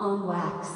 on 0.00 0.26
wax. 0.26 0.68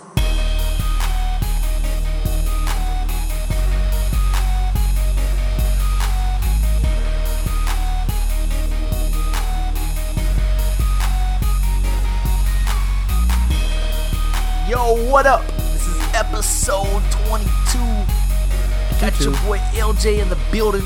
Yo, 14.68 14.94
what 15.10 15.26
up? 15.26 15.46
This 15.72 15.86
is 15.86 16.14
episode 16.14 17.02
22. 17.28 17.78
I 17.78 18.98
Got 18.98 19.20
your 19.20 19.34
22. 19.34 19.46
boy 19.46 19.58
LJ 19.74 20.22
in 20.22 20.28
the 20.30 20.38
building. 20.50 20.82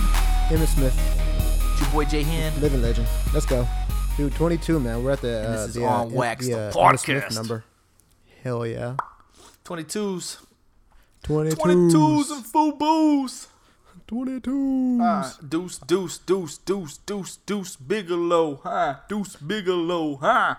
Emmett 0.50 0.68
Smith, 0.68 0.96
Your 1.80 1.89
boy 1.91 2.05
J 2.05 2.23
Hand. 2.25 2.61
living 2.61 2.82
legend. 2.82 3.07
Let's 3.32 3.46
go, 3.46 3.66
dude. 4.16 4.34
Twenty-two, 4.34 4.80
man. 4.80 5.05
We're 5.05 5.12
at 5.12 5.20
the. 5.20 5.39
And 5.39 5.46
Uh, 5.46 5.52
this 5.52 5.68
is 5.68 5.75
the, 5.75 5.84
on 5.84 6.07
uh, 6.09 6.11
Wax, 6.11 6.46
the, 6.46 6.52
the 6.55 6.59
uh, 6.59 6.86
Emmett 6.86 7.00
Smith 7.00 7.23
podcast. 7.25 7.34
number. 7.36 7.64
Hell 8.43 8.66
yeah. 8.66 8.96
22s. 9.64 10.38
Twenty-two. 11.23 11.56
22s 11.56 12.30
and 12.30 12.45
FUBUs. 12.45 13.46
Twenty-two. 14.06 14.98
Uh, 15.02 15.30
deuce, 15.46 15.79
deuce, 15.79 16.19
deuce, 16.19 16.59
deuce, 16.59 16.96
deuce, 16.98 17.37
deuce, 17.45 17.77
Bigalow, 17.77 18.60
huh? 18.62 18.95
Deuce 19.09 19.37
Bigalow, 19.37 20.16
huh? 20.20 20.55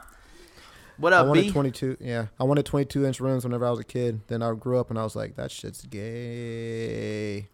What 0.97 1.13
I 1.13 1.19
up, 1.19 1.27
wanted 1.27 1.45
B? 1.45 1.51
22. 1.51 1.97
Yeah, 2.01 2.25
I 2.39 2.43
wanted 2.43 2.65
22 2.65 3.05
inch 3.05 3.19
rims 3.21 3.45
whenever 3.45 3.65
I 3.65 3.69
was 3.71 3.79
a 3.79 3.85
kid. 3.85 4.19
Then 4.27 4.43
I 4.43 4.53
grew 4.53 4.77
up 4.77 4.89
and 4.89 4.99
I 4.99 5.03
was 5.03 5.15
like, 5.15 5.37
that 5.37 5.49
shit's 5.49 5.83
gay. 5.85 7.47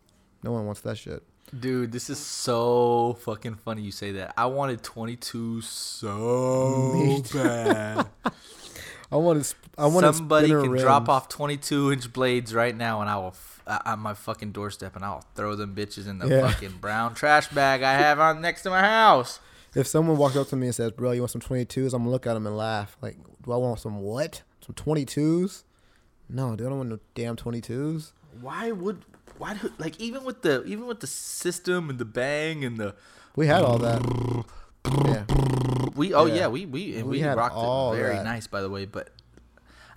No 0.43 0.51
one 0.51 0.65
wants 0.65 0.81
that 0.81 0.97
shit. 0.97 1.21
Dude, 1.57 1.91
this 1.91 2.09
is 2.09 2.17
so 2.17 3.17
fucking 3.21 3.55
funny 3.55 3.83
you 3.83 3.91
say 3.91 4.11
that. 4.13 4.33
I 4.35 4.47
wanted 4.47 4.81
22 4.81 5.61
so 5.61 7.21
bad. 7.33 8.07
I 9.11 9.17
wanted. 9.17 9.45
sp- 9.45 9.61
I 9.77 9.85
wanted. 9.87 10.15
Somebody 10.15 10.47
can 10.49 10.69
rims. 10.71 10.81
drop 10.81 11.09
off 11.09 11.29
22 11.29 11.91
inch 11.91 12.11
blades 12.13 12.53
right 12.53 12.75
now, 12.75 13.01
and 13.01 13.09
I 13.09 13.17
will 13.17 13.27
f- 13.27 13.61
uh, 13.67 13.79
on 13.85 13.99
my 13.99 14.13
fucking 14.13 14.51
doorstep, 14.51 14.95
and 14.95 15.05
I'll 15.05 15.23
throw 15.35 15.55
them 15.55 15.75
bitches 15.75 16.07
in 16.07 16.19
the 16.19 16.27
Yeah. 16.27 16.49
fucking 16.49 16.77
brown 16.81 17.13
trash 17.15 17.47
bag 17.49 17.83
I 17.83 17.93
have 17.93 18.19
on 18.19 18.41
next 18.41 18.63
to 18.63 18.69
my 18.69 18.81
house. 18.81 19.39
If 19.75 19.87
someone 19.87 20.17
walked 20.17 20.35
up 20.37 20.47
to 20.49 20.55
me 20.55 20.67
and 20.67 20.75
says, 20.75 20.91
"Bro, 20.91 21.11
you 21.11 21.21
want 21.21 21.31
some 21.31 21.41
22s?" 21.41 21.93
I'm 21.93 22.01
gonna 22.03 22.11
look 22.11 22.25
at 22.25 22.33
them 22.33 22.47
and 22.47 22.55
laugh. 22.57 22.95
Like, 23.01 23.17
do 23.43 23.51
I 23.51 23.57
want 23.57 23.79
some 23.79 23.99
what? 23.99 24.41
Some 24.65 24.73
22s? 24.75 25.63
No, 26.29 26.55
dude, 26.55 26.65
I 26.65 26.69
don't 26.69 26.77
want 26.79 26.89
no 26.89 26.99
damn 27.13 27.35
22s. 27.35 28.11
Why 28.41 28.71
would 28.71 29.03
why 29.37 29.53
do, 29.55 29.71
like 29.77 29.99
even 29.99 30.23
with 30.23 30.41
the 30.41 30.63
even 30.65 30.87
with 30.87 31.01
the 31.01 31.07
system 31.07 31.89
and 31.89 31.99
the 31.99 32.05
bang 32.05 32.63
and 32.65 32.77
the 32.77 32.95
We 33.35 33.47
had 33.47 33.63
all 33.63 33.77
that. 33.79 34.01
Yeah. 35.05 35.25
We 35.95 36.13
oh 36.13 36.25
yeah, 36.25 36.35
Yeah. 36.35 36.47
we 36.47 36.65
we 36.65 36.95
and 36.97 37.07
We 37.07 37.19
we, 37.21 37.27
rocked 37.27 37.55
it 37.57 37.97
very 37.97 38.15
that. 38.15 38.23
nice 38.25 38.47
by 38.47 38.61
the 38.61 38.69
way, 38.69 38.85
but 38.85 39.09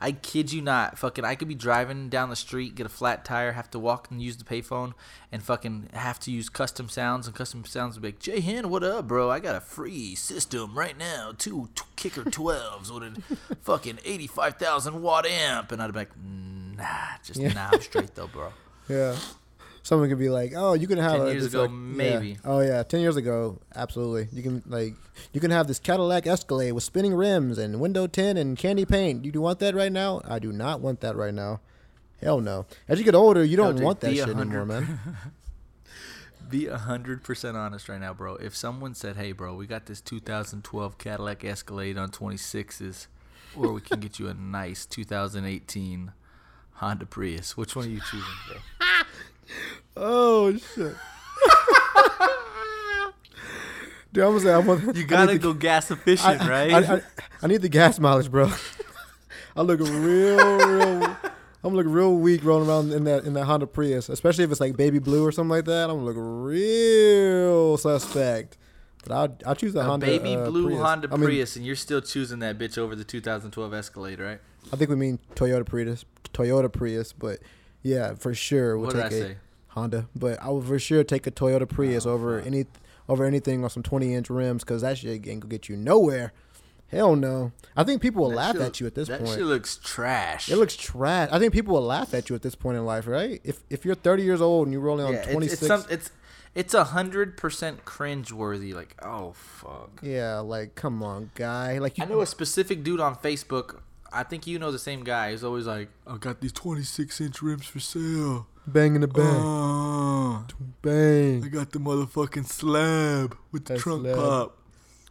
I 0.00 0.12
kid 0.12 0.52
you 0.52 0.62
not, 0.62 0.96
fucking 0.96 1.24
I 1.24 1.34
could 1.34 1.48
be 1.48 1.56
driving 1.56 2.08
down 2.08 2.30
the 2.30 2.36
street, 2.36 2.76
get 2.76 2.86
a 2.86 2.88
flat 2.88 3.24
tire, 3.24 3.50
have 3.52 3.68
to 3.72 3.80
walk 3.80 4.08
and 4.12 4.22
use 4.22 4.36
the 4.36 4.44
payphone, 4.44 4.94
and 5.32 5.42
fucking 5.42 5.88
have 5.92 6.20
to 6.20 6.30
use 6.30 6.48
custom 6.48 6.88
sounds, 6.88 7.26
and 7.26 7.34
custom 7.34 7.64
sounds 7.64 7.96
would 7.96 8.02
be 8.02 8.08
like, 8.08 8.20
Jay 8.20 8.38
Hen, 8.38 8.70
what 8.70 8.84
up, 8.84 9.08
bro? 9.08 9.28
I 9.28 9.40
got 9.40 9.56
a 9.56 9.60
free 9.60 10.14
system 10.14 10.78
right 10.78 10.96
now, 10.96 11.32
two 11.36 11.68
t- 11.74 11.82
kicker 11.96 12.22
twelves 12.22 12.92
with 12.92 13.02
a 13.02 13.36
fucking 13.62 13.98
eighty 14.04 14.28
five 14.28 14.54
thousand 14.54 15.02
watt 15.02 15.26
amp, 15.26 15.72
and 15.72 15.82
I'd 15.82 15.92
be 15.92 15.98
like, 15.98 16.12
nah, 16.16 16.84
just 17.24 17.40
Yeah. 17.40 17.52
nah, 17.54 17.70
I'm 17.72 17.80
straight 17.80 18.14
though, 18.14 18.28
bro. 18.28 18.52
Yeah. 18.88 19.16
Someone 19.88 20.10
could 20.10 20.18
be 20.18 20.28
like, 20.28 20.52
"Oh, 20.54 20.74
you 20.74 20.86
can 20.86 20.98
have 20.98 21.16
10 21.16 21.26
a- 21.28 21.30
years 21.30 21.46
ago, 21.46 21.62
like- 21.62 21.70
yeah. 21.70 21.76
maybe. 21.76 22.38
Oh 22.44 22.60
yeah, 22.60 22.82
ten 22.82 23.00
years 23.00 23.16
ago, 23.16 23.58
absolutely. 23.74 24.28
You 24.36 24.42
can 24.42 24.62
like, 24.66 24.92
you 25.32 25.40
can 25.40 25.50
have 25.50 25.66
this 25.66 25.78
Cadillac 25.78 26.26
Escalade 26.26 26.72
with 26.72 26.84
spinning 26.84 27.14
rims 27.14 27.56
and 27.56 27.80
window 27.80 28.06
tint 28.06 28.38
and 28.38 28.54
candy 28.58 28.84
paint. 28.84 29.22
Do 29.22 29.28
You 29.28 29.32
do 29.32 29.40
want 29.40 29.60
that 29.60 29.74
right 29.74 29.90
now? 29.90 30.20
I 30.26 30.40
do 30.40 30.52
not 30.52 30.82
want 30.82 31.00
that 31.00 31.16
right 31.16 31.32
now. 31.32 31.60
Hell 32.20 32.42
no. 32.42 32.66
As 32.86 32.98
you 32.98 33.04
get 33.06 33.14
older, 33.14 33.42
you 33.42 33.56
don't 33.56 33.76
dude, 33.76 33.84
want 33.86 34.00
that 34.00 34.14
shit 34.14 34.26
100 34.26 34.42
anymore, 34.42 34.66
man. 34.66 35.00
Be 36.50 36.66
a 36.66 36.76
hundred 36.76 37.24
percent 37.24 37.56
honest 37.56 37.88
right 37.88 37.98
now, 37.98 38.12
bro. 38.12 38.34
If 38.36 38.54
someone 38.54 38.94
said, 38.94 39.16
"Hey, 39.16 39.32
bro, 39.32 39.54
we 39.54 39.66
got 39.66 39.86
this 39.86 40.02
2012 40.02 40.98
Cadillac 40.98 41.46
Escalade 41.46 41.96
on 41.96 42.10
26s, 42.10 43.06
or 43.56 43.72
we 43.72 43.80
can 43.80 44.00
get 44.00 44.18
you 44.18 44.28
a 44.28 44.34
nice 44.34 44.84
2018 44.84 46.12
Honda 46.72 47.06
Prius," 47.06 47.56
which 47.56 47.74
one 47.74 47.86
are 47.86 47.88
you 47.88 48.00
choosing, 48.00 48.36
bro? 48.48 48.58
Oh 49.96 50.56
shit. 50.56 50.76
Dude, 54.12 54.24
I'm 54.24 54.30
gonna 54.30 54.40
say 54.40 54.52
I 54.52 54.58
want. 54.58 54.96
You 54.96 55.04
gotta 55.04 55.32
need 55.32 55.42
the- 55.42 55.48
go 55.48 55.52
gas 55.52 55.90
efficient, 55.90 56.40
I, 56.42 56.48
right? 56.48 56.72
I, 56.72 56.94
I, 56.96 57.02
I 57.42 57.46
need 57.46 57.62
the 57.62 57.68
gas 57.68 57.98
mileage, 57.98 58.30
bro. 58.30 58.50
I 59.56 59.62
look 59.62 59.80
real, 59.80 60.56
real. 60.56 61.16
I'm 61.64 61.74
looking 61.74 61.92
real 61.92 62.14
weak 62.14 62.44
rolling 62.44 62.68
around 62.68 62.92
in 62.92 63.04
that 63.04 63.24
in 63.24 63.34
that 63.34 63.44
Honda 63.44 63.66
Prius, 63.66 64.08
especially 64.08 64.44
if 64.44 64.50
it's 64.50 64.60
like 64.60 64.76
baby 64.76 64.98
blue 64.98 65.26
or 65.26 65.32
something 65.32 65.50
like 65.50 65.64
that. 65.66 65.90
I'm 65.90 66.04
looking 66.04 66.42
real 66.42 67.76
suspect. 67.76 68.56
But 69.04 69.12
I'll 69.12 69.38
I'll 69.46 69.54
choose 69.56 69.74
the 69.74 69.80
a 69.80 69.84
Honda 69.84 70.06
baby 70.06 70.36
uh, 70.36 70.48
blue 70.48 70.66
Prius. 70.66 70.80
Honda 70.80 71.08
I 71.10 71.16
mean, 71.16 71.24
Prius, 71.24 71.56
and 71.56 71.66
you're 71.66 71.76
still 71.76 72.00
choosing 72.00 72.38
that 72.38 72.58
bitch 72.58 72.78
over 72.78 72.94
the 72.94 73.04
2012 73.04 73.74
Escalade, 73.74 74.20
right? 74.20 74.40
I 74.72 74.76
think 74.76 74.90
we 74.90 74.96
mean 74.96 75.18
Toyota 75.34 75.66
Prius, 75.66 76.04
Toyota 76.32 76.72
Prius, 76.72 77.12
but 77.12 77.40
yeah, 77.88 78.14
for 78.14 78.34
sure 78.34 78.76
we'll 78.76 78.86
What 78.88 78.96
did 78.96 79.02
take 79.04 79.12
I 79.12 79.14
a 79.16 79.28
say? 79.28 79.36
Honda. 79.68 80.08
But 80.14 80.42
I 80.42 80.48
would 80.50 80.64
for 80.66 80.78
sure 80.78 81.04
take 81.04 81.26
a 81.26 81.30
Toyota 81.30 81.62
oh, 81.62 81.66
Prius 81.66 82.06
Oh, 82.06 82.12
over 82.12 82.38
fuck. 82.38 82.46
any 82.46 82.66
over 83.08 83.24
anything 83.24 83.64
on 83.64 83.70
some 83.70 83.82
20 83.82 84.14
inch 84.14 84.28
rims 84.28 84.64
because 84.64 84.82
that 84.82 84.98
shit 84.98 85.26
ain't 85.26 85.40
gonna 85.40 85.50
get 85.50 85.68
you 85.68 85.76
nowhere. 85.76 86.32
Hell 86.88 87.16
no. 87.16 87.52
I 87.76 87.84
think 87.84 88.00
people 88.00 88.22
will 88.22 88.30
That 88.30 88.36
laugh 88.36 88.52
shit- 88.54 88.62
at 88.62 88.80
you 88.80 88.86
at 88.86 88.94
this 88.94 89.08
that 89.08 89.18
point. 89.18 89.30
That 89.32 89.36
shit 89.38 89.46
looks 89.46 89.78
trash. 89.82 90.48
It 90.50 90.56
looks 90.56 90.74
trash. 90.74 91.28
I 91.30 91.38
think 91.38 91.52
people 91.52 91.74
will 91.74 91.82
laugh 91.82 92.14
at 92.14 92.28
you 92.30 92.34
at 92.36 92.42
this 92.42 92.54
point 92.54 92.78
in 92.78 92.84
life, 92.86 93.06
right? 93.06 93.40
If 93.44 93.60
if 93.70 93.84
you're 93.84 93.94
30 93.94 94.22
years 94.22 94.40
old 94.40 94.66
and 94.66 94.72
you're 94.72 94.82
rolling 94.82 95.06
on 95.06 95.12
yeah, 95.12 95.18
it's, 95.20 95.32
26, 95.32 95.62
it's 95.62 95.86
it's 95.90 96.10
it's 96.54 96.74
a 96.74 96.84
hundred 96.84 97.36
percent 97.36 97.84
cringe 97.84 98.32
worthy. 98.32 98.72
Like, 98.72 98.94
oh 99.02 99.32
fuck. 99.32 100.00
yeah, 100.02 100.38
like 100.38 100.74
come 100.74 101.02
on, 101.02 101.30
guy. 101.34 101.78
Like 101.78 101.98
you, 101.98 102.04
I 102.04 102.06
know 102.08 102.20
a 102.20 102.26
specific 102.26 102.82
dude 102.82 103.00
on 103.00 103.16
Facebook. 103.16 103.80
I 104.12 104.22
think 104.22 104.46
you 104.46 104.58
know 104.58 104.70
the 104.72 104.78
same 104.78 105.04
guy. 105.04 105.32
He's 105.32 105.44
always 105.44 105.66
like, 105.66 105.88
"I 106.06 106.16
got 106.16 106.40
these 106.40 106.52
26 106.52 107.20
inch 107.20 107.42
rims 107.42 107.66
for 107.66 107.80
sale. 107.80 108.46
bang 108.66 108.94
in 108.94 109.00
the 109.00 109.08
bang, 109.08 109.24
Uh, 109.24 110.40
I 111.44 111.48
got 111.48 111.70
the 111.72 111.78
motherfucking 111.78 112.46
slab 112.46 113.36
with 113.52 113.64
the 113.64 113.74
That 113.74 113.80
trunk 113.80 114.02
slab. 114.02 114.16
pop, 114.16 114.58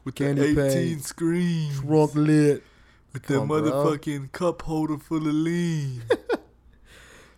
with 0.03 0.15
Candy 0.15 0.53
the 0.53 0.61
paint. 0.61 0.75
18 0.75 0.99
screens, 1.01 1.79
Trunk 1.79 2.15
lit. 2.15 2.63
with 3.13 3.23
the 3.23 3.33
Come 3.35 3.51
on, 3.51 3.63
bro. 3.63 3.71
motherfucking 3.71 4.31
cup 4.31 4.61
holder 4.63 4.97
full 4.97 5.27
of 5.27 5.33
lean. 5.33 6.03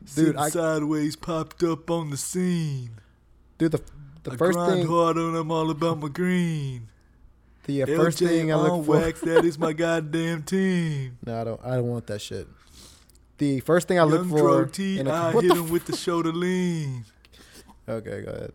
Dude, 0.01 0.09
Sitting 0.09 0.37
I- 0.37 0.49
sideways 0.49 1.15
popped 1.15 1.63
up 1.63 1.89
on 1.91 2.09
the 2.09 2.17
scene. 2.17 2.91
Dude, 3.57 3.71
the 3.73 3.81
the 4.23 4.31
I 4.33 4.35
first 4.37 4.57
grind 4.57 4.73
thing, 4.81 4.87
hard 4.87 5.17
on 5.17 5.35
I'm 5.35 5.51
all 5.51 5.69
about 5.69 5.99
my 5.99 6.07
green. 6.09 6.89
The 7.69 7.83
uh, 7.83 7.85
first 7.85 8.17
thing 8.17 8.51
I 8.51 8.55
look 8.55 8.83
for. 8.83 8.93
wax, 8.93 9.21
that 9.21 9.45
is 9.45 9.59
my 9.59 9.73
goddamn 9.83 10.41
team. 10.41 11.19
No, 11.23 11.39
I 11.39 11.43
don't. 11.43 11.61
I 11.63 11.75
don't 11.75 11.87
want 11.87 12.07
that 12.07 12.19
shit. 12.19 12.47
The 13.37 13.59
first 13.59 13.87
thing 13.87 13.99
I 13.99 14.03
look 14.05 14.27
for. 14.27 14.39
Dro 14.39 14.65
T, 14.65 14.99
in 14.99 15.05
a- 15.05 15.11
I 15.11 15.31
what 15.35 15.43
hit 15.43 15.53
the 15.53 15.59
him 15.59 15.69
with 15.69 15.85
the 15.85 15.95
shoulder 15.95 16.33
lean. 16.33 17.05
Okay, 17.87 18.23
go 18.23 18.31
ahead. 18.31 18.53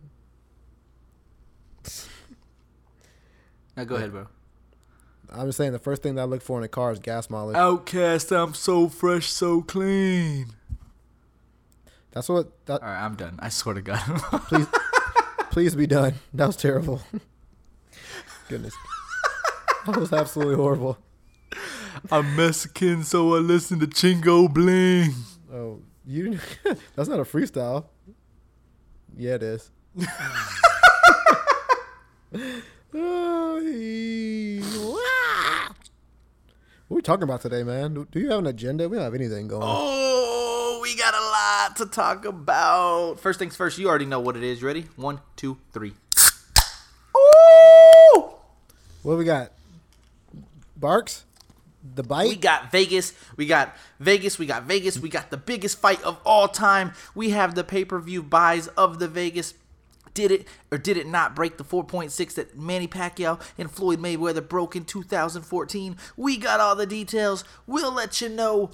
Now 3.76 3.84
go 3.84 3.94
ahead, 3.94 4.10
bro. 4.10 4.26
I'm 5.30 5.46
just 5.46 5.58
saying 5.58 5.70
the 5.70 5.78
first 5.78 6.02
thing 6.02 6.16
that 6.16 6.22
I 6.22 6.24
look 6.24 6.42
for 6.42 6.58
in 6.58 6.64
a 6.64 6.68
car 6.68 6.90
is 6.90 6.98
gas 6.98 7.30
mileage. 7.30 7.56
OutKast, 7.56 8.36
I'm 8.36 8.52
so 8.52 8.88
fresh, 8.88 9.30
so 9.30 9.62
clean. 9.62 10.46
That's 12.10 12.28
what. 12.28 12.66
That, 12.66 12.82
All 12.82 12.88
right, 12.88 13.04
I'm 13.04 13.14
done. 13.14 13.38
I 13.38 13.48
swear 13.48 13.76
to 13.76 13.80
God. 13.82 14.00
please, 14.48 14.66
please 15.52 15.74
be 15.76 15.86
done. 15.86 16.14
That 16.32 16.46
was 16.48 16.56
terrible. 16.56 17.00
Goodness, 18.48 18.74
that 19.86 19.96
was 19.98 20.12
absolutely 20.14 20.56
horrible. 20.56 20.96
I'm 22.10 22.36
Mexican, 22.36 23.02
so 23.02 23.34
I 23.34 23.38
listen 23.38 23.80
to 23.80 23.86
Chingo 23.86 24.52
Bling. 24.52 25.12
Oh, 25.52 25.82
you. 26.06 26.38
that's 26.96 27.08
not 27.08 27.20
a 27.20 27.24
freestyle. 27.24 27.84
Yeah, 29.14 29.34
it 29.34 29.42
is. 29.42 29.70
Oh, 30.00 30.04
what 36.88 36.94
are 36.94 36.96
we 36.96 37.02
talking 37.02 37.24
about 37.24 37.42
today, 37.42 37.62
man? 37.62 37.92
Do, 37.92 38.08
do 38.10 38.20
you 38.20 38.30
have 38.30 38.38
an 38.38 38.46
agenda? 38.46 38.88
We 38.88 38.96
don't 38.96 39.04
have 39.04 39.14
anything 39.14 39.48
going. 39.48 39.64
Oh, 39.64 40.78
we 40.82 40.96
got 40.96 41.12
a 41.12 41.20
lot 41.20 41.76
to 41.76 41.86
talk 41.86 42.24
about. 42.24 43.20
First 43.20 43.38
things 43.38 43.54
first, 43.54 43.76
you 43.76 43.88
already 43.88 44.06
know 44.06 44.20
what 44.20 44.34
it 44.34 44.42
is. 44.42 44.62
You 44.62 44.66
ready? 44.66 44.86
One, 44.96 45.20
two, 45.36 45.58
three. 45.72 45.92
Ooh! 47.16 48.34
What 49.02 49.18
we 49.18 49.24
got? 49.24 49.53
Barks, 50.84 51.24
the 51.82 52.02
bite. 52.02 52.28
We 52.28 52.36
got 52.36 52.70
Vegas. 52.70 53.14
We 53.38 53.46
got 53.46 53.74
Vegas. 54.00 54.38
We 54.38 54.44
got 54.44 54.64
Vegas. 54.64 54.98
We 54.98 55.08
got 55.08 55.30
the 55.30 55.38
biggest 55.38 55.78
fight 55.78 56.02
of 56.02 56.20
all 56.26 56.46
time. 56.46 56.92
We 57.14 57.30
have 57.30 57.54
the 57.54 57.64
pay 57.64 57.86
per 57.86 57.98
view 57.98 58.22
buys 58.22 58.66
of 58.68 58.98
the 58.98 59.08
Vegas. 59.08 59.54
Did 60.12 60.30
it 60.30 60.46
or 60.70 60.76
did 60.76 60.98
it 60.98 61.06
not 61.06 61.34
break 61.34 61.56
the 61.56 61.64
4.6 61.64 62.34
that 62.34 62.58
Manny 62.58 62.86
Pacquiao 62.86 63.40
and 63.56 63.70
Floyd 63.70 63.98
Mayweather 63.98 64.46
broke 64.46 64.76
in 64.76 64.84
2014? 64.84 65.96
We 66.18 66.36
got 66.36 66.60
all 66.60 66.76
the 66.76 66.84
details. 66.84 67.44
We'll 67.66 67.90
let 67.90 68.20
you 68.20 68.28
know 68.28 68.70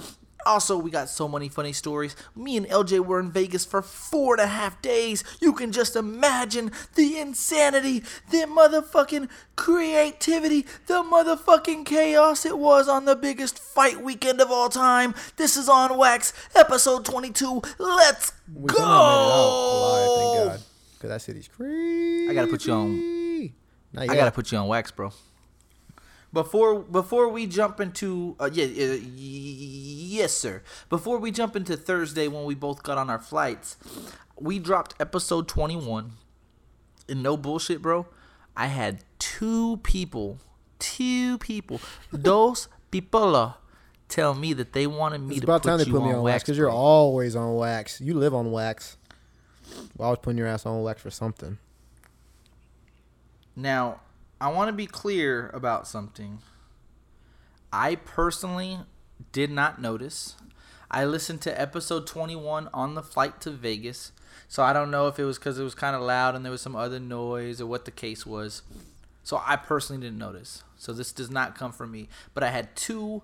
Also, 0.47 0.77
we 0.79 0.91
got 0.91 1.09
so 1.09 1.29
many 1.29 1.49
funny 1.49 1.73
stories. 1.73 2.17
Me 2.35 2.57
and 2.57 2.67
LJ 2.67 3.01
were 3.05 3.21
in 3.21 3.31
Vegas 3.31 3.65
for 3.65 3.83
four 3.83 4.35
and 4.35 4.41
a 4.43 4.47
half 4.47 4.81
days. 4.83 5.23
You 5.41 5.53
can 5.53 5.71
just 5.73 5.97
imagine 5.97 6.73
the 6.95 7.19
insanity, 7.19 8.01
the 8.31 8.47
motherfucking 8.49 9.29
creativity, 9.57 10.67
the 10.87 11.03
motherfucking 11.03 11.85
chaos 11.85 12.47
it 12.47 12.59
was 12.59 12.89
on 12.89 13.05
the 13.05 13.15
biggest 13.17 13.59
fight 13.59 14.03
weekend 14.03 14.41
of 14.41 14.51
all 14.51 14.69
time. 14.69 15.15
This 15.37 15.57
is 15.57 15.69
on 15.69 15.97
Wax, 15.99 16.33
episode 16.55 17.05
22. 17.05 17.63
Let's 17.79 18.33
We 18.55 18.67
go! 18.69 18.77
somehow 18.77 18.89
made 18.89 19.27
it 19.27 19.33
out 19.33 19.73
alive, 19.75 20.09
thank 20.19 20.51
God. 20.51 20.61
Cause 21.01 21.09
that 21.11 21.23
city's 21.23 21.49
crazy. 21.49 22.29
I 22.31 22.35
gotta 22.35 22.49
put 22.49 22.67
you 22.67 22.73
on- 22.73 23.53
I 23.97 24.07
gotta 24.07 24.31
put 24.31 24.53
you 24.53 24.59
on 24.59 24.69
wax, 24.69 24.91
bro. 24.91 25.13
Before 26.33 26.79
before 26.81 27.29
we 27.29 27.47
jump 27.47 27.81
into 27.81 28.37
uh, 28.39 28.51
yeah 28.53 28.65
uh, 28.65 28.99
yes 29.03 30.33
sir. 30.33 30.63
Before 30.89 31.19
we 31.19 31.33
jump 31.33 31.57
into 31.57 31.77
Thursday 31.77 32.29
when 32.29 32.45
we 32.45 32.55
both 32.55 32.83
got 32.83 32.99
on 32.99 33.11
our 33.11 33.19
flights, 33.19 33.77
we 34.39 34.59
dropped 34.59 34.95
episode 35.01 35.49
twenty 35.49 35.77
one. 35.77 36.13
And 37.09 37.23
no 37.23 37.37
bullshit, 37.37 37.83
bro. 37.83 38.07
I 38.57 38.67
had 38.67 39.03
two 39.19 39.79
people, 39.79 40.39
two 40.79 41.39
people, 41.39 41.81
those 42.13 42.69
people, 42.93 43.57
tell 44.09 44.35
me 44.35 44.53
that 44.53 44.73
they 44.73 44.87
wanted 44.87 45.23
me 45.23 45.37
It's 45.37 45.41
to 45.41 45.47
about 45.47 45.63
put 45.63 45.69
time 45.69 45.79
they 45.79 45.85
you 45.85 45.93
put 45.93 46.05
me 46.05 46.13
on 46.13 46.23
wax 46.23 46.45
because 46.45 46.57
you're 46.57 46.71
always 46.71 47.35
on 47.35 47.57
wax. 47.57 48.01
You 48.01 48.15
live 48.15 48.35
on 48.35 48.53
wax. 48.53 48.97
Well, 49.97 50.09
I 50.09 50.11
was 50.11 50.21
putting 50.21 50.39
your 50.39 50.47
ass 50.47 50.67
on 50.67 50.83
wax 50.83 51.01
for 51.03 51.11
something. 51.11 51.59
Now, 53.57 54.01
I 54.41 54.49
want 54.49 54.69
to 54.69 54.73
be 54.73 54.87
clear 54.87 55.51
about 55.53 55.87
something. 55.87 56.39
I 57.73 57.97
personally 57.97 58.79
did 59.33 59.51
not 59.51 59.81
notice. 59.81 60.35
I 60.91 61.05
listened 61.05 61.41
to 61.43 61.61
episode 61.61 62.07
21 62.07 62.69
on 62.73 62.95
the 62.95 63.03
flight 63.03 63.41
to 63.43 63.51
Vegas, 63.51 64.13
so 64.49 64.63
I 64.63 64.73
don't 64.73 64.91
know 64.91 65.07
if 65.09 65.19
it 65.19 65.25
was 65.25 65.39
because 65.39 65.59
it 65.59 65.63
was 65.63 65.75
kind 65.75 65.95
of 65.95 66.03
loud 66.03 66.35
and 66.35 66.45
there 66.45 66.51
was 66.51 66.63
some 66.63 66.75
other 66.75 66.99
noise 66.99 67.61
or 67.61 67.67
what 67.67 67.85
the 67.85 67.91
case 67.91 68.25
was. 68.25 68.63
So 69.23 69.41
I 69.47 69.57
personally 69.57 70.03
didn't 70.03 70.19
notice. 70.19 70.65
So 70.77 70.93
this 70.93 71.13
does 71.13 71.31
not 71.31 71.55
come 71.55 71.73
from 71.73 71.93
me. 71.93 72.09
But 72.35 72.43
I 72.43 72.49
had 72.49 72.75
two 72.75 73.23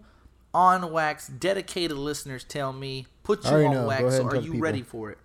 on 0.52 0.92
wax 0.92 1.26
dedicated 1.26 1.96
listeners 1.96 2.44
tell 2.44 2.72
me, 2.72 3.06
put 3.24 3.44
you 3.44 3.50
on 3.50 3.72
know. 3.72 3.86
Wax. 3.86 4.16
So 4.16 4.26
are 4.26 4.36
you 4.36 4.52
people. 4.52 4.60
ready 4.60 4.82
for 4.82 5.10
it? 5.10 5.18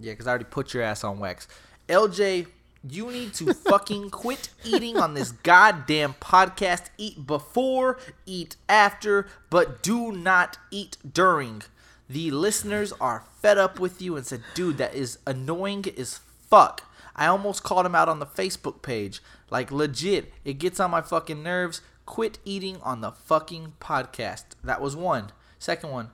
Yeah, 0.00 0.12
because 0.12 0.26
I 0.26 0.30
already 0.30 0.44
put 0.44 0.74
your 0.74 0.82
ass 0.82 1.02
on 1.04 1.18
wax. 1.18 1.48
LJ, 1.88 2.46
you 2.88 3.10
need 3.10 3.32
to 3.34 3.54
fucking 3.54 4.10
quit 4.10 4.50
eating 4.62 4.98
on 4.98 5.14
this 5.14 5.32
goddamn 5.32 6.14
podcast. 6.20 6.86
Eat 6.98 7.26
before, 7.26 7.98
eat 8.26 8.56
after, 8.68 9.26
but 9.50 9.82
do 9.82 10.12
not 10.12 10.58
eat 10.70 10.98
during. 11.10 11.62
The 12.08 12.30
listeners 12.30 12.92
are 13.00 13.24
fed 13.40 13.58
up 13.58 13.80
with 13.80 14.02
you 14.02 14.16
and 14.16 14.26
said, 14.26 14.42
dude, 14.54 14.78
that 14.78 14.94
is 14.94 15.18
annoying 15.26 15.84
as 15.96 16.20
fuck. 16.48 16.84
I 17.16 17.26
almost 17.26 17.62
called 17.62 17.86
him 17.86 17.94
out 17.94 18.08
on 18.08 18.18
the 18.18 18.26
Facebook 18.26 18.82
page. 18.82 19.22
Like, 19.50 19.72
legit, 19.72 20.32
it 20.44 20.58
gets 20.58 20.78
on 20.78 20.90
my 20.90 21.00
fucking 21.00 21.42
nerves. 21.42 21.80
Quit 22.06 22.38
eating 22.44 22.78
on 22.82 23.00
the 23.00 23.12
fucking 23.12 23.74
podcast. 23.80 24.44
That 24.62 24.80
was 24.80 24.94
one. 24.94 25.32
Second 25.58 25.90
one, 25.90 26.10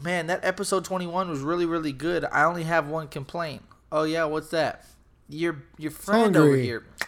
man, 0.00 0.26
that 0.26 0.44
episode 0.44 0.84
21 0.84 1.30
was 1.30 1.40
really, 1.40 1.66
really 1.66 1.92
good. 1.92 2.24
I 2.26 2.44
only 2.44 2.64
have 2.64 2.88
one 2.88 3.08
complaint. 3.08 3.62
Oh, 3.92 4.04
yeah, 4.04 4.24
what's 4.24 4.48
that? 4.50 4.84
Your 5.28 5.56
your 5.76 5.90
friend 5.90 6.36
over 6.36 6.54
here 6.56 6.84
I 6.98 7.04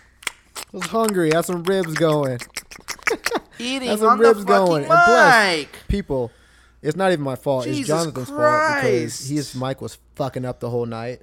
was 0.72 0.86
hungry. 0.86 1.30
Had 1.32 1.44
some 1.44 1.62
ribs 1.62 1.94
going. 1.94 2.38
eating 3.58 3.88
Had 3.88 4.00
some 4.00 4.08
on 4.08 4.18
the 4.18 4.24
ribs 4.24 4.40
fucking 4.44 4.46
going. 4.66 4.82
And 4.84 4.86
plus. 4.92 5.66
People, 5.86 6.32
it's 6.82 6.96
not 6.96 7.12
even 7.12 7.24
my 7.24 7.36
fault. 7.36 7.64
Jesus 7.64 7.80
it's 7.80 7.88
Jonathan's 7.88 8.28
fault 8.28 8.74
because 8.82 9.28
his 9.28 9.54
mic 9.54 9.80
was 9.80 9.98
fucking 10.16 10.44
up 10.44 10.58
the 10.60 10.70
whole 10.70 10.86
night. 10.86 11.22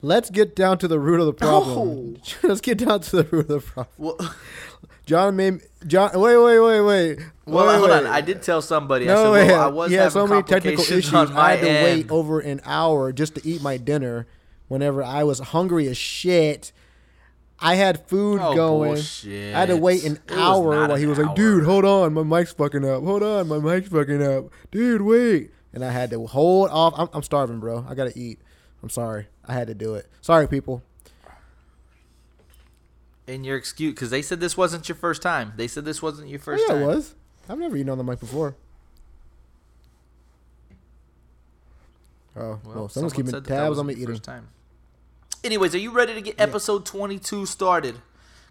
Let's 0.00 0.30
get 0.30 0.54
down 0.54 0.78
to 0.78 0.86
the 0.88 1.00
root 1.00 1.18
of 1.18 1.26
the 1.26 1.32
problem. 1.32 2.18
Let's 2.44 2.60
get 2.60 2.78
down 2.78 3.00
to 3.00 3.16
the 3.16 3.24
root 3.24 3.50
of 3.50 3.64
the 3.64 3.72
problem. 3.72 3.94
Well, 3.98 4.34
John 5.06 5.34
made 5.34 5.62
John. 5.88 6.10
Wait, 6.14 6.36
wait, 6.36 6.60
wait, 6.60 6.80
wait. 6.82 7.18
well 7.46 7.66
wait, 7.66 7.76
hold 7.78 7.90
wait. 7.90 7.96
on. 7.98 8.06
I 8.06 8.20
did 8.20 8.42
tell 8.42 8.62
somebody. 8.62 9.10
I 9.10 9.14
No, 9.14 9.24
said, 9.24 9.30
wait. 9.32 9.46
well, 9.52 9.60
I 9.60 9.66
was 9.66 9.90
he 9.90 9.96
had 9.96 10.02
having 10.04 10.12
so 10.12 10.26
many 10.28 10.42
technical 10.44 10.84
issues. 10.84 11.12
I 11.12 11.50
had 11.56 11.60
to 11.62 11.68
end. 11.68 11.84
wait 11.84 12.10
over 12.12 12.38
an 12.38 12.60
hour 12.64 13.10
just 13.12 13.34
to 13.34 13.46
eat 13.46 13.60
my 13.60 13.76
dinner. 13.76 14.28
Whenever 14.68 15.02
I 15.02 15.24
was 15.24 15.38
hungry 15.38 15.88
as 15.88 15.96
shit, 15.96 16.72
I 17.58 17.74
had 17.74 18.06
food 18.06 18.38
Oh, 18.42 18.54
going. 18.54 18.94
bullshit. 18.94 19.54
I 19.54 19.60
had 19.60 19.68
to 19.68 19.76
wait 19.76 20.04
an 20.04 20.16
It 20.28 20.32
hour 20.32 20.86
while 20.86 20.94
he 20.96 21.06
was 21.06 21.18
like, 21.18 21.34
"Dude, 21.34 21.64
hold 21.64 21.84
on, 21.84 22.12
my 22.14 22.22
mic's 22.22 22.52
fucking 22.52 22.84
up. 22.84 23.02
Hold 23.02 23.22
on, 23.22 23.48
my 23.48 23.58
mic's 23.58 23.88
fucking 23.88 24.22
up. 24.22 24.44
Dude, 24.70 25.02
wait." 25.02 25.50
And 25.72 25.84
I 25.84 25.90
had 25.90 26.10
to 26.10 26.26
hold 26.26 26.70
off. 26.70 26.94
I'm, 26.96 27.08
I'm 27.12 27.22
starving, 27.22 27.60
bro. 27.60 27.84
I 27.88 27.94
gotta 27.94 28.16
eat. 28.18 28.38
I'm 28.82 28.90
sorry. 28.90 29.26
I 29.44 29.54
had 29.54 29.66
to 29.68 29.74
do 29.74 29.94
it. 29.94 30.06
Sorry, 30.20 30.46
people. 30.46 30.82
And 33.26 33.44
your 33.44 33.56
excuse, 33.56 33.92
because 33.94 34.08
they 34.10 34.22
said 34.22 34.40
this 34.40 34.56
wasn't 34.56 34.88
your 34.88 34.96
first 34.96 35.20
time. 35.20 35.52
They 35.56 35.68
said 35.68 35.84
this 35.84 36.00
wasn't 36.00 36.28
your 36.28 36.40
Oh, 36.40 36.42
first 36.44 36.64
yeah, 36.66 36.74
time. 36.74 36.82
it 36.82 36.86
was. 36.86 37.14
I've 37.48 37.58
never 37.58 37.76
eaten 37.76 37.90
on 37.90 37.98
the 37.98 38.04
mic 38.04 38.20
before. 38.20 38.54
Oh, 42.36 42.60
well, 42.64 42.88
someone's 42.88 42.92
someone 42.94 43.10
keeping 43.10 43.30
said 43.30 43.44
that 43.44 43.48
that 43.48 43.56
tabs 43.64 43.78
on 43.78 43.86
me 43.86 43.94
eating. 43.94 44.06
first 44.06 44.22
time. 44.22 44.48
Anyways, 45.44 45.72
are 45.72 45.78
you 45.78 45.92
ready 45.92 46.14
to 46.14 46.20
get 46.20 46.40
episode 46.40 46.84
22 46.84 47.46
started? 47.46 47.96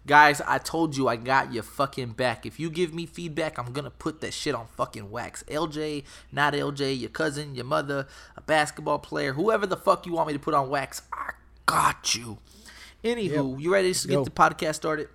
Guys, 0.06 0.40
I 0.40 0.56
told 0.56 0.96
you 0.96 1.06
I 1.06 1.16
got 1.16 1.52
your 1.52 1.62
fucking 1.62 2.12
back. 2.12 2.46
If 2.46 2.58
you 2.58 2.70
give 2.70 2.94
me 2.94 3.04
feedback, 3.04 3.58
I'm 3.58 3.72
gonna 3.72 3.90
put 3.90 4.22
that 4.22 4.32
shit 4.32 4.54
on 4.54 4.68
fucking 4.68 5.10
wax. 5.10 5.44
LJ, 5.48 6.04
not 6.32 6.54
LJ, 6.54 6.98
your 6.98 7.10
cousin, 7.10 7.54
your 7.54 7.66
mother, 7.66 8.06
a 8.38 8.40
basketball 8.40 8.98
player, 8.98 9.34
whoever 9.34 9.66
the 9.66 9.76
fuck 9.76 10.06
you 10.06 10.14
want 10.14 10.28
me 10.28 10.32
to 10.32 10.38
put 10.38 10.54
on 10.54 10.70
wax, 10.70 11.02
I 11.12 11.32
got 11.66 12.14
you. 12.14 12.38
Anywho, 13.04 13.60
you 13.60 13.70
ready 13.70 13.92
to 13.92 14.08
get 14.08 14.14
Go. 14.14 14.24
the 14.24 14.30
podcast 14.30 14.76
started? 14.76 15.08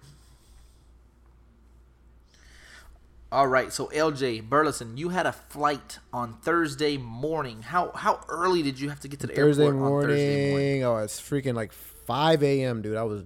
All 3.33 3.47
right, 3.47 3.73
so 3.73 3.87
LJ 3.87 4.47
Burleson, 4.47 4.95
you 4.95 5.09
had 5.09 5.25
a 5.25 5.31
flight 5.31 5.97
on 6.13 6.33
Thursday 6.43 6.97
morning. 6.97 7.63
How 7.63 7.89
how 7.95 8.21
early 8.29 8.61
did 8.61 8.79
you 8.79 8.89
have 8.89 8.99
to 8.99 9.07
get 9.07 9.21
to 9.21 9.27
the 9.27 9.33
Thursday 9.33 9.65
airport 9.65 9.81
morning, 9.81 9.95
on 9.95 10.09
Thursday 10.11 10.51
morning? 10.51 10.83
Oh, 10.83 10.97
it's 10.97 11.19
freaking 11.19 11.55
like 11.55 11.71
5 11.71 12.43
a.m., 12.43 12.83
dude. 12.83 12.95
I 12.95 13.01
was 13.01 13.23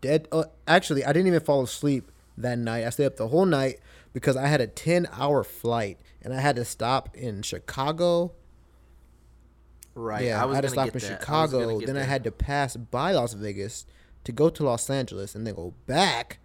dead. 0.00 0.26
Uh, 0.32 0.46
actually, 0.66 1.04
I 1.04 1.12
didn't 1.12 1.28
even 1.28 1.38
fall 1.38 1.62
asleep 1.62 2.10
that 2.36 2.58
night. 2.58 2.84
I 2.84 2.90
stayed 2.90 3.06
up 3.06 3.14
the 3.14 3.28
whole 3.28 3.46
night 3.46 3.78
because 4.12 4.36
I 4.36 4.48
had 4.48 4.60
a 4.60 4.66
10 4.66 5.06
hour 5.12 5.44
flight 5.44 6.00
and 6.20 6.34
I 6.34 6.40
had 6.40 6.56
to 6.56 6.64
stop 6.64 7.16
in 7.16 7.42
Chicago. 7.42 8.32
Right. 9.94 10.24
yeah, 10.24 10.42
I 10.42 10.46
was 10.46 10.56
had 10.56 10.62
to 10.62 10.70
stop 10.70 10.88
in 10.88 10.94
that. 10.94 11.04
I 11.04 11.08
Chicago. 11.14 11.78
get 11.78 11.86
Then 11.86 11.96
I 11.96 12.02
had 12.02 12.24
to 12.24 12.32
pass 12.32 12.74
by 12.76 13.12
Las 13.12 13.34
Vegas 13.34 13.86
to 14.24 14.32
go 14.32 14.50
to 14.50 14.64
Los 14.64 14.90
Angeles 14.90 15.36
and 15.36 15.46
then 15.46 15.54
go 15.54 15.74
back, 15.86 16.40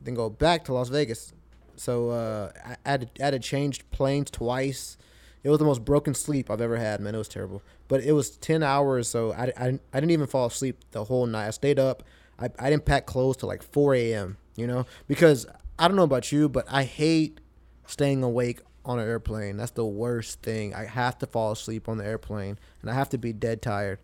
then 0.00 0.14
go 0.14 0.30
back 0.30 0.64
to 0.64 0.72
Las 0.72 0.88
Vegas. 0.88 1.34
So 1.76 2.10
uh, 2.10 2.52
I, 2.84 2.90
had 2.90 3.14
to, 3.14 3.22
had 3.22 3.30
to 3.30 3.38
change 3.38 3.88
planes 3.90 4.30
twice. 4.30 4.96
It 5.42 5.50
was 5.50 5.58
the 5.58 5.64
most 5.64 5.84
broken 5.84 6.14
sleep 6.14 6.50
I've 6.50 6.60
ever 6.60 6.76
had, 6.76 7.00
man. 7.00 7.14
It 7.14 7.18
was 7.18 7.28
terrible. 7.28 7.62
But 7.88 8.02
it 8.02 8.12
was 8.12 8.30
10 8.30 8.62
hours, 8.62 9.08
so 9.08 9.32
I, 9.32 9.52
I, 9.56 9.66
I 9.92 10.00
didn't 10.00 10.10
even 10.10 10.26
fall 10.26 10.46
asleep 10.46 10.78
the 10.90 11.04
whole 11.04 11.26
night. 11.26 11.46
I 11.46 11.50
stayed 11.50 11.78
up. 11.78 12.02
I, 12.38 12.50
I 12.58 12.70
didn't 12.70 12.84
pack 12.84 13.06
clothes 13.06 13.36
till 13.36 13.48
like 13.48 13.62
4 13.62 13.94
a.m., 13.94 14.36
you 14.56 14.66
know? 14.66 14.86
Because 15.06 15.46
I 15.78 15.86
don't 15.88 15.96
know 15.96 16.02
about 16.02 16.32
you, 16.32 16.48
but 16.48 16.66
I 16.68 16.84
hate 16.84 17.40
staying 17.86 18.22
awake 18.22 18.60
on 18.84 18.98
an 18.98 19.06
airplane. 19.06 19.56
That's 19.56 19.72
the 19.72 19.84
worst 19.84 20.42
thing. 20.42 20.74
I 20.74 20.84
have 20.84 21.18
to 21.18 21.26
fall 21.26 21.52
asleep 21.52 21.88
on 21.88 21.98
the 21.98 22.06
airplane, 22.06 22.58
and 22.80 22.90
I 22.90 22.94
have 22.94 23.08
to 23.10 23.18
be 23.18 23.32
dead 23.32 23.60
tired. 23.60 23.98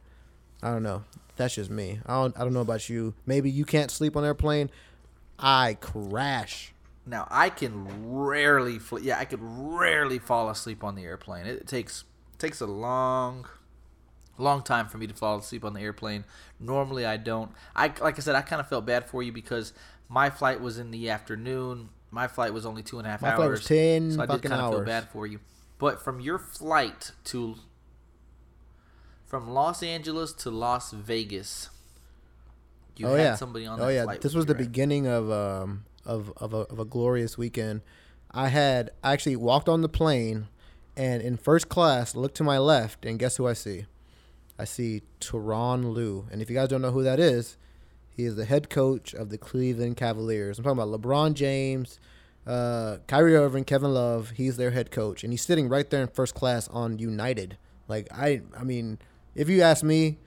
I 0.63 0.71
don't 0.71 0.83
know. 0.83 1.05
That's 1.37 1.55
just 1.55 1.71
me. 1.71 2.01
I 2.05 2.15
don't. 2.15 2.37
I 2.37 2.41
don't 2.41 2.53
know 2.53 2.61
about 2.61 2.89
you. 2.89 3.15
Maybe 3.27 3.51
you 3.51 3.65
can't 3.65 3.91
sleep 3.91 4.17
on 4.17 4.23
an 4.23 4.29
airplane. 4.29 4.71
I 5.39 5.77
crash. 5.81 6.75
Now 7.05 7.27
I 7.31 7.51
can 7.51 8.13
rarely, 8.13 8.79
fl- 8.79 9.01
yeah, 9.01 9.19
I 9.19 9.25
could 9.25 9.41
rarely 9.43 10.19
fall 10.19 10.49
asleep 10.49 10.85
on 10.85 10.95
the 10.95 11.05
airplane. 11.05 11.47
It 11.47 11.67
takes 11.67 12.05
takes 12.39 12.61
a 12.61 12.67
long, 12.67 13.47
long 14.39 14.63
time 14.63 14.89
for 14.89 14.99
me 14.99 15.07
to 15.07 15.15
fall 15.15 15.39
asleep 15.39 15.65
on 15.65 15.75
the 15.75 15.81
airplane. 15.81 16.25
Normally 16.61 17.05
I 17.05 17.17
don't. 17.17 17.51
I 17.75 17.93
like 18.01 18.19
I 18.19 18.21
said, 18.21 18.35
I 18.35 18.43
kind 18.43 18.61
of 18.61 18.69
felt 18.69 18.87
bad 18.87 19.09
for 19.09 19.23
you 19.23 19.33
because 19.33 19.73
my 20.09 20.31
flight 20.31 20.61
was 20.61 20.79
in 20.79 20.91
the 20.91 21.11
afternoon. 21.11 21.89
My 22.11 22.29
flight 22.29 22.53
was 22.53 22.67
only 22.67 22.83
two 22.83 22.99
and 22.99 23.07
a 23.07 23.11
half 23.11 23.23
My 23.23 23.31
hours. 23.31 23.37
flight 23.37 23.51
was 23.51 23.65
10 23.65 24.13
so 24.13 24.23
I 24.23 24.27
did 24.27 24.43
kind 24.43 24.61
of 24.61 24.73
feel 24.73 24.85
bad 24.85 25.09
for 25.09 25.27
you. 25.27 25.41
But 25.79 26.03
from 26.03 26.21
your 26.21 26.39
flight 26.39 27.13
to 27.25 27.57
from 29.27 29.49
Los 29.51 29.83
Angeles 29.83 30.33
to 30.35 30.51
Las 30.51 30.93
Vegas, 30.93 31.71
you 32.97 33.07
oh 33.07 33.15
had 33.15 33.23
yeah. 33.23 33.35
somebody 33.35 33.67
on 33.67 33.81
oh 33.81 33.89
yeah. 33.89 34.05
flight. 34.05 34.21
This 34.21 34.35
was 34.35 34.47
the 34.47 34.55
right? 34.55 34.63
beginning 34.63 35.07
of 35.07 35.31
um 35.31 35.85
of 36.05 36.33
of 36.37 36.53
a, 36.55 36.59
of 36.59 36.79
a 36.79 36.85
glorious 36.85 37.37
weekend. 37.39 37.83
I 38.31 38.49
had 38.49 38.91
I 39.03 39.13
actually 39.13 39.37
walked 39.37 39.69
on 39.69 39.83
the 39.83 39.89
plane, 39.89 40.49
and 40.97 41.23
in 41.23 41.37
first 41.37 41.69
class, 41.69 42.15
looked 42.15 42.37
to 42.37 42.45
my 42.45 42.59
left, 42.59 43.05
and 43.05 43.19
guess 43.19 43.37
who 43.37 43.47
I 43.47 43.53
see? 43.53 43.87
I 44.59 44.65
see 44.65 45.03
Tyronn 45.21 45.93
Lue, 45.93 46.27
and 46.31 46.41
if 46.43 46.49
you 46.49 46.57
guys 46.57 46.69
don't 46.69 46.83
know 46.83 46.93
who 46.93 47.03
that 47.03 47.19
is, 47.21 47.57
he 48.09 48.25
is 48.25 48.37
the 48.37 48.45
head 48.45 48.71
coach 48.71 49.15
of 49.15 49.31
the 49.31 49.39
Cleveland 49.39 49.97
Cavaliers. 49.97 50.59
I'm 50.59 50.65
talking 50.65 50.81
about 50.81 51.01
LeBron 51.01 51.35
James, 51.35 51.99
Uh, 52.47 52.99
Kyrie 53.07 53.37
Irving, 53.37 53.65
Kevin 53.65 53.95
Love, 53.95 54.31
he's 54.31 54.57
their 54.57 54.73
head 54.73 54.91
coach, 54.91 55.23
and 55.23 55.33
he's 55.33 55.43
sitting 55.43 55.69
right 55.69 55.89
there 55.89 56.03
in 56.03 56.09
first 56.09 56.35
class 56.35 56.69
on 56.69 56.99
United. 56.99 57.57
Like 57.87 58.09
I, 58.13 58.43
I 58.57 58.65
mean, 58.65 58.99
if 59.35 59.49
you 59.49 59.63
ask 59.63 59.85
me, 59.85 60.19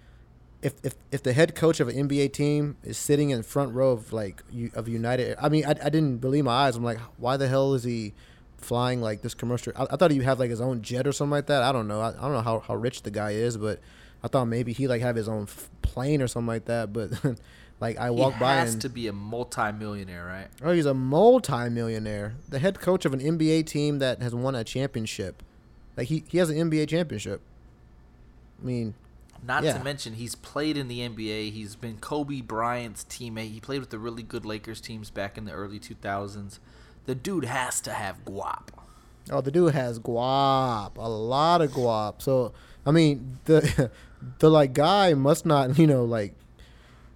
if 0.66 0.74
if 0.84 0.96
if 1.12 1.22
the 1.22 1.32
head 1.32 1.54
coach 1.54 1.80
of 1.80 1.88
an 1.88 2.10
NBA 2.10 2.34
team 2.34 2.76
is 2.84 2.98
sitting 2.98 3.30
in 3.30 3.44
front 3.44 3.76
row 3.76 3.92
of 3.92 4.12
like 4.12 4.42
of 4.74 4.88
United, 4.88 5.38
I 5.40 5.48
mean, 5.48 5.64
I, 5.64 5.72
I 5.72 5.90
didn't 5.90 6.18
believe 6.18 6.44
my 6.44 6.66
eyes. 6.66 6.76
I'm 6.76 6.84
like, 6.84 6.98
why 7.18 7.38
the 7.38 7.48
hell 7.48 7.76
is 7.76 7.84
he 7.84 8.14
flying 8.58 9.00
like 9.00 9.22
this 9.22 9.36
commercial? 9.36 9.74
I, 9.76 9.84
I 9.84 9.96
thought 9.96 10.10
he'd 10.10 10.24
have 10.24 10.40
like 10.40 10.50
his 10.50 10.62
own 10.62 10.82
jet 10.82 11.06
or 11.06 11.12
something 11.12 11.32
like 11.32 11.46
that. 11.46 11.62
I 11.62 11.72
don't 11.72 11.88
know. 11.88 12.02
I, 12.02 12.10
I 12.10 12.22
don't 12.22 12.34
know 12.34 12.42
how, 12.42 12.60
how 12.62 12.76
rich 12.76 13.04
the 13.04 13.12
guy 13.12 13.32
is, 13.32 13.58
but 13.58 13.80
I 14.24 14.28
thought 14.28 14.46
maybe 14.46 14.74
he 14.74 14.88
like 14.88 15.04
have 15.04 15.16
his 15.16 15.30
own 15.30 15.44
f- 15.44 15.70
plane 15.84 16.20
or 16.20 16.28
something 16.28 16.48
like 16.48 16.66
that. 16.66 16.92
But 16.92 17.12
like 17.80 18.00
I 18.00 18.10
walked 18.10 18.38
he 18.38 18.40
by 18.40 18.56
has 18.56 18.74
and 18.74 18.82
to 18.82 18.90
be 18.90 19.08
a 19.08 19.14
multi-millionaire, 19.14 20.26
right? 20.26 20.48
oh, 20.64 20.72
he's 20.72 20.88
a 20.88 20.96
multi-millionaire, 20.96 22.34
the 22.50 22.58
head 22.58 22.80
coach 22.80 23.06
of 23.06 23.14
an 23.14 23.20
NBA 23.20 23.68
team 23.68 24.00
that 24.00 24.20
has 24.24 24.34
won 24.34 24.56
a 24.56 24.64
championship. 24.64 25.44
Like 25.96 26.08
he 26.08 26.24
he 26.28 26.40
has 26.40 26.50
an 26.50 26.58
NBA 26.58 26.88
championship. 26.88 27.40
I 28.60 28.66
mean, 28.66 28.96
Not 29.46 29.64
Yeah. 29.64 29.78
to 29.78 29.84
mention 29.84 30.14
he's 30.14 30.34
played 30.36 30.76
in 30.78 30.88
the 30.88 31.02
NBA. 31.02 31.52
He's 31.52 31.76
been 31.76 31.98
Kobe 31.98 32.42
Bryant's 32.42 33.04
teammate. 33.04 33.52
He 33.52 33.60
played 33.60 33.80
with 33.80 33.90
the 33.92 34.00
really 34.00 34.24
good 34.24 34.46
Lakers 34.46 34.82
teams 34.82 35.10
back 35.10 35.38
in 35.38 35.46
the 35.46 35.52
early 35.52 35.80
2000s. 35.80 36.60
The 37.06 37.14
dude 37.16 37.46
has 37.46 37.80
to 37.82 37.92
have 37.94 38.26
guap. 38.26 38.70
Oh, 39.30 39.42
the 39.42 39.52
dude 39.52 39.74
has 39.74 40.00
guap, 40.00 40.98
a 40.98 41.10
lot 41.10 41.62
of 41.62 41.72
guap. 41.72 42.22
So, 42.22 42.54
I 42.86 42.92
mean, 42.92 43.38
the 43.46 43.92
the 44.40 44.50
like 44.50 44.74
guy 44.74 45.14
must 45.14 45.46
not, 45.46 45.78
you 45.78 45.86
know, 45.88 46.04
like 46.04 46.34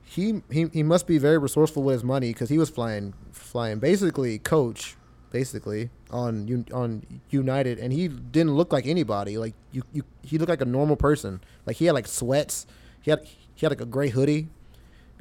he 0.04 0.42
he, 0.52 0.68
he 0.74 0.84
must 0.84 1.08
be 1.08 1.18
very 1.18 1.38
resourceful 1.38 1.84
with 1.84 1.94
his 1.94 2.04
money 2.04 2.32
because 2.34 2.50
he 2.50 2.58
was 2.58 2.70
flying 2.70 3.14
flying 3.32 3.80
basically 3.80 4.38
coach 4.40 4.96
basically 5.32 5.90
on 6.10 6.66
on 6.74 7.06
United 7.30 7.80
and 7.80 7.94
he 7.94 8.08
didn't 8.08 8.56
look 8.56 8.74
like 8.74 8.88
anybody. 8.88 9.38
Like 9.38 9.54
you, 9.72 9.84
you 9.94 10.04
he 10.24 10.38
looked 10.38 10.50
like 10.50 10.62
a 10.62 10.66
normal 10.66 10.96
person. 10.96 11.42
Like 11.66 11.78
he 11.78 11.86
had 11.86 11.94
like 11.94 12.08
sweats. 12.08 12.66
He 13.02 13.12
had 13.12 13.26
he 13.26 13.66
had 13.66 13.72
like 13.72 13.82
a 13.82 13.86
gray 13.86 14.10
hoodie. 14.10 14.48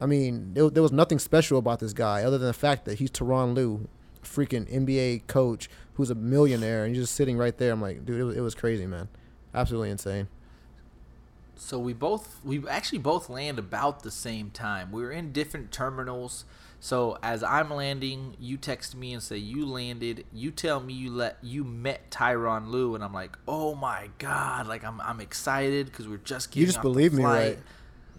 I 0.00 0.06
mean, 0.06 0.54
there, 0.54 0.70
there 0.70 0.82
was 0.82 0.92
nothing 0.92 1.18
special 1.18 1.58
about 1.58 1.80
this 1.80 1.92
guy 1.92 2.22
other 2.22 2.38
than 2.38 2.46
the 2.46 2.52
fact 2.52 2.84
that 2.84 2.98
he's 2.98 3.10
Tyronn 3.10 3.54
Lue, 3.54 3.88
freaking 4.22 4.72
NBA 4.72 5.26
coach 5.26 5.68
who's 5.94 6.10
a 6.10 6.14
millionaire, 6.14 6.84
and 6.84 6.94
he's 6.94 7.04
just 7.04 7.16
sitting 7.16 7.36
right 7.36 7.58
there. 7.58 7.72
I'm 7.72 7.82
like, 7.82 8.06
dude, 8.06 8.20
it 8.20 8.24
was, 8.24 8.36
it 8.36 8.40
was 8.40 8.54
crazy, 8.54 8.86
man. 8.86 9.08
Absolutely 9.52 9.90
insane. 9.90 10.28
So 11.56 11.76
we 11.76 11.92
both 11.92 12.40
we 12.44 12.66
actually 12.68 13.00
both 13.00 13.28
land 13.28 13.58
about 13.58 14.04
the 14.04 14.12
same 14.12 14.50
time. 14.50 14.92
We 14.92 15.02
were 15.02 15.10
in 15.10 15.32
different 15.32 15.72
terminals. 15.72 16.44
So 16.80 17.18
as 17.22 17.42
I'm 17.42 17.70
landing, 17.70 18.36
you 18.38 18.56
text 18.56 18.94
me 18.94 19.12
and 19.12 19.22
say 19.22 19.36
you 19.36 19.66
landed. 19.66 20.24
You 20.32 20.50
tell 20.52 20.80
me 20.80 20.92
you 20.94 21.10
let 21.10 21.38
you 21.42 21.64
met 21.64 22.10
Tyronn 22.10 22.68
Lue, 22.68 22.94
and 22.94 23.02
I'm 23.02 23.12
like, 23.12 23.36
oh 23.48 23.74
my 23.74 24.10
god! 24.18 24.66
Like 24.68 24.84
I'm 24.84 25.00
I'm 25.00 25.20
excited 25.20 25.86
because 25.86 26.06
we're 26.06 26.18
just 26.18 26.50
getting. 26.50 26.60
You 26.60 26.66
just 26.66 26.82
believe 26.82 27.12
me, 27.12 27.24
right? 27.24 27.58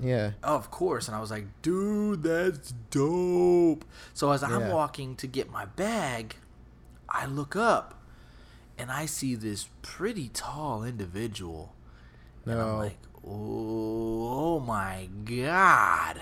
Yeah. 0.01 0.31
Oh, 0.43 0.55
of 0.55 0.71
course. 0.71 1.07
And 1.07 1.15
I 1.15 1.19
was 1.19 1.29
like, 1.31 1.45
dude, 1.61 2.23
that's 2.23 2.73
dope. 2.89 3.83
So 4.13 4.31
as 4.31 4.43
I'm 4.43 4.69
walking 4.69 5.15
to 5.17 5.27
get 5.27 5.49
my 5.51 5.65
bag, 5.65 6.35
I 7.09 7.25
look 7.25 7.55
up 7.55 8.01
and 8.77 8.91
I 8.91 9.05
see 9.05 9.35
this 9.35 9.67
pretty 9.81 10.29
tall 10.29 10.83
individual. 10.83 11.75
And 12.45 12.53
I'm 12.53 12.67
No. 12.67 12.77
like, 12.77 12.97
oh 13.27 14.61
my 14.61 15.09
God. 15.25 16.21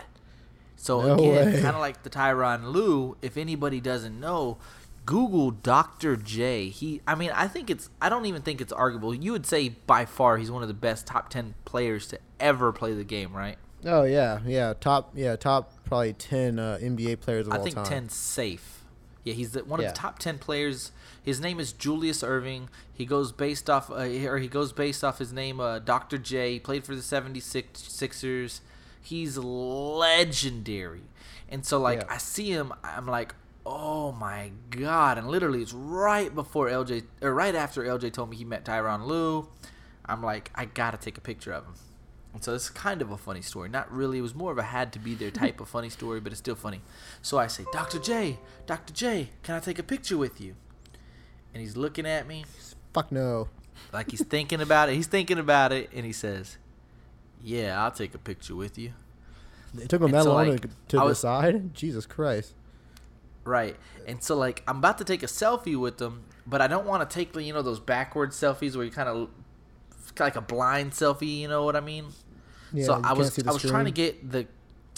So 0.78 1.02
No 1.02 1.16
again, 1.16 1.62
kind 1.62 1.76
of 1.76 1.82
like 1.82 2.04
the 2.04 2.10
Tyronn 2.10 2.72
Lue, 2.72 3.18
if 3.22 3.36
anybody 3.36 3.82
doesn't 3.82 4.18
know, 4.20 4.58
Google 5.06 5.52
Dr. 5.52 6.16
J. 6.16 6.70
He 6.70 7.02
I 7.08 7.16
mean, 7.16 7.32
I 7.34 7.48
think 7.48 7.70
it's 7.70 7.90
I 8.02 8.10
don't 8.10 8.26
even 8.26 8.42
think 8.44 8.62
it's 8.62 8.72
arguable. 8.72 9.14
You 9.14 9.32
would 9.34 9.46
say 9.46 9.70
by 9.70 10.06
far 10.06 10.38
he's 10.38 10.52
one 10.52 10.62
of 10.62 10.68
the 10.68 10.74
best 10.74 11.08
top 11.08 11.30
10 11.30 11.56
players 11.66 12.08
to 12.08 12.20
ever 12.40 12.72
play 12.72 12.94
the 12.94 13.04
game, 13.04 13.34
right? 13.36 13.58
Oh 13.86 14.04
yeah, 14.04 14.40
yeah. 14.46 14.74
Top, 14.80 15.12
yeah, 15.16 15.36
top 15.36 15.72
probably 15.86 16.14
ten 16.14 16.58
uh, 16.60 16.78
NBA 16.82 17.20
players 17.22 17.48
of 17.48 17.54
I 17.54 17.58
all 17.58 17.64
think 17.64 17.76
time. 17.76 17.86
10 17.86 18.10
safe. 18.10 18.84
Yeah, 19.24 19.34
he's 19.34 19.52
the, 19.52 19.64
one 19.66 19.80
Yeah. 19.82 19.88
of 19.88 19.94
the 19.94 20.00
top 20.00 20.20
10 20.20 20.40
players. 20.40 20.92
His 21.24 21.40
name 21.40 21.60
is 21.60 21.74
Julius 21.74 22.22
Erving. 22.24 22.68
He 22.94 23.06
goes 23.06 23.32
based 23.32 23.70
off 23.70 23.90
uh, 23.92 23.96
or 24.28 24.38
he 24.40 24.48
goes 24.48 24.74
based 24.74 25.04
off 25.04 25.20
his 25.20 25.32
name 25.34 25.60
uh, 25.60 25.80
Dr. 25.80 26.18
J. 26.18 26.54
He 26.54 26.60
played 26.60 26.86
for 26.86 26.96
the 26.96 27.02
76ers. 27.02 28.60
He's 29.08 29.38
legendary. 29.38 31.04
And 31.50 31.66
so 31.66 31.80
like 31.80 32.00
Yeah. 32.02 32.14
I 32.14 32.18
see 32.18 32.50
him 32.52 32.74
I'm 32.84 33.08
like, 33.08 33.34
"Oh 33.66 34.12
my 34.12 34.52
god." 34.70 35.18
And 35.18 35.28
literally 35.28 35.62
it's 35.62 35.74
right 35.74 36.34
before 36.34 36.68
LJ 36.70 37.04
or 37.22 37.34
right 37.34 37.56
after 37.56 37.84
LJ 37.84 38.12
told 38.14 38.30
me 38.30 38.36
he 38.38 38.46
met 38.46 38.66
Tyronn 38.66 39.06
Lue. 39.06 39.48
I'm 40.06 40.22
like, 40.24 40.52
"I 40.56 40.66
got 40.66 40.92
to 40.92 40.98
take 40.98 41.18
a 41.18 41.22
picture 41.22 41.52
of 41.54 41.66
him." 41.66 41.74
And 42.34 42.44
so 42.44 42.54
it's 42.54 42.70
kind 42.70 43.02
of 43.02 43.10
a 43.12 43.18
funny 43.18 43.42
story. 43.42 43.70
Not 43.70 43.92
really. 43.92 44.20
It 44.20 44.22
was 44.22 44.36
more 44.36 44.52
of 44.52 44.58
a 44.58 44.64
had 44.64 44.92
to 44.94 45.00
be 45.00 45.16
there 45.16 45.32
type 45.44 45.60
of 45.62 45.70
funny 45.70 45.90
story, 45.90 46.20
but 46.20 46.32
it's 46.32 46.40
still 46.40 46.56
funny. 46.56 46.82
So 47.22 47.38
I 47.40 47.48
say, 47.48 47.66
Dr. 47.74 48.00
J, 48.00 48.38
Dr. 48.66 48.94
J, 48.94 49.30
can 49.44 49.56
I 49.56 49.60
take 49.60 49.80
a 49.80 49.84
picture 49.84 50.18
with 50.18 50.40
you? 50.42 50.56
And 51.54 51.62
he's 51.62 51.76
looking 51.78 52.06
at 52.06 52.28
me 52.28 52.46
Fuck 52.94 53.12
no. 53.12 53.48
like 53.94 54.12
he's 54.12 54.24
thinking 54.24 54.62
about 54.62 54.90
it. 54.90 54.96
He's 54.96 55.08
thinking 55.08 55.40
about 55.40 55.72
it, 55.72 55.90
and 55.96 56.06
he 56.06 56.12
says, 56.12 56.58
Yeah, 57.44 57.84
I'll 57.84 57.92
take 57.92 58.14
a 58.14 58.18
picture 58.18 58.56
with 58.56 58.78
you. 58.78 58.94
It 59.78 59.90
took 59.90 60.02
And 60.02 60.14
that 60.14 60.24
so, 60.24 60.34
long 60.34 60.50
like, 60.50 60.62
to, 60.62 60.70
to 60.90 61.00
was- 61.00 61.18
decide. 61.18 61.74
Jesus 61.74 62.06
Christ. 62.06 62.54
Right. 63.44 63.78
And 64.06 64.22
so, 64.22 64.36
like, 64.36 64.62
I'm 64.68 64.78
about 64.78 64.98
to 64.98 65.06
take 65.06 65.24
a 65.24 65.28
selfie 65.28 65.80
with 65.80 65.98
them, 66.00 66.26
but 66.46 66.60
I 66.60 66.68
don't 66.68 66.86
want 66.86 67.10
to 67.10 67.14
take, 67.14 67.34
you 67.36 67.54
know, 67.54 67.62
those 67.62 67.80
backward 67.80 68.32
selfies 68.32 68.76
where 68.76 68.84
you 68.84 68.92
kind 68.92 69.08
of 69.08 69.30
like 70.20 70.36
a 70.36 70.42
blind 70.42 70.92
selfie, 70.92 71.40
you 71.40 71.48
know 71.48 71.64
what 71.64 71.76
I 71.76 71.80
mean? 71.80 72.08
Yeah, 72.74 72.86
so 72.86 73.02
I 73.04 73.14
was 73.14 73.38
I 73.40 73.52
was 73.52 73.62
trying 73.62 73.86
to 73.86 73.92
get 73.92 74.30
the 74.32 74.48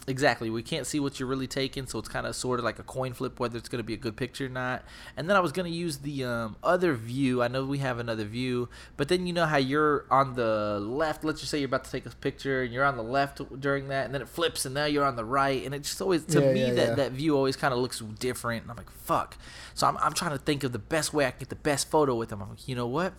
exactly. 0.08 0.50
We 0.50 0.64
can't 0.64 0.88
see 0.88 1.00
what 1.00 1.20
you're 1.20 1.30
really 1.30 1.48
taking, 1.48 1.86
so 1.88 2.00
it's 2.00 2.10
kind 2.10 2.26
of 2.26 2.36
sort 2.36 2.60
of 2.60 2.66
like 2.66 2.80
a 2.80 2.84
coin 2.84 3.14
flip 3.14 3.40
whether 3.40 3.58
it's 3.58 3.70
going 3.70 3.80
to 3.80 3.84
be 3.84 3.94
a 3.94 3.98
good 3.98 4.16
picture 4.16 4.46
or 4.46 4.50
not. 4.50 4.84
And 5.18 5.30
then 5.30 5.36
I 5.36 5.40
was 5.40 5.52
going 5.52 5.70
to 5.72 5.76
use 5.78 5.98
the 5.98 6.24
um, 6.24 6.56
other 6.64 6.94
view. 6.94 7.42
I 7.44 7.48
know 7.48 7.66
we 7.66 7.80
have 7.80 8.00
another 8.00 8.26
view, 8.26 8.70
but 8.98 9.08
then 9.08 9.28
you 9.28 9.34
know 9.34 9.46
how 9.46 9.58
you're 9.58 10.06
on 10.12 10.36
the 10.36 10.80
left. 10.82 11.24
Let's 11.24 11.40
just 11.40 11.52
say 11.52 11.60
you're 11.60 11.68
about 11.68 11.86
to 11.86 11.92
take 11.92 12.06
a 12.06 12.10
picture 12.10 12.64
and 12.64 12.74
you're 12.74 12.86
on 12.86 12.98
the 12.98 13.04
left 13.04 13.42
during 13.60 13.88
that, 13.90 14.06
and 14.06 14.14
then 14.14 14.22
it 14.22 14.30
flips 14.30 14.66
and 14.66 14.74
now 14.74 14.86
you're 14.86 15.06
on 15.06 15.16
the 15.16 15.26
right, 15.26 15.64
and 15.66 15.74
it 15.76 15.84
just 15.84 16.02
always 16.02 16.24
to 16.26 16.42
Yeah, 16.42 16.54
me 16.54 16.62
yeah, 16.68 16.74
that 16.74 16.88
yeah. 16.90 16.96
that 16.96 17.12
view 17.14 17.36
always 17.36 17.56
kind 17.56 17.74
of 17.74 17.80
looks 17.80 18.00
different. 18.00 18.64
And 18.64 18.72
I'm 18.72 18.78
like, 18.78 18.92
fuck. 18.92 19.38
So 19.74 19.88
I'm 19.88 19.98
I'm 19.98 20.14
trying 20.14 20.32
to 20.32 20.38
think 20.40 20.64
of 20.64 20.72
the 20.72 20.80
best 20.80 21.14
way 21.14 21.26
I 21.26 21.32
can 21.32 21.40
get 21.40 21.50
the 21.50 21.56
best 21.56 21.90
photo 21.90 22.16
with 22.16 22.30
them. 22.30 22.42
I'm 22.42 22.50
like, 22.50 22.68
you 22.68 22.76
know 22.76 22.88
what? 22.88 23.14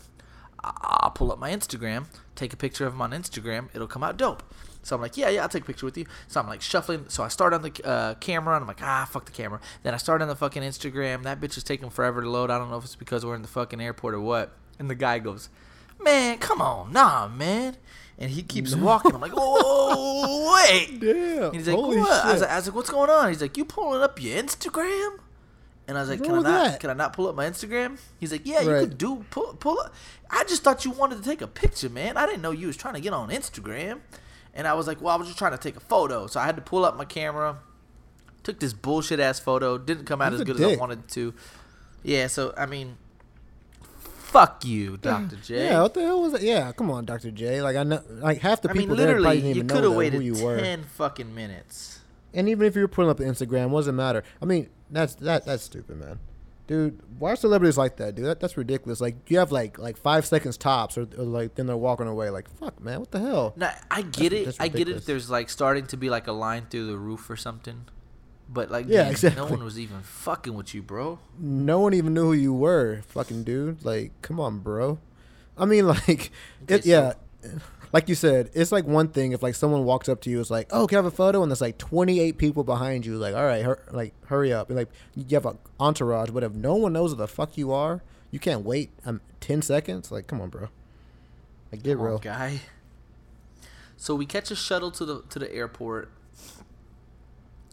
I'll 0.63 1.11
pull 1.11 1.33
up 1.33 1.39
my 1.39 1.51
Instagram, 1.51 2.07
take 2.35 2.53
a 2.53 2.57
picture 2.57 2.87
of 2.87 2.93
him 2.93 3.01
on 3.01 3.13
Instagram. 3.13 3.69
It'll 3.75 3.87
come 3.87 4.03
out 4.05 4.17
dope. 4.19 4.43
So 4.83 4.97
I'm 4.97 5.03
like, 5.03 5.17
yeah, 5.17 5.29
yeah, 5.29 5.43
I'll 5.43 5.49
take 5.49 5.63
a 5.63 5.67
picture 5.67 5.87
with 5.87 5.99
you. 5.99 6.07
So 6.29 6.41
I'm 6.41 6.47
like 6.47 6.63
shuffling. 6.63 7.05
So 7.09 7.23
I 7.23 7.29
start 7.29 7.53
on 7.53 7.63
the 7.63 7.73
uh, 7.85 8.15
camera, 8.15 8.55
and 8.55 8.63
I'm 8.63 8.69
like, 8.69 8.83
ah, 8.83 9.07
fuck 9.11 9.27
the 9.27 9.33
camera. 9.33 9.61
Then 9.83 9.95
I 9.95 9.99
start 9.99 10.23
on 10.23 10.29
the 10.29 10.37
fucking 10.37 10.63
Instagram. 10.63 11.23
That 11.25 11.41
bitch 11.41 11.57
is 11.57 11.65
taking 11.65 11.91
forever 11.91 12.23
to 12.23 12.31
load. 12.31 12.51
I 12.51 12.59
don't 12.59 12.71
know 12.71 12.79
if 12.79 12.85
it's 12.85 12.97
because 12.97 13.25
we're 13.25 13.35
in 13.35 13.43
the 13.43 13.49
fucking 13.49 13.81
airport 13.81 14.15
or 14.15 14.21
what. 14.21 14.53
And 14.79 14.89
the 14.89 14.95
guy 14.95 15.19
goes, 15.19 15.51
man, 16.03 16.39
come 16.39 16.63
on, 16.63 16.93
nah, 16.93 17.29
man. 17.29 17.77
And 18.19 18.31
he 18.31 18.43
keeps 18.43 18.75
walking. 18.75 19.15
I'm 19.15 19.21
like, 19.21 19.33
oh, 19.35 20.55
wait. 20.55 21.01
Damn. 21.01 21.45
And 21.45 21.55
he's 21.57 21.67
like, 21.67 21.77
Holy 21.77 21.99
what? 21.99 22.11
I 22.11 22.33
was, 22.33 22.33
shit. 22.33 22.41
like, 22.43 22.51
I 22.51 22.57
was 22.57 22.67
like, 22.67 22.77
what's 22.77 22.91
going 22.91 23.11
on? 23.11 23.29
He's 23.29 23.41
like, 23.41 23.57
you 23.57 23.65
pulling 23.65 24.03
up 24.03 24.21
your 24.23 24.43
Instagram? 24.43 25.19
And 25.89 25.99
I 25.99 26.03
was 26.03 26.11
like, 26.11 26.21
What's 26.21 26.29
can 26.29 26.39
I 26.39 26.43
not? 26.43 26.65
that? 26.65 26.81
Can 26.81 26.91
I 26.91 26.95
not 26.95 27.15
pull 27.15 27.27
up 27.29 27.35
my 27.35 27.47
Instagram? 27.47 27.99
He's 28.19 28.31
like, 28.31 28.43
yeah, 28.45 28.61
you 28.61 28.69
could 28.69 28.99
do 28.99 29.25
pull 29.31 29.55
pull 29.55 29.81
up. 29.81 29.93
I 30.31 30.45
just 30.45 30.63
thought 30.63 30.85
you 30.85 30.93
wanted 30.93 31.17
to 31.17 31.25
take 31.25 31.43
a 31.43 31.49
picture, 31.49 31.89
man. 31.89 32.17
I 32.17 32.27
didn't 32.27 32.43
know 32.43 32.53
you 32.53 32.69
was 32.69 32.77
trying 32.77 32.95
to 32.95 33.01
get 33.01 33.13
on 33.13 33.31
Instagram. 33.31 34.01
And 34.55 34.67
I 34.67 34.75
was 34.75 34.87
like, 34.87 35.01
well, 35.01 35.15
I 35.15 35.17
was 35.17 35.29
just 35.29 35.39
trying 35.39 35.53
to 35.53 35.59
take 35.59 35.77
a 35.77 35.81
photo. 35.81 36.27
So 36.27 36.41
I 36.41 36.47
had 36.47 36.57
to 36.57 36.63
pull 36.63 36.85
up 36.85 36.97
my 36.97 37.05
camera. 37.05 37.59
Took 38.43 38.59
this 38.59 38.73
bullshit 38.73 39.21
ass 39.21 39.39
photo. 39.39 39.79
Didn't 39.79 40.07
come 40.07 40.21
out 40.23 40.33
as 40.33 40.43
good 40.43 40.61
as 40.61 40.73
I 40.73 40.77
wanted 40.77 41.07
to. 41.09 41.35
Yeah. 42.03 42.27
So 42.27 42.55
I 42.57 42.67
mean, 42.67 42.97
fuck 44.31 44.65
you, 44.65 44.97
Doctor 44.97 45.37
J. 45.37 45.67
Yeah, 45.67 45.83
what 45.83 45.95
the 45.95 46.03
hell 46.03 46.23
was 46.23 46.33
that? 46.33 46.43
Yeah, 46.43 46.73
come 46.73 46.91
on, 46.91 47.05
Dr. 47.05 47.31
J. 47.31 47.61
Like 47.63 47.77
I 47.77 47.83
know, 47.83 48.03
like 48.09 48.39
half 48.39 48.63
the 48.63 48.71
I 48.71 48.73
mean, 48.73 48.83
people 48.83 48.97
there 48.97 49.09
probably 49.09 49.23
literally, 49.23 49.37
didn't 49.37 49.49
you 49.49 49.55
even 49.57 49.69
could 49.69 49.83
know 49.83 49.91
have 49.91 49.99
waited 49.99 50.23
who 50.23 50.25
you 50.25 50.45
were. 50.45 50.59
ten 50.59 50.85
fucking 50.85 51.35
minutes. 51.35 52.01
And 52.33 52.49
even 52.49 52.67
if 52.67 52.77
you 52.77 52.83
were 52.83 52.89
pulling 52.89 53.11
up 53.11 53.17
the 53.17 53.25
Instagram, 53.25 53.71
what 53.71 53.81
does 53.81 53.89
it 53.89 53.93
matter? 53.93 54.23
I 54.41 54.45
mean, 54.45 54.69
that's 54.91 55.15
that 55.17 55.45
that's 55.45 55.65
stupid, 55.65 55.99
man. 55.99 56.19
Dude, 56.71 57.01
why 57.19 57.33
are 57.33 57.37
celebrities 57.37 57.77
like 57.77 57.97
that, 57.97 58.15
dude? 58.15 58.27
That, 58.27 58.39
that's 58.39 58.57
ridiculous. 58.57 59.01
Like 59.01 59.29
you 59.29 59.39
have 59.41 59.51
like 59.51 59.77
like 59.77 59.97
five 59.97 60.25
seconds 60.25 60.57
tops, 60.57 60.97
or, 60.97 61.03
or 61.19 61.25
like 61.25 61.57
then 61.57 61.67
they're 61.67 61.77
walking 61.77 62.07
away. 62.07 62.31
Like 62.31 62.49
fuck, 62.49 62.81
man, 62.81 63.01
what 63.01 63.11
the 63.11 63.19
hell? 63.19 63.55
No, 63.57 63.69
I 63.91 64.03
get 64.03 64.31
That's- 64.31 64.33
it. 64.33 64.45
that's 64.45 64.61
I 64.61 64.69
get 64.69 64.89
it. 64.89 64.95
If 64.99 65.05
there's 65.05 65.29
like 65.29 65.51
starting 65.51 65.87
to 65.89 65.97
be 65.97 66.09
like 66.11 66.29
a 66.29 66.33
line 66.33 66.67
through 66.71 66.87
the 66.87 66.97
roof 66.97 67.29
or 67.29 67.35
something, 67.35 67.87
but 68.49 68.71
like, 68.71 68.87
Yeah, 68.89 69.03
man, 69.03 69.11
exactly. 69.11 69.43
no 69.43 69.51
one 69.51 69.65
was 69.65 69.81
even 69.81 70.01
fucking 70.03 70.55
with 70.55 70.73
you, 70.73 70.81
bro. 70.81 71.19
No 71.41 71.81
one 71.81 71.93
even 71.93 72.15
knew 72.15 72.27
who 72.27 72.33
you 72.35 72.55
were, 72.55 73.03
fucking 73.09 73.43
dude. 73.43 73.85
Like, 73.85 74.13
come 74.23 74.39
on, 74.39 74.61
bro. 74.61 75.01
I 75.59 75.65
mean, 75.65 75.87
like, 76.07 76.31
it, 76.69 76.87
yeah, 76.87 77.15
so- 77.43 77.51
like 77.93 78.09
you 78.09 78.15
said, 78.15 78.51
it's 78.55 78.71
like 78.73 78.87
one 78.87 79.09
thing 79.09 79.33
if 79.33 79.43
like 79.43 79.55
someone 79.55 79.85
walks 79.85 80.09
up 80.09 80.21
to 80.23 80.31
you, 80.31 80.41
it's 80.41 80.51
like, 80.51 80.69
oh, 80.71 80.87
can 80.87 80.97
I 80.97 80.99
have 80.99 81.07
a 81.07 81.11
photo? 81.11 81.43
And 81.43 81.51
there's 81.51 81.61
like 81.61 81.79
28 81.79 82.39
people 82.39 82.65
behind 82.65 83.05
you, 83.07 83.17
like, 83.19 83.35
all 83.35 83.45
right, 83.45 83.65
hur- 83.65 83.83
like 83.91 84.15
hurry 84.27 84.53
up. 84.53 84.69
And 84.71 84.77
like 84.79 84.89
you 85.15 85.25
have 85.37 85.47
an 85.47 85.59
entourage, 85.79 86.31
but 86.31 86.43
if 86.45 86.53
no 86.53 86.75
one 86.75 86.93
knows 86.93 87.11
who 87.11 87.17
the 87.17 87.27
fuck 87.29 87.57
you 87.59 87.73
are, 87.73 88.03
you 88.31 88.39
can't 88.39 88.65
wait 88.65 88.91
um, 89.05 89.21
10 89.41 89.63
seconds. 89.63 90.13
Like, 90.13 90.27
come 90.27 90.41
on, 90.41 90.51
bro. 90.51 90.69
Like, 91.73 91.83
get 91.83 91.93
Come 91.95 92.01
on, 92.03 92.07
real. 92.07 92.19
guy. 92.19 92.61
So 93.97 94.15
we 94.15 94.25
catch 94.27 94.51
a 94.51 94.57
shuttle 94.57 94.91
to 94.93 95.05
the 95.05 95.23
to 95.29 95.39
the 95.39 95.53
airport, 95.55 96.11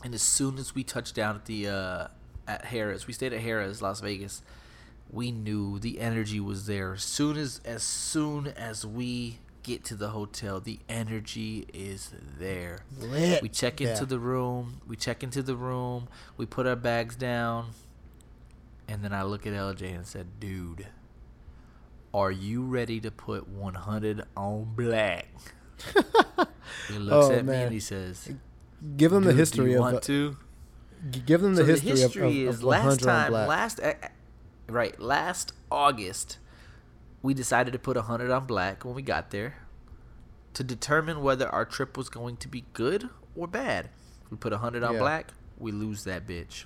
and 0.03 0.13
as 0.13 0.21
soon 0.21 0.57
as 0.57 0.75
we 0.75 0.83
touch 0.83 1.13
down 1.13 1.36
at 1.36 1.45
the 1.45 1.67
uh, 1.67 2.07
at 2.47 2.65
Harrah's, 2.65 3.07
we 3.07 3.13
stayed 3.13 3.33
at 3.33 3.41
Harrah's, 3.41 3.81
Las 3.81 4.01
Vegas. 4.01 4.41
We 5.09 5.31
knew 5.31 5.79
the 5.79 6.01
energy 6.01 6.39
was 6.41 6.65
there. 6.65 6.93
As 6.93 7.03
soon 7.03 7.38
as 7.38 7.62
as 7.63 7.81
soon 7.81 8.47
as 8.47 8.86
we 8.86 9.39
get 9.67 9.83
to 9.86 9.95
the 9.95 10.09
hotel, 10.09 10.59
the 10.62 10.79
energy 10.88 11.67
is 11.74 12.12
there. 12.39 12.79
Lit. 13.00 13.41
We 13.41 13.50
check 13.50 13.81
into 13.81 13.93
Yeah. 13.93 14.05
the 14.05 14.19
room. 14.19 14.81
We 14.88 14.95
check 14.95 15.24
into 15.24 15.43
the 15.43 15.55
room. 15.55 16.07
We 16.38 16.45
put 16.45 16.65
our 16.65 16.75
bags 16.77 17.15
down. 17.15 17.71
And 18.88 19.03
then 19.03 19.12
I 19.13 19.24
look 19.24 19.45
at 19.45 19.53
LJ 19.53 19.93
and 19.93 20.07
said, 20.07 20.39
dude, 20.39 20.88
are 22.13 22.31
you 22.31 22.63
ready 22.63 23.00
to 23.01 23.12
put 23.12 23.47
100 23.50 24.24
on 24.38 24.74
black? 24.75 25.27
he 26.88 26.97
looks 26.97 27.27
Oh, 27.27 27.31
at 27.33 27.45
me 27.45 27.55
and 27.55 27.74
he 27.74 27.79
says, 27.79 28.31
Give 28.95 29.12
them 29.12 29.24
the 29.24 29.31
"Dude, 29.31 29.36
do 29.36 29.39
history 29.39 29.74
of 29.74 29.79
want 29.81 30.03
to? 30.03 30.38
give 31.25 31.41
them 31.41 31.55
the 31.55 31.63
So 31.63 31.67
history, 31.67 31.91
the 31.91 31.97
history 31.97 32.24
of, 32.43 32.47
of, 32.50 32.53
is 32.53 32.55
of 32.59 32.63
last 32.63 33.05
100 33.05 33.09
on 33.09 33.31
time, 33.31 33.47
last, 33.47 33.79
uh, 33.81 33.93
right, 34.69 35.00
last 35.00 35.51
August, 35.71 36.38
we 37.27 37.34
decided 37.34 37.74
to 37.74 37.79
put 37.79 37.98
100 37.98 38.31
on 38.31 38.46
black 38.46 38.86
when 38.86 38.96
we 38.96 39.01
got 39.01 39.31
there 39.31 39.55
to 40.53 40.63
determine 40.63 41.22
whether 41.22 41.50
our 41.50 41.65
trip 41.65 41.98
was 41.98 42.07
going 42.07 42.38
to 42.38 42.48
be 42.48 42.63
good 42.72 43.10
or 43.36 43.46
bad. 43.48 43.89
We 44.31 44.38
put 44.38 44.53
100 44.53 44.81
on 44.81 44.93
Yeah. 44.93 45.00
black, 45.00 45.34
we 45.57 45.74
lose 45.74 46.05
that 46.05 46.25
bitch. 46.25 46.63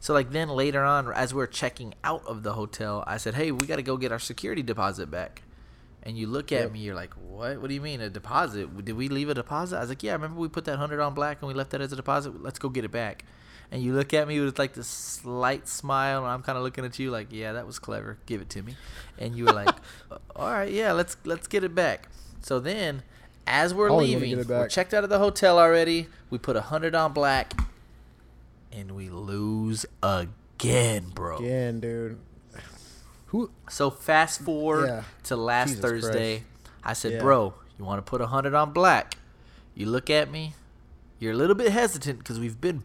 So 0.00 0.12
like 0.14 0.32
then 0.32 0.48
later 0.48 0.82
on, 0.82 1.12
as 1.12 1.32
we're 1.32 1.46
checking 1.46 1.94
out 2.02 2.26
of 2.26 2.42
the 2.42 2.54
hotel, 2.54 3.04
I 3.06 3.18
said, 3.18 3.34
"Hey, 3.34 3.52
we 3.52 3.68
got 3.68 3.76
to 3.76 3.84
go 3.84 3.96
get 3.96 4.10
our 4.10 4.18
security 4.18 4.62
deposit 4.64 5.08
back." 5.12 5.42
And 6.02 6.18
you 6.18 6.26
look 6.26 6.50
at 6.50 6.62
Yep. 6.64 6.72
me, 6.72 6.80
you're 6.80 6.94
like, 6.96 7.14
"What? 7.14 7.60
What 7.60 7.68
do 7.68 7.74
you 7.74 7.80
mean 7.80 8.00
a 8.00 8.10
deposit? 8.10 8.84
Did 8.84 8.96
we 8.96 9.08
leave 9.08 9.28
a 9.28 9.34
deposit?" 9.34 9.76
I 9.76 9.80
was 9.80 9.88
like, 9.90 10.02
"Yeah, 10.02 10.12
I 10.12 10.14
remember 10.14 10.40
we 10.40 10.48
put 10.48 10.64
that 10.64 10.78
hundred 10.78 11.00
on 11.00 11.14
black 11.14 11.40
and 11.40 11.46
we 11.48 11.54
left 11.54 11.70
that 11.70 11.80
as 11.80 11.92
a 11.92 11.96
deposit. 11.96 12.42
Let's 12.42 12.58
go 12.58 12.68
get 12.68 12.84
it 12.84 12.90
back." 12.90 13.24
And 13.70 13.82
you 13.82 13.92
look 13.94 14.14
at 14.14 14.26
me 14.26 14.40
with 14.40 14.58
like 14.58 14.72
this 14.72 14.86
slight 14.88 15.68
smile, 15.68 16.18
and 16.24 16.28
I'm 16.28 16.42
kind 16.42 16.56
of 16.56 16.64
looking 16.64 16.84
at 16.86 16.98
you 16.98 17.10
like, 17.10 17.28
"Yeah, 17.30 17.52
that 17.52 17.66
was 17.66 17.78
clever. 17.78 18.16
Give 18.24 18.40
it 18.40 18.48
to 18.50 18.62
me." 18.62 18.76
And 19.18 19.36
you 19.36 19.44
were 19.44 19.52
like, 19.52 19.68
"All 20.36 20.50
right, 20.50 20.72
yeah, 20.72 20.92
let's 20.92 21.16
let's 21.24 21.46
get 21.46 21.64
it 21.64 21.74
back." 21.74 22.08
So 22.40 22.60
then, 22.60 23.02
as 23.46 23.74
we're 23.74 23.90
leaving, 23.90 24.46
we're 24.48 24.68
checked 24.68 24.94
out 24.94 25.04
of 25.04 25.10
the 25.10 25.18
hotel 25.18 25.58
already. 25.58 26.06
We 26.30 26.38
put 26.38 26.56
a 26.56 26.62
hundred 26.62 26.94
on 26.94 27.12
black, 27.12 27.52
and 28.72 28.92
we 28.96 29.10
lose 29.10 29.84
again, 30.02 31.10
bro. 31.14 31.36
Again, 31.36 31.80
dude. 31.80 32.18
Who? 33.26 33.50
So 33.68 33.90
fast 33.90 34.40
forward 34.40 34.86
Yeah. 34.86 35.02
to 35.24 35.36
last 35.36 35.68
Jesus 35.68 35.82
Thursday. 35.82 36.44
I 36.82 36.94
said, 36.94 37.12
Yeah. 37.12 37.20
"Bro, 37.20 37.52
you 37.78 37.84
want 37.84 37.98
to 37.98 38.08
put 38.08 38.22
a 38.22 38.28
hundred 38.28 38.54
on 38.54 38.72
black?" 38.72 39.18
You 39.74 39.84
look 39.86 40.08
at 40.08 40.30
me. 40.30 40.54
You're 41.18 41.32
a 41.32 41.36
little 41.36 41.54
bit 41.56 41.70
hesitant 41.72 42.20
because 42.20 42.38
we've 42.40 42.60
been 42.60 42.82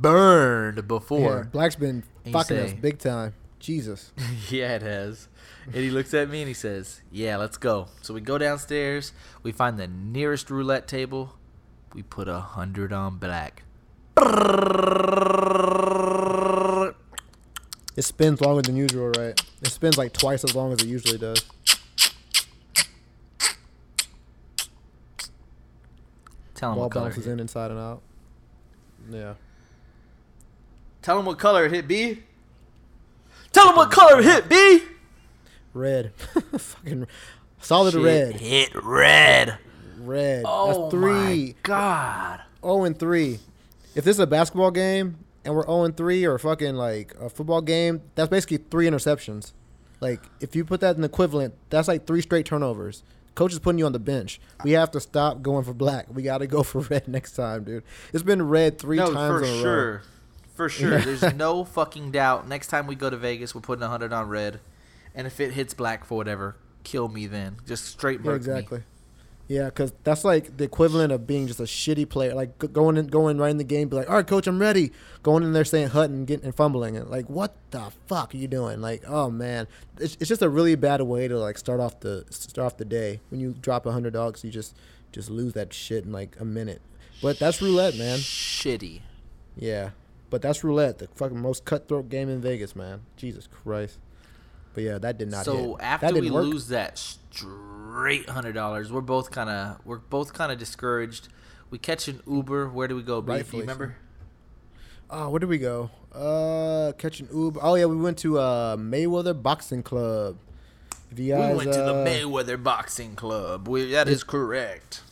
burned 0.00 0.76
Yeah, 0.78 0.82
before. 0.82 1.44
Black's 1.52 1.76
been 1.76 2.04
And 2.24 2.26
you 2.26 2.32
fucking 2.32 2.58
us 2.58 2.72
big 2.74 2.98
time. 2.98 3.34
Jesus. 3.58 4.12
Yeah. 4.50 4.76
it 4.76 4.82
has. 4.82 5.28
And 5.66 5.74
he 5.76 5.90
looks 5.90 6.14
at 6.14 6.30
me 6.30 6.40
and 6.40 6.48
he 6.48 6.54
says, 6.54 7.02
"Yeah, 7.10 7.36
let's 7.36 7.56
go." 7.58 7.88
So 8.00 8.14
we 8.14 8.20
go 8.22 8.38
downstairs. 8.38 9.12
We 9.42 9.52
find 9.52 9.78
the 9.78 9.86
nearest 9.88 10.48
roulette 10.50 10.88
table. 10.88 11.34
We 11.94 12.02
put 12.02 12.28
a 12.28 12.38
hundred 12.40 12.92
on 12.92 13.18
black. 13.18 13.64
It 17.96 18.02
spins 18.04 18.40
longer 18.40 18.62
than 18.62 18.76
usual, 18.76 19.10
right? 19.10 19.38
It 19.60 19.68
spins 19.68 19.98
like 19.98 20.12
twice 20.12 20.44
as 20.44 20.54
long 20.54 20.72
as 20.72 20.80
it 20.80 20.86
usually 20.86 21.18
does. 21.18 21.44
Tell 26.54 26.70
him 26.72 26.76
Ball 26.76 26.84
what 26.84 26.92
color. 26.92 27.06
bounces 27.10 27.26
in 27.26 27.40
inside 27.40 27.70
and 27.70 27.80
out. 27.80 28.02
Yeah. 29.10 29.34
Tell 31.08 31.18
him 31.18 31.24
what 31.24 31.38
color 31.38 31.64
it 31.64 31.72
hit, 31.72 31.88
B. 31.88 32.18
Tell 33.52 33.70
him 33.70 33.76
what 33.76 33.90
color 33.90 34.20
it 34.20 34.26
hit, 34.26 34.46
B. 34.46 34.82
Red. 35.72 36.12
Fucking 36.58 37.06
solid 37.62 37.94
Shit 37.94 38.02
red. 38.02 38.34
Hit 38.34 38.74
red. 38.74 39.56
Red. 39.96 40.42
Oh 40.46 40.82
That's 40.82 40.90
three. 40.90 41.10
my 41.10 41.54
god. 41.62 42.42
0 42.62 42.84
and 42.84 42.98
3. 42.98 43.38
If 43.94 44.04
this 44.04 44.16
is 44.16 44.20
a 44.20 44.26
basketball 44.26 44.70
game 44.70 45.16
and 45.46 45.54
we're 45.54 45.64
0 45.64 45.84
and 45.84 45.96
3 45.96 46.26
or 46.26 46.38
fucking 46.38 46.74
like 46.74 47.14
a 47.18 47.30
football 47.30 47.62
game, 47.62 48.02
that's 48.14 48.28
basically 48.28 48.58
three 48.58 48.86
interceptions. 48.86 49.54
Like 50.02 50.20
if 50.40 50.54
you 50.54 50.62
put 50.62 50.82
that 50.82 50.98
in 50.98 51.04
equivalent, 51.04 51.54
that's 51.70 51.88
like 51.88 52.06
three 52.06 52.20
straight 52.20 52.44
turnovers. 52.44 53.02
Coach 53.34 53.54
is 53.54 53.60
putting 53.60 53.78
you 53.78 53.86
on 53.86 53.92
the 53.92 53.98
bench. 53.98 54.42
We 54.62 54.72
have 54.72 54.90
to 54.90 55.00
stop 55.00 55.40
going 55.40 55.64
for 55.64 55.72
black. 55.72 56.14
We 56.14 56.22
got 56.22 56.38
to 56.38 56.46
go 56.46 56.62
for 56.64 56.80
red 56.80 57.08
next 57.08 57.32
time, 57.32 57.64
dude. 57.64 57.84
It's 58.12 58.22
been 58.22 58.46
red 58.46 58.78
three 58.78 58.98
no, 58.98 59.10
times 59.10 59.40
for 59.40 59.42
in 59.42 59.58
a 59.58 59.64
row. 59.64 60.00
For 60.58 60.68
sure. 60.68 60.98
There's 60.98 61.36
no 61.36 61.62
fucking 61.62 62.10
doubt. 62.10 62.48
Next 62.48 62.66
time 62.66 62.88
we 62.88 62.96
go 62.96 63.08
to 63.08 63.16
Vegas, 63.16 63.54
we're 63.54 63.60
putting 63.60 63.84
a 63.84 63.88
hundred 63.88 64.12
on 64.12 64.28
red, 64.28 64.58
and 65.14 65.24
if 65.24 65.38
it 65.38 65.52
hits 65.52 65.72
black 65.72 66.04
for 66.04 66.16
whatever, 66.16 66.56
kill 66.82 67.08
me 67.08 67.28
then. 67.28 67.58
Just 67.64 67.84
straight 67.84 68.18
Yeah, 68.24 68.32
exactly. 68.32 68.78
me. 68.78 68.84
Yeah, 69.46 69.66
because 69.66 69.92
that's 70.02 70.24
like 70.24 70.56
the 70.56 70.64
equivalent 70.64 71.12
of 71.12 71.28
being 71.28 71.46
just 71.46 71.60
a 71.60 71.62
shitty 71.62 72.08
player. 72.08 72.34
Like 72.34 72.58
going 72.72 72.96
in, 72.96 73.06
going 73.06 73.38
right 73.38 73.52
in 73.52 73.56
the 73.58 73.62
game, 73.62 73.88
be 73.88 73.94
like, 73.94 74.10
"All 74.10 74.16
right, 74.16 74.26
coach, 74.26 74.48
I'm 74.48 74.58
ready." 74.58 74.90
Going 75.22 75.44
in 75.44 75.52
there 75.52 75.64
saying 75.64 75.90
"hut" 75.90 76.10
and 76.10 76.26
getting 76.26 76.44
and 76.44 76.54
fumbling 76.54 76.96
it. 76.96 77.08
Like, 77.08 77.30
what 77.30 77.54
the 77.70 77.92
fuck 78.08 78.34
are 78.34 78.36
you 78.36 78.48
doing? 78.48 78.80
Like, 78.80 79.04
oh 79.06 79.30
man, 79.30 79.68
it's, 80.00 80.16
it's 80.18 80.28
just 80.28 80.42
a 80.42 80.48
really 80.48 80.74
bad 80.74 81.00
way 81.02 81.28
to 81.28 81.38
like 81.38 81.56
start 81.56 81.78
off 81.78 82.00
the 82.00 82.24
start 82.30 82.66
off 82.66 82.76
the 82.78 82.84
day. 82.84 83.20
When 83.30 83.40
you 83.40 83.54
drop 83.62 83.86
a 83.86 83.92
hundred 83.92 84.14
dogs, 84.14 84.42
you 84.42 84.50
just 84.50 84.76
just 85.12 85.30
lose 85.30 85.52
that 85.52 85.72
shit 85.72 86.04
in 86.04 86.10
like 86.10 86.34
a 86.40 86.44
minute. 86.44 86.82
But 87.22 87.38
that's 87.38 87.62
roulette, 87.62 87.96
man. 87.96 88.18
Shitty. 88.18 89.02
Yeah, 89.56 89.90
but 90.30 90.42
that's 90.42 90.62
roulette, 90.62 90.98
the 90.98 91.08
fucking 91.08 91.40
most 91.40 91.64
cutthroat 91.64 92.08
game 92.08 92.28
in 92.28 92.40
Vegas, 92.40 92.76
man. 92.76 93.02
Jesus 93.16 93.46
Christ. 93.46 93.98
But 94.74 94.84
yeah, 94.84 94.98
that 94.98 95.18
did 95.18 95.30
not. 95.30 95.44
So 95.44 95.76
hit. 95.76 95.84
after 95.84 96.14
we 96.14 96.30
work. 96.30 96.44
lose 96.44 96.68
that 96.68 96.98
straight 96.98 98.28
hundred 98.28 98.52
dollars, 98.52 98.92
we're 98.92 99.00
both 99.00 99.30
kind 99.30 99.50
of 99.50 99.84
we're 99.84 99.98
both 99.98 100.32
kind 100.32 100.52
of 100.52 100.58
discouraged. 100.58 101.28
We 101.70 101.78
catch 101.78 102.08
an 102.08 102.20
Uber. 102.26 102.68
Where 102.68 102.88
do 102.88 102.96
we 102.96 103.02
go? 103.02 103.20
B? 103.20 103.42
Do 103.42 103.56
you 103.56 103.60
remember? 103.62 103.96
Oh, 105.10 105.30
where 105.30 105.38
did 105.38 105.48
we 105.48 105.58
go? 105.58 105.90
Uh, 106.12 106.92
catching 106.98 107.28
Uber. 107.32 107.60
Oh 107.62 107.74
yeah, 107.74 107.86
we 107.86 107.96
went 107.96 108.18
to 108.18 108.38
uh 108.38 108.76
Mayweather 108.76 109.40
Boxing 109.40 109.82
Club. 109.82 110.38
If 111.10 111.18
you 111.18 111.32
guys, 111.32 111.50
we 111.50 111.56
went 111.56 111.72
to 111.72 111.78
the 111.78 111.94
uh, 111.94 112.06
Mayweather 112.06 112.62
Boxing 112.62 113.16
Club. 113.16 113.66
We, 113.66 113.92
that 113.92 114.08
is 114.08 114.22
correct. 114.22 115.02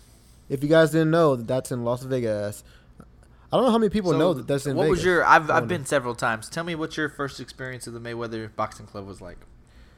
If 0.48 0.62
you 0.62 0.68
guys 0.68 0.90
didn't 0.90 1.11
know, 1.11 1.37
that's 1.37 1.72
in 1.72 1.85
Las 1.85 2.02
Vegas. 2.02 2.62
I 3.57 3.61
don't 3.61 3.66
know 3.66 3.73
how 3.73 3.79
many 3.79 3.90
people 3.90 4.12
So, 4.12 4.19
know 4.19 4.35
that 4.35 4.47
that's 4.47 4.66
in 4.66 4.77
what 4.77 4.85
Vegas. 4.85 4.99
was 4.99 5.05
your? 5.05 5.25
I've 5.25 5.51
I've 5.51 5.66
been 5.69 5.87
several 5.87 6.14
times. 6.14 6.49
Tell 6.51 6.62
me 6.64 6.75
what 6.75 6.97
your 6.97 7.09
first 7.09 7.40
experience 7.40 7.87
of 7.87 7.95
the 7.95 8.01
Mayweather 8.01 8.55
Boxing 8.55 8.87
Club 8.87 9.07
was 9.07 9.21
like. 9.21 9.38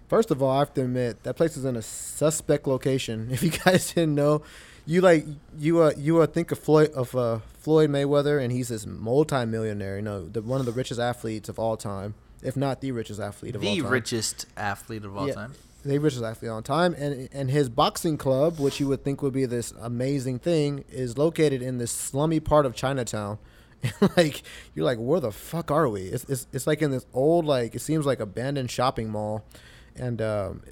First 0.09 0.31
of 0.31 0.41
all, 0.43 0.51
I 0.51 0.61
have 0.61 0.73
to 0.75 0.83
admit 0.83 1.23
that 1.25 1.35
place 1.35 1.57
is 1.57 1.65
in 1.65 1.77
a 1.77 1.83
suspect 1.83 2.67
location. 2.67 3.29
If 3.33 3.43
you 3.43 3.51
guys 3.51 3.93
didn't 3.93 4.15
know, 4.15 4.43
you 4.87 5.01
like 5.01 5.27
you 5.59 5.83
uh 5.83 5.93
you 5.99 6.21
uh 6.23 6.27
think 6.27 6.53
of 6.53 6.59
Floyd 6.61 6.93
of 6.93 7.15
uh 7.17 7.41
Floyd 7.59 7.91
Mayweather, 7.91 8.41
and 8.43 8.53
he's 8.53 8.69
this 8.69 8.87
multi-millionaire. 8.87 9.97
You 9.97 10.03
know, 10.03 10.29
the 10.29 10.41
one 10.41 10.61
of 10.61 10.67
the 10.67 10.73
richest 10.73 11.01
athletes 11.01 11.49
of 11.49 11.59
all 11.59 11.77
time, 11.77 12.15
if 12.43 12.57
not 12.57 12.81
the 12.81 12.93
richest 12.93 13.19
athlete 13.21 13.57
of 13.57 13.65
all 13.65 13.75
The 13.75 13.83
richest 13.83 14.47
athlete 14.57 15.05
of 15.05 15.17
all 15.17 15.27
Yeah. 15.27 15.35
time. 15.35 15.53
The 15.89 15.99
richest 15.99 16.23
athlete 16.23 16.51
on 16.51 16.63
time, 16.63 16.95
and 16.95 17.29
and 17.33 17.51
his 17.51 17.69
boxing 17.69 18.17
club, 18.17 18.59
which 18.59 18.81
you 18.81 18.89
would 18.89 19.05
think 19.05 19.23
would 19.23 19.33
be 19.33 19.47
this 19.47 19.73
amazing 19.81 20.39
thing, 20.39 20.85
is 20.91 21.19
located 21.19 21.63
in 21.63 21.79
this 21.79 21.91
slummy 21.91 22.41
part 22.41 22.67
of 22.67 22.75
Chinatown. 22.75 23.39
And 24.01 24.11
like 24.17 24.43
you're 24.75 24.85
like, 24.85 24.99
where 24.99 25.21
the 25.21 25.31
fuck 25.31 25.71
are 25.71 25.89
we? 25.89 26.03
It's, 26.03 26.25
it's 26.25 26.49
it's 26.53 26.67
like 26.67 26.83
in 26.83 26.91
this 26.91 27.07
old 27.15 27.45
like 27.45 27.77
it 27.77 27.81
seems 27.81 28.07
like 28.07 28.19
abandoned 28.19 28.73
shopping 28.73 29.09
mall, 29.09 29.45
and 29.95 30.21
um, 30.21 30.63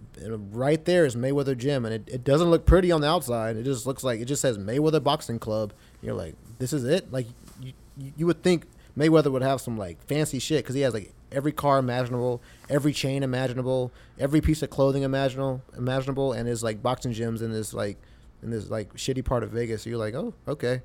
right 0.51 0.85
there 0.85 1.05
is 1.05 1.15
Mayweather 1.15 1.57
Gym, 1.57 1.85
and 1.85 1.95
it, 1.95 2.09
it 2.09 2.25
doesn't 2.25 2.51
look 2.51 2.67
pretty 2.67 2.91
on 2.91 3.01
the 3.01 3.09
outside. 3.09 3.57
It 3.57 3.63
just 3.63 3.87
looks 3.87 4.03
like 4.03 4.21
it 4.21 4.25
just 4.25 4.43
says 4.43 4.59
Mayweather 4.59 5.03
Boxing 5.03 5.39
Club. 5.39 5.73
You're 6.03 6.15
like, 6.15 6.35
this 6.59 6.73
is 6.73 6.85
it? 6.85 7.13
Like 7.13 7.29
you, 7.61 7.73
you 8.17 8.27
would 8.27 8.43
think 8.43 8.67
Mayweather 8.97 9.31
would 9.31 9.43
have 9.43 9.61
some 9.61 9.77
like 9.77 10.03
fancy 10.07 10.39
shit 10.39 10.65
because 10.65 10.75
he 10.75 10.81
has 10.81 10.95
like 10.95 11.13
every 11.33 11.53
car 11.53 11.79
imaginable, 11.79 12.43
every 12.69 12.93
chain 12.93 13.23
imaginable, 13.23 13.93
every 14.19 14.41
piece 14.41 14.63
of 14.63 14.71
clothing 14.71 15.03
imaginable, 15.03 15.63
imaginable, 15.77 16.33
and 16.33 16.49
his 16.49 16.63
like 16.63 16.83
boxing 16.83 17.13
gyms 17.13 17.43
in 17.43 17.53
this 17.53 17.75
like 17.75 17.99
in 18.43 18.51
this 18.51 18.71
like 18.71 18.95
shitty 18.95 19.25
part 19.25 19.43
of 19.43 19.51
Vegas. 19.51 19.83
So 19.83 19.91
you're 19.91 19.99
like, 19.99 20.15
oh, 20.15 20.35
okay, 20.47 20.83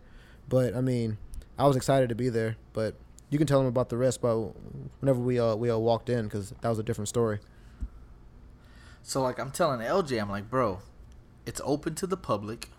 but 0.49 0.75
I 0.75 0.81
mean, 0.81 1.17
I 1.57 1.67
was 1.67 1.75
excited 1.75 2.09
to 2.09 2.15
be 2.15 2.29
there, 2.29 2.57
but 2.73 2.95
you 3.29 3.37
can 3.37 3.47
tell 3.47 3.59
them 3.59 3.67
about 3.67 3.89
the 3.89 3.97
rest. 3.97 4.21
But 4.21 4.37
whenever 4.99 5.19
we 5.19 5.39
uh 5.39 5.55
we 5.55 5.69
all 5.69 5.81
walked 5.81 6.09
in, 6.09 6.25
because 6.25 6.53
that 6.61 6.69
was 6.69 6.79
a 6.79 6.83
different 6.83 7.07
story. 7.07 7.39
So 9.03 9.21
like 9.21 9.39
I'm 9.39 9.51
telling 9.51 9.79
LJ, 9.79 10.21
I'm 10.21 10.29
like, 10.29 10.49
bro, 10.49 10.79
It's 11.45 11.61
open 11.63 11.95
to 11.95 12.07
the 12.07 12.17
public. 12.17 12.69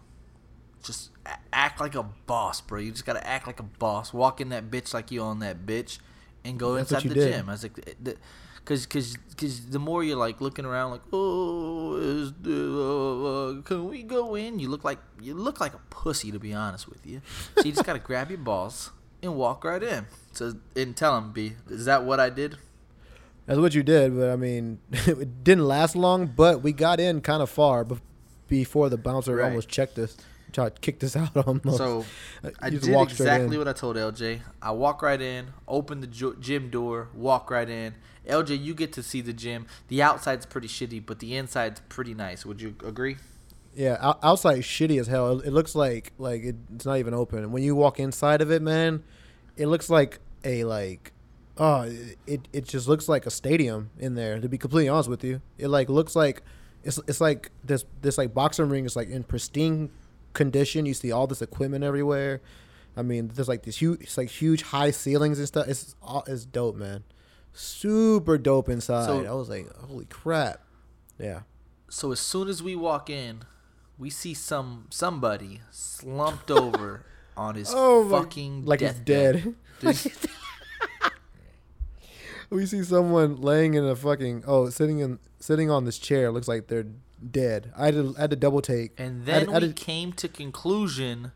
Just 0.83 1.11
act 1.53 1.81
like 1.81 1.95
a 1.95 2.03
boss, 2.03 2.61
bro. 2.61 2.81
You 2.81 2.91
just 2.91 3.07
gotta 3.07 3.27
act 3.27 3.47
like 3.47 3.61
a 3.61 3.65
boss. 3.65 4.13
Walk 4.13 4.41
in 4.41 4.49
that 4.49 4.71
bitch 4.71 4.93
like 4.93 5.11
you 5.11 5.21
own 5.21 5.39
that 5.41 5.65
bitch, 5.65 5.99
and 6.45 6.59
go 6.59 6.75
That's 6.75 6.91
inside 6.93 7.09
the 7.09 7.15
did. 7.15 7.33
gym. 7.33 7.49
I 7.49 7.53
was 7.53 7.63
like, 7.63 7.79
eh, 7.87 7.93
the, 8.03 8.17
cause, 8.65 8.87
cause, 8.87 9.17
cause 9.37 9.67
the 9.67 9.79
more 9.79 10.03
you're 10.05 10.17
like 10.17 10.41
looking 10.41 10.65
around, 10.65 10.91
like, 10.93 11.03
oh, 11.13 11.97
is 11.97 12.33
the, 12.41 12.53
uh, 13.57 13.59
uh, 13.59 13.63
can 13.63 13.89
we 13.89 14.03
go 14.03 14.35
in? 14.35 14.59
You 14.59 14.69
look 14.69 14.85
like 14.85 14.99
you 15.21 15.35
look 15.35 15.61
like 15.61 15.75
a 15.75 15.81
pussy, 15.91 16.31
to 16.33 16.39
be 16.39 16.53
honest 16.53 16.89
with 16.89 17.07
you. 17.07 17.21
So 17.57 17.65
you 17.65 17.73
just 17.73 17.85
gotta 17.85 17.99
grab 18.11 18.29
your 18.31 18.39
balls 18.39 18.91
and 19.23 19.37
walk 19.37 19.65
right 19.65 19.83
in. 19.83 20.07
So 20.33 20.55
and 20.77 20.97
tell 20.97 21.17
him, 21.19 21.33
B, 21.33 21.55
is 21.71 21.85
that 21.85 22.05
what 22.05 22.19
I 22.21 22.31
did? 22.31 22.57
That's 23.47 23.59
what 23.59 23.75
you 23.75 23.83
did, 23.83 24.17
but 24.17 24.31
I 24.31 24.37
mean, 24.37 24.79
it 24.93 25.43
didn't 25.45 25.65
last 25.67 25.97
long. 25.97 26.27
But 26.27 26.63
we 26.63 26.73
got 26.73 27.01
in 27.01 27.21
kind 27.21 27.43
of 27.43 27.51
far 27.51 27.85
before 28.49 28.89
the 28.89 28.97
bouncer 28.97 29.37
Right. 29.37 29.47
almost 29.49 29.69
checked 29.69 29.99
us, 29.99 30.17
tried 30.53 30.77
to 30.77 30.81
kick 30.81 31.03
us 31.03 31.17
out 31.23 31.37
almost. 31.37 31.79
So 31.79 32.05
Uh, 32.45 32.51
I 32.61 32.71
did 32.71 32.87
exactly 32.87 33.59
what 33.59 33.69
I 33.69 33.73
told 33.73 33.97
LJ. 33.97 34.41
I 34.61 34.71
walk 34.73 35.03
right 35.03 35.21
in, 35.21 35.49
open 35.67 36.01
the 36.01 36.07
gym 36.07 36.71
door, 36.71 37.09
walk 37.15 37.51
right 37.51 37.69
in. 37.69 37.95
LJ, 38.29 38.63
you 38.63 38.75
get 38.75 38.93
to 38.93 39.03
see 39.03 39.21
the 39.21 39.33
gym. 39.33 39.67
The 39.89 40.03
outside's 40.03 40.47
pretty 40.47 40.69
shitty, 40.69 41.05
but 41.05 41.19
the 41.19 41.37
inside's 41.37 41.81
pretty 41.89 42.15
nice. 42.15 42.47
Would 42.47 42.61
you 42.61 42.77
agree? 42.85 43.17
Yeah, 43.75 44.15
outside 44.23 44.59
is 44.59 44.65
shitty 44.65 45.01
as 45.01 45.07
hell. 45.07 45.41
It, 45.41 45.53
looks 45.53 45.75
like 45.75 46.13
like 46.19 46.43
it's 46.45 46.85
not 46.85 46.99
even 46.99 47.15
open. 47.15 47.51
When 47.53 47.63
you 47.63 47.75
walk 47.75 47.99
inside 47.99 48.43
of 48.43 48.51
it, 48.53 48.61
man, 48.61 49.03
it 49.57 49.67
looks 49.67 49.89
like 49.89 50.21
a 50.45 50.65
like 50.65 51.13
oh 51.59 51.91
it 52.27 52.49
it 52.53 52.67
just 52.67 52.87
looks 52.87 53.09
like 53.09 53.25
a 53.25 53.31
stadium 53.31 53.91
in 53.99 54.15
there. 54.15 54.39
To 54.39 54.49
be 54.49 54.59
completely 54.59 54.91
honest 54.91 55.09
with 55.09 55.25
you, 55.25 55.41
it 55.57 55.69
like 55.69 55.89
looks 55.89 56.15
like 56.15 56.43
it's 56.85 56.99
it's 57.09 57.21
like 57.21 57.51
this 57.65 57.85
this 58.03 58.19
like 58.19 58.35
boxing 58.35 58.69
ring 58.69 58.85
is 58.85 58.95
like 58.95 59.09
in 59.09 59.25
pristine 59.25 59.91
condition. 60.33 60.87
You 60.87 60.95
see 60.95 61.13
all 61.13 61.27
this 61.27 61.43
equipment 61.43 61.85
everywhere. 61.85 62.41
I 62.97 63.03
mean, 63.03 63.29
there's 63.35 63.49
like 63.49 63.63
this 63.63 63.79
huge, 63.79 64.03
it's 64.03 64.19
like 64.19 64.29
huge 64.29 64.63
high 64.63 64.91
ceilings 64.91 65.39
and 65.39 65.49
stuff. 65.49 65.67
It's 65.69 65.95
all 66.03 66.25
it's 66.27 66.45
dope, 66.45 66.77
man. 66.77 67.05
Super 67.53 68.39
dope 68.39 68.69
inside. 68.69 69.07
So- 69.07 69.25
I 69.25 69.33
was 69.33 69.49
like, 69.49 69.75
holy 69.77 70.05
crap. 70.07 70.61
Yeah. 71.19 71.41
So 71.89 72.13
as 72.13 72.21
soon 72.21 72.49
as 72.49 72.63
we 72.63 72.75
walk 72.75 73.11
in, 73.11 73.43
we 73.99 74.11
see 74.11 74.35
some 74.35 74.87
somebody 74.91 75.61
slumped 75.71 76.51
over 76.51 77.05
on 77.37 77.55
his 77.55 77.71
Oh 77.75 78.09
fucking 78.11 78.65
like 78.65 78.81
he's 78.83 78.95
dead. 78.95 79.55
We 82.51 82.67
see 82.67 82.83
someone 82.83 83.37
laying 83.41 83.75
in 83.75 83.85
a 83.85 83.97
fucking 83.97 84.45
oh 84.47 84.69
sitting 84.69 84.99
in 84.99 85.19
sitting 85.41 85.71
on 85.71 85.85
this 85.85 85.99
chair. 85.99 86.31
Looks 86.31 86.49
like 86.49 86.67
they're 86.67 86.87
dead. 87.31 87.73
I 87.77 87.87
had 87.87 87.95
to, 87.95 88.15
I 88.17 88.21
had 88.23 88.31
to 88.31 88.37
double 88.37 88.63
take. 88.63 88.99
and 88.99 89.29
I 89.29 89.33
had- 89.33 89.47
then 89.47 89.55
I 89.55 89.59
we 89.59 89.67
did- 89.69 89.77
came 89.77 90.13
to 90.15 90.29
conclusion 90.29 91.33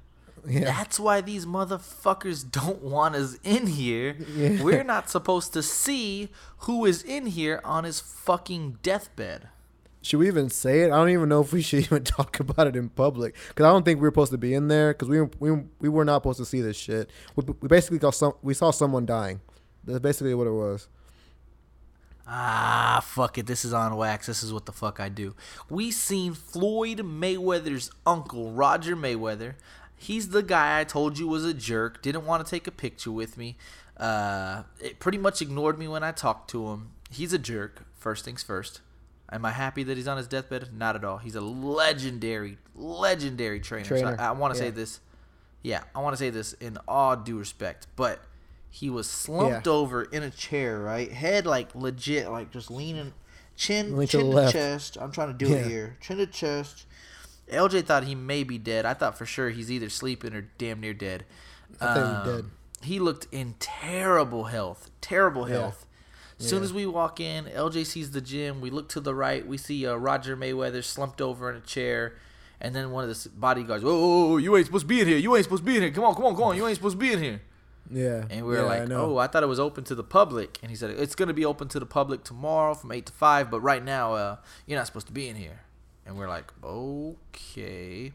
Yeah. 0.49 0.65
That's 0.65 1.01
why 1.01 1.21
these 1.23 1.45
motherfuckers 1.45 2.49
don't 2.49 2.81
want 2.81 3.17
us 3.17 3.37
in 3.43 3.67
here. 3.67 4.17
Yeah. 4.37 4.63
We're 4.63 4.85
not 4.95 5.11
supposed 5.11 5.53
to 5.55 5.63
see 5.63 6.29
who 6.59 6.85
is 6.85 7.03
in 7.03 7.27
here 7.27 7.61
on 7.65 7.83
his 7.85 7.99
fucking 8.01 8.79
deathbed. 8.83 9.49
Should 10.03 10.19
we 10.21 10.29
even 10.29 10.49
say 10.51 10.83
it? 10.83 10.93
I 10.93 10.99
don't 10.99 11.09
even 11.09 11.29
know 11.29 11.41
if 11.41 11.53
we 11.53 11.63
should 11.63 11.81
even 11.87 12.05
talk 12.05 12.39
about 12.39 12.69
it 12.69 12.77
in 12.77 12.91
public 12.91 13.35
because 13.49 13.65
I 13.67 13.73
don't 13.73 13.85
think 13.85 14.01
we 14.01 14.07
are 14.07 14.11
supposed 14.13 14.31
to 14.31 14.39
be 14.39 14.55
in 14.55 14.69
there 14.69 14.93
because 14.93 15.09
we, 15.09 15.21
we 15.41 15.65
we 15.81 15.89
were 15.89 16.05
not 16.05 16.19
supposed 16.23 16.39
to 16.39 16.45
see 16.45 16.61
this 16.61 16.77
shit. 16.77 17.11
We, 17.35 17.43
we 17.61 17.67
basically 17.67 17.99
got 17.99 18.15
some. 18.15 18.35
We 18.41 18.55
saw 18.55 18.71
someone 18.71 19.05
dying. 19.05 19.41
That's 19.85 19.99
basically 19.99 20.35
what 20.35 20.47
it 20.47 20.53
was. 20.53 20.87
Ah, 22.29 23.01
fuck 23.05 23.39
it. 23.39 23.47
This 23.47 23.65
is 23.65 23.73
on 23.73 23.97
wax. 23.97 24.27
This 24.27 24.43
is 24.43 24.53
what 24.53 24.67
the 24.67 24.73
fuck 24.73 24.99
I 24.99 25.09
do. 25.09 25.35
We 25.71 25.91
seen 25.93 26.35
Floyd 26.35 26.99
Mayweather's 26.99 27.91
uncle, 28.05 28.51
Roger 28.51 28.97
Mayweather. 28.97 29.55
He's 29.97 30.31
the 30.31 30.43
guy 30.43 30.81
I 30.81 30.85
told 30.85 31.19
you 31.19 31.29
was 31.29 31.45
a 31.45 31.55
jerk. 31.55 32.03
Didn't 32.03 32.27
want 32.27 32.45
to 32.45 32.51
take 32.51 32.67
a 32.67 32.73
picture 32.73 33.13
with 33.13 33.39
me. 33.39 33.57
Uh, 33.97 34.65
it 34.81 34.99
pretty 34.99 35.19
much 35.19 35.41
ignored 35.41 35.79
me 35.79 35.89
when 35.89 36.03
I 36.03 36.13
talked 36.13 36.51
to 36.51 36.69
him. 36.69 36.91
He's 37.11 37.33
a 37.33 37.39
jerk. 37.39 37.85
First 37.95 38.25
things 38.25 38.43
first. 38.43 38.81
Am 39.31 39.45
I 39.45 39.53
happy 39.53 39.83
that 39.85 39.97
he's 39.97 40.07
on 40.07 40.19
his 40.19 40.29
deathbed? 40.29 40.69
Not 40.77 40.97
at 40.97 41.05
all. 41.05 41.19
He's 41.19 41.35
a 41.35 41.41
legendary, 41.41 42.59
legendary 42.75 43.61
trainer. 43.61 43.85
So 43.85 44.01
Trainer, 44.01 44.17
I, 44.21 44.29
I 44.29 44.33
want 44.33 44.55
to 44.55 44.59
say 44.59 44.71
this. 44.71 45.01
Yeah, 45.63 45.83
I 45.95 46.01
want 46.01 46.13
to 46.13 46.19
say 46.19 46.31
this 46.31 46.53
in 46.55 46.79
all 46.87 47.17
due 47.17 47.39
respect, 47.39 47.89
but 47.97 48.21
he 48.77 48.91
was 48.91 49.09
slumped 49.09 49.67
Yeah. 49.67 49.73
over 49.73 50.03
in 50.03 50.23
a 50.23 50.31
chair, 50.31 50.79
right? 50.81 51.11
Head 51.11 51.47
like 51.47 51.75
legit, 51.75 52.29
like 52.31 52.51
just 52.51 52.71
leaning, 52.71 53.15
chin, 53.57 53.97
Lean 53.97 54.07
chin 54.07 54.29
the 54.31 54.47
to, 54.47 54.53
chest. 54.53 54.99
I'm 55.01 55.11
trying 55.13 55.29
to 55.29 55.35
do 55.35 55.49
Yeah. 55.49 55.57
it 55.57 55.67
here, 55.67 55.97
chin 56.03 56.19
to 56.19 56.27
chest. 56.27 56.85
LJ 57.51 57.83
thought 57.87 58.05
he 58.05 58.15
may 58.15 58.43
be 58.43 58.59
dead. 58.59 58.85
I 58.85 58.93
thought 58.93 59.17
for 59.17 59.25
sure 59.25 59.49
he's 59.51 59.71
either 59.71 59.89
sleeping 59.89 60.35
or 60.35 60.51
damn 60.59 60.81
near 60.81 60.93
dead. 60.93 61.25
I 61.81 61.85
thought 61.87 61.97
he 61.97 62.03
was 62.31 62.37
dead. 62.37 62.45
Um, 62.45 62.53
He 62.83 62.99
looked 63.01 63.27
in 63.33 63.55
terrible 63.59 64.45
health. 64.45 64.91
Terrible 65.01 65.49
Yeah. 65.49 65.55
health. 65.61 65.87
As 66.39 66.47
soon 66.47 66.63
as 66.63 66.71
we 66.75 66.85
walk 66.85 67.19
in, 67.19 67.47
LJ 67.47 67.83
sees 67.85 68.11
the 68.11 68.21
gym. 68.21 68.61
We 68.61 68.69
look 68.69 68.91
to 68.91 69.01
the 69.01 69.15
right. 69.15 69.47
We 69.47 69.57
see 69.57 69.87
uh, 69.87 69.95
Roger 69.95 70.37
Mayweather 70.37 70.85
slumped 70.85 71.23
over 71.23 71.49
in 71.51 71.57
a 71.57 71.61
chair. 71.61 72.17
And 72.61 72.75
then 72.77 72.91
one 72.91 73.09
of 73.09 73.23
the 73.23 73.29
bodyguards, 73.31 73.83
whoa, 73.83 73.99
whoa, 73.99 74.27
whoa, 74.29 74.37
you 74.37 74.55
ain't 74.57 74.67
supposed 74.67 74.85
to 74.85 74.89
be 74.89 75.01
in 75.01 75.09
here. 75.09 75.17
You 75.17 75.35
ain't 75.35 75.45
supposed 75.45 75.63
to 75.63 75.67
be 75.67 75.77
in 75.77 75.83
here. 75.83 75.91
Come 75.91 76.05
on, 76.05 76.15
come 76.15 76.27
on, 76.27 76.35
come 76.35 76.45
on. 76.45 76.57
You 76.57 76.67
ain't 76.67 76.77
supposed 76.77 76.95
to 76.95 76.99
be 77.01 77.13
in 77.13 77.23
here. 77.23 77.41
Yeah. 77.91 78.25
And 78.31 78.47
we 78.47 78.53
were 78.53 78.57
yeah, 78.57 78.63
like, 78.63 78.89
know. 78.89 79.13
oh, 79.13 79.19
I 79.19 79.27
thought 79.27 79.43
it 79.43 79.49
was 79.49 79.61
open 79.61 79.85
to 79.85 79.95
the 79.95 80.05
public. 80.05 80.59
And 80.63 80.71
he 80.71 80.77
said, 80.77 80.91
it's 80.91 81.15
going 81.15 81.29
to 81.29 81.35
be 81.35 81.45
open 81.45 81.69
to 81.69 81.81
the 81.81 81.87
public 81.87 82.25
tomorrow 82.25 82.75
from 82.75 82.93
8 82.93 83.07
to 83.07 83.13
5. 83.13 83.51
But 83.51 83.61
right 83.61 83.85
now, 83.85 84.15
uh, 84.15 84.37
you're 84.67 84.79
not 84.79 84.87
supposed 84.87 85.07
to 85.07 85.13
be 85.13 85.29
in 85.29 85.37
here. 85.37 85.61
And 86.05 86.17
we're 86.17 86.29
like, 86.29 86.53
okay. 86.63 88.07
Is 88.07 88.13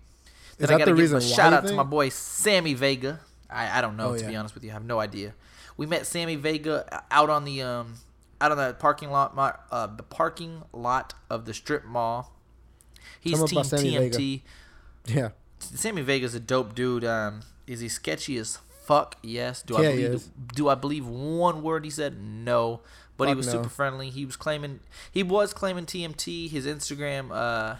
Then 0.57 0.69
I 0.69 0.73
that 0.73 0.79
gotta 0.79 0.91
the 0.91 0.95
give 0.95 0.97
reason 0.97 1.17
a 1.17 1.21
shout 1.21 1.53
out 1.53 1.67
to 1.67 1.73
my 1.73 1.83
boy 1.83 2.09
Sammy 2.09 2.73
Vega. 2.73 3.19
I, 3.49 3.79
I 3.79 3.81
don't 3.81 3.97
know 3.97 4.11
Oh, 4.11 4.17
to 4.17 4.25
be 4.25 4.35
honest 4.35 4.53
with 4.53 4.63
you. 4.63 4.69
I 4.69 4.73
have 4.73 4.85
no 4.85 4.99
idea. 4.99 5.33
We 5.75 5.85
met 5.85 6.05
Sammy 6.05 6.35
Vega 6.35 7.03
out 7.09 7.29
on 7.29 7.43
the 7.43 7.61
um 7.63 7.95
out 8.39 8.51
on 8.51 8.57
the 8.57 8.73
parking 8.73 9.09
lot 9.09 9.33
uh 9.71 9.87
the 9.87 10.03
parking 10.03 10.63
lot 10.71 11.13
of 11.29 11.45
the 11.45 11.53
strip 11.53 11.83
mall. 11.85 12.33
He's 13.19 13.37
Tell 13.37 13.47
team 13.47 13.63
Sammy 13.63 13.97
Vega. 13.97 14.17
TMT. 14.17 14.41
Yeah. 15.07 15.29
Sammy 15.59 16.01
Vega's 16.01 16.35
a 16.35 16.39
dope 16.39 16.75
dude. 16.75 17.03
Um, 17.03 17.41
is 17.67 17.79
he 17.79 17.89
sketchy 17.89 18.37
as 18.37 18.59
fuck? 18.91 19.15
Yes. 19.21 19.61
Do 19.61 19.77
I 19.77 19.81
Yeah, 19.83 19.91
he 19.91 20.03
believe? 20.03 20.29
Do 20.53 20.69
I 20.69 20.75
believe 20.75 21.07
one 21.07 21.63
word 21.63 21.85
he 21.85 21.91
said? 21.91 22.21
No. 22.21 22.81
But 23.17 23.29
he 23.29 23.35
was 23.35 23.45
no. 23.47 23.53
super 23.53 23.69
friendly. 23.69 24.09
He 24.09 24.25
was 24.25 24.35
claiming 24.35 24.79
he 25.11 25.21
was 25.21 25.53
claiming 25.53 25.85
TMT. 25.85 26.49
His 26.49 26.65
Instagram, 26.65 27.29
uh, 27.31 27.75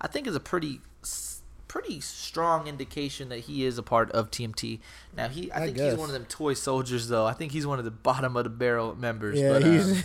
I 0.00 0.06
think, 0.06 0.26
is 0.26 0.34
a 0.34 0.40
pretty 0.40 0.80
pretty 1.68 2.00
strong 2.00 2.66
indication 2.66 3.28
that 3.28 3.40
he 3.40 3.66
is 3.66 3.76
a 3.76 3.82
part 3.82 4.10
of 4.12 4.30
TMT. 4.30 4.80
Now 5.14 5.28
he, 5.28 5.52
I, 5.52 5.56
I 5.56 5.66
think 5.66 5.78
he's 5.78 5.96
one 5.96 6.08
of 6.08 6.14
them 6.14 6.24
toy 6.24 6.54
soldiers 6.54 7.08
though. 7.08 7.26
I 7.26 7.34
think 7.34 7.52
he's 7.52 7.66
one 7.66 7.78
of 7.78 7.84
the 7.84 7.90
bottom 7.90 8.36
of 8.36 8.44
the 8.44 8.50
barrel 8.50 8.94
members. 8.96 9.38
Yeah. 9.38 9.52
but, 9.52 9.62
uh, 9.62 9.70
he's 9.70 10.04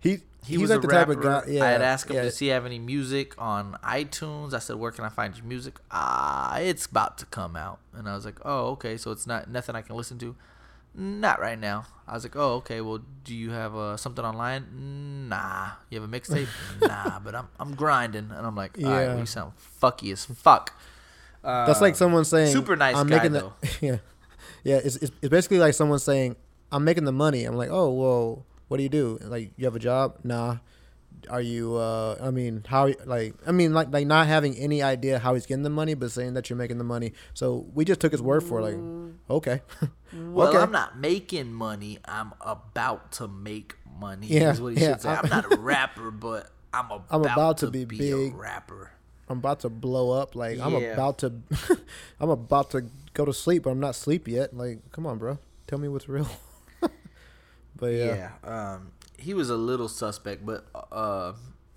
he. 0.00 0.18
He 0.44 0.52
he's 0.54 0.60
was 0.60 0.70
like 0.70 0.78
a 0.78 0.82
the 0.82 0.88
rapper. 0.88 1.14
type 1.14 1.24
of 1.24 1.46
guy. 1.46 1.52
Yeah. 1.52 1.64
I 1.64 1.68
had 1.70 1.82
asked 1.82 2.08
him, 2.08 2.16
yeah. 2.16 2.22
does 2.22 2.38
he 2.38 2.48
have 2.48 2.64
any 2.64 2.78
music 2.78 3.34
on 3.38 3.76
iTunes? 3.84 4.54
I 4.54 4.58
said, 4.60 4.76
where 4.76 4.90
can 4.92 5.04
I 5.04 5.08
find 5.08 5.36
your 5.36 5.44
music? 5.44 5.78
Ah, 5.90 6.58
it's 6.58 6.86
about 6.86 7.18
to 7.18 7.26
come 7.26 7.56
out. 7.56 7.80
And 7.94 8.08
I 8.08 8.14
was 8.14 8.24
like, 8.24 8.38
oh, 8.44 8.68
okay, 8.70 8.96
so 8.96 9.10
it's 9.10 9.26
not 9.26 9.50
nothing 9.50 9.74
I 9.76 9.82
can 9.82 9.96
listen 9.96 10.18
to. 10.20 10.36
Not 10.94 11.38
right 11.40 11.58
now. 11.58 11.86
I 12.08 12.14
was 12.14 12.24
like, 12.24 12.34
oh, 12.34 12.54
okay. 12.56 12.80
Well, 12.80 13.00
do 13.24 13.34
you 13.34 13.50
have 13.50 13.76
uh, 13.76 13.96
something 13.96 14.24
online? 14.24 15.28
Nah. 15.28 15.70
You 15.90 16.00
have 16.00 16.12
a 16.12 16.20
mixtape? 16.20 16.48
nah. 16.80 17.18
But 17.20 17.34
I'm 17.34 17.48
I'm 17.60 17.74
grinding, 17.74 18.30
and 18.34 18.46
I'm 18.46 18.56
like, 18.56 18.78
all 18.78 18.84
right, 18.90 19.02
Yeah. 19.02 19.08
well, 19.08 19.18
you 19.20 19.26
sound 19.26 19.52
fucky 19.82 20.12
as 20.12 20.24
fuck. 20.24 20.72
That's 21.42 21.80
like 21.80 21.92
Uh, 21.92 21.96
someone 21.96 22.24
saying 22.24 22.52
super 22.52 22.74
nice 22.74 22.96
I'm 22.96 23.06
guy, 23.06 23.16
making 23.16 23.32
though. 23.32 23.52
the 23.60 23.68
yeah, 23.86 23.96
yeah. 24.64 24.76
It's, 24.82 24.96
it's 24.96 25.12
it's 25.22 25.30
basically 25.30 25.58
like 25.58 25.74
someone 25.74 25.98
saying 26.00 26.34
I'm 26.72 26.84
making 26.84 27.04
the 27.04 27.12
money. 27.12 27.44
I'm 27.44 27.54
like, 27.56 27.70
oh 27.70 27.92
well, 27.92 28.44
what 28.68 28.76
do 28.76 28.82
you 28.82 28.88
do? 28.88 29.18
Like 29.22 29.52
you 29.56 29.64
have 29.64 29.76
a 29.76 29.80
job? 29.80 30.18
Nah. 30.24 30.58
Are 31.28 31.40
you? 31.40 31.74
uh 31.74 32.16
I 32.22 32.30
mean, 32.30 32.62
how? 32.66 32.88
Like 33.04 33.34
I 33.46 33.50
mean, 33.52 33.74
like 33.74 33.90
like 33.92 34.06
not 34.06 34.28
having 34.28 34.54
any 34.56 34.82
idea 34.82 35.18
how 35.18 35.34
he's 35.34 35.46
getting 35.46 35.64
the 35.64 35.70
money, 35.70 35.94
but 35.94 36.10
saying 36.12 36.34
that 36.34 36.48
you're 36.48 36.56
making 36.56 36.78
the 36.78 36.84
money. 36.84 37.12
So 37.34 37.66
we 37.74 37.84
just 37.84 37.98
took 38.00 38.12
his 38.12 38.22
word 38.22 38.42
for 38.44 38.60
it, 38.60 38.62
like, 38.62 39.12
okay, 39.28 39.62
Well, 40.12 40.48
okay. 40.48 40.58
I'm 40.58 40.70
not 40.70 40.98
making 40.98 41.52
money. 41.52 41.98
I'm 42.04 42.32
about 42.40 43.12
to 43.12 43.26
make 43.26 43.74
money. 43.98 44.28
Yeah, 44.28 44.52
is 44.52 44.60
what 44.60 44.74
he 44.76 44.80
yeah, 44.82 44.92
should 44.92 45.02
say. 45.02 45.08
I'm- 45.10 45.24
I'm 45.24 45.30
not 45.30 45.52
a 45.52 45.56
rapper, 45.58 46.10
but 46.12 46.50
I'm 46.72 46.86
about, 46.90 47.04
I'm 47.10 47.22
about 47.24 47.58
to 47.58 47.66
to 47.66 47.72
be 47.72 47.84
be, 47.84 47.98
big. 47.98 48.32
a 48.32 48.36
rapper. 48.36 48.92
I'm 49.28 49.38
about 49.38 49.60
to 49.60 49.68
blow 49.68 50.12
up. 50.12 50.36
Like 50.36 50.60
I'm 50.60 50.74
about 50.74 51.18
to, 51.18 51.32
I'm 52.20 52.30
about 52.30 52.70
to 52.70 52.84
go 53.12 53.24
to 53.24 53.32
sleep, 53.34 53.64
but 53.64 53.70
I'm 53.70 53.80
not 53.80 53.96
sleep 53.96 54.28
yet. 54.28 54.56
Like, 54.56 54.92
come 54.92 55.04
on, 55.04 55.18
bro, 55.18 55.38
tell 55.66 55.78
me 55.78 55.88
what's 55.88 56.08
real. 56.08 56.28
But 57.78 57.86
yeah. 57.92 58.30
Yeah. 58.44 58.74
Um, 58.74 58.92
he 59.18 59.34
was 59.34 59.50
a 59.50 59.56
little 59.56 59.88
suspect, 59.88 60.44
but 60.46 60.66
uh, 60.92 61.32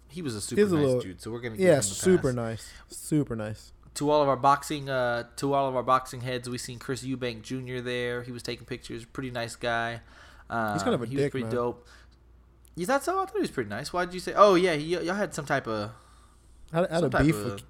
he 0.10 0.22
was 0.22 0.36
a 0.36 0.42
super 0.42 0.62
a 0.62 0.66
nice 0.66 0.72
little- 0.74 1.00
dude. 1.02 1.22
So 1.22 1.32
we're 1.32 1.40
gonna 1.42 1.56
Yeah, 1.58 1.80
super 1.80 2.34
nice, 2.34 2.70
super 2.90 3.36
nice. 3.36 3.72
To 3.96 4.10
all 4.10 4.22
of 4.22 4.30
our 4.30 4.38
boxing, 4.38 4.90
uh, 4.90 5.24
to 5.38 5.54
all 5.54 5.68
of 5.68 5.76
our 5.76 5.84
boxing 5.84 6.22
heads, 6.22 6.50
we 6.50 6.58
seen 6.58 6.80
Chris 6.80 7.04
Eubank 7.04 7.42
Jr. 7.42 7.80
there. 7.82 8.24
He 8.24 8.32
was 8.32 8.42
taking 8.44 8.66
pictures. 8.66 9.04
Pretty 9.06 9.32
nice 9.32 9.56
guy. 9.58 10.02
Um, 10.50 10.74
He's 10.74 10.84
kind 10.84 10.96
of 10.96 11.02
a 11.02 11.06
he 11.06 11.16
dick, 11.16 11.26
was 11.26 11.32
pretty 11.32 11.46
man. 11.46 11.56
dope. 11.56 11.88
You 12.76 12.86
thought 12.86 13.04
so? 13.04 13.16
I 13.22 13.26
thought 13.26 13.34
he 13.36 13.42
was 13.42 13.52
pretty 13.52 13.70
nice. 13.70 13.92
Why 13.92 14.06
did 14.06 14.14
you 14.14 14.20
say? 14.22 14.34
Oh 14.36 14.56
yeah, 14.56 14.76
he, 14.76 14.96
y'all 14.98 15.16
had 15.16 15.34
some 15.34 15.46
type 15.46 15.68
of 15.68 15.92
I 16.72 16.78
had, 16.90 17.04
a 17.04 17.10
beef 17.10 17.36
of 17.36 17.46
with 17.56 17.64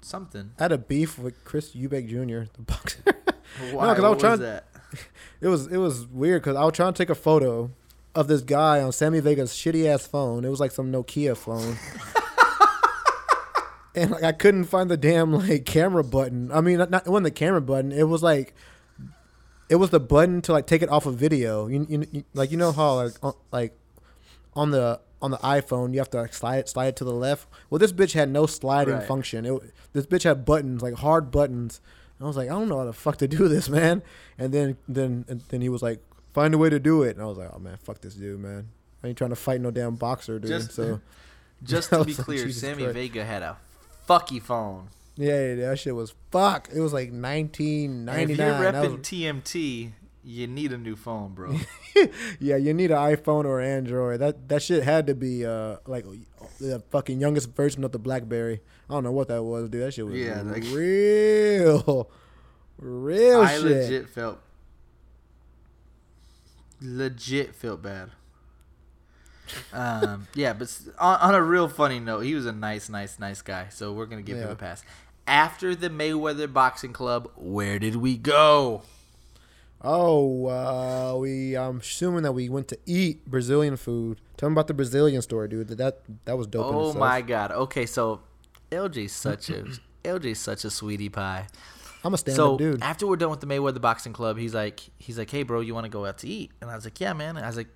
something. 0.00 0.50
I 0.58 0.62
had 0.64 0.72
a 0.72 0.78
beef 0.78 1.16
with 1.18 1.44
Chris 1.44 1.70
Eubank 1.76 2.08
Jr. 2.08 2.50
the 2.56 2.62
boxer. 2.62 3.02
Why? 3.72 3.94
'cause 3.94 3.98
I 4.04 4.08
was 4.08 4.16
What 4.16 4.18
trying- 4.20 4.38
that? 4.40 4.66
it 5.40 5.46
was 5.48 5.66
it 5.68 5.76
was 5.76 6.06
weird 6.06 6.42
because 6.42 6.56
I 6.56 6.64
was 6.64 6.72
trying 6.74 6.92
to 6.92 6.98
take 6.98 7.10
a 7.10 7.14
photo 7.14 7.70
of 8.18 8.26
this 8.26 8.40
guy 8.42 8.82
on 8.82 8.90
Sammy 8.90 9.20
Vega's 9.20 9.52
shitty 9.52 9.86
ass 9.86 10.04
phone. 10.06 10.44
It 10.44 10.48
was 10.48 10.58
like 10.58 10.72
some 10.72 10.90
Nokia 10.90 11.36
phone. 11.36 11.76
and 13.94 14.10
like 14.10 14.24
I 14.24 14.32
couldn't 14.32 14.64
find 14.64 14.90
the 14.90 14.96
damn 14.96 15.32
like 15.32 15.64
camera 15.64 16.02
button. 16.02 16.50
I 16.52 16.60
mean, 16.60 16.78
not, 16.78 17.06
it 17.06 17.10
wasn't 17.10 17.24
the 17.24 17.30
camera 17.30 17.60
button. 17.60 17.92
It 17.92 18.08
was 18.08 18.22
like 18.22 18.54
it 19.68 19.76
was 19.76 19.90
the 19.90 20.00
button 20.00 20.42
to 20.42 20.52
like 20.52 20.66
take 20.66 20.82
it 20.82 20.88
off 20.88 21.06
of 21.06 21.14
video. 21.14 21.68
You, 21.68 21.86
you, 21.88 22.04
you 22.10 22.24
like 22.34 22.50
you 22.50 22.56
know 22.56 22.72
how 22.72 22.94
like 22.96 23.12
on, 23.22 23.34
like 23.52 23.78
on 24.54 24.70
the 24.72 25.00
on 25.20 25.30
the 25.30 25.38
iPhone 25.38 25.92
you 25.92 25.98
have 25.98 26.10
to 26.10 26.16
like 26.22 26.32
slide 26.34 26.58
it 26.58 26.68
slide 26.68 26.86
it 26.88 26.96
to 26.96 27.04
the 27.04 27.12
left. 27.12 27.46
Well, 27.70 27.78
this 27.78 27.92
bitch 27.92 28.14
had 28.14 28.30
no 28.30 28.46
sliding 28.46 28.94
Right. 28.94 29.06
function. 29.06 29.46
It 29.46 29.62
this 29.92 30.06
bitch 30.06 30.24
had 30.24 30.44
buttons 30.44 30.82
like 30.82 30.94
hard 30.94 31.30
buttons. 31.30 31.80
And 32.18 32.24
I 32.24 32.26
was 32.26 32.36
like, 32.36 32.48
I 32.48 32.52
don't 32.52 32.68
know 32.68 32.78
how 32.78 32.84
the 32.84 32.92
fuck 32.92 33.18
to 33.18 33.28
do 33.28 33.46
this, 33.48 33.68
man. 33.68 34.02
And 34.38 34.52
then 34.52 34.76
then 34.88 35.24
and 35.28 35.40
then 35.50 35.60
he 35.60 35.68
was 35.68 35.82
like, 35.82 36.00
find 36.32 36.54
a 36.54 36.58
way 36.58 36.70
to 36.70 36.78
do 36.78 37.02
it. 37.02 37.16
And 37.16 37.22
I 37.22 37.26
was 37.26 37.38
like, 37.38 37.50
oh 37.54 37.58
man, 37.58 37.76
fuck 37.82 38.00
this 38.00 38.14
dude, 38.14 38.40
man. 38.40 38.68
I 39.02 39.08
ain't 39.08 39.18
trying 39.18 39.30
to 39.30 39.36
fight 39.36 39.60
no 39.60 39.70
damn 39.70 39.94
boxer, 39.96 40.38
dude. 40.38 40.48
Just- 40.50 40.72
so 40.72 41.00
Just 41.62 41.90
to 41.90 42.04
be 42.04 42.10
was 42.10 42.18
like, 42.18 42.24
clear, 42.24 42.44
Jesus 42.46 42.60
Sammy 42.60 42.82
Christ. 42.84 42.94
Vega 42.94 43.24
had 43.24 43.42
a 43.42 43.56
fucky 44.08 44.40
phone. 44.40 44.88
yeah, 45.16 45.54
yeah, 45.54 45.68
that 45.70 45.78
shit 45.80 45.94
was 45.94 46.14
fuck. 46.30 46.68
It 46.72 46.80
was 46.80 46.92
like 46.92 47.10
nineteen 47.12 48.04
ninety 48.04 48.34
if 48.34 48.38
you're 48.38 48.48
nine. 48.72 48.74
repping 48.74 48.98
TMT, 49.00 49.90
you 50.24 50.46
need 50.46 50.72
a 50.72 50.78
new 50.78 50.94
phone, 50.96 51.32
bro. 51.34 51.56
Yeah, 52.38 52.54
you 52.56 52.72
need 52.74 52.92
an 52.92 52.98
iPhone 52.98 53.44
or 53.44 53.60
Android. 53.60 54.20
That 54.20 54.48
that 54.50 54.62
shit 54.62 54.84
had 54.84 55.08
to 55.08 55.14
be 55.16 55.44
uh 55.44 55.78
like 55.88 56.04
the 56.60 56.80
fucking 56.90 57.20
youngest 57.20 57.50
version 57.56 57.82
of 57.82 57.90
the 57.90 57.98
BlackBerry. 57.98 58.60
I 58.88 58.94
don't 58.94 59.02
know 59.02 59.10
what 59.10 59.26
that 59.28 59.42
was, 59.42 59.68
dude. 59.68 59.82
That 59.82 59.94
shit 59.94 60.06
was 60.06 60.14
Yeah, 60.14 60.42
like- 60.42 60.62
real, 60.72 62.08
real 62.78 63.40
I 63.40 63.54
shit. 63.56 63.62
legit 63.64 64.08
felt 64.10 64.38
legit 66.80 67.54
felt 67.54 67.82
bad. 67.82 68.10
Um, 69.72 70.28
yeah, 70.34 70.52
but 70.52 70.70
on, 70.98 71.18
on 71.20 71.34
a 71.34 71.42
real 71.42 71.68
funny 71.68 72.00
note, 72.00 72.20
he 72.20 72.34
was 72.34 72.46
a 72.46 72.52
nice, 72.52 72.88
nice, 72.88 73.18
nice 73.18 73.42
guy. 73.42 73.68
So 73.70 73.92
we're 73.92 74.06
gonna 74.06 74.22
give 74.22 74.38
him 74.38 74.50
a 74.50 74.56
pass. 74.56 74.84
After 75.26 75.74
the 75.74 75.90
Mayweather 75.90 76.50
Boxing 76.52 76.92
Club, 76.92 77.30
where 77.36 77.78
did 77.78 77.96
we 77.96 78.16
go? 78.16 78.82
Oh, 79.80 80.46
uh, 80.46 81.16
we. 81.18 81.56
I'm 81.56 81.78
assuming 81.78 82.22
that 82.24 82.32
we 82.32 82.48
went 82.48 82.68
to 82.68 82.78
eat 82.84 83.24
Brazilian 83.26 83.76
food. 83.76 84.20
Tell 84.36 84.48
me 84.48 84.54
about 84.54 84.66
the 84.66 84.74
Brazilian 84.74 85.22
story, 85.22 85.48
dude. 85.48 85.68
That 85.68 86.00
that 86.24 86.36
was 86.36 86.46
dope. 86.46 86.66
Oh 86.66 86.92
my 86.94 87.22
god. 87.22 87.52
Okay, 87.52 87.86
so 87.86 88.20
LJ's 88.72 89.12
such 89.12 89.50
a 89.50 89.66
LJ's 90.04 90.40
such 90.40 90.64
a 90.64 90.70
sweetie 90.70 91.08
pie. 91.08 91.46
I'm 92.04 92.14
a 92.14 92.18
stand-up 92.18 92.36
so 92.36 92.56
dude. 92.56 92.82
after 92.82 93.06
we're 93.06 93.16
done 93.16 93.30
with 93.30 93.40
the 93.40 93.46
Mayweather 93.46 93.80
Boxing 93.80 94.12
Club, 94.12 94.38
he's 94.38 94.54
like, 94.54 94.80
he's 94.98 95.18
like, 95.18 95.30
hey, 95.30 95.42
bro, 95.42 95.60
you 95.60 95.74
want 95.74 95.84
to 95.84 95.90
go 95.90 96.06
out 96.06 96.18
to 96.18 96.28
eat? 96.28 96.52
And 96.60 96.70
I 96.70 96.74
was 96.74 96.84
like, 96.84 97.00
yeah, 97.00 97.12
man. 97.12 97.36
And 97.36 97.44
I 97.44 97.48
was 97.48 97.56
like, 97.56 97.68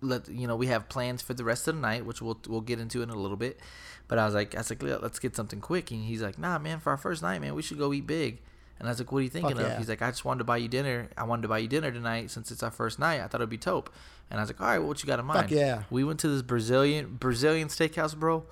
let 0.00 0.28
you 0.28 0.46
know, 0.46 0.56
we 0.56 0.66
have 0.66 0.88
plans 0.88 1.22
for 1.22 1.34
the 1.34 1.44
rest 1.44 1.66
of 1.66 1.74
the 1.76 1.80
night, 1.80 2.04
which 2.04 2.20
we'll 2.20 2.38
we'll 2.46 2.60
get 2.60 2.78
into 2.78 3.02
in 3.02 3.10
a 3.10 3.16
little 3.16 3.36
bit. 3.36 3.58
But 4.06 4.18
I 4.18 4.26
was 4.26 4.34
like, 4.34 4.54
I 4.54 4.58
was 4.58 4.70
like, 4.70 4.82
let's 4.82 5.18
get 5.18 5.34
something 5.34 5.60
quick. 5.60 5.90
And 5.90 6.04
he's 6.04 6.22
like, 6.22 6.38
nah, 6.38 6.58
man, 6.58 6.78
for 6.78 6.90
our 6.90 6.96
first 6.96 7.22
night, 7.22 7.40
man, 7.40 7.54
we 7.54 7.62
should 7.62 7.78
go 7.78 7.92
eat 7.92 8.06
big. 8.06 8.42
And 8.78 8.88
I 8.88 8.90
was 8.90 8.98
like, 8.98 9.10
what 9.12 9.18
are 9.20 9.22
you 9.22 9.30
thinking 9.30 9.56
Fuck 9.56 9.66
of? 9.66 9.78
He's 9.78 9.88
like, 9.88 10.02
I 10.02 10.10
just 10.10 10.24
wanted 10.24 10.38
to 10.38 10.44
buy 10.44 10.56
you 10.58 10.68
dinner. 10.68 11.08
I 11.16 11.24
wanted 11.24 11.42
to 11.42 11.48
buy 11.48 11.58
you 11.58 11.68
dinner 11.68 11.90
tonight 11.90 12.30
since 12.30 12.50
it's 12.50 12.62
our 12.62 12.72
first 12.72 12.98
night. 12.98 13.20
I 13.20 13.28
thought 13.28 13.40
it'd 13.40 13.48
be 13.48 13.56
dope. 13.56 13.88
And 14.30 14.40
I 14.40 14.42
was 14.42 14.50
like, 14.50 14.60
all 14.60 14.66
right, 14.66 14.78
well, 14.78 14.88
what 14.88 15.02
you 15.02 15.06
got 15.06 15.20
in 15.20 15.24
mind? 15.26 15.50
yeah. 15.50 15.84
We 15.90 16.04
went 16.04 16.20
to 16.20 16.28
this 16.28 16.42
Brazilian 16.42 17.16
Brazilian 17.16 17.68
steakhouse, 17.68 18.16
bro. 18.16 18.44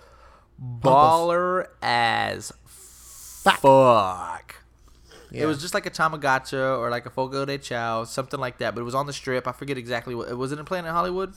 Baller 0.61 1.67
as 1.83 2.53
fuck. 3.43 4.62
Yeah. 5.33 5.45
It 5.45 5.47
was 5.47 5.61
just 5.63 5.73
like 5.73 5.87
a 5.87 5.91
Tamagotcha 5.91 6.79
or 6.79 6.91
like 6.91 7.07
a 7.07 7.11
Fogo 7.11 7.45
de 7.47 7.57
Chao, 7.57 8.05
something 8.05 8.39
like 8.39 8.59
that. 8.59 8.75
But 8.75 8.83
it 8.83 8.85
was 8.85 8.95
on 8.95 9.07
the 9.07 9.13
strip. 9.13 9.49
I 9.49 9.53
forget 9.53 9.79
exactly 9.79 10.15
what. 10.15 10.29
It 10.29 10.37
was 10.37 10.53
it 10.53 10.59
in 10.59 10.65
Planet 10.65 10.91
Hollywood? 10.93 11.33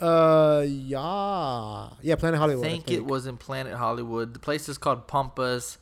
Uh, 0.00 0.64
yeah, 0.66 1.90
yeah. 2.02 2.16
Planet 2.16 2.40
Hollywood. 2.40 2.64
I 2.64 2.68
Hollywood. 2.68 2.86
think, 2.86 2.90
it 2.90 3.04
was 3.04 3.26
in 3.26 3.36
Planet 3.36 3.74
Hollywood. 3.74 4.32
The 4.32 4.40
place 4.40 4.68
is 4.68 4.78
called 4.78 5.06
Pampas. 5.06 5.78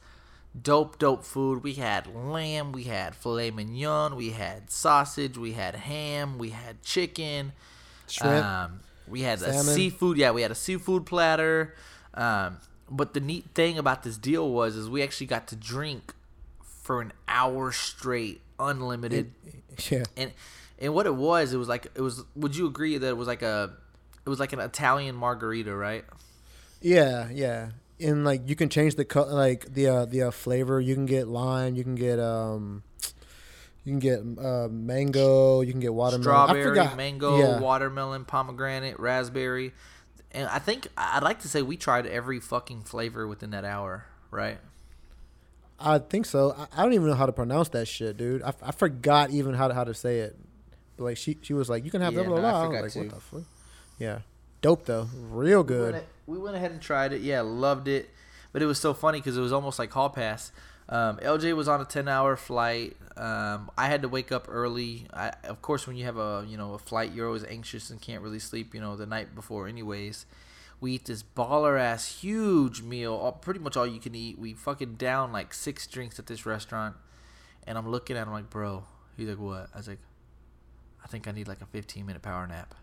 Dope, 0.61 0.99
dope 0.99 1.23
food. 1.23 1.63
We 1.63 1.75
had 1.75 2.07
lamb, 2.15 2.73
we 2.73 2.85
had 2.85 3.15
filet 3.15 3.51
mignon, 3.51 4.17
we 4.17 4.31
had 4.31 4.71
sausage, 4.71 5.37
we 5.37 5.53
had 5.53 5.75
ham, 5.75 6.39
we 6.39 6.49
had 6.51 6.83
chicken. 6.83 7.53
Shrimp. 8.09 8.45
Um, 8.45 8.81
we 9.07 9.21
had 9.21 9.43
a 9.43 9.63
seafood. 9.63 10.17
Yeah, 10.17 10.31
we 10.31 10.43
had 10.43 10.51
a 10.51 10.55
seafood 10.55 11.05
platter. 11.05 11.75
Um, 12.15 12.57
but 12.91 13.15
the 13.15 13.21
neat 13.21 13.47
thing 13.55 13.79
about 13.79 14.03
this 14.03 14.17
deal 14.17 14.51
was, 14.51 14.77
is 14.77 14.89
we 14.89 15.03
actually 15.03 15.27
got 15.27 15.47
to 15.49 15.57
drink 15.57 16.15
for 16.87 17.01
an 17.01 17.13
hour 17.27 17.73
straight, 17.73 18.41
unlimited. 18.61 19.33
yeah. 19.91 20.05
and 20.17 20.33
and 20.79 20.95
what 20.95 21.07
it 21.07 21.15
was, 21.15 21.53
it 21.53 21.57
was 21.57 21.69
like 21.69 21.87
it 21.95 22.01
was. 22.01 22.25
Would 22.37 22.55
you 22.57 22.67
agree 22.67 22.97
that 22.97 23.09
it 23.09 23.17
was 23.17 23.27
like 23.27 23.43
a, 23.43 23.73
it 24.25 24.29
was 24.29 24.39
like 24.39 24.53
an 24.53 24.61
Italian 24.61 25.17
margarita, 25.17 25.75
right? 25.75 26.05
Yeah, 26.81 27.29
yeah. 27.33 27.71
And 27.99 28.25
like 28.25 28.49
you 28.49 28.55
can 28.55 28.69
change 28.69 28.95
the 28.95 29.05
co- 29.05 29.25
like 29.25 29.73
the 29.73 29.89
uh, 29.89 30.05
the 30.05 30.25
uh, 30.25 30.31
flavor. 30.31 30.81
You 30.81 30.95
can 30.95 31.07
get 31.07 31.27
lime. 31.29 31.75
You 31.77 31.83
can 31.83 31.95
get 31.95 32.21
um, 32.21 32.83
you 33.85 33.93
can 33.93 33.99
get 33.99 34.21
uh, 34.45 34.69
mango. 34.69 35.63
You 35.63 35.73
can 35.73 35.81
get 35.81 35.95
watermelon. 35.95 36.51
I 36.51 36.63
Strawberry, 36.63 36.97
mango, 36.97 37.39
Yeah. 37.39 37.59
watermelon, 37.59 38.25
pomegranate, 38.27 39.01
raspberry, 39.01 39.73
and 40.33 40.47
I 40.49 40.59
think 40.59 40.89
I'd 40.97 41.23
like 41.23 41.41
to 41.41 41.49
say 41.49 41.63
we 41.63 41.77
tried 41.79 42.07
every 42.07 42.39
fucking 42.39 42.83
flavor 42.83 43.27
within 43.27 43.51
that 43.51 43.65
hour, 43.65 44.05
right? 44.31 44.59
I 45.79 45.99
think 45.99 46.27
so. 46.27 46.55
I, 46.57 46.67
I 46.81 46.83
don't 46.83 46.93
even 46.95 47.07
know 47.09 47.15
how 47.15 47.27
to 47.27 47.33
pronounce 47.33 47.69
that 47.71 47.87
shit, 47.87 48.17
dude. 48.17 48.43
I, 48.43 48.53
I 48.63 48.73
forgot 48.73 49.31
even 49.31 49.55
how 49.55 49.69
to, 49.69 49.75
how 49.75 49.85
to 49.85 49.95
say 49.95 50.21
it. 50.21 50.37
But 50.97 51.05
like 51.05 51.17
she 51.19 51.37
she 51.43 51.53
was 51.53 51.69
like, 51.69 51.85
you 51.85 51.91
can 51.91 52.01
have 52.01 52.15
Yeah, 52.15 52.23
blah 52.23 52.41
blah 52.41 52.51
no, 52.51 52.57
I. 52.57 52.65
I 52.79 52.83
was 52.83 52.83
like, 52.83 52.93
too. 52.93 53.01
what 53.01 53.09
the 53.11 53.21
fuck? 53.21 53.43
Yeah, 53.99 54.19
dope 54.63 54.87
though. 54.87 55.09
Real 55.31 55.63
We 55.63 55.69
good. 55.69 55.93
went, 55.95 56.05
we 56.27 56.39
went 56.39 56.57
ahead 56.57 56.71
and 56.71 56.81
tried 56.81 57.13
it. 57.13 57.21
Yeah, 57.21 57.43
loved 57.43 57.89
it. 57.89 58.09
But 58.53 58.63
it 58.63 58.67
was 58.67 58.79
so 58.79 58.95
funny 58.95 59.19
because 59.19 59.37
it 59.37 59.41
was 59.43 59.53
almost 59.53 59.79
like 59.79 59.91
hall 59.93 60.09
pass. 60.09 60.51
Um, 60.89 61.19
LJ 61.19 61.55
was 61.55 61.69
on 61.69 61.81
a 61.81 61.85
ten 61.85 62.09
hour 62.09 62.37
flight. 62.37 62.97
Um, 63.17 63.71
I 63.77 63.87
had 63.89 64.03
to 64.03 64.09
wake 64.09 64.31
up 64.33 64.47
early. 64.49 65.07
I, 65.13 65.33
of 65.45 65.61
course, 65.61 65.87
when 65.87 65.97
you 65.97 66.05
have 66.05 66.17
a 66.17 66.47
you 66.49 66.57
know 66.57 66.73
a 66.75 66.79
flight, 66.79 67.13
you're 67.13 67.27
always 67.27 67.45
anxious 67.45 67.91
and 67.91 68.01
can't 68.01 68.23
really 68.23 68.39
sleep. 68.39 68.75
You 68.75 68.81
know 68.81 68.97
the 68.97 69.05
night 69.07 69.35
before, 69.35 69.69
anyways. 69.69 70.25
We 70.81 70.93
eat 70.93 71.07
this 71.07 71.23
baller 71.23 71.79
ass 71.81 72.21
huge 72.21 72.83
meal, 72.83 73.15
all, 73.15 73.33
pretty 73.33 73.61
much 73.61 73.77
all 73.77 73.87
you 73.87 73.99
can 74.01 74.15
eat. 74.15 74.39
We 74.39 74.53
fucking 74.55 74.95
down 74.97 75.33
like 75.33 75.55
six 75.55 75.87
drinks 75.87 76.19
at 76.19 76.27
this 76.27 76.45
restaurant, 76.45 76.97
and 77.67 77.79
I'm 77.79 77.89
looking 77.89 78.17
at 78.17 78.27
him 78.27 78.33
like, 78.33 78.51
bro. 78.51 78.85
He's 79.17 79.29
like, 79.29 79.39
what? 79.39 79.69
I 79.75 79.79
was 79.79 79.89
like, 79.89 80.01
I 81.03 81.09
think 81.09 81.27
I 81.27 81.33
need 81.33 81.49
like 81.49 81.63
a 81.63 81.67
15 81.67 82.05
minute 82.05 82.21
power 82.21 82.47
nap. 82.47 82.75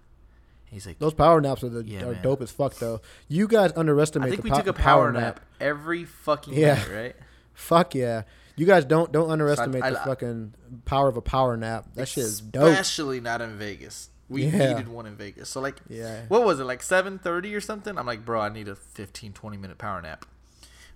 He's 0.65 0.87
like, 0.87 0.97
Those 0.97 1.13
power 1.13 1.39
naps 1.39 1.63
are, 1.63 1.69
the, 1.69 1.83
Yeah, 1.85 2.05
are 2.05 2.13
man. 2.13 2.23
dope 2.23 2.41
as 2.41 2.49
fuck 2.49 2.73
though. 2.75 2.99
You 3.27 3.47
guys 3.47 3.71
underestimate 3.75 4.27
I 4.27 4.31
think 4.31 4.43
we 4.43 4.49
po- 4.49 4.57
took 4.57 4.67
a 4.67 4.73
power 4.73 5.11
nap 5.11 5.39
every 5.61 6.03
fucking 6.05 6.55
Yeah. 6.55 6.73
night, 6.75 6.89
right? 6.91 7.15
Fuck 7.53 7.93
yeah. 7.93 8.23
You 8.55 8.65
guys 8.65 8.83
don't 8.85 9.11
don't 9.11 9.29
underestimate 9.29 9.83
I- 9.83 9.91
the 9.91 9.97
fucking 9.97 10.55
power 10.85 11.07
of 11.07 11.15
a 11.17 11.21
power 11.21 11.55
nap. 11.55 11.85
That 11.93 12.07
shit 12.07 12.23
is 12.23 12.41
dope. 12.41 12.71
Especially 12.71 13.19
not 13.19 13.41
in 13.41 13.55
Vegas. 13.59 14.09
We 14.33 14.45
Yeah. 14.45 14.73
needed 14.73 14.87
one 14.89 15.05
in 15.05 15.15
Vegas. 15.15 15.47
So 15.49 15.61
like 15.61 15.77
Yeah. 15.87 16.23
what 16.27 16.43
was 16.43 16.59
it, 16.59 16.65
like 16.65 16.83
seven 16.83 17.17
thirty 17.19 17.55
or 17.55 17.61
something? 17.61 17.97
I'm 17.97 18.05
like, 18.05 18.25
bro, 18.25 18.41
I 18.41 18.49
need 18.49 18.67
a 18.67 18.75
15, 18.75 19.31
20 19.33 19.55
minute 19.57 19.77
power 19.77 20.01
nap. 20.01 20.25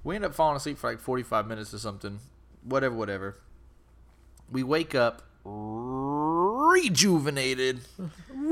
We 0.04 0.15
end 0.15 0.26
up 0.26 0.36
falling 0.36 0.58
asleep 0.58 0.78
for 0.78 0.89
like 0.89 1.00
forty 1.00 1.23
five 1.23 1.47
minutes 1.47 1.73
or 1.73 1.80
something. 1.80 2.19
Whatever, 2.63 2.95
whatever. 2.95 3.38
We 4.52 4.63
wake 4.63 4.93
up 4.95 5.21
rejuvenated. 5.45 7.80
Then 7.97 8.12
do 8.28 8.43
you 8.43 8.52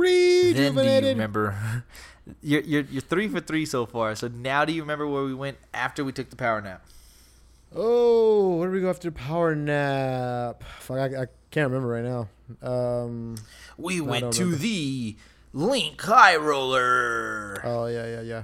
Rejuvenated. 0.53 1.09
remember? 1.17 1.57
You're, 2.41 2.61
you're 2.61 2.81
you're 2.89 3.01
three 3.03 3.27
for 3.27 3.39
three 3.39 3.67
so 3.67 3.85
far. 3.85 4.15
So 4.15 4.27
now 4.27 4.65
do 4.65 4.73
you 4.73 4.81
remember 4.81 5.05
where 5.07 5.23
we 5.23 5.35
went 5.35 5.57
after 5.75 6.03
we 6.03 6.11
took 6.11 6.31
the 6.31 6.35
power 6.35 6.59
nap? 6.59 6.83
Oh, 7.75 8.55
where 8.55 8.67
did 8.67 8.73
we 8.73 8.81
go 8.81 8.89
after 8.89 9.11
the 9.11 9.15
power 9.15 9.53
nap? 9.55 10.63
Fuck, 10.79 10.97
I, 10.97 11.05
I 11.05 11.25
can't 11.51 11.69
remember 11.69 11.87
right 11.87 12.03
now. 12.03 12.27
Um. 12.61 13.35
We 13.77 14.01
went 14.01 14.33
to 14.33 14.55
the 14.55 15.15
LINQ 15.53 16.01
High 16.01 16.35
Roller. 16.37 17.61
Oh 17.63 17.87
yeah, 17.87 18.05
yeah, 18.07 18.21
yeah. 18.21 18.43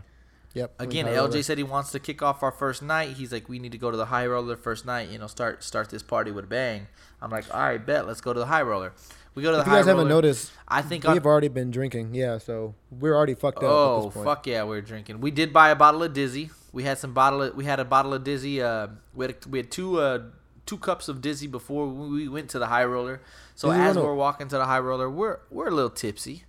Yep. 0.54 0.74
Again, 0.80 1.06
LJ 1.06 1.16
roller. 1.16 1.44
said 1.44 1.58
he 1.58 1.64
wants 1.64 1.92
to 1.92 2.00
kick 2.00 2.22
off 2.22 2.44
our 2.44 2.52
first 2.52 2.82
night. 2.82 3.12
He's 3.16 3.32
like, 3.32 3.48
we 3.48 3.58
need 3.58 3.72
to 3.72 3.78
go 3.78 3.90
to 3.90 3.96
the 3.96 4.08
High 4.08 4.28
Roller 4.28 4.58
first 4.58 4.86
night. 4.86 5.10
You 5.10 5.18
know, 5.18 5.28
start 5.28 5.64
start 5.64 5.90
this 5.90 6.04
party 6.04 6.30
with 6.32 6.44
a 6.46 6.48
bang. 6.48 6.88
I'm 7.22 7.30
like, 7.30 7.46
all 7.54 7.62
right, 7.62 7.84
bet. 7.86 8.06
Let's 8.06 8.20
go 8.22 8.34
to 8.34 8.40
the 8.40 8.46
High 8.48 8.62
Roller. 8.64 8.92
We 9.34 9.44
go 9.44 9.52
to 9.52 9.56
the 9.58 9.62
If 9.62 9.68
you 9.68 9.72
High 9.72 9.78
guys 9.80 9.86
Roller. 9.88 9.98
haven't 10.00 10.10
noticed, 10.10 10.52
I 10.68 10.82
think 10.82 11.06
we've 11.06 11.26
already 11.26 11.48
been 11.48 11.72
drinking. 11.72 12.16
Yeah, 12.16 12.38
so 12.38 12.76
we're 12.90 13.16
already 13.16 13.36
fucked 13.36 13.60
up. 13.60 13.64
at 13.64 13.70
Oh 13.70 14.04
this 14.06 14.14
point. 14.16 14.26
fuck 14.26 14.48
yeah, 14.48 14.64
we're 14.64 14.82
drinking. 14.82 15.22
We 15.22 15.32
did 15.32 15.54
buy 15.54 15.70
a 15.70 15.76
bottle 15.76 16.04
of 16.04 16.12
Dizzy. 16.12 16.50
We 16.74 16.84
had 16.84 16.98
some 16.98 17.14
bottle. 17.14 17.44
Of, 17.44 17.56
we 17.56 17.64
had 17.64 17.80
a 17.80 17.86
bottle 17.86 18.14
of 18.14 18.26
Dizzy. 18.26 18.62
Uh, 18.62 18.88
we 19.14 19.28
had 19.28 19.46
we 19.46 19.60
had 19.60 19.72
two 19.72 20.02
uh 20.02 20.24
two 20.72 20.78
cups 20.78 21.10
of 21.10 21.20
Dizzy 21.22 21.48
before 21.48 21.86
we 21.88 22.30
went 22.30 22.50
to 22.52 22.60
the 22.60 22.68
High 22.68 22.86
Roller. 22.86 23.22
So 23.56 23.68
Dizzy 23.70 23.82
as 23.82 23.96
100. 23.98 24.04
we're 24.08 24.16
walking 24.16 24.48
to 24.48 24.58
the 24.58 24.66
High 24.66 24.80
Roller, 24.80 25.10
we're 25.10 25.40
we're 25.50 25.68
a 25.68 25.72
little 25.72 25.90
tipsy. 25.90 26.46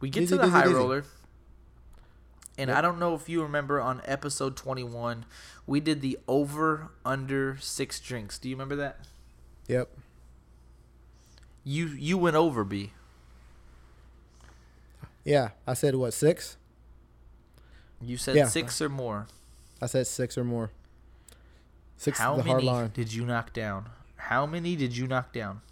We 0.00 0.10
get 0.10 0.20
Dizzy, 0.22 0.30
to 0.36 0.36
the 0.38 0.42
Dizzy, 0.42 0.52
High. 0.52 0.66
Roller, 0.66 1.04
And 2.58 2.68
Yep. 2.68 2.76
I 2.78 2.80
don't 2.80 2.98
know 2.98 3.14
if 3.14 3.28
you 3.28 3.42
remember 3.42 3.80
on 3.80 4.02
episode 4.04 4.56
21, 4.56 5.24
we 5.66 5.78
did 5.78 6.00
the 6.00 6.18
over 6.26 6.88
under 7.04 7.56
six 7.60 8.00
drinks. 8.00 8.38
Do 8.38 8.48
you 8.48 8.56
remember 8.56 8.76
that? 8.76 8.98
Yep. 9.68 9.88
You 11.64 11.86
you 11.86 12.18
went 12.18 12.36
over 12.36 12.64
B. 12.64 12.92
Yeah, 15.24 15.50
I 15.66 15.74
said 15.74 15.94
what 15.96 16.14
six? 16.14 16.56
You 18.00 18.16
said 18.16 18.36
Yeah. 18.36 18.46
six 18.48 18.80
or 18.80 18.88
more. 18.88 19.26
I 19.80 19.86
said 19.86 20.06
six 20.06 20.36
or 20.38 20.44
more. 20.44 20.70
Six 21.96 22.18
How 22.18 22.32
is 22.36 22.44
the 22.44 22.50
hard 22.50 22.62
many 22.64 22.66
line. 22.70 22.90
did 22.94 23.12
you 23.12 23.24
knock 23.24 23.52
down? 23.52 23.88
How 24.16 24.46
many 24.46 24.76
did 24.76 24.96
you 24.96 25.06
knock 25.06 25.32
down? 25.32 25.62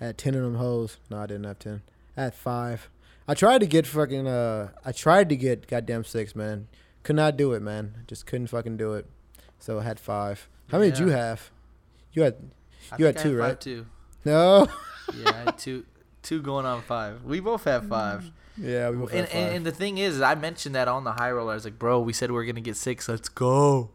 I 0.00 0.06
had 0.06 0.18
ten 0.18 0.34
of 0.34 0.42
them 0.42 0.56
hoes. 0.56 0.96
No, 1.10 1.18
I 1.18 1.26
didn't 1.26 1.44
have 1.44 1.58
ten. 1.58 1.82
I 2.16 2.22
had 2.24 2.34
five. 2.34 2.88
I 3.26 3.34
tried 3.34 3.58
to 3.58 3.66
get 3.66 3.86
fucking. 3.86 4.26
Uh, 4.26 4.70
I 4.84 4.92
tried 4.92 5.28
to 5.28 5.36
get 5.36 5.66
goddamn 5.66 6.04
six, 6.04 6.34
man. 6.34 6.68
Could 7.02 7.16
not 7.16 7.36
do 7.36 7.52
it, 7.52 7.60
man. 7.62 8.04
Just 8.06 8.26
couldn't 8.26 8.46
fucking 8.48 8.76
do 8.76 8.94
it. 8.94 9.06
So 9.58 9.80
I 9.80 9.82
had 9.82 9.98
five. 10.00 10.48
How 10.70 10.78
many 10.78 10.90
did 10.90 11.00
you 11.00 11.08
have? 11.08 11.50
You 12.12 12.22
had 12.22 12.36
You 12.98 13.06
had 13.06 13.16
two, 13.18 13.30
five 13.30 13.38
right? 13.38 13.60
Too. 13.60 13.86
no. 14.24 14.68
Yeah, 15.14 15.30
I 15.30 15.36
had 15.44 15.58
two. 15.58 15.86
Two 16.22 16.42
going 16.42 16.66
on 16.66 16.82
five. 16.82 17.24
We 17.24 17.40
both 17.40 17.64
have 17.64 17.88
five. 17.88 18.30
yeah, 18.58 18.90
we 18.90 18.96
both 18.98 19.10
And, 19.10 19.20
had 19.20 19.28
five. 19.30 19.36
and, 19.42 19.56
and 19.56 19.66
the 19.66 19.72
thing 19.72 19.96
is, 19.96 20.20
I 20.20 20.34
mentioned 20.34 20.74
that 20.74 20.86
on 20.86 21.04
the 21.04 21.12
high 21.12 21.30
roller. 21.30 21.52
I 21.52 21.54
was 21.54 21.64
like, 21.64 21.78
bro, 21.78 21.98
we 22.00 22.12
said 22.12 22.30
we 22.30 22.36
are 22.38 22.44
gonna 22.44 22.60
get 22.60 22.76
six. 22.76 23.08
Let's 23.08 23.30
go. 23.30 23.90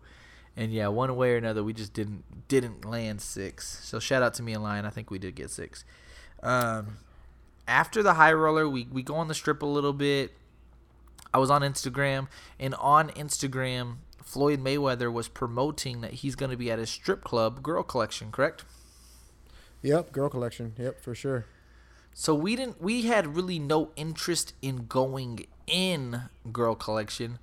And 0.55 0.71
yeah, 0.71 0.87
one 0.87 1.15
way 1.15 1.33
or 1.33 1.37
another, 1.37 1.63
we 1.63 1.73
just 1.73 1.93
didn't 1.93 2.47
didn't 2.47 2.85
land 2.85 3.21
six. 3.21 3.79
So 3.83 3.99
shout 3.99 4.21
out 4.21 4.33
to 4.35 4.43
me 4.43 4.53
and 4.53 4.63
Lion. 4.63 4.85
I 4.85 4.89
think 4.89 5.09
we 5.09 5.17
did 5.17 5.35
get 5.35 5.49
six. 5.49 5.83
Um, 6.43 6.97
after 7.67 8.03
the 8.03 8.13
high 8.15 8.33
roller, 8.33 8.69
we 8.69 8.87
we 8.91 9.01
go 9.01 9.15
on 9.15 9.27
the 9.27 9.33
strip 9.33 9.61
a 9.61 9.67
little 9.67 9.93
bit. 9.93 10.33
I 11.33 11.39
was 11.39 11.49
on 11.49 11.61
Instagram, 11.61 12.27
and 12.59 12.75
on 12.75 13.09
Instagram, 13.11 13.95
Floyd 14.21 14.63
Mayweather 14.63 15.11
was 15.11 15.27
promoting 15.27 16.01
that 16.01 16.13
he's 16.15 16.35
gonna 16.35 16.57
be 16.57 16.69
at 16.69 16.77
his 16.77 16.91
strip 16.91 17.23
club, 17.23 17.63
Girl 17.63 17.81
Collection. 17.81 18.31
Correct? 18.31 18.63
yep, 19.83 20.11
girl 20.11 20.29
collection. 20.29 20.73
Yep, 20.77 21.01
for 21.01 21.13
sure. 21.13 21.45
So 22.13 22.33
we 22.33 22.55
didn't 22.55 22.81
we 22.81 23.03
had 23.03 23.35
really 23.35 23.59
no 23.59 23.91
interest 23.95 24.53
in 24.61 24.85
going 24.87 25.45
in 25.67 26.23
girl 26.51 26.75
collection, 26.75 27.39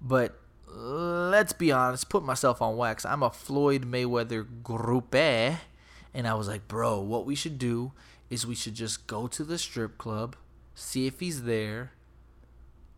but 0.00 0.38
let's 0.74 1.52
be 1.52 1.72
honest, 1.72 2.08
put 2.08 2.22
myself 2.22 2.62
on 2.62 2.76
wax. 2.76 3.04
I'm 3.04 3.22
a 3.22 3.30
Floyd 3.30 3.90
Mayweather 3.90 4.46
groupie 4.62 5.58
and 6.14 6.26
I 6.26 6.34
was 6.34 6.48
like, 6.48 6.68
"Bro, 6.68 7.00
what 7.00 7.26
we 7.26 7.34
should 7.34 7.58
do 7.58 7.92
is 8.30 8.46
we 8.46 8.54
should 8.54 8.74
just 8.74 9.06
go 9.06 9.26
to 9.28 9.44
the 9.44 9.58
strip 9.58 9.98
club, 9.98 10.36
see 10.74 11.06
if 11.06 11.20
he's 11.20 11.44
there 11.44 11.92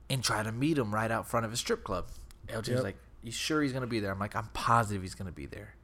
and 0.08 0.24
try 0.24 0.42
to 0.42 0.52
meet 0.52 0.78
him 0.78 0.94
right 0.94 1.10
out 1.10 1.28
front 1.28 1.44
of 1.44 1.50
his 1.50 1.60
strip 1.60 1.84
club." 1.84 2.06
LJ 2.48 2.74
was 2.74 2.82
like, 2.82 2.96
"You 3.22 3.32
sure 3.32 3.62
he's 3.62 3.72
going 3.72 3.82
to 3.82 3.88
be 3.88 4.00
there?" 4.00 4.12
I'm 4.12 4.18
like, 4.18 4.36
"I'm 4.36 4.48
positive 4.52 5.02
he's 5.02 5.14
going 5.14 5.26
to 5.26 5.34
be 5.34 5.46
there." 5.46 5.74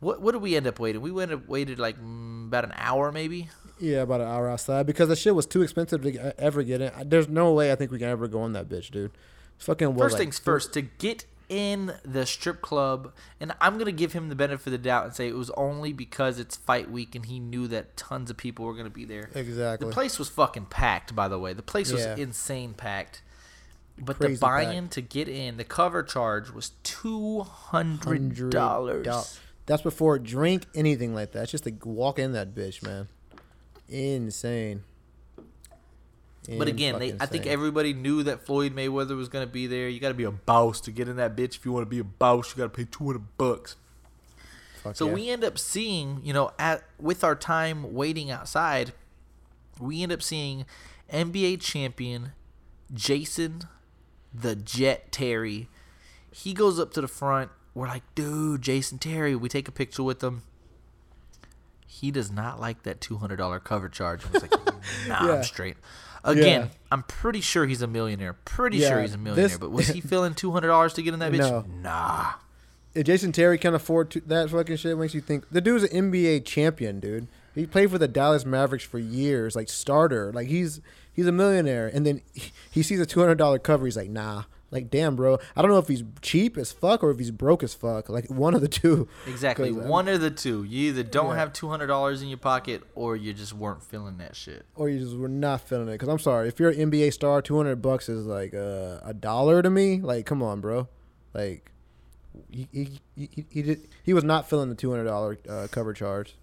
What 0.00 0.22
what 0.22 0.32
did 0.32 0.42
we 0.42 0.56
end 0.56 0.66
up 0.66 0.78
waiting? 0.78 1.02
We 1.02 1.10
went 1.10 1.32
up 1.32 1.46
waited 1.48 1.78
like 1.78 2.00
mm, 2.00 2.46
about 2.46 2.64
an 2.64 2.72
hour 2.76 3.12
maybe. 3.12 3.50
Yeah, 3.78 4.02
about 4.02 4.20
an 4.20 4.28
hour 4.28 4.48
outside 4.48 4.86
because 4.86 5.08
the 5.08 5.16
shit 5.16 5.34
was 5.34 5.46
too 5.46 5.62
expensive 5.62 6.02
to 6.02 6.40
ever 6.40 6.62
get 6.62 6.80
in. 6.80 6.92
There's 7.08 7.28
no 7.28 7.52
way 7.52 7.72
I 7.72 7.74
think 7.74 7.90
we 7.90 7.98
can 7.98 8.08
ever 8.08 8.28
go 8.28 8.44
in 8.46 8.52
that 8.52 8.68
bitch, 8.68 8.90
dude. 8.90 9.10
Fucking 9.60 9.96
First 9.96 10.14
like, 10.14 10.20
things 10.20 10.38
first, 10.38 10.72
to 10.74 10.82
get 10.82 11.24
in 11.48 11.92
the 12.04 12.24
strip 12.24 12.62
club, 12.62 13.12
and 13.40 13.52
I'm 13.60 13.76
gonna 13.76 13.92
give 13.92 14.12
him 14.12 14.28
the 14.28 14.34
benefit 14.36 14.68
of 14.68 14.72
the 14.72 14.78
doubt 14.78 15.04
and 15.04 15.14
say 15.14 15.26
it 15.28 15.34
was 15.34 15.50
only 15.50 15.92
because 15.92 16.38
it's 16.38 16.56
fight 16.56 16.90
week 16.90 17.14
and 17.14 17.26
he 17.26 17.40
knew 17.40 17.66
that 17.68 17.96
tons 17.96 18.30
of 18.30 18.36
people 18.36 18.64
were 18.64 18.74
gonna 18.74 18.88
be 18.88 19.04
there. 19.04 19.30
Exactly. 19.34 19.88
The 19.88 19.92
place 19.92 20.18
was 20.18 20.28
fucking 20.28 20.66
packed, 20.66 21.14
by 21.14 21.26
the 21.28 21.38
way. 21.38 21.52
The 21.52 21.62
place 21.62 21.90
was 21.92 22.02
Yeah. 22.02 22.16
insane 22.16 22.72
packed. 22.74 23.22
But 23.98 24.16
Crazy 24.18 24.34
the 24.36 24.40
buy-in 24.40 24.88
to 24.90 25.02
get 25.02 25.28
in, 25.28 25.56
the 25.58 25.64
cover 25.64 26.02
charge 26.02 26.50
was 26.50 26.70
two 26.84 27.40
hundred 27.40 28.50
dollars. 28.50 29.04
Doll- 29.04 29.26
That's 29.66 29.82
before 29.82 30.18
drink 30.18 30.64
anything 30.74 31.14
like 31.14 31.32
that. 31.32 31.42
It's 31.42 31.52
just 31.52 31.64
to 31.64 31.72
walk 31.84 32.18
in 32.18 32.32
that 32.32 32.54
bitch, 32.54 32.82
man. 32.82 33.08
Insane. 33.88 34.84
But 36.48 36.68
again, 36.68 36.98
they, 36.98 37.14
I 37.20 37.26
think 37.26 37.46
everybody 37.46 37.92
knew 37.92 38.22
that 38.24 38.44
Floyd 38.44 38.74
Mayweather 38.74 39.16
was 39.16 39.28
gonna 39.28 39.46
be 39.46 39.66
there. 39.66 39.88
You 39.88 40.00
got 40.00 40.08
to 40.08 40.14
be 40.14 40.24
a 40.24 40.30
boss 40.30 40.80
to 40.82 40.90
get 40.90 41.06
in 41.06 41.16
that 41.16 41.36
bitch. 41.36 41.56
If 41.56 41.64
you 41.64 41.72
want 41.72 41.84
to 41.86 41.90
be 41.90 41.98
a 41.98 42.04
boss, 42.04 42.50
you 42.50 42.56
got 42.56 42.72
to 42.72 42.76
pay 42.76 42.88
two 42.90 43.04
hundred 43.04 43.36
bucks. 43.36 43.76
Fuck 44.82 44.96
So 44.96 45.06
yeah. 45.06 45.12
we 45.14 45.28
end 45.28 45.44
up 45.44 45.58
seeing, 45.58 46.20
you 46.24 46.32
know, 46.32 46.50
at 46.58 46.82
with 46.98 47.22
our 47.22 47.36
time 47.36 47.92
waiting 47.94 48.30
outside, 48.30 48.92
we 49.78 50.02
end 50.02 50.12
up 50.12 50.22
seeing 50.22 50.64
NBA 51.12 51.60
champion 51.60 52.32
Jason 52.92 53.62
the 54.32 54.56
Jet 54.56 55.12
Terry. 55.12 55.68
He 56.32 56.54
goes 56.54 56.78
up 56.78 56.92
to 56.94 57.00
the 57.00 57.08
front. 57.08 57.50
We're 57.74 57.88
like, 57.88 58.02
dude, 58.14 58.62
Jason 58.62 58.98
Terry. 58.98 59.34
We 59.36 59.48
take 59.48 59.68
a 59.68 59.72
picture 59.72 60.02
with 60.02 60.22
him. 60.22 60.42
He 61.86 62.10
does 62.10 62.30
not 62.30 62.60
like 62.60 62.84
that 62.84 63.00
two 63.00 63.16
hundred 63.16 63.36
dollar 63.36 63.60
cover 63.60 63.88
charge. 63.88 64.24
I 64.24 64.30
was 64.32 64.42
like, 64.42 64.52
nah, 65.08 65.26
Yeah. 65.26 65.32
I'm 65.34 65.42
straight. 65.44 65.76
Again, 66.24 66.62
Yeah. 66.62 66.66
I'm 66.92 67.02
pretty 67.04 67.40
sure 67.40 67.66
he's 67.66 67.82
a 67.82 67.86
millionaire. 67.86 68.34
Pretty 68.44 68.78
Yeah, 68.78 68.88
sure 68.90 69.00
he's 69.02 69.14
a 69.14 69.18
millionaire. 69.18 69.48
this- 69.48 69.58
but 69.58 69.70
was 69.70 69.88
he 69.88 70.00
feeling 70.12 70.34
two 70.34 70.50
hundred 70.52 70.68
dollars 70.68 70.92
to 70.94 71.02
get 71.02 71.14
in 71.14 71.20
that 71.20 71.32
bitch? 71.32 71.38
No. 71.38 71.64
Nah. 71.80 72.32
if 72.94 73.04
Jason 73.06 73.32
Terry 73.32 73.56
can 73.58 73.74
afford 73.74 74.10
to, 74.10 74.20
that 74.22 74.50
fucking 74.50 74.76
shit, 74.76 74.98
makes 74.98 75.14
you 75.14 75.20
think 75.20 75.48
the 75.50 75.60
dude's 75.60 75.84
an 75.84 76.10
NBA 76.12 76.44
champion, 76.44 76.98
dude. 77.00 77.28
He 77.54 77.66
played 77.66 77.90
for 77.90 77.98
the 77.98 78.08
Dallas 78.08 78.44
Mavericks 78.44 78.84
for 78.84 78.98
years, 78.98 79.54
like 79.56 79.68
starter. 79.68 80.32
Like 80.32 80.48
he's 80.48 80.80
he's 81.12 81.26
a 81.26 81.32
millionaire, 81.32 81.86
and 81.92 82.04
then 82.06 82.20
he, 82.34 82.52
he 82.70 82.82
sees 82.82 83.00
a 83.00 83.06
two 83.06 83.20
hundred 83.20 83.38
dollar 83.38 83.58
cover. 83.58 83.84
He's 83.86 83.96
like, 83.96 84.10
nah. 84.10 84.44
Like 84.72 84.88
damn, 84.88 85.16
bro. 85.16 85.38
I 85.56 85.62
don't 85.62 85.70
know 85.72 85.78
if 85.78 85.88
he's 85.88 86.04
cheap 86.22 86.56
as 86.56 86.70
fuck 86.70 87.02
or 87.02 87.10
if 87.10 87.18
he's 87.18 87.32
broke 87.32 87.62
as 87.64 87.74
fuck. 87.74 88.08
Like 88.08 88.28
one 88.30 88.54
of 88.54 88.60
the 88.60 88.68
two. 88.68 89.08
Exactly. 89.26 89.70
um, 89.70 89.88
One 89.88 90.06
of 90.06 90.20
the 90.20 90.30
two. 90.30 90.62
You 90.62 90.88
either 90.90 91.02
don't 91.02 91.30
Yeah. 91.30 91.36
have 91.36 91.52
two 91.52 91.68
hundred 91.68 91.88
dollars 91.88 92.22
in 92.22 92.28
your 92.28 92.38
pocket 92.38 92.82
or 92.94 93.16
you 93.16 93.32
just 93.32 93.52
weren't 93.52 93.82
feeling 93.82 94.18
that 94.18 94.36
shit. 94.36 94.64
or 94.76 94.88
you 94.88 95.00
just 95.00 95.16
were 95.16 95.28
not 95.28 95.60
feeling 95.62 95.88
it. 95.88 95.92
Because 95.92 96.08
I'm 96.08 96.18
sorry, 96.20 96.46
if 96.46 96.60
you're 96.60 96.70
an 96.70 96.90
NBA 96.90 97.12
star, 97.12 97.42
200 97.42 97.82
bucks 97.82 98.08
is 98.08 98.26
like 98.26 98.54
uh, 98.54 99.00
a 99.02 99.12
dollar 99.12 99.60
to 99.60 99.70
me. 99.70 100.00
Like, 100.00 100.24
come 100.24 100.40
on, 100.42 100.60
bro. 100.60 100.86
Like, 101.34 101.72
he 102.48 102.68
he 102.72 103.00
he, 103.16 103.46
he, 103.50 103.62
did 103.62 103.88
he 104.04 104.14
was 104.14 104.22
not 104.22 104.48
feeling 104.48 104.68
the 104.68 104.76
200 104.76 105.02
dollar 105.04 105.36
uh, 105.48 105.66
cover 105.72 105.92
charge, 105.92 106.36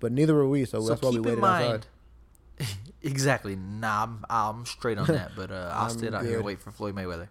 but 0.00 0.10
neither 0.10 0.34
were 0.34 0.48
we. 0.48 0.64
So, 0.64 0.80
So 0.80 0.88
that's 0.88 1.02
why 1.02 1.10
we 1.10 1.20
waited 1.20 1.34
in 1.34 1.40
mind. 1.40 1.86
outside. 2.60 2.76
exactly. 3.02 3.54
Nah, 3.54 4.02
I'm, 4.02 4.24
I'm 4.28 4.66
straight 4.66 4.98
on 4.98 5.06
that, 5.18 5.32
but 5.36 5.52
uh, 5.52 5.70
I'll 5.72 5.90
sit 5.90 6.12
out 6.12 6.24
here 6.24 6.36
and 6.38 6.44
wait 6.44 6.58
for 6.60 6.72
Floyd 6.72 6.96
Mayweather. 6.96 7.28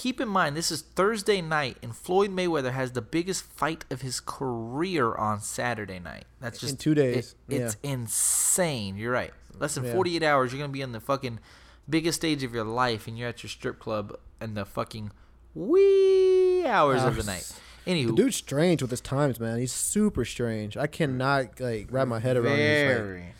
Keep 0.00 0.18
in 0.18 0.28
mind, 0.28 0.56
this 0.56 0.70
is 0.70 0.80
Thursday 0.80 1.42
night, 1.42 1.76
and 1.82 1.94
Floyd 1.94 2.30
Mayweather 2.30 2.72
has 2.72 2.92
the 2.92 3.02
biggest 3.02 3.42
fight 3.44 3.84
of 3.90 4.00
his 4.00 4.18
career 4.18 5.14
on 5.14 5.42
Saturday 5.42 5.98
night. 5.98 6.24
That's 6.40 6.58
just 6.58 6.70
In 6.72 6.76
two 6.78 6.94
days, 6.94 7.34
it- 7.50 7.54
it's 7.60 7.76
insane. 7.82 8.96
You're 8.96 9.12
right. 9.12 9.34
Less 9.58 9.74
than 9.74 9.84
Yeah. 9.84 9.92
48 9.92 10.22
hours, 10.22 10.54
you're 10.54 10.58
gonna 10.58 10.72
be 10.72 10.82
on 10.82 10.92
the 10.92 11.00
fucking 11.00 11.38
biggest 11.86 12.16
stage 12.20 12.42
of 12.42 12.54
your 12.54 12.64
life, 12.64 13.06
and 13.06 13.18
you're 13.18 13.28
at 13.28 13.42
your 13.42 13.50
strip 13.50 13.78
club 13.78 14.18
in 14.40 14.54
the 14.54 14.64
fucking 14.64 15.10
wee 15.54 16.64
hours 16.66 17.02
of 17.02 17.16
the 17.16 17.22
night. 17.24 17.52
Anywho, 17.86 18.06
The 18.06 18.22
dude's 18.22 18.36
strange 18.36 18.80
with 18.80 18.90
his 18.92 19.02
times, 19.02 19.38
man. 19.38 19.58
He's 19.58 19.70
super 19.72 20.24
strange. 20.24 20.78
I 20.78 20.86
cannot 20.86 21.60
like 21.60 21.88
wrap 21.90 22.08
my 22.08 22.20
head 22.20 22.38
around 22.38 22.56
this. 22.56 22.88
Like, 22.88 23.04
very, 23.04 23.34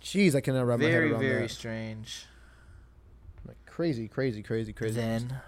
jeez, 0.00 0.36
I 0.36 0.42
cannot 0.42 0.64
wrap 0.64 0.78
my 0.78 0.84
head 0.84 0.92
very, 0.92 1.10
around 1.10 1.20
very 1.22 1.42
that. 1.42 1.50
strange. 1.50 2.26
Like 3.44 3.56
crazy, 3.66 4.06
crazy, 4.06 4.44
crazy, 4.44 4.72
crazy. 4.72 4.94
Then, 4.94 5.40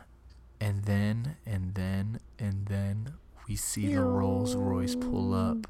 and 0.61 0.85
then, 0.85 1.37
and 1.47 1.75
then, 1.75 2.21
and 2.39 2.67
then 2.67 3.15
we 3.49 3.57
see 3.57 3.95
the 3.95 4.03
Rolls 4.03 4.55
Royce 4.55 4.95
pull 4.95 5.35
up. 5.35 5.67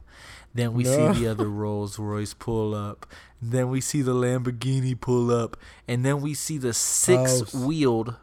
Then 0.52 0.72
we 0.74 0.82
No. 0.84 1.12
see 1.14 1.20
the 1.20 1.30
other 1.30 1.48
Rolls 1.48 1.98
Royce 1.98 2.34
pull 2.34 2.74
up. 2.74 3.06
Then 3.40 3.70
we 3.70 3.80
see 3.80 4.02
the 4.02 4.14
Lamborghini 4.14 5.00
pull 5.00 5.30
up. 5.30 5.56
And 5.88 6.04
then 6.04 6.20
we 6.20 6.34
see 6.34 6.58
the 6.58 6.74
six 6.74 7.54
wheeled 7.54 8.16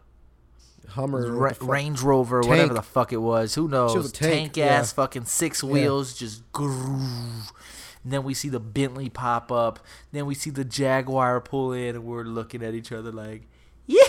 Hummer, 0.89 1.31
Ra- 1.31 1.53
Range 1.61 1.99
Rover, 2.01 2.41
whatever 2.41 2.73
the 2.73 2.81
fuck 2.81 3.11
it 3.13 3.17
was. 3.17 3.55
Who 3.55 3.67
knows? 3.67 3.95
was 3.95 4.11
tank, 4.11 4.53
tank 4.53 4.57
ass 4.59 4.91
yeah. 4.91 4.95
fucking 4.95 5.25
six 5.25 5.63
wheels 5.63 6.13
just 6.17 6.49
groove. 6.51 7.51
And 8.03 8.13
then 8.13 8.23
we 8.23 8.33
see 8.33 8.47
the 8.49 8.59
Bentley 8.59 9.09
pop 9.09 9.51
up. 9.51 9.79
Then 10.11 10.25
we 10.25 10.33
see 10.35 10.49
the 10.49 10.63
Jaguar 10.63 11.41
pull 11.41 11.73
in, 11.73 11.95
and 11.95 12.05
we're 12.05 12.23
looking 12.23 12.63
at 12.63 12.73
each 12.73 12.91
other 12.91 13.11
like, 13.11 13.47
yeah, 13.85 14.03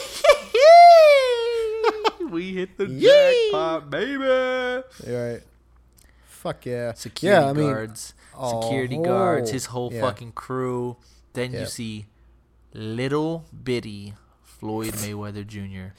we 2.31 2.55
hit 2.55 2.76
the 2.76 2.87
Yee. 2.87 3.51
jackpot, 3.51 3.91
baby. 3.91 4.24
Yeah, 4.24 5.33
right. 5.33 5.43
Fuck 6.26 6.66
yeah. 6.66 6.93
Security 6.95 7.41
yeah, 7.43 7.51
I 7.51 7.53
mean, 7.53 7.66
guards, 7.66 8.14
oh, 8.37 8.62
security 8.62 8.97
guards, 8.97 9.51
his 9.51 9.66
whole 9.66 9.93
yeah. 9.93 10.01
fucking 10.01 10.33
crew. 10.33 10.97
Then 11.33 11.53
Yeah. 11.53 11.61
you 11.61 11.66
see 11.66 12.07
little 12.72 13.45
bitty 13.64 14.14
Floyd 14.43 14.95
Mayweather 14.95 15.47
Jr. 15.47 15.95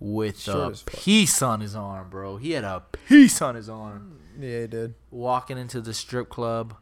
with 0.00 0.40
Short 0.40 0.82
a 0.82 0.84
piece 0.84 1.42
on 1.42 1.60
his 1.60 1.74
arm, 1.76 2.10
bro. 2.10 2.36
He 2.36 2.52
had 2.52 2.64
a 2.64 2.82
piece 3.08 3.40
on 3.40 3.54
his 3.54 3.68
arm. 3.68 4.18
Yeah, 4.38 4.62
he 4.62 4.66
did. 4.66 4.94
Walking 5.10 5.58
into 5.58 5.80
the 5.80 5.94
strip 5.94 6.28
club, 6.28 6.74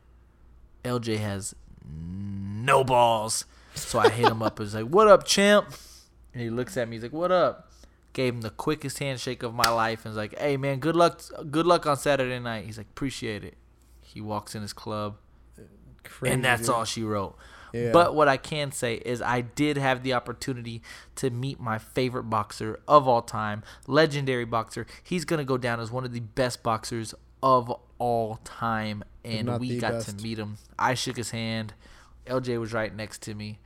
LJ 0.84 1.18
has 1.18 1.54
no 1.84 2.82
balls. 2.84 3.44
So 3.74 3.98
I 3.98 4.08
hit 4.10 4.28
him 4.28 4.42
up. 4.42 4.60
I 4.60 4.62
was 4.64 4.74
like, 4.74 4.86
"What 4.86 5.08
up, 5.08 5.24
champ?" 5.24 5.72
And 6.34 6.42
he 6.42 6.50
looks 6.50 6.76
at 6.76 6.88
me. 6.88 6.96
He's 6.96 7.02
like, 7.02 7.12
"What 7.12 7.32
up?" 7.32 7.71
Gave 8.12 8.34
him 8.34 8.40
the 8.42 8.50
quickest 8.50 8.98
handshake 8.98 9.42
of 9.42 9.54
my 9.54 9.68
life, 9.70 10.04
and 10.04 10.14
was 10.14 10.16
like, 10.16 10.38
"Hey 10.38 10.56
man, 10.56 10.78
good 10.78 10.96
luck, 10.96 11.22
good 11.50 11.66
luck 11.66 11.86
on 11.86 11.96
Saturday 11.96 12.38
night." 12.38 12.66
He's 12.66 12.78
like, 12.78 12.88
"Appreciate 12.88 13.44
it." 13.44 13.56
He 14.00 14.20
walks 14.20 14.54
in 14.54 14.62
his 14.62 14.72
club, 14.72 15.16
Crazy, 16.04 16.34
and 16.34 16.44
that's 16.44 16.68
all 16.68 16.84
she 16.84 17.02
wrote. 17.02 17.36
Yeah. 17.72 17.90
But 17.90 18.14
what 18.14 18.28
I 18.28 18.36
can 18.36 18.70
say 18.70 18.96
is 18.96 19.22
I 19.22 19.40
did 19.40 19.78
have 19.78 20.02
the 20.02 20.12
opportunity 20.12 20.82
to 21.16 21.30
meet 21.30 21.58
my 21.58 21.78
favorite 21.78 22.24
boxer 22.24 22.80
of 22.86 23.08
all 23.08 23.22
time, 23.22 23.62
legendary 23.86 24.44
boxer. 24.44 24.86
He's 25.02 25.24
gonna 25.24 25.44
go 25.44 25.56
down 25.56 25.80
as 25.80 25.90
one 25.90 26.04
of 26.04 26.12
the 26.12 26.20
best 26.20 26.62
boxers 26.62 27.14
of 27.42 27.72
all 27.98 28.36
time, 28.44 29.02
and 29.24 29.58
we 29.58 29.78
got 29.78 29.92
best. 29.92 30.18
to 30.18 30.22
meet 30.22 30.38
him. 30.38 30.58
I 30.78 30.94
shook 30.94 31.16
his 31.16 31.30
hand. 31.30 31.74
LJ 32.26 32.58
was 32.60 32.72
right 32.72 32.94
next 32.94 33.22
to 33.22 33.34
me. 33.34 33.58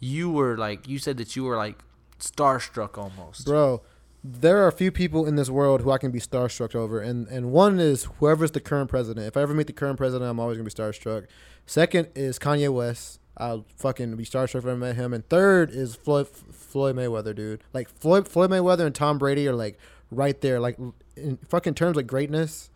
You 0.00 0.30
were 0.30 0.56
like, 0.56 0.88
you 0.88 0.98
said 0.98 1.16
that 1.18 1.36
you 1.36 1.44
were 1.44 1.56
like 1.56 1.78
starstruck 2.22 2.96
almost. 2.96 3.44
Bro, 3.44 3.82
there 4.24 4.62
are 4.62 4.68
a 4.68 4.72
few 4.72 4.92
people 4.92 5.26
in 5.26 5.36
this 5.36 5.50
world 5.50 5.82
who 5.82 5.90
I 5.90 5.98
can 5.98 6.10
be 6.10 6.20
starstruck 6.20 6.74
over, 6.74 7.00
and 7.00 7.26
and 7.28 7.52
one 7.52 7.80
is 7.80 8.04
whoever's 8.18 8.52
the 8.52 8.60
current 8.60 8.88
president. 8.88 9.26
If 9.26 9.36
I 9.36 9.42
ever 9.42 9.54
meet 9.54 9.66
the 9.66 9.72
current 9.72 9.98
president, 9.98 10.30
I'm 10.30 10.38
always 10.38 10.56
gonna 10.56 10.64
be 10.64 10.70
starstruck. 10.70 11.26
Second 11.66 12.08
is 12.14 12.38
Kanye 12.38 12.72
West. 12.72 13.18
I'll 13.36 13.64
fucking 13.76 14.14
be 14.16 14.24
starstruck 14.24 14.60
if 14.60 14.66
I 14.66 14.74
met 14.74 14.96
him. 14.96 15.12
And 15.12 15.28
third 15.28 15.70
is 15.70 15.94
Floyd 15.96 16.28
Floyd 16.28 16.96
Mayweather, 16.96 17.34
dude. 17.34 17.62
Like 17.72 17.88
Floyd 17.88 18.28
Floyd 18.28 18.50
Mayweather 18.50 18.86
and 18.86 18.94
Tom 18.94 19.18
Brady 19.18 19.48
are 19.48 19.54
like 19.54 19.78
right 20.10 20.40
there, 20.40 20.60
like 20.60 20.78
in 21.16 21.38
fucking 21.48 21.74
terms 21.74 21.96
of 21.96 22.06
greatness. 22.06 22.70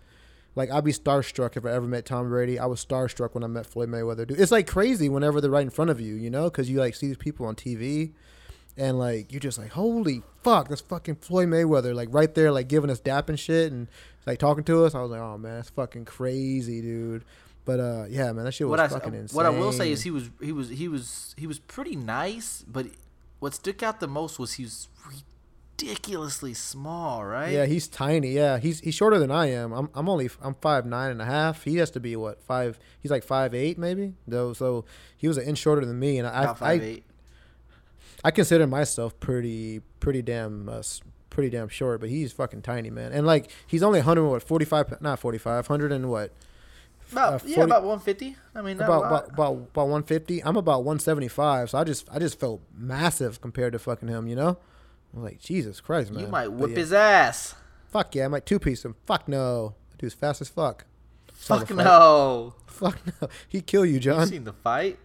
Like 0.57 0.71
I'd 0.71 0.85
be 0.85 0.93
starstruck 0.93 1.57
if 1.57 1.67
I 1.67 1.73
ever 1.73 1.87
met 1.87 2.07
Tom 2.07 2.29
Brady. 2.29 2.59
I 2.59 2.67
was 2.67 2.85
starstruck 2.85 3.35
when 3.35 3.45
I 3.45 3.47
met 3.47 3.67
Floyd 3.67 3.91
Mayweather, 3.91 4.27
dude. 4.27 4.41
It's 4.41 4.51
like 4.51 4.67
crazy 4.67 5.09
whenever 5.09 5.41
they're 5.41 5.51
right 5.51 5.63
in 5.63 5.71
front 5.71 5.91
of 5.91 6.01
you, 6.01 6.15
you 6.15 6.31
know, 6.31 6.45
because 6.45 6.71
you 6.71 6.81
like 6.81 6.95
see 6.95 7.09
these 7.09 7.19
people 7.19 7.47
on 7.47 7.55
TV 7.55 8.13
and 8.77 8.99
like 8.99 9.33
you're 9.33 9.41
just 9.41 9.59
like, 9.59 9.71
holy 9.71 10.23
fuck, 10.43 10.69
that's 10.69 10.81
fucking 10.81 11.17
Floyd 11.17 11.49
Mayweather, 11.49 11.95
like 11.95 12.09
right 12.13 12.35
there, 12.35 12.53
like 12.53 12.69
giving 12.69 12.91
us 12.91 13.01
dap 13.01 13.29
and 13.29 13.39
shit, 13.39 13.73
and 13.73 13.89
like 14.27 14.39
talking 14.39 14.65
to 14.65 14.85
us. 14.85 14.95
I 14.95 15.01
was 15.01 15.11
like, 15.11 15.21
oh 15.21 15.39
man, 15.39 15.57
that's 15.57 15.71
fucking 15.71 16.05
crazy, 16.05 16.81
dude. 16.81 17.25
But 17.65 17.81
uh, 17.81 18.05
yeah, 18.09 18.33
man, 18.33 18.45
that 18.45 18.53
shit 18.53 18.69
was 18.69 18.79
what 18.79 18.81
I 18.81 18.89
fucking 18.89 19.13
insane. 19.15 19.37
what 19.37 19.45
I 19.45 19.51
will 19.51 19.73
say 19.73 19.91
is 19.91 20.03
he 20.03 20.11
was 20.11 20.31
he 20.41 20.53
was 20.53 20.69
he 20.69 20.89
was 20.89 21.35
he 21.37 21.47
was 21.47 21.59
pretty 21.59 21.97
nice, 21.97 22.65
but 22.67 22.87
what 23.41 23.55
stuck 23.55 23.83
out 23.83 24.01
the 24.01 24.09
most 24.09 24.39
was 24.39 24.55
he 24.55 24.63
was 24.63 24.89
ridiculously 25.77 26.55
small, 26.55 27.25
right? 27.25 27.53
yeah, 27.53 27.67
he's 27.67 27.89
tiny. 27.89 28.29
Yeah, 28.29 28.59
he's 28.59 28.81
he's 28.81 28.95
shorter 28.95 29.19
than 29.19 29.33
I 29.33 29.51
am. 29.51 29.73
I'm 29.73 29.91
I'm 29.95 30.09
only 30.09 30.31
I'm 30.41 30.55
five 30.55 30.87
nine 30.87 31.11
and 31.11 31.21
a 31.21 31.25
half. 31.25 31.65
He 31.65 31.77
has 31.79 31.91
to 31.93 32.01
be 32.01 32.15
what 32.15 32.41
five? 32.43 32.79
He's 33.01 33.11
like 33.11 33.25
five 33.25 33.53
eight 33.53 33.79
maybe. 33.79 34.15
Though, 34.29 34.53
so 34.53 34.85
he 35.17 35.27
was 35.27 35.37
an 35.37 35.45
inch 35.45 35.59
shorter 35.59 35.85
than 35.85 35.99
me, 35.99 36.19
and 36.19 36.29
I 36.29 36.45
about 36.45 36.57
I, 36.57 36.59
five 36.59 36.83
eight. 36.83 37.05
I 38.27 38.33
consider 38.33 38.67
myself 38.67 39.21
pretty 39.21 39.83
pretty 40.01 40.21
damn 40.21 40.69
uh, 40.69 40.83
pretty 41.31 41.49
damn 41.49 41.69
short, 41.69 42.01
but 42.01 42.09
he's 42.09 42.33
fucking 42.33 42.63
tiny, 42.63 42.91
man. 42.91 43.13
And 43.13 43.25
like 43.25 43.53
he's 43.69 43.85
only 43.85 44.01
100 44.01 44.29
what 44.29 44.43
45 44.43 45.01
not 45.01 45.21
45 45.21 45.69
100 45.69 45.93
and 45.93 46.11
what 46.11 46.33
About 47.13 47.35
uh, 47.35 47.47
yeah, 47.47 47.63
about 47.63 47.85
one 47.85 48.01
fifty. 48.01 48.37
I 48.53 48.63
mean, 48.63 48.79
about, 48.81 49.05
about 49.05 49.29
about 49.29 49.53
about 49.53 49.85
150. 49.85 50.43
I'm 50.43 50.57
about 50.57 50.83
175, 50.83 51.71
so 51.71 51.79
I 51.79 51.85
just 51.85 52.09
I 52.11 52.19
just 52.19 52.41
felt 52.41 52.63
massive 52.77 53.41
compared 53.41 53.75
to 53.75 53.79
fucking 53.79 54.09
him, 54.09 54.27
you 54.27 54.35
know. 54.35 54.59
I 55.15 55.17
was 55.17 55.23
like 55.23 55.39
Jesus 55.39 55.81
Christ, 55.81 56.11
man. 56.11 56.25
you 56.25 56.29
might 56.29 56.49
whip 56.49 56.73
yeah. 56.73 56.79
his 56.79 56.93
ass. 56.93 57.55
Fuck 57.93 58.17
yeah, 58.17 58.25
I 58.25 58.29
might 58.29 58.45
two 58.45 58.59
piece 58.59 58.85
him. 58.85 58.97
Fuck 59.07 59.29
no, 59.29 59.77
that 59.91 59.99
dude's 59.99 60.15
fast 60.15 60.41
as 60.41 60.49
fuck. 60.49 60.85
Saw 61.33 61.61
Fuck 61.61 61.71
no. 61.77 62.55
Fuck 62.67 62.99
no, 63.23 63.29
he 63.49 63.61
kill 63.61 63.87
you, 63.87 64.01
John. 64.01 64.23
You 64.23 64.27
seen 64.27 64.45
the 64.45 64.53
fight? 64.53 64.99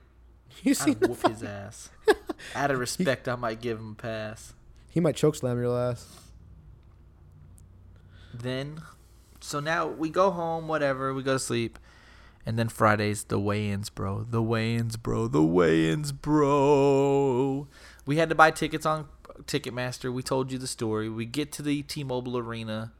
You 0.63 0.73
seen? 0.73 0.97
I'd 1.01 1.07
whoop 1.07 1.27
his 1.27 1.43
ass. 1.43 1.91
Out 2.55 2.71
of 2.71 2.79
respect, 2.79 3.27
I 3.27 3.35
might 3.35 3.61
give 3.61 3.77
him 3.79 3.91
a 3.91 4.01
pass. 4.01 4.53
He 4.89 4.99
might 4.99 5.15
choke 5.15 5.35
slam 5.35 5.61
your 5.61 5.77
ass. 5.79 6.07
Then, 8.33 8.81
so 9.39 9.59
now 9.59 9.87
we 9.87 10.09
go 10.09 10.31
home, 10.31 10.67
whatever. 10.67 11.13
We 11.13 11.23
go 11.23 11.33
to 11.33 11.39
sleep, 11.39 11.77
and 12.45 12.57
then 12.57 12.69
Fridays 12.69 13.25
the 13.25 13.39
weigh-ins, 13.39 13.89
bro. 13.89 14.23
The 14.23 14.41
weigh-ins, 14.41 14.97
bro. 14.97 15.27
The 15.27 15.43
weigh-ins, 15.43 16.11
bro. 16.11 17.67
We 18.05 18.17
had 18.17 18.29
to 18.29 18.35
buy 18.35 18.51
tickets 18.51 18.85
on 18.85 19.07
Ticketmaster. 19.43 20.11
We 20.13 20.23
told 20.23 20.51
you 20.51 20.57
the 20.57 20.67
story. 20.67 21.09
We 21.09 21.25
get 21.25 21.51
to 21.53 21.61
the 21.61 21.83
T-Mobile 21.83 22.37
Arena. 22.37 22.91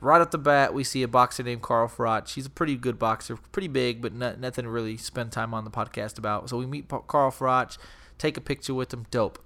Right 0.00 0.20
off 0.20 0.30
the 0.30 0.38
bat, 0.38 0.74
we 0.74 0.84
see 0.84 1.02
a 1.02 1.08
boxer 1.08 1.42
named 1.42 1.62
Carl 1.62 1.88
Froch. 1.88 2.34
He's 2.34 2.44
a 2.44 2.50
pretty 2.50 2.76
good 2.76 2.98
boxer, 2.98 3.36
pretty 3.52 3.68
big, 3.68 4.02
but 4.02 4.12
not, 4.12 4.38
nothing 4.38 4.64
to 4.64 4.70
really 4.70 4.98
spend 4.98 5.32
time 5.32 5.54
on 5.54 5.64
the 5.64 5.70
podcast 5.70 6.18
about. 6.18 6.50
So 6.50 6.58
we 6.58 6.66
meet 6.66 6.88
Carl 6.88 7.30
Froch, 7.30 7.78
take 8.18 8.36
a 8.36 8.40
picture 8.40 8.74
with 8.74 8.90
them. 8.90 9.06
Dope. 9.10 9.38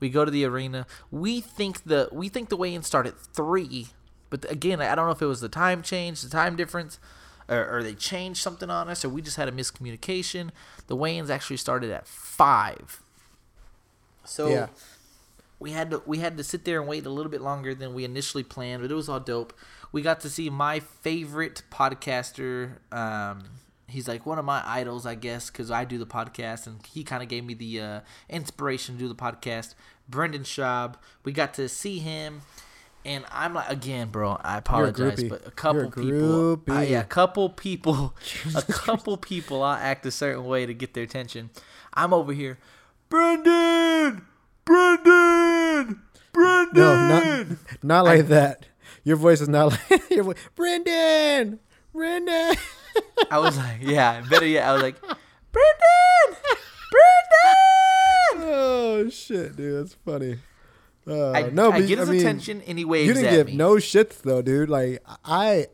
We 0.00 0.10
go 0.10 0.24
to 0.24 0.30
the 0.30 0.44
arena. 0.44 0.86
We 1.10 1.40
think 1.40 1.84
the 1.84 2.08
we 2.12 2.28
think 2.28 2.48
the 2.48 2.56
weigh-in 2.56 2.82
start 2.82 3.06
at 3.06 3.18
three, 3.18 3.88
but 4.30 4.50
again, 4.50 4.80
I 4.80 4.94
don't 4.94 5.06
know 5.06 5.12
if 5.12 5.22
it 5.22 5.26
was 5.26 5.40
the 5.40 5.48
time 5.48 5.82
change, 5.82 6.20
the 6.22 6.28
time 6.28 6.54
difference, 6.56 6.98
or, 7.48 7.78
or 7.78 7.82
they 7.82 7.94
changed 7.94 8.42
something 8.42 8.68
on 8.68 8.88
us, 8.90 9.04
or 9.04 9.08
we 9.08 9.22
just 9.22 9.36
had 9.38 9.48
a 9.48 9.52
miscommunication. 9.52 10.50
The 10.86 10.96
weigh-ins 10.96 11.30
actually 11.30 11.56
started 11.56 11.90
at 11.90 12.06
five. 12.06 13.02
So 14.24 14.48
Yeah. 14.48 14.66
we 15.58 15.70
had 15.72 15.90
to 15.92 16.02
we 16.04 16.18
had 16.18 16.36
to 16.36 16.44
sit 16.44 16.64
there 16.66 16.78
and 16.80 16.88
wait 16.88 17.06
a 17.06 17.10
little 17.10 17.30
bit 17.30 17.40
longer 17.40 17.74
than 17.74 17.94
we 17.94 18.04
initially 18.04 18.42
planned, 18.42 18.82
but 18.82 18.90
it 18.90 18.94
was 18.94 19.08
all 19.08 19.20
dope. 19.20 19.54
We 19.92 20.02
got 20.02 20.20
to 20.20 20.28
see 20.28 20.50
my 20.50 20.80
favorite 20.80 21.62
podcaster. 21.70 22.78
Um, 22.92 23.44
he's 23.88 24.08
like 24.08 24.26
one 24.26 24.38
of 24.38 24.44
my 24.44 24.62
idols, 24.64 25.06
I 25.06 25.14
guess, 25.14 25.50
because 25.50 25.70
I 25.70 25.84
do 25.84 25.98
the 25.98 26.06
podcast, 26.06 26.66
and 26.66 26.84
he 26.86 27.04
kind 27.04 27.22
of 27.22 27.28
gave 27.28 27.44
me 27.44 27.54
the 27.54 27.80
uh, 27.80 28.00
inspiration 28.28 28.96
to 28.96 28.98
do 28.98 29.08
the 29.08 29.14
podcast. 29.14 29.74
Brendan 30.08 30.42
Schaub. 30.42 30.94
We 31.24 31.32
got 31.32 31.54
to 31.54 31.68
see 31.68 31.98
him, 31.98 32.42
and 33.04 33.24
I'm 33.30 33.54
like, 33.54 33.70
again, 33.70 34.08
bro, 34.08 34.38
I 34.42 34.58
apologize, 34.58 35.18
groupie. 35.18 35.28
but 35.28 35.46
a 35.46 35.50
couple 35.50 35.88
a 35.88 35.90
people, 35.90 36.62
uh, 36.68 36.80
yeah, 36.80 37.00
a 37.00 37.04
couple 37.04 37.48
people, 37.50 38.14
a 38.54 38.62
couple 38.62 39.16
people, 39.16 39.62
I 39.62 39.80
act 39.80 40.06
a 40.06 40.10
certain 40.10 40.44
way 40.44 40.66
to 40.66 40.74
get 40.74 40.94
their 40.94 41.04
attention. 41.04 41.50
I'm 41.94 42.12
over 42.12 42.32
here, 42.32 42.58
Brendan, 43.08 44.26
Brendan, 44.64 46.02
Brendan. 46.32 46.74
No, 46.74 47.08
not 47.08 47.46
not 47.82 48.04
like 48.04 48.28
that. 48.28 48.66
Your 49.04 49.16
voice 49.16 49.40
is 49.40 49.48
not 49.48 49.66
like 49.90 50.10
your 50.10 50.24
voice. 50.24 50.36
Brendan, 50.54 51.60
Brendan. 51.92 52.56
I 53.30 53.38
was 53.38 53.56
like, 53.56 53.78
yeah, 53.82 54.22
better 54.28 54.46
yet, 54.46 54.66
I 54.68 54.72
was 54.72 54.82
like, 54.82 55.00
Brendan, 55.00 56.40
Brendan. 56.90 58.48
oh 58.54 59.08
shit, 59.10 59.56
dude, 59.56 59.80
that's 59.82 59.94
funny. 59.94 60.38
Uh, 61.08 61.30
I, 61.32 61.50
no, 61.50 61.70
I 61.70 61.80
but 61.80 61.88
get 61.88 62.00
I 62.00 62.04
mean, 62.04 62.20
attention 62.20 62.62
and 62.66 62.78
he 62.78 62.84
waves 62.84 63.06
You 63.08 63.14
didn't 63.14 63.30
give 63.32 63.46
me. 63.48 63.54
no 63.56 63.74
shits 63.76 64.22
though, 64.22 64.42
dude. 64.42 64.68
Like 64.68 65.02
I, 65.24 65.66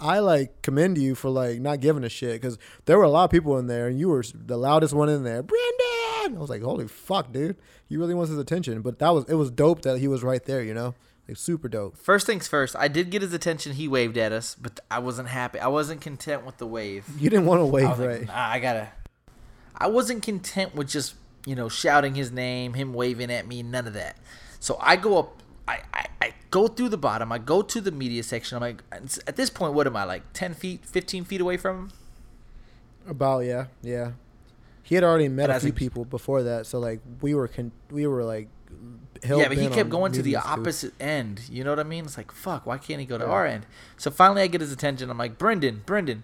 I 0.00 0.18
like 0.18 0.62
commend 0.62 0.98
you 0.98 1.14
for 1.14 1.30
like 1.30 1.60
not 1.60 1.78
giving 1.80 2.02
a 2.02 2.08
shit 2.08 2.40
because 2.40 2.58
there 2.86 2.98
were 2.98 3.04
a 3.04 3.08
lot 3.10 3.24
of 3.24 3.30
people 3.30 3.56
in 3.58 3.68
there 3.68 3.86
and 3.86 3.98
you 4.00 4.08
were 4.08 4.24
the 4.34 4.56
loudest 4.56 4.94
one 4.94 5.08
in 5.08 5.22
there. 5.22 5.42
Brendan, 5.44 6.36
I 6.36 6.40
was 6.40 6.50
like, 6.50 6.62
holy 6.62 6.88
fuck, 6.88 7.32
dude, 7.32 7.56
he 7.88 7.96
really 7.96 8.14
wants 8.14 8.30
his 8.30 8.38
attention. 8.38 8.82
But 8.82 8.98
that 8.98 9.10
was 9.10 9.24
it 9.28 9.34
was 9.34 9.50
dope 9.52 9.82
that 9.82 9.98
he 9.98 10.08
was 10.08 10.24
right 10.24 10.44
there. 10.44 10.62
You 10.62 10.74
know, 10.74 10.94
like 11.28 11.36
super 11.36 11.68
dope. 11.68 11.96
First 11.96 12.26
things 12.26 12.48
first, 12.48 12.74
I 12.76 12.88
did 12.88 13.10
get 13.10 13.22
his 13.22 13.32
attention. 13.34 13.74
He 13.74 13.86
waved 13.86 14.16
at 14.16 14.32
us, 14.32 14.54
but 14.60 14.80
I 14.90 14.98
wasn't 14.98 15.28
happy. 15.28 15.58
I 15.60 15.68
wasn't 15.68 16.00
content 16.00 16.44
with 16.46 16.56
the 16.56 16.66
wave. 16.66 17.06
You 17.18 17.28
didn't 17.30 17.46
want 17.46 17.60
to 17.60 17.66
I 17.66 17.70
wave, 17.70 17.98
like, 17.98 18.08
right? 18.08 18.26
nah, 18.26 18.48
I 18.48 18.58
gotta. 18.58 18.88
I 19.76 19.86
wasn't 19.88 20.22
content 20.22 20.74
with 20.74 20.88
just 20.88 21.14
you 21.46 21.54
know 21.54 21.68
shouting 21.68 22.14
his 22.14 22.32
name, 22.32 22.74
him 22.74 22.94
waving 22.94 23.30
at 23.30 23.46
me, 23.46 23.62
none 23.62 23.86
of 23.86 23.92
that. 23.94 24.16
So 24.60 24.78
I 24.80 24.96
go 24.96 25.18
up. 25.18 25.42
I, 25.68 25.80
I, 25.92 26.06
I 26.22 26.34
go 26.50 26.66
through 26.66 26.88
the 26.88 26.96
bottom. 26.96 27.30
I 27.30 27.36
go 27.36 27.60
to 27.60 27.80
the 27.82 27.92
media 27.92 28.22
section. 28.22 28.56
I'm 28.56 28.62
like, 28.62 28.82
at 29.26 29.36
this 29.36 29.50
point, 29.50 29.74
what 29.74 29.86
am 29.86 29.96
I 29.96 30.04
like? 30.04 30.22
Ten 30.32 30.54
feet, 30.54 30.86
fifteen 30.86 31.24
feet 31.24 31.42
away 31.42 31.58
from 31.58 31.76
him? 31.76 31.90
About 33.06 33.40
yeah, 33.40 33.66
yeah. 33.82 34.12
He 34.82 34.94
had 34.94 35.04
already 35.04 35.28
met 35.28 35.44
And 35.44 35.52
a 35.52 35.56
I 35.56 35.58
few 35.58 35.66
think- 35.68 35.76
people 35.76 36.04
before 36.06 36.42
that, 36.44 36.66
so 36.66 36.78
like 36.78 37.00
we 37.20 37.34
were 37.34 37.48
con- 37.48 37.72
we 37.90 38.06
were 38.06 38.24
like. 38.24 38.48
Yeah, 39.26 39.48
but 39.48 39.56
he 39.58 39.68
kept 39.68 39.90
going 39.90 40.12
to 40.12 40.22
the 40.22 40.36
opposite 40.36 40.92
end. 41.00 41.42
You 41.50 41.64
know 41.64 41.70
what 41.70 41.80
I 41.80 41.84
mean? 41.84 42.04
It's 42.04 42.16
like, 42.16 42.32
fuck, 42.32 42.66
why 42.66 42.78
can't 42.78 43.00
he 43.00 43.06
go 43.06 43.18
to 43.18 43.24
Yeah. 43.24 43.30
our 43.30 43.46
end? 43.46 43.66
So 43.96 44.10
finally, 44.10 44.42
I 44.42 44.46
get 44.46 44.60
his 44.60 44.72
attention. 44.72 45.10
I'm 45.10 45.18
like, 45.18 45.38
Brendan, 45.38 45.82
Brendan. 45.86 46.22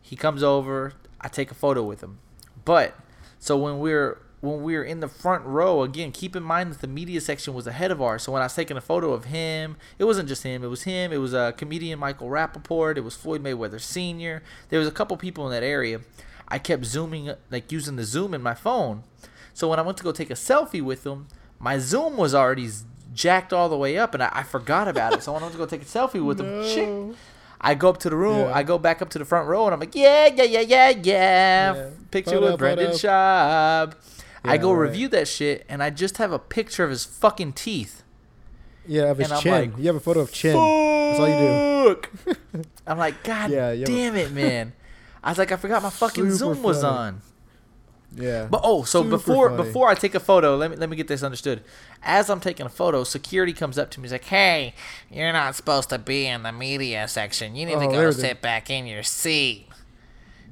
He 0.00 0.16
comes 0.16 0.42
over. 0.42 0.94
I 1.20 1.28
take 1.28 1.50
a 1.50 1.54
photo 1.54 1.82
with 1.82 2.02
him. 2.02 2.18
But 2.64 2.94
so 3.38 3.56
when 3.56 3.78
we're 3.78 4.18
when 4.40 4.62
we 4.62 4.74
were 4.76 4.84
in 4.84 5.00
the 5.00 5.08
front 5.08 5.44
row 5.44 5.82
again, 5.82 6.12
keep 6.12 6.36
in 6.36 6.42
mind 6.44 6.72
that 6.72 6.80
the 6.80 6.86
media 6.86 7.20
section 7.20 7.54
was 7.54 7.66
ahead 7.66 7.90
of 7.90 8.00
ours. 8.00 8.22
So 8.22 8.30
when 8.32 8.40
I 8.40 8.44
was 8.44 8.54
taking 8.54 8.76
a 8.76 8.80
photo 8.80 9.12
of 9.12 9.24
him, 9.24 9.76
it 9.98 10.04
wasn't 10.04 10.28
just 10.28 10.44
him. 10.44 10.62
It 10.62 10.68
was 10.68 10.84
him. 10.84 11.12
It 11.12 11.16
was 11.18 11.34
a 11.34 11.38
uh, 11.40 11.52
comedian 11.52 11.98
Michael 11.98 12.28
Rapaport. 12.28 12.96
It 12.96 13.00
was 13.00 13.16
Floyd 13.16 13.42
Mayweather 13.42 13.80
Sr. 13.80 14.42
There 14.68 14.78
was 14.78 14.86
a 14.86 14.92
couple 14.92 15.16
people 15.16 15.44
in 15.46 15.50
that 15.52 15.64
area. 15.64 16.02
I 16.46 16.58
kept 16.60 16.84
zooming, 16.84 17.32
like 17.50 17.70
using 17.72 17.96
the 17.96 18.04
zoom 18.04 18.32
in 18.32 18.40
my 18.40 18.54
phone. 18.54 19.02
So 19.54 19.68
when 19.68 19.80
I 19.80 19.82
went 19.82 19.98
to 19.98 20.04
go 20.04 20.12
take 20.12 20.30
a 20.30 20.34
selfie 20.34 20.80
with 20.82 21.04
him, 21.04 21.26
my 21.58 21.78
zoom 21.78 22.16
was 22.16 22.34
already 22.34 22.68
jacked 23.14 23.52
all 23.52 23.68
the 23.68 23.76
way 23.76 23.98
up, 23.98 24.14
and 24.14 24.22
I, 24.22 24.30
I 24.32 24.42
forgot 24.42 24.88
about 24.88 25.12
it. 25.14 25.22
So 25.22 25.32
when 25.32 25.42
I 25.42 25.46
went 25.46 25.52
to 25.52 25.58
go 25.58 25.66
take 25.66 25.82
a 25.82 25.84
selfie 25.84 26.24
with 26.24 26.40
him, 26.40 26.62
chick, 26.64 27.16
I 27.60 27.74
go 27.74 27.88
up 27.88 27.98
to 27.98 28.10
the 28.10 28.16
room. 28.16 28.48
Yeah. 28.48 28.54
I 28.54 28.62
go 28.62 28.78
back 28.78 29.02
up 29.02 29.10
to 29.10 29.18
the 29.18 29.24
front 29.24 29.48
row, 29.48 29.64
and 29.66 29.74
I'm 29.74 29.80
like, 29.80 29.94
yeah, 29.94 30.26
yeah, 30.34 30.44
yeah, 30.44 30.60
yeah, 30.60 30.88
yeah. 30.90 31.74
Yeah. 31.74 31.90
Picture 32.10 32.32
Photo, 32.32 32.50
with 32.52 32.58
Brendan. 32.58 32.92
Schaub. 32.92 33.94
I 34.44 34.56
go 34.56 34.72
right. 34.72 34.88
review 34.88 35.08
that 35.08 35.26
shit, 35.28 35.66
and 35.68 35.82
I 35.82 35.90
just 35.90 36.18
have 36.18 36.32
a 36.32 36.38
picture 36.38 36.84
of 36.84 36.90
his 36.90 37.04
fucking 37.04 37.54
teeth. 37.54 38.02
Yeah, 38.86 39.10
of 39.10 39.18
his 39.18 39.30
And 39.30 39.40
chin. 39.42 39.52
like, 39.52 39.76
you 39.78 39.86
have 39.88 39.96
a 39.96 40.00
photo 40.00 40.20
of 40.20 40.32
chin. 40.32 40.54
That's 40.54 41.20
all 41.20 41.28
you 41.28 42.00
do. 42.54 42.64
I'm 42.86 42.96
like, 42.98 43.22
God 43.24 43.50
Yeah, 43.50 43.74
damn 43.74 44.14
it, 44.16 44.32
man. 44.32 44.72
I 45.24 45.30
was 45.30 45.38
like, 45.38 45.52
I 45.52 45.56
forgot 45.56 45.82
my 45.82 45.90
fucking 45.90 46.24
Super 46.30 46.54
Zoom 46.54 46.62
was 46.62 46.80
funny. 46.82 46.96
on. 46.96 47.20
Yeah. 48.14 48.46
But 48.50 48.62
oh, 48.64 48.84
so 48.84 49.02
Super 49.02 49.10
before 49.16 49.50
funny. 49.50 49.62
before 49.64 49.88
I 49.88 49.94
take 49.94 50.14
a 50.14 50.20
photo, 50.20 50.56
let 50.56 50.70
me 50.70 50.76
let 50.76 50.88
me 50.88 50.96
get 50.96 51.08
this 51.08 51.22
understood. 51.22 51.62
As 52.02 52.30
I'm 52.30 52.40
taking 52.40 52.64
a 52.66 52.70
photo, 52.70 53.04
security 53.04 53.52
comes 53.52 53.78
up 53.78 53.90
to 53.92 54.00
me. 54.00 54.04
He's 54.04 54.12
like, 54.12 54.24
"Hey, 54.24 54.74
you're 55.10 55.32
not 55.32 55.54
supposed 55.56 55.90
to 55.90 55.98
be 55.98 56.26
in 56.26 56.42
the 56.42 56.52
media 56.52 57.06
section. 57.08 57.54
You 57.54 57.66
need 57.66 57.74
Oh, 57.74 57.80
to 57.80 57.86
go 57.88 58.06
the- 58.06 58.12
sit 58.14 58.40
back 58.40 58.70
in 58.70 58.86
your 58.86 59.02
seat." 59.02 59.66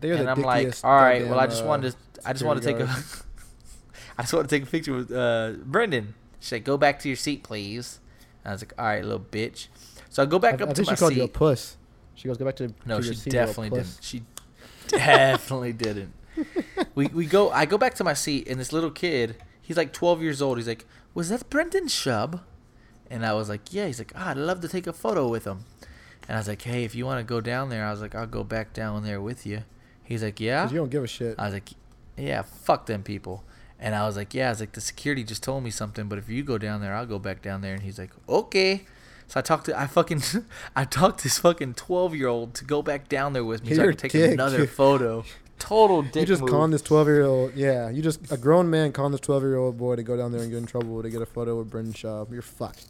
They're 0.00 0.14
and 0.14 0.26
the 0.26 0.32
I'm 0.32 0.42
like, 0.42 0.74
"All 0.84 0.94
right, 0.94 1.26
well, 1.26 1.38
I 1.40 1.46
just 1.46 1.64
uh, 1.64 1.66
wanted 1.66 1.92
to, 1.92 2.28
I 2.28 2.32
just 2.34 2.44
wanted 2.44 2.62
to 2.62 2.66
take 2.72 2.76
security 2.76 3.22
a. 3.22 3.24
I 4.18 4.22
just 4.22 4.32
want 4.34 4.48
to 4.48 4.54
take 4.59 4.68
a 4.68 4.70
picture 4.70 4.92
with 4.94 5.11
uh, 5.11 5.52
Brendan." 5.64 6.14
She 6.40 6.48
said, 6.48 6.64
"Go 6.64 6.76
back 6.76 6.98
to 7.00 7.09
your 7.09 7.16
seat, 7.16 7.42
please." 7.42 8.00
And 8.44 8.50
I 8.50 8.54
was 8.54 8.62
like, 8.62 8.74
"All 8.78 8.84
right, 8.84 9.02
little 9.02 9.20
bitch." 9.20 9.68
So 10.11 10.22
I 10.22 10.26
go 10.26 10.38
back 10.38 10.61
I, 10.61 10.64
up 10.64 10.70
I 10.70 10.72
to 10.72 10.74
think 10.76 10.86
my 10.88 10.94
she 10.94 10.98
called 10.98 11.12
seat. 11.12 11.18
you 11.18 11.24
a 11.24 11.28
puss. 11.28 11.76
She 12.14 12.28
goes, 12.28 12.36
go 12.38 12.44
back 12.46 12.57
to. 12.57 12.72
No, 12.86 12.96
to 12.98 13.02
she 13.02 13.07
your 13.09 13.14
seat, 13.14 13.32
you 13.32 13.38
little 13.40 13.46
definitely 13.46 13.70
didn't. 13.78 13.98
She 14.00 14.22
definitely 14.88 15.72
didn't. 15.72 16.12
We 16.95 17.07
we 17.09 17.26
go. 17.26 17.51
I 17.51 17.66
go 17.66 17.78
back 17.78 17.95
to 17.95 18.05
my 18.05 18.14
seat, 18.14 18.49
and 18.49 18.59
this 18.59 18.72
little 18.72 18.91
kid, 18.91 19.37
he's 19.61 19.76
like 19.76 19.93
12 19.93 20.22
years 20.22 20.41
old. 20.41 20.59
He's 20.59 20.68
like, 20.68 20.87
"Was 21.14 21.28
that 21.28 21.49
Brendan 21.51 21.87
Schaub?" 21.89 22.41
And 23.11 23.24
I 23.24 23.34
was 23.34 23.49
like, 23.49 23.72
"Yeah." 23.72 23.87
He's 23.87 23.99
like, 23.99 24.12
"Ah, 24.14 24.30
I'd 24.30 24.37
love 24.37 24.61
to 24.61 24.68
take 24.68 24.87
a 24.87 24.93
photo 24.93 25.28
with 25.28 25.45
him." 25.45 25.64
And 26.28 26.37
I 26.37 26.41
was 26.41 26.49
like, 26.49 26.62
"Hey, 26.62 26.84
if 26.84 26.95
you 26.95 27.05
want 27.07 27.20
to 27.20 27.24
go 27.24 27.41
down 27.41 27.68
there," 27.68 27.84
I 27.84 27.91
was 27.91 28.01
like, 28.01 28.14
"I'll 28.14 28.26
go 28.26 28.45
back 28.45 28.72
down 28.72 29.03
there 29.05 29.20
with 29.20 29.47
you." 29.47 29.64
He's 30.03 30.22
like, 30.22 30.41
"Yeah." 30.41 30.68
you 30.70 30.76
don't 30.76 30.91
give 30.91 31.05
a 31.05 31.07
shit. 31.07 31.37
I 31.39 31.45
was 31.45 31.55
like, 31.55 31.70
"Yeah, 32.16 32.43
fuck 32.43 32.87
them 32.87 33.03
people." 33.03 33.45
And 33.78 33.95
I 33.95 34.07
was 34.07 34.16
like, 34.16 34.32
"Yeah." 34.32 34.47
I 34.47 34.51
was 34.51 34.61
like, 34.61 34.72
"The 34.72 34.80
security 34.80 35.22
just 35.22 35.43
told 35.43 35.62
me 35.64 35.70
something, 35.70 36.09
but 36.09 36.18
if 36.18 36.28
you 36.28 36.43
go 36.43 36.59
down 36.59 36.80
there, 36.80 36.95
I'll 36.95 37.07
go 37.07 37.18
back 37.18 37.43
down 37.43 37.61
there." 37.61 37.74
And 37.74 37.82
he's 37.82 37.99
like, 37.99 38.12
"Okay." 38.28 38.87
So 39.28 39.41
I 39.41 39.43
talked 39.43 39.66
to 39.66 39.78
I 39.78 39.87
fucking 39.87 40.22
I 40.76 40.84
talked 40.84 41.18
to 41.18 41.24
this 41.24 41.39
fucking 41.39 41.74
twelve 41.74 42.14
year 42.14 42.28
old 42.28 42.55
to 42.55 42.64
go 42.64 42.82
back 42.82 43.09
down 43.09 43.32
there 43.32 43.45
with 43.45 43.64
me 43.64 43.74
so 43.74 43.82
I 43.82 43.87
could 43.87 43.99
take 43.99 44.12
dick. 44.12 44.32
another 44.32 44.66
photo. 44.66 45.24
Total 45.59 46.02
dick 46.02 46.16
you 46.16 46.26
just 46.26 46.42
move. 46.42 46.50
conned 46.50 46.72
this 46.72 46.82
12 46.82 47.07
year 47.09 47.24
old. 47.24 47.54
Yeah, 47.54 47.88
you 47.90 48.02
just 48.02 48.30
a 48.30 48.36
grown 48.36 48.68
man 48.70 48.92
conned 48.92 49.14
this 49.14 49.20
12 49.20 49.42
year 49.42 49.57
old 49.57 49.78
boy 49.78 49.96
to 49.96 50.02
go 50.02 50.16
down 50.16 50.32
there 50.32 50.42
and 50.42 50.50
get 50.50 50.59
in 50.59 50.66
trouble 50.66 51.02
to 51.02 51.11
get 51.11 51.22
a 51.22 51.26
photo 51.26 51.57
with 51.59 51.70
Brendan 51.70 51.94
Schaub. 51.94 52.30
You're 52.32 52.42
fucked. 52.42 52.86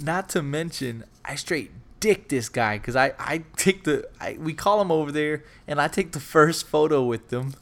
Not 0.00 0.28
to 0.30 0.42
mention, 0.42 1.04
I 1.24 1.36
straight 1.36 1.70
dick 2.00 2.28
this 2.28 2.48
guy 2.48 2.78
because 2.78 2.96
I 2.96 3.12
I 3.18 3.44
take 3.56 3.84
the 3.84 4.08
I, 4.20 4.36
we 4.38 4.52
call 4.52 4.80
him 4.80 4.90
over 4.90 5.10
there 5.12 5.44
and 5.66 5.80
I 5.80 5.88
take 5.88 6.12
the 6.12 6.20
first 6.20 6.66
photo 6.66 7.02
with 7.04 7.28
them, 7.28 7.54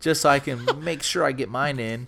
just 0.00 0.22
so 0.22 0.30
I 0.30 0.38
can 0.40 0.66
make 0.82 1.02
sure 1.02 1.24
I 1.24 1.32
get 1.32 1.48
mine 1.48 1.78
in. 1.78 2.06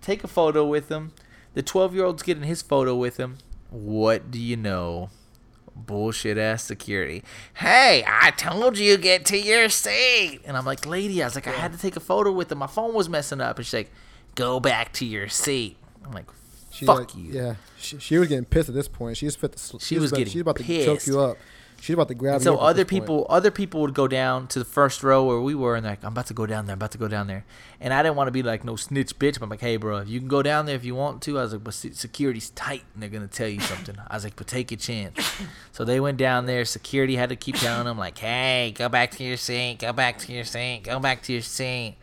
Take 0.00 0.22
a 0.24 0.28
photo 0.28 0.64
with 0.64 0.88
him. 0.88 1.12
The 1.54 1.62
twelve 1.62 1.94
year 1.94 2.04
old's 2.04 2.22
getting 2.22 2.44
his 2.44 2.62
photo 2.62 2.94
with 2.94 3.16
him. 3.18 3.38
What 3.70 4.30
do 4.30 4.38
you 4.38 4.56
know? 4.56 5.10
Bullshit 5.86 6.36
ass 6.38 6.64
security. 6.64 7.22
Hey, 7.54 8.04
I 8.06 8.30
told 8.32 8.76
you 8.78 8.96
get 8.98 9.24
to 9.26 9.38
your 9.38 9.68
seat. 9.68 10.40
And 10.44 10.56
I'm 10.56 10.64
like, 10.66 10.84
lady, 10.86 11.22
I 11.22 11.26
was 11.26 11.34
like, 11.34 11.46
I 11.46 11.52
had 11.52 11.72
to 11.72 11.78
take 11.78 11.96
a 11.96 12.00
photo 12.00 12.30
with 12.32 12.50
him. 12.52 12.58
My 12.58 12.66
phone 12.66 12.94
was 12.94 13.08
messing 13.08 13.40
up. 13.40 13.56
And 13.56 13.64
she's 13.66 13.74
like, 13.74 13.90
go 14.34 14.60
back 14.60 14.92
to 14.94 15.06
your 15.06 15.28
seat. 15.28 15.76
I'm 16.04 16.12
like, 16.12 16.26
She 16.70 16.84
fuck 16.86 16.98
like- 16.98 17.16
you. 17.16 17.32
Yeah, 17.32 17.54
she, 17.78 17.98
she 17.98 18.18
was 18.18 18.28
getting 18.28 18.44
pissed 18.44 18.68
at 18.68 18.74
this 18.74 18.88
point. 18.88 19.16
She 19.16 19.26
was 19.26 19.36
fit 19.36 19.52
to. 19.52 19.58
sl- 19.58 19.78
She 19.78 19.98
was 19.98 20.10
about, 20.12 20.18
getting 20.18 20.32
She's 20.32 20.40
about 20.42 20.56
to 20.56 20.84
choke 20.84 21.06
you 21.06 21.20
up. 21.20 21.36
She's 21.80 21.94
about 21.94 22.08
to 22.08 22.14
grab 22.14 22.34
And 22.36 22.42
so 22.42 22.56
other 22.56 22.84
this 22.84 22.90
point. 22.90 23.04
people, 23.04 23.26
other 23.30 23.50
people 23.50 23.80
would 23.82 23.94
go 23.94 24.08
down 24.08 24.48
to 24.48 24.58
the 24.58 24.64
first 24.64 25.02
row 25.02 25.24
where 25.24 25.40
we 25.40 25.54
were, 25.54 25.76
and 25.76 25.84
they're 25.84 25.92
like, 25.92 26.04
"I'm 26.04 26.12
about 26.12 26.26
to 26.26 26.34
go 26.34 26.44
down 26.44 26.66
there. 26.66 26.72
I'm 26.74 26.78
about 26.78 26.90
to 26.92 26.98
go 26.98 27.08
down 27.08 27.28
there." 27.28 27.44
And 27.80 27.94
I 27.94 28.02
didn't 28.02 28.16
want 28.16 28.26
to 28.28 28.32
be 28.32 28.42
like 28.42 28.64
no 28.64 28.74
snitch 28.76 29.16
bitch, 29.18 29.34
but 29.34 29.42
I'm 29.42 29.50
like, 29.50 29.60
"Hey, 29.60 29.76
bro, 29.76 29.98
if 29.98 30.08
you 30.08 30.18
can 30.18 30.28
go 30.28 30.42
down 30.42 30.66
there 30.66 30.74
if 30.74 30.84
you 30.84 30.94
want 30.94 31.22
to." 31.22 31.38
I 31.38 31.42
was 31.42 31.52
like, 31.52 31.64
"But 31.64 31.74
security's 31.74 32.50
tight, 32.50 32.82
and 32.94 33.02
they're 33.02 33.10
gonna 33.10 33.28
tell 33.28 33.48
you 33.48 33.60
something." 33.60 33.96
I 34.08 34.14
was 34.14 34.24
like, 34.24 34.36
"But 34.36 34.46
take 34.48 34.70
your 34.70 34.78
chance." 34.78 35.18
So 35.72 35.84
they 35.84 36.00
went 36.00 36.18
down 36.18 36.46
there. 36.46 36.64
Security 36.64 37.14
had 37.14 37.28
to 37.28 37.36
keep 37.36 37.54
telling 37.54 37.84
them 37.84 37.98
like, 37.98 38.18
"Hey, 38.18 38.74
go 38.76 38.88
back 38.88 39.12
to 39.12 39.22
your 39.22 39.36
seat. 39.36 39.76
Go 39.78 39.92
back 39.92 40.18
to 40.18 40.32
your 40.32 40.42
seat. 40.44 40.80
Go 40.82 40.98
back 40.98 41.22
to 41.22 41.32
your 41.32 41.42
seat." 41.42 41.96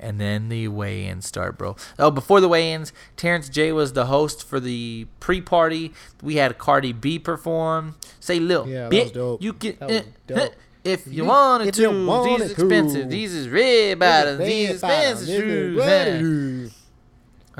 And 0.00 0.20
then 0.20 0.48
the 0.48 0.68
weigh-ins 0.68 1.26
start, 1.26 1.58
bro. 1.58 1.74
Oh, 1.98 2.10
before 2.10 2.40
the 2.40 2.48
weigh-ins, 2.48 2.92
Terrence 3.16 3.48
J 3.48 3.72
was 3.72 3.94
the 3.94 4.06
host 4.06 4.46
for 4.46 4.60
the 4.60 5.06
pre-party. 5.18 5.92
We 6.22 6.36
had 6.36 6.56
Cardi 6.56 6.92
B 6.92 7.18
perform. 7.18 7.96
Say, 8.20 8.38
Lil, 8.38 8.68
Yeah, 8.68 8.82
that 8.82 8.90
bit, 8.90 9.02
was 9.04 9.12
dope. 9.12 9.42
you 9.42 9.52
can 9.54 9.76
dope. 10.26 10.38
eh, 10.38 10.48
if 10.84 11.06
you 11.08 11.12
You- 11.14 11.24
wanted 11.24 11.68
if 11.68 11.74
to. 11.74 11.82
you 11.82 12.06
wanted 12.06 12.40
these 12.42 12.50
expensive. 12.52 13.02
to. 13.02 13.08
These 13.08 13.34
is 13.34 13.48
red 13.48 13.98
bottoms. 13.98 14.38
These 14.38 14.70
is 14.70 14.82
man. 14.82 16.20
shoes. 16.20 16.74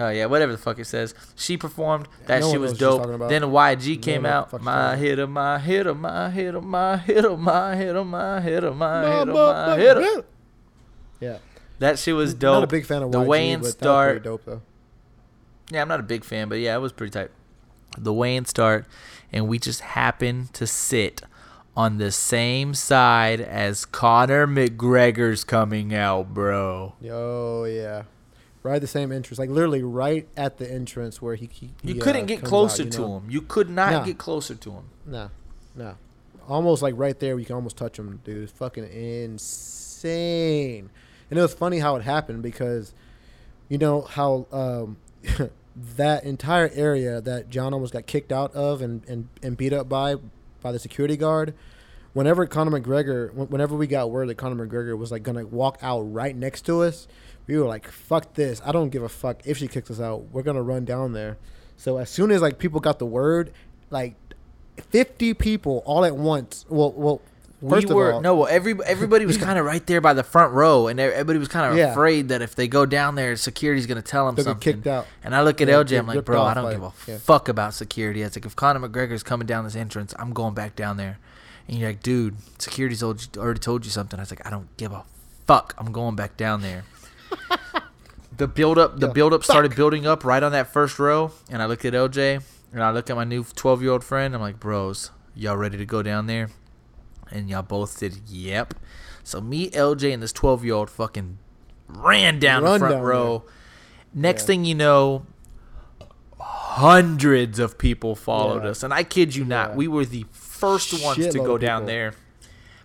Oh 0.01 0.11
yeah, 0.11 0.27
whatever 0.27 0.53
the 0.53 0.59
fuck 0.59 0.79
it 0.79 0.85
says. 0.87 1.13
She 1.35 1.57
performed. 1.57 2.07
That 2.27 2.43
no 2.43 2.53
shit 2.53 2.61
was 2.61 2.81
knows 2.81 2.99
what 3.01 3.09
she's 3.09 3.19
dope. 3.19 3.29
Then 3.31 3.43
YG 3.43 4.01
came 4.01 4.25
out. 4.25 4.53
what 4.53 4.61
the 4.61 4.65
fuck 4.65 4.91
she's 4.93 4.93
My 4.93 4.97
hitter, 4.97 5.27
my 5.27 5.59
hitter, 5.59 5.93
my 5.95 6.31
hitter, 6.31 6.61
my 6.61 6.97
hitter, 6.99 7.37
my 7.37 7.75
hitter, 7.77 8.07
my 8.07 8.41
hitter, 8.41 8.71
my 8.73 9.11
hitter, 9.11 9.33
my 9.35 9.77
hitter. 9.77 10.25
Yeah, 11.21 11.39
That 11.79 11.99
shit 11.99 12.15
was 12.15 12.35
dope. 12.35 12.55
Not 12.55 12.65
a 12.65 12.67
big 12.67 12.87
fan 12.87 13.03
of 13.03 13.13
the 13.13 13.19
YG, 13.21 13.27
weigh-in 13.27 13.61
but 13.61 13.71
start. 13.71 14.23
dope 14.25 14.45
though. 14.45 14.63
Yeah, 15.71 15.83
I'm 15.83 15.89
not 15.89 16.01
a 16.01 16.05
big 16.05 16.25
fan, 16.25 16.49
but 16.49 16.59
yeah, 16.59 16.75
it 16.77 16.81
was 16.81 16.93
pretty 16.93 17.11
tight. 17.13 17.31
The 17.97 18.13
weigh-in 18.13 18.45
start, 18.47 18.87
and 19.33 19.49
we 19.49 19.59
just 19.59 19.81
happened 19.81 20.53
to 20.55 20.67
sit 20.67 21.23
on 21.77 21.99
the 21.99 22.11
same 22.11 22.75
side 22.75 23.41
as 23.41 23.85
Conor 23.85 24.47
McGregor's 24.47 25.45
coming 25.45 25.95
out, 25.95 26.35
bro. 26.35 26.95
Yo, 27.01 27.65
yeah. 27.65 28.05
Right 28.65 28.81
the 28.81 28.89
same 28.89 29.13
entrance, 29.13 29.39
like 29.39 29.51
literally 29.51 29.83
right 29.85 30.27
at 30.37 30.59
the 30.59 30.71
entrance 30.71 31.23
where 31.23 31.37
he. 31.37 31.49
he 31.53 31.71
You 31.85 31.95
couldn't 31.95 32.23
uh, 32.25 32.27
get 32.27 32.43
closer 32.43 32.83
out, 32.83 32.87
you 32.87 32.91
to 32.93 33.01
know? 33.01 33.17
him. 33.19 33.31
You 33.31 33.43
could 33.43 33.71
not 33.71 33.93
Nah. 33.93 34.05
get 34.05 34.19
closer 34.19 34.57
to 34.57 34.71
him. 34.73 34.85
No, 35.07 35.31
no. 35.77 35.95
Almost 36.49 36.83
like 36.83 36.95
right 36.97 37.19
there, 37.19 37.39
you 37.39 37.45
can 37.47 37.55
almost 37.55 37.77
touch 37.77 37.99
him, 37.99 38.21
dude. 38.25 38.43
It's 38.43 38.53
fucking 38.53 38.85
insane. 38.93 40.91
And 41.31 41.39
it 41.39 41.43
was 41.43 41.55
funny 41.55 41.79
how 41.79 41.97
it 41.97 42.03
happened 42.03 42.43
because, 42.43 42.95
you 43.69 43.79
know 43.79 44.03
how 44.03 44.47
um, 44.53 44.97
that 45.97 46.25
entire 46.25 46.71
area 46.75 47.21
that 47.21 47.51
John 47.51 47.75
almost 47.75 47.93
got 47.93 48.07
kicked 48.07 48.33
out 48.33 48.55
of 48.55 48.83
and, 48.83 49.05
and, 49.09 49.29
and 49.43 49.57
beat 49.57 49.73
up 49.73 49.89
by 49.89 50.17
by 50.61 50.73
the 50.73 50.79
security 50.79 51.17
guard. 51.17 51.55
Whenever 52.15 52.47
Conor 52.47 52.81
McGregor, 52.81 53.33
whenever 53.33 53.77
we 53.77 53.87
got 53.87 54.11
word 54.11 54.29
that 54.29 54.37
Conor 54.37 54.67
McGregor 54.67 54.97
was 54.99 55.13
like 55.13 55.23
gonna 55.23 55.47
walk 55.47 55.79
out 55.83 56.01
right 56.01 56.35
next 56.35 56.63
to 56.67 56.83
us, 56.83 57.07
we 57.47 57.57
were 57.57 57.67
like, 57.67 57.87
"Fuck 57.89 58.35
this! 58.35 58.61
I 58.65 58.73
don't 58.73 58.89
give 58.89 59.03
a 59.03 59.09
fuck 59.09 59.43
if 59.45 59.59
she 59.59 59.69
kicks 59.69 59.91
us 59.91 60.01
out. 60.01 60.25
We're 60.33 60.43
gonna 60.43 60.63
run 60.63 60.85
down 60.85 61.13
there." 61.13 61.37
So 61.77 61.99
as 61.99 62.11
soon 62.11 62.31
as 62.33 62.43
like 62.43 62.59
people 62.59 62.81
got 62.81 62.99
the 62.99 63.07
word, 63.07 63.53
like 63.91 64.17
50 64.91 65.35
people 65.35 65.83
all 65.85 66.05
at 66.05 66.17
once. 66.17 66.65
Well, 66.69 66.93
well, 66.93 67.21
first 67.67 67.89
we 67.89 67.95
were 67.95 68.13
all, 68.15 68.21
no. 68.21 68.35
Well, 68.37 68.49
every 68.51 68.75
everybody 68.85 69.25
was 69.27 69.37
kind 69.39 69.59
of 69.59 69.65
right 69.65 69.85
there 69.87 70.01
by 70.01 70.13
the 70.15 70.23
front 70.23 70.53
row, 70.53 70.87
and 70.89 70.99
everybody 71.01 71.39
was 71.39 71.49
kind 71.49 71.71
of 71.71 71.77
Yeah. 71.79 71.93
afraid 71.93 72.29
that 72.29 72.43
if 72.43 72.55
they 72.55 72.69
go 72.69 72.85
down 72.87 73.15
there, 73.15 73.35
security's 73.37 73.87
gonna 73.87 74.03
tell 74.03 74.27
them 74.27 74.35
They'll 74.35 74.45
something. 74.45 74.75
kicked 74.75 74.87
out. 74.87 75.07
And 75.25 75.35
I 75.35 75.43
look 75.43 75.61
at 75.61 75.69
Yeah, 75.69 75.75
LJ, 75.83 75.99
I'm 75.99 76.07
like, 76.07 76.25
bro, 76.25 76.43
I 76.43 76.55
don't 76.55 76.65
by- 76.65 76.73
give 76.73 76.83
a 76.83 76.93
yeah. 77.07 77.19
fuck 77.19 77.49
about 77.49 77.75
security. 77.75 78.23
It's 78.23 78.37
like 78.37 78.47
if 78.47 78.55
Conor 78.57 78.87
McGregor's 78.89 79.23
coming 79.23 79.47
down 79.47 79.65
this 79.65 79.77
entrance, 79.77 80.15
I'm 80.19 80.33
going 80.33 80.55
back 80.55 80.77
down 80.77 80.97
there. 80.97 81.19
And 81.69 81.79
you're 81.79 81.89
like, 81.91 82.03
dude, 82.03 82.37
security's 82.59 83.03
already 83.03 83.61
told 83.61 83.85
you 83.85 83.91
something. 83.91 84.19
I 84.19 84.23
was 84.23 84.31
like, 84.31 84.47
I 84.47 84.51
don't 84.51 84.75
give 84.77 84.93
a 84.93 85.03
fuck. 85.47 85.75
I'm 85.79 85.93
going 85.93 86.17
back 86.17 86.37
down 86.37 86.63
there. 86.63 86.85
the 88.37 88.47
build 88.47 88.79
up, 88.79 89.01
the 89.01 89.09
build 89.09 89.35
up 89.35 89.45
started 89.45 89.75
building 89.75 90.07
up 90.07 90.25
right 90.25 90.43
on 90.43 90.53
that 90.53 90.73
first 90.73 90.99
row, 90.99 91.33
and 91.51 91.61
I 91.61 91.67
looked 91.67 91.85
at 91.85 91.93
LJ, 91.93 92.41
and 92.73 92.83
I 92.83 92.91
look 92.91 93.11
at 93.11 93.17
my 93.17 93.25
new 93.25 93.45
12 93.45 93.83
year 93.83 93.91
old 93.93 94.05
friend. 94.05 94.35
I'm 94.35 94.41
like, 94.41 94.61
bros, 94.61 95.11
y'all 95.35 95.57
ready 95.57 95.77
to 95.77 95.85
go 95.85 96.03
down 96.03 96.27
there? 96.27 96.49
And 97.31 97.49
y'all 97.51 97.63
both 97.63 97.91
said, 97.91 98.15
yep. 98.27 98.75
So 99.23 99.41
me, 99.41 99.71
LJ, 99.71 100.13
and 100.15 100.23
this 100.23 100.33
12 100.33 100.65
year 100.65 100.75
old 100.75 100.89
fucking 100.91 101.39
ran 101.89 102.39
down 102.39 102.63
the 102.65 102.79
front 102.79 102.95
down 102.95 103.03
row. 103.03 103.45
Next 104.15 104.43
Yeah. 104.43 104.47
thing 104.47 104.65
you 104.65 104.75
know, 104.75 105.27
hundreds 106.41 107.59
of 107.59 107.79
people 107.79 108.15
followed 108.15 108.65
Yeah. 108.65 108.71
us, 108.71 108.83
and 108.83 108.93
I 108.95 109.03
kid 109.03 109.35
you 109.35 109.45
not, 109.45 109.71
Yeah. 109.71 109.77
we 109.77 109.89
were 109.89 110.05
the 110.05 110.25
first 110.33 111.03
ones 111.05 111.27
to 111.29 111.39
go 111.39 111.59
down 111.59 111.83
people. 111.83 111.87
there. 111.87 112.13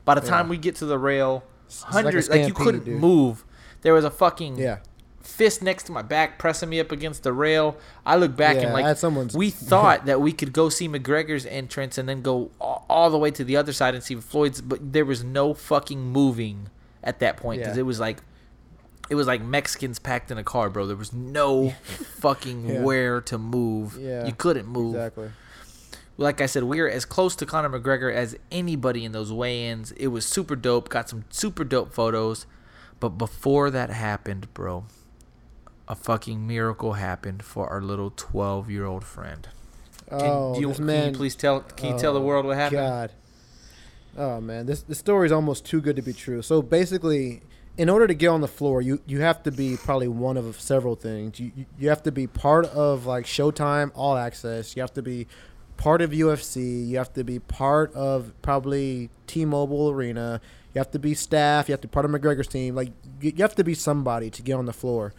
By 0.06 0.16
the 0.16 0.22
time 0.22 0.50
we 0.50 0.58
get 0.58 0.76
to 0.78 0.86
the 0.86 0.98
rail, 0.98 1.44
It's 1.66 1.84
like 1.84 1.94
hundreds 2.06 2.30
like, 2.30 2.48
you 2.48 2.54
couldn't 2.54 2.86
dude. 2.86 3.00
move. 3.00 3.46
There 3.82 3.94
was 3.94 4.04
a 4.06 4.12
fucking 4.12 4.58
Yeah, 4.58 4.80
fist 5.24 5.62
next 5.62 5.84
to 5.84 5.92
my 5.92 6.02
back, 6.02 6.38
pressing 6.38 6.70
me 6.70 6.80
up 6.80 6.92
against 6.92 7.24
the 7.24 7.34
rail. 7.34 7.78
I 8.06 8.16
look 8.18 8.36
back 8.36 8.58
Yeah, 8.58 8.64
and 8.64 8.74
like 8.74 8.98
someone's- 8.98 9.36
we 9.36 9.50
thought 9.72 10.06
that 10.06 10.22
we 10.22 10.32
could 10.34 10.54
go 10.54 10.70
see 10.70 10.88
McGregor's 10.88 11.46
entrance 11.46 11.98
and 11.98 12.08
then 12.08 12.22
go 12.22 12.52
all, 12.60 13.10
the 13.10 13.18
way 13.18 13.32
to 13.32 13.44
the 13.44 13.56
other 13.58 13.74
side 13.74 13.96
and 13.96 14.04
see 14.04 14.16
Floyd's, 14.16 14.62
but 14.62 14.94
there 14.94 15.06
was 15.06 15.24
no 15.24 15.54
fucking 15.54 16.00
moving 16.12 16.70
at 17.04 17.20
that 17.20 17.38
point 17.38 17.62
because 17.62 17.78
Yeah. 17.78 17.82
it 17.82 17.86
was 17.86 18.00
like 18.00 18.20
it 19.10 19.16
was 19.16 19.28
like 19.28 19.42
Mexicans 19.42 20.00
packed 20.00 20.32
in 20.32 20.38
a 20.38 20.44
car, 20.44 20.70
bro. 20.70 20.86
There 20.88 20.96
was 20.96 21.12
no 21.12 21.70
fucking 22.20 22.66
Yeah. 22.70 22.82
where 22.82 23.20
to 23.22 23.38
move. 23.38 23.98
Yeah, 24.00 24.26
you 24.26 24.34
couldn't 24.34 24.66
move. 24.68 24.96
exactly. 24.96 25.30
Like 26.16 26.42
I 26.42 26.46
said, 26.46 26.64
we 26.64 26.80
were 26.80 26.88
as 26.90 27.06
close 27.06 27.36
to 27.38 27.46
Conor 27.46 27.70
McGregor 27.78 28.14
as 28.14 28.36
anybody 28.52 29.04
in 29.04 29.12
those 29.12 29.34
weigh-ins. 29.34 29.92
It 29.94 30.08
was 30.08 30.26
super 30.26 30.56
dope. 30.56 30.88
Got 30.90 31.10
some 31.10 31.26
super 31.32 31.64
dope 31.64 31.92
photos. 31.94 32.46
But 33.00 33.18
before 33.18 33.70
that 33.72 33.90
happened, 33.90 34.54
bro, 34.54 34.86
a 35.88 35.96
fucking 35.96 36.46
miracle 36.48 36.94
happened 36.94 37.44
for 37.44 37.68
our 37.70 37.82
little 37.82 38.12
12-year-old 38.12 39.04
friend. 39.04 39.48
Oh, 40.12 40.18
can, 40.20 40.28
Oh, 40.30 40.60
you, 40.60 40.68
this 40.70 40.78
can 40.78 40.86
man. 40.86 41.10
you 41.12 41.18
please 41.18 41.36
tell? 41.36 41.62
Can 41.62 41.94
you 41.94 42.00
tell 42.00 42.14
the 42.14 42.20
Oh, 42.20 42.24
world 42.24 42.46
what 42.46 42.58
happened? 42.58 42.80
God. 42.80 43.12
Oh 44.16 44.40
man, 44.40 44.68
this 44.68 44.84
the 44.84 44.94
story 44.96 45.26
is 45.26 45.32
almost 45.32 45.66
too 45.66 45.82
good 45.82 45.96
to 45.96 46.02
be 46.04 46.14
true. 46.14 46.42
So 46.44 46.62
basically, 46.62 47.42
in 47.78 47.90
order 47.90 48.06
to 48.06 48.14
get 48.14 48.28
on 48.28 48.42
the 48.42 48.48
floor, 48.48 48.80
you 48.82 49.02
you 49.08 49.22
have 49.22 49.42
to 49.44 49.52
be 49.52 49.76
probably 49.76 50.08
one 50.08 50.38
of 50.38 50.60
several 50.62 50.96
things. 50.96 51.40
You 51.40 51.52
you, 51.56 51.66
you 51.80 51.90
have 51.90 52.04
to 52.04 52.12
be 52.12 52.28
part 52.28 52.66
of 52.68 53.08
like 53.08 53.26
Showtime 53.26 53.92
All 53.96 54.16
Access. 54.16 54.76
You 54.76 54.84
have 54.84 54.94
to 54.94 55.02
be 55.02 55.26
part 55.78 56.02
of 56.04 56.12
UFC. 56.12 56.88
You 56.88 56.98
have 56.98 57.12
to 57.14 57.24
be 57.24 57.40
part 57.40 57.92
of 57.96 58.34
probably 58.44 59.10
T-Mobile 59.26 59.90
Arena. 59.90 60.40
You 60.76 60.80
have 60.80 60.92
to 60.92 61.00
be 61.00 61.16
staff. 61.16 61.68
You 61.68 61.74
have 61.74 61.82
to 61.82 61.88
be 61.88 61.92
part 61.92 62.06
of 62.06 62.12
McGregor's 62.12 62.48
team. 62.48 62.76
Like 62.76 62.90
you, 63.20 63.34
you 63.36 63.42
have 63.42 63.56
to 63.56 63.64
be 63.64 63.74
somebody 63.74 64.30
to 64.30 64.44
get 64.44 64.54
on 64.54 64.68
the 64.68 64.74
floor. 64.74 65.12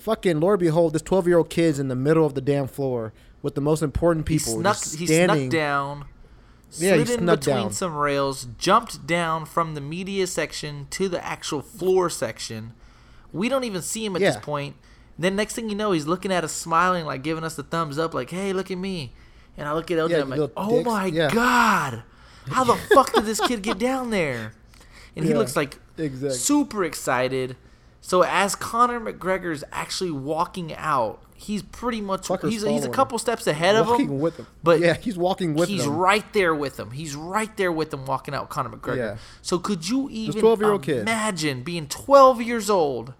Fucking 0.00 0.40
Lord 0.40 0.60
behold, 0.60 0.92
this 0.94 1.02
twelve 1.02 1.26
year 1.26 1.38
old 1.38 1.50
kid's 1.50 1.78
in 1.78 1.88
the 1.88 1.94
middle 1.94 2.24
of 2.26 2.34
the 2.34 2.40
damn 2.40 2.66
floor 2.66 3.12
with 3.42 3.54
the 3.54 3.60
most 3.60 3.82
important 3.82 4.26
He 4.28 4.38
people. 4.38 4.54
snuck. 4.60 4.76
just 4.76 4.96
He 4.98 5.06
snuck 5.06 5.48
down. 5.50 6.04
Yeah, 6.78 6.96
he 6.96 7.04
slid 7.04 7.20
in 7.20 7.26
between 7.26 7.56
down. 7.56 7.72
some 7.72 7.96
rails, 7.96 8.46
jumped 8.56 9.06
down 9.06 9.44
from 9.44 9.74
the 9.74 9.80
media 9.80 10.26
section 10.26 10.86
to 10.90 11.08
the 11.08 11.24
actual 11.24 11.62
floor 11.62 12.08
section. 12.08 12.72
We 13.32 13.48
don't 13.48 13.64
even 13.64 13.82
see 13.82 14.04
him 14.04 14.14
at 14.16 14.20
this 14.20 14.36
point. 14.36 14.76
Then 15.18 15.36
next 15.36 15.54
thing 15.54 15.68
you 15.68 15.74
know, 15.76 15.92
he's 15.92 16.06
looking 16.06 16.32
at 16.32 16.44
us, 16.44 16.52
smiling, 16.52 17.04
like 17.04 17.22
giving 17.22 17.44
us 17.44 17.56
the 17.56 17.62
thumbs 17.64 17.98
up, 17.98 18.14
like, 18.14 18.30
"Hey, 18.30 18.52
look 18.52 18.70
at 18.70 18.78
me." 18.78 19.12
And 19.58 19.68
I 19.68 19.72
look 19.74 19.90
at 19.90 19.98
LJ, 19.98 20.10
Yeah, 20.12 20.20
I'm 20.22 20.30
like, 20.30 20.50
"Oh 20.56 20.76
dicks. 20.76 20.86
my 20.86 21.06
Yeah. 21.06 21.30
god, 21.30 22.02
how 22.48 22.64
the 22.64 22.76
fuck 22.94 23.12
did 23.12 23.24
this 23.26 23.40
kid 23.40 23.62
get 23.62 23.78
down 23.78 24.10
there?" 24.10 24.54
And 25.16 25.26
he 25.26 25.34
looks 25.34 25.56
like 25.56 25.78
exactly. 25.98 26.38
super 26.38 26.84
excited. 26.84 27.56
So 28.00 28.22
as 28.22 28.54
Conor 28.54 29.00
McGregor's 29.00 29.62
actually 29.72 30.10
walking 30.10 30.74
out, 30.74 31.22
he's 31.34 31.62
pretty 31.62 32.00
much 32.00 32.28
he's 32.42 32.62
he's 32.62 32.84
a 32.84 32.88
couple 32.88 33.18
steps 33.18 33.46
ahead 33.46 33.76
of 33.76 33.88
walking 33.88 34.08
him. 34.08 34.20
with 34.20 34.36
him. 34.36 34.46
But 34.62 34.80
yeah, 34.80 34.94
he's 34.94 35.16
walking 35.16 35.54
with 35.54 35.68
him. 35.68 35.74
he's 35.74 35.84
them. 35.84 35.96
right 35.96 36.32
there 36.32 36.54
with 36.54 36.78
him. 36.78 36.92
He's 36.92 37.14
right 37.14 37.54
there 37.56 37.72
with 37.72 37.92
him 37.92 38.06
walking 38.06 38.34
out 38.34 38.48
Conor 38.48 38.70
McGregor. 38.70 38.96
Yeah. 38.96 39.16
So 39.42 39.58
could 39.58 39.88
you 39.88 40.08
even 40.10 40.42
12-year-old 40.42 40.82
kid. 40.82 40.98
imagine 40.98 41.62
being 41.62 41.86
12 41.88 42.42
years 42.42 42.70
old, 42.70 43.14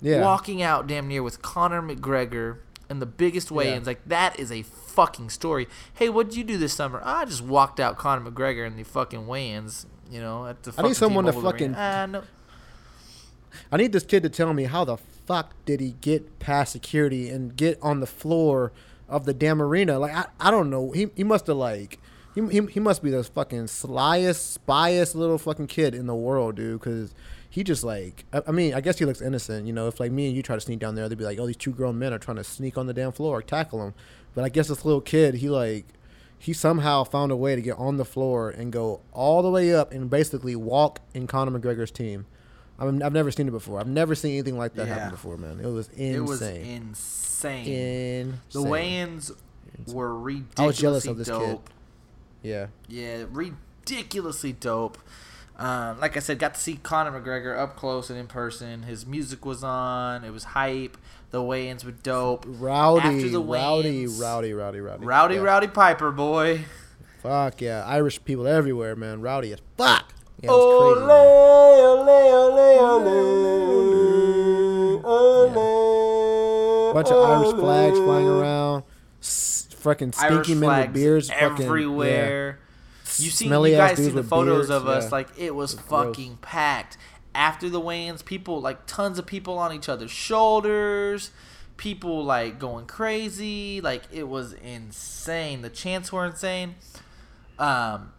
Yeah, 0.00 0.22
walking 0.22 0.62
out 0.62 0.86
damn 0.86 1.08
near 1.08 1.22
with 1.22 1.42
Conor 1.42 1.82
McGregor 1.82 2.58
in 2.90 2.98
the 2.98 3.06
biggest 3.06 3.50
weigh-ins? 3.50 3.86
Like 3.86 4.06
that 4.06 4.38
is 4.38 4.52
a 4.52 4.62
fucking 4.62 5.30
story. 5.30 5.66
Hey, 5.94 6.08
what 6.08 6.28
did 6.28 6.36
you 6.36 6.44
do 6.44 6.58
this 6.58 6.74
summer? 6.74 7.00
I 7.04 7.24
just 7.24 7.42
walked 7.42 7.80
out 7.80 7.96
Conor 7.96 8.30
McGregor 8.30 8.66
in 8.66 8.76
the 8.76 8.84
fucking 8.84 9.26
weigh-ins. 9.26 9.86
You 10.10 10.20
know, 10.20 10.46
at 10.46 10.62
the. 10.62 10.74
I 10.76 10.82
need 10.82 10.96
someone 10.96 11.24
to 11.24 11.32
fucking-. 11.32 11.74
Ah, 11.74 12.06
no. 12.06 12.22
I 13.70 13.76
need 13.76 13.92
this 13.92 14.04
kid 14.04 14.22
to 14.22 14.28
tell 14.28 14.52
me 14.52 14.64
how 14.64 14.84
the 14.84 14.96
fuck 14.96 15.54
did 15.64 15.80
he 15.80 15.96
get 16.00 16.38
past 16.38 16.72
security 16.72 17.28
and 17.28 17.56
get 17.56 17.78
on 17.82 18.00
the 18.00 18.06
floor 18.06 18.72
of 19.08 19.24
the 19.24 19.34
damn 19.34 19.60
arena? 19.60 19.98
Like 19.98 20.14
I, 20.14 20.26
I 20.40 20.50
don't 20.50 20.70
know. 20.70 20.92
He 20.92 21.10
he 21.16 21.24
must 21.24 21.46
have 21.46 21.56
like 21.56 21.98
he, 22.34 22.46
he 22.48 22.66
he 22.66 22.80
must 22.80 23.02
be 23.02 23.10
the 23.10 23.22
fucking 23.24 23.64
slyest, 23.64 24.58
spyest 24.58 25.14
little 25.14 25.38
fucking 25.38 25.68
kid 25.68 25.94
in 25.94 26.06
the 26.06 26.14
world, 26.14 26.56
dude. 26.56 26.80
Because 26.80 27.14
he 27.48 27.62
just 27.62 27.84
like 27.84 28.24
I, 28.32 28.42
I 28.48 28.50
mean 28.50 28.74
I 28.74 28.80
guess 28.80 28.98
he 28.98 29.04
looks 29.04 29.22
innocent. 29.22 29.66
You 29.66 29.72
know, 29.72 29.88
if 29.88 30.00
like 30.00 30.12
me 30.12 30.26
and 30.26 30.36
you 30.36 30.42
try 30.42 30.56
to 30.56 30.60
sneak 30.60 30.80
down 30.80 30.94
there, 30.94 31.08
they'd 31.08 31.18
be 31.18 31.24
like, 31.24 31.38
oh, 31.38 31.46
these 31.46 31.56
two 31.56 31.72
grown 31.72 31.98
men 31.98 32.12
are 32.12 32.18
trying 32.18 32.36
to 32.38 32.44
sneak 32.44 32.76
on 32.76 32.86
the 32.86 32.94
damn 32.94 33.12
floor, 33.12 33.38
or 33.38 33.42
tackle 33.42 33.84
him. 33.84 33.94
But 34.34 34.44
I 34.44 34.48
guess 34.48 34.68
this 34.68 34.84
little 34.84 35.00
kid, 35.00 35.36
he 35.36 35.48
like 35.48 35.86
he 36.44 36.52
somehow 36.52 37.04
found 37.04 37.32
a 37.32 37.36
way 37.36 37.54
to 37.54 37.62
get 37.62 37.78
on 37.78 37.96
the 37.96 38.04
floor 38.04 38.50
and 38.50 38.70
go 38.70 39.00
all 39.12 39.40
the 39.40 39.50
way 39.50 39.74
up 39.74 39.92
and 39.92 40.10
basically 40.10 40.54
walk 40.54 41.00
in 41.14 41.26
Conor 41.26 41.58
McGregor's 41.58 41.90
team. 41.90 42.26
I 42.78 42.84
mean, 42.86 43.02
I've 43.02 43.12
never 43.12 43.30
seen 43.30 43.46
it 43.48 43.52
before. 43.52 43.78
I've 43.80 43.86
never 43.88 44.14
seen 44.14 44.32
anything 44.32 44.58
like 44.58 44.74
that 44.74 44.86
Yeah. 44.88 44.94
happen 44.94 45.10
before, 45.10 45.36
man. 45.36 45.60
It 45.60 45.66
was 45.68 45.88
insane. 45.88 46.14
It 46.14 46.20
was 46.20 46.42
insane. 46.42 47.66
insane. 47.66 48.40
The 48.52 48.62
weigh-ins 48.62 49.32
were 49.86 50.16
ridiculously 50.18 50.64
I 50.64 50.66
was 50.66 50.76
jealous 50.78 51.06
of 51.06 51.16
this 51.18 51.28
kid. 51.28 51.58
Yeah. 52.42 52.66
Yeah, 52.88 53.24
ridiculously 53.30 54.52
dope. 54.52 54.98
Um, 55.56 56.00
like 56.00 56.16
I 56.16 56.20
said, 56.20 56.40
got 56.40 56.54
to 56.54 56.60
see 56.60 56.74
Conor 56.82 57.12
McGregor 57.20 57.56
up 57.56 57.76
close 57.76 58.10
and 58.10 58.18
in 58.18 58.26
person. 58.26 58.82
His 58.82 59.06
music 59.06 59.44
was 59.46 59.62
on. 59.62 60.24
It 60.24 60.32
was 60.32 60.42
hype. 60.44 60.96
The 61.30 61.42
weigh-ins 61.42 61.84
were 61.84 61.92
dope. 61.92 62.44
Rowdy, 62.46 63.00
After 63.06 63.28
the 63.28 63.40
rowdy, 63.40 64.06
rowdy, 64.06 64.52
rowdy, 64.52 64.80
rowdy. 64.80 65.04
Rowdy, 65.04 65.34
Yeah. 65.36 65.40
Rowdy 65.42 65.66
Piper, 65.68 66.10
boy. 66.10 66.64
Fuck 67.22 67.60
yeah. 67.60 67.84
Irish 67.86 68.24
people 68.24 68.46
everywhere, 68.48 68.94
man. 68.96 69.20
Rowdy 69.20 69.52
as 69.52 69.60
fuck. 69.76 70.12
Yeah, 70.44 70.50
it 70.50 70.54
Oh, 70.54 70.88
was 70.90 70.98
crazy. 70.98 72.04
man. 75.54 76.94
Bunch 76.94 77.08
of 77.08 77.16
Irish 77.28 77.54
flags 77.60 77.98
flying 77.98 78.26
around. 78.28 78.84
S- 79.20 79.66
fucking 79.78 80.12
Irish 80.18 80.46
stinky 80.46 80.60
men 80.60 80.68
with 80.68 80.76
flags 80.76 80.92
beards. 80.92 81.30
fucking- 81.30 81.58
yeah. 81.58 81.64
everywhere. 81.64 82.58
You 83.16 83.30
see, 83.30 83.46
Smelly 83.46 83.72
you 83.72 83.76
ass 83.78 83.90
guys 83.90 83.96
see 83.98 84.02
dudes 84.04 84.14
the 84.14 84.20
with 84.22 84.28
photos 84.30 84.68
beards, 84.68 84.70
of 84.70 84.88
us. 84.88 85.04
yeah. 85.04 85.10
Like 85.10 85.28
it 85.36 85.54
was 85.54 85.74
fucking 85.74 86.38
packed. 86.42 86.96
After 87.34 87.68
the 87.68 87.80
weigh-ins, 87.80 88.22
people 88.22 88.60
like 88.60 88.86
tons 88.86 89.18
of 89.18 89.26
people 89.26 89.58
on 89.58 89.72
each 89.72 89.88
other's 89.88 90.10
shoulders. 90.10 91.30
People 91.76 92.24
like 92.24 92.58
going 92.60 92.86
crazy. 92.86 93.80
Like 93.80 94.02
it 94.12 94.28
was 94.28 94.52
insane. 94.52 95.62
The 95.62 95.70
chants 95.70 96.12
were 96.12 96.24
insane. 96.24 96.76
Um, 97.58 98.12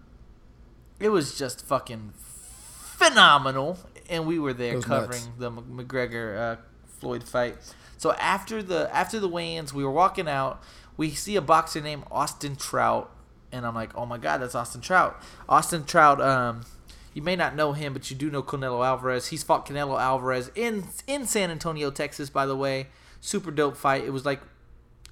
it 1.00 1.10
was 1.10 1.38
just 1.38 1.66
fucking 1.66 2.14
phenomenal, 2.16 3.78
and 4.10 4.26
we 4.26 4.39
were 4.39 4.54
there 4.54 4.82
covering 4.82 5.22
nuts. 5.22 5.30
the 5.38 5.52
McGregor 5.52 6.38
uh, 6.38 6.56
Floyd 7.00 7.24
fight. 7.24 7.58
So 7.98 8.14
after 8.14 8.62
the 8.62 8.93
after 8.96 9.20
the 9.20 9.28
weigh-ins, 9.28 9.74
we 9.74 9.84
were 9.84 9.91
walking 9.91 10.28
out. 10.28 10.62
We 10.98 11.12
see 11.12 11.36
a 11.36 11.41
boxer 11.41 11.82
named 11.82 12.04
Austin 12.12 12.56
Trout, 12.56 13.12
and 13.52 13.66
I'm 13.66 13.76
like, 13.76 13.96
oh 13.96 14.06
my 14.06 14.18
god, 14.18 14.41
that's 14.41 14.56
Austin 14.56 14.82
Trout. 14.82 15.22
Austin 15.48 15.86
Trout. 15.86 16.22
Um, 16.22 16.66
you 17.14 17.22
may 17.22 17.38
not 17.38 17.56
know 17.56 17.72
him, 17.72 17.93
but 17.93 18.12
you 18.12 18.18
do 18.18 18.30
know 18.30 18.43
Canelo 18.43 18.86
Alvarez. 18.86 19.28
He's 19.28 19.41
fought 19.41 19.66
Canelo 19.66 20.00
Alvarez 20.00 20.52
in 20.54 20.86
in 21.08 21.26
San 21.26 21.50
Antonio, 21.50 21.89
Texas. 21.89 22.30
By 22.30 22.46
the 22.46 22.56
way, 22.58 22.88
super 23.22 23.52
dope 23.52 23.78
fight. 23.78 24.04
It 24.04 24.12
was 24.12 24.26
like 24.26 24.41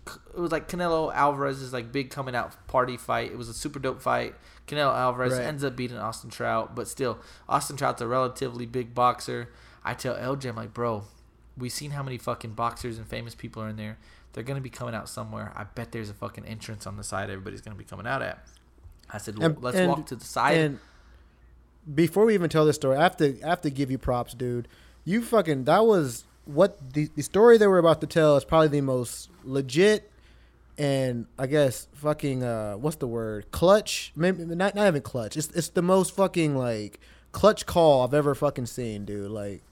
it 0.07 0.39
was 0.39 0.51
like 0.51 0.67
Canelo 0.67 1.13
Alvarez's 1.13 1.71
like 1.71 1.91
big 1.91 2.09
coming 2.09 2.35
out 2.35 2.67
party 2.67 2.97
fight. 2.97 3.31
It 3.31 3.37
was 3.37 3.47
a 3.47 3.53
super 3.53 3.79
dope 3.79 4.01
fight. 4.01 4.35
Canelo 4.67 4.95
Alvarez 4.95 5.33
Right. 5.33 5.41
ends 5.43 5.63
up 5.63 5.75
beating 5.75 5.97
Austin 5.97 6.29
Trout, 6.29 6.75
but 6.75 6.87
still, 6.87 7.19
Austin 7.49 7.75
Trout's 7.75 8.01
a 8.01 8.07
relatively 8.07 8.65
big 8.65 8.93
boxer. 8.95 9.49
I 9.83 9.93
tell 9.93 10.15
LJ, 10.15 10.49
I'm 10.49 10.55
like, 10.55 10.73
bro, 10.73 11.03
we've 11.57 11.71
seen 11.71 11.91
how 11.91 12.01
many 12.03 12.17
fucking 12.17 12.51
boxers 12.53 12.97
and 12.97 13.05
famous 13.07 13.35
people 13.35 13.61
are 13.61 13.69
in 13.69 13.75
there. 13.75 13.97
They're 14.31 14.43
gonna 14.43 14.61
be 14.61 14.69
coming 14.69 14.95
out 14.95 15.09
somewhere. 15.09 15.51
I 15.55 15.65
bet 15.65 15.91
there's 15.91 16.09
a 16.09 16.13
fucking 16.13 16.45
entrance 16.45 16.87
on 16.87 16.97
the 16.97 17.03
side 17.03 17.29
everybody's 17.29 17.61
gonna 17.61 17.75
be 17.75 17.83
coming 17.83 18.07
out 18.07 18.21
at. 18.21 18.45
I 19.11 19.17
said, 19.17 19.37
And- 19.39 19.61
let's 19.61 19.77
and- 19.77 19.89
walk 19.89 20.05
to 20.07 20.15
the 20.15 20.25
side. 20.25 20.57
And 20.57 20.79
before 21.93 22.25
we 22.25 22.33
even 22.33 22.49
tell 22.49 22.65
this 22.65 22.75
story, 22.77 22.97
I 22.97 23.03
have 23.03 23.17
to 23.17 23.39
I 23.43 23.49
have 23.49 23.61
to 23.61 23.69
give 23.69 23.91
you 23.91 23.97
props, 23.97 24.33
dude. 24.33 24.67
You 25.03 25.21
fucking 25.21 25.65
that 25.65 25.85
was 25.85 26.23
what 26.45 26.93
the 26.93 27.09
the 27.15 27.21
story 27.21 27.57
they 27.57 27.67
were 27.67 27.77
about 27.77 28.01
to 28.01 28.07
tell 28.07 28.37
is 28.37 28.45
probably 28.45 28.69
the 28.69 28.81
most 28.81 29.29
legit 29.43 30.09
and 30.77 31.27
I 31.37 31.47
guess 31.47 31.87
fucking 31.93 32.43
uh 32.43 32.73
what's 32.73 32.97
the 32.97 33.07
word? 33.07 33.51
Clutch? 33.51 34.11
Maybe 34.15 34.43
not 34.43 34.75
not 34.75 34.87
even 34.87 35.01
clutch. 35.01 35.37
It's 35.37 35.49
it's 35.49 35.69
the 35.69 35.81
most 35.81 36.15
fucking 36.15 36.55
like 36.55 36.99
clutch 37.31 37.65
call 37.65 38.03
I've 38.03 38.13
ever 38.13 38.33
fucking 38.35 38.65
seen, 38.65 39.05
dude. 39.05 39.31
Like 39.31 39.63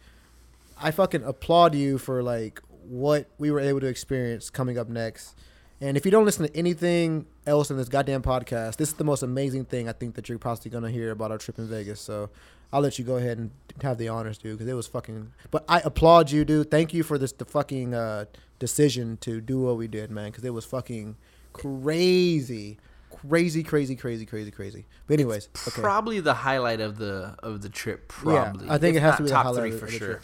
I 0.79 0.91
fucking 0.91 1.23
applaud 1.23 1.75
you 1.75 1.97
for 1.97 2.21
like 2.21 2.61
what 2.83 3.27
we 3.37 3.51
were 3.51 3.59
able 3.59 3.79
to 3.79 3.87
experience 3.87 4.49
coming 4.49 4.77
up 4.77 4.89
next. 4.89 5.35
And 5.79 5.97
if 5.97 6.05
you 6.05 6.11
don't 6.11 6.25
listen 6.25 6.47
to 6.47 6.55
anything 6.55 7.25
else 7.47 7.71
in 7.71 7.77
this 7.77 7.89
goddamn 7.89 8.21
podcast, 8.21 8.75
this 8.75 8.89
is 8.89 8.95
the 8.95 9.03
most 9.03 9.23
amazing 9.23 9.65
thing 9.65 9.89
I 9.89 9.93
think 9.93 10.15
that 10.15 10.29
you're 10.29 10.37
possibly 10.37 10.69
gonna 10.69 10.91
hear 10.91 11.11
about 11.11 11.31
our 11.31 11.37
trip 11.39 11.57
in 11.57 11.67
Vegas. 11.67 11.99
So 11.99 12.29
I'll 12.73 12.81
let 12.81 12.97
you 12.99 13.05
go 13.05 13.17
ahead 13.17 13.37
and 13.37 13.51
have 13.81 13.97
the 13.97 14.07
honors, 14.07 14.37
dude, 14.37 14.57
because 14.57 14.69
it 14.71 14.75
was 14.75 14.87
fucking. 14.87 15.31
But 15.49 15.65
I 15.67 15.79
applaud 15.83 16.31
you, 16.31 16.45
dude. 16.45 16.71
Thank 16.71 16.93
you 16.93 17.03
for 17.03 17.17
this 17.17 17.31
the 17.33 17.45
fucking 17.45 17.93
uh, 17.93 18.25
decision 18.59 19.17
to 19.21 19.41
do 19.41 19.59
what 19.61 19.77
we 19.77 19.87
did, 19.87 20.09
man, 20.11 20.31
because 20.31 20.43
it 20.43 20.53
was 20.53 20.65
fucking 20.65 21.17
crazy, 21.53 22.77
crazy, 23.09 23.63
crazy, 23.63 23.95
crazy, 23.95 24.25
crazy, 24.25 24.51
crazy. 24.51 24.85
But 25.07 25.15
anyways, 25.15 25.49
okay. 25.67 25.81
Probably 25.81 26.19
the 26.19 26.33
highlight 26.33 26.79
of 26.79 26.97
the 26.97 27.35
of 27.43 27.61
the 27.61 27.69
trip. 27.69 28.07
Probably. 28.07 28.67
yeah, 28.67 28.73
I 28.73 28.77
think 28.77 28.95
If 28.95 29.03
it 29.03 29.05
has 29.05 29.17
to 29.17 29.23
be 29.23 29.29
the 29.29 29.33
top 29.35 29.45
highlight 29.45 29.71
three 29.71 29.79
for 29.79 29.85
the 29.87 29.91
sure. 29.91 30.21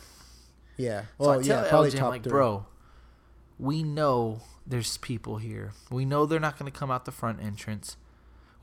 yeah. 0.77 1.01
So 1.01 1.07
Well, 1.17 1.41
tell 1.41 1.63
yeah, 1.63 1.69
probably 1.69 1.91
LJ, 1.91 1.97
top 1.97 2.09
like, 2.09 2.23
three. 2.23 2.29
bro, 2.31 2.65
we 3.59 3.83
know 3.83 4.41
there's 4.65 4.97
people 4.97 5.37
here. 5.37 5.73
We 5.89 6.05
know 6.05 6.25
they're 6.25 6.39
not 6.39 6.57
going 6.57 6.71
to 6.71 6.77
come 6.77 6.91
out 6.91 7.05
the 7.05 7.11
front 7.11 7.41
entrance. 7.41 7.97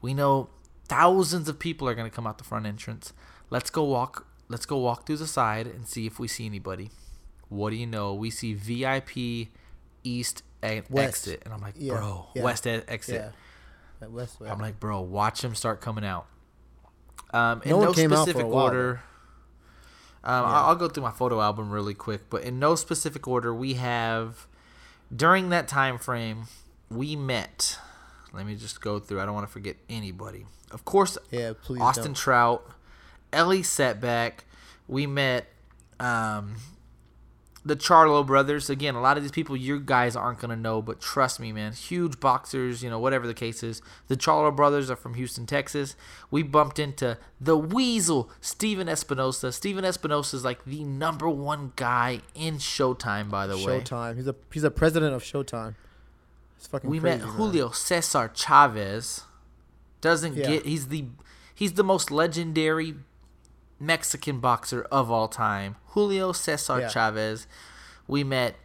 We 0.01 0.15
know 0.15 0.49
thousands 0.87 1.49
of 1.49 1.59
people 1.59 1.89
are 1.89 1.95
going 1.95 2.09
to 2.09 2.15
come 2.15 2.27
out 2.27 2.39
the 2.39 2.45
front 2.45 2.67
entrance. 2.67 3.13
Let's 3.51 3.71
go 3.71 3.85
walk. 3.85 4.27
Let's 4.49 4.67
go 4.67 4.79
walk 4.79 5.07
through 5.07 5.19
the 5.19 5.27
side 5.27 5.67
and 5.67 5.87
see 5.87 6.07
if 6.07 6.19
we 6.19 6.29
see 6.29 6.47
anybody. 6.47 6.91
What 7.49 7.71
do 7.71 7.77
you 7.77 7.87
know? 7.87 8.15
We 8.15 8.31
see 8.31 8.55
VIP 8.55 9.49
East 10.03 10.43
West. 10.63 11.29
exit, 11.29 11.43
and 11.45 11.55
I'm 11.55 11.61
like, 11.61 11.75
Yeah, 11.77 11.95
bro, 11.95 12.27
yeah, 12.35 12.43
West 12.43 12.67
exit. 12.67 13.15
Yeah. 13.15 13.29
That 14.01 14.11
West, 14.11 14.37
I'm 14.45 14.59
like, 14.59 14.81
bro, 14.81 15.01
watch 15.01 15.41
them 15.41 15.55
start 15.55 15.81
coming 15.81 16.05
out. 16.05 16.27
Um, 17.33 17.63
in 17.65 17.71
No 17.71 17.81
no, 17.81 17.87
one 17.87 17.95
came 17.95 18.13
out 18.13 18.17
for 18.17 18.21
a 18.23 18.33
specific 18.33 18.47
order. 18.47 19.03
Um, 20.23 20.45
I'll 20.47 20.77
go 20.77 20.89
through 20.89 21.03
my 21.03 21.11
photo 21.11 21.41
album 21.41 21.71
really 21.71 21.93
quick, 21.95 22.31
but 22.31 22.43
in 22.43 22.59
no 22.59 22.77
specific 22.77 23.29
order, 23.29 23.55
we 23.55 23.75
have 23.75 24.47
during 25.15 25.51
that 25.51 25.69
time 25.69 25.99
frame, 25.99 26.45
we 26.91 27.15
met 27.15 27.79
Let 28.33 28.47
me 28.47 28.55
just 28.57 28.81
go 28.81 28.99
through. 28.99 29.21
I 29.21 29.27
don't 29.27 29.35
want 29.35 29.47
to 29.47 29.53
forget 29.53 29.77
anybody. 29.89 30.47
Of 30.71 30.85
course, 30.85 31.19
Yeah, 31.31 31.53
please. 31.61 31.81
Austin 31.81 32.05
don't. 32.07 32.15
Trout, 32.15 32.69
Ellie 33.35 33.63
Setback. 33.63 34.45
We 34.89 35.07
met 35.07 35.47
um, 36.01 36.57
the 37.65 37.75
Charlo 37.77 38.27
brothers. 38.27 38.69
Again, 38.69 38.95
a 38.95 39.01
lot 39.01 39.17
of 39.17 39.23
these 39.23 39.33
people 39.33 39.57
you 39.57 39.81
guys 39.81 40.15
aren't 40.17 40.39
gonna 40.39 40.57
know, 40.57 40.83
but 40.83 41.01
trust 41.01 41.41
me, 41.41 41.53
man, 41.53 41.73
huge 41.73 42.21
boxers. 42.21 42.83
You 42.83 42.91
know, 42.91 42.99
whatever 42.99 43.27
the 43.27 43.35
case 43.35 43.63
is. 43.63 43.81
The 44.09 44.17
Charlo 44.17 44.55
brothers 44.55 44.91
are 44.91 44.97
from 44.97 45.15
Houston, 45.15 45.47
Texas. 45.47 45.97
We 46.31 46.43
bumped 46.43 46.79
into 46.79 47.17
the 47.41 47.57
Weasel, 47.57 48.31
Stephen 48.41 48.87
Espinoza. 48.89 49.53
Stephen 49.53 49.85
Espinoza 49.85 50.35
is 50.35 50.45
like 50.45 50.65
the 50.65 50.85
number 50.85 51.29
one 51.29 51.73
guy 51.77 52.21
in 52.35 52.57
Showtime, 52.59 53.31
by 53.31 53.47
the 53.47 53.57
way. 53.57 53.81
Showtime. 53.81 54.17
He's 54.17 54.29
a 54.29 54.35
he's 54.53 54.65
a 54.65 54.71
president 54.71 55.15
of 55.15 55.23
Showtime. 55.23 55.75
It's 56.59 56.67
fucking 56.67 56.89
We 56.91 56.99
crazy, 57.01 57.19
met 57.19 57.27
man. 57.27 57.37
Julio 57.37 57.71
Cesar 57.71 58.31
Chavez. 58.35 59.23
Doesn't 60.03 60.35
Yeah. 60.37 60.47
get 60.49 60.67
he's 60.67 60.89
the 60.89 61.07
he's 61.55 61.73
the 61.75 61.85
most 61.85 62.11
legendary 62.11 62.95
Mexican 63.87 64.41
boxer 64.41 64.83
of 64.91 65.11
all 65.11 65.29
time. 65.29 65.77
Julio 65.95 66.33
Cesar 66.33 66.81
Yeah. 66.81 66.89
Chavez. 66.89 67.47
We 68.07 68.25
met 68.25 68.57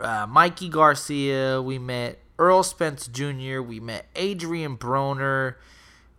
uh, 0.00 0.26
Mikey 0.28 0.68
Garcia. 0.68 1.60
We 1.62 1.78
met 1.78 2.18
Errol 2.38 2.62
Spence 2.62 3.06
Jr. 3.08 3.60
We 3.60 3.80
met 3.80 4.06
Adrian 4.16 4.76
Broner. 4.76 5.54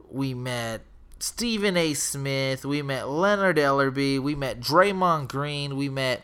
We 0.09 0.33
met 0.33 0.81
Stephen 1.19 1.75
A. 1.77 1.93
Smith. 1.93 2.63
We 2.65 2.81
met 2.81 3.07
Leonard 3.09 3.57
Ellerbe. 3.57 4.19
We 4.19 4.35
met 4.35 4.59
Draymond 4.59 5.29
Green. 5.29 5.75
We 5.75 5.89
met 5.89 6.23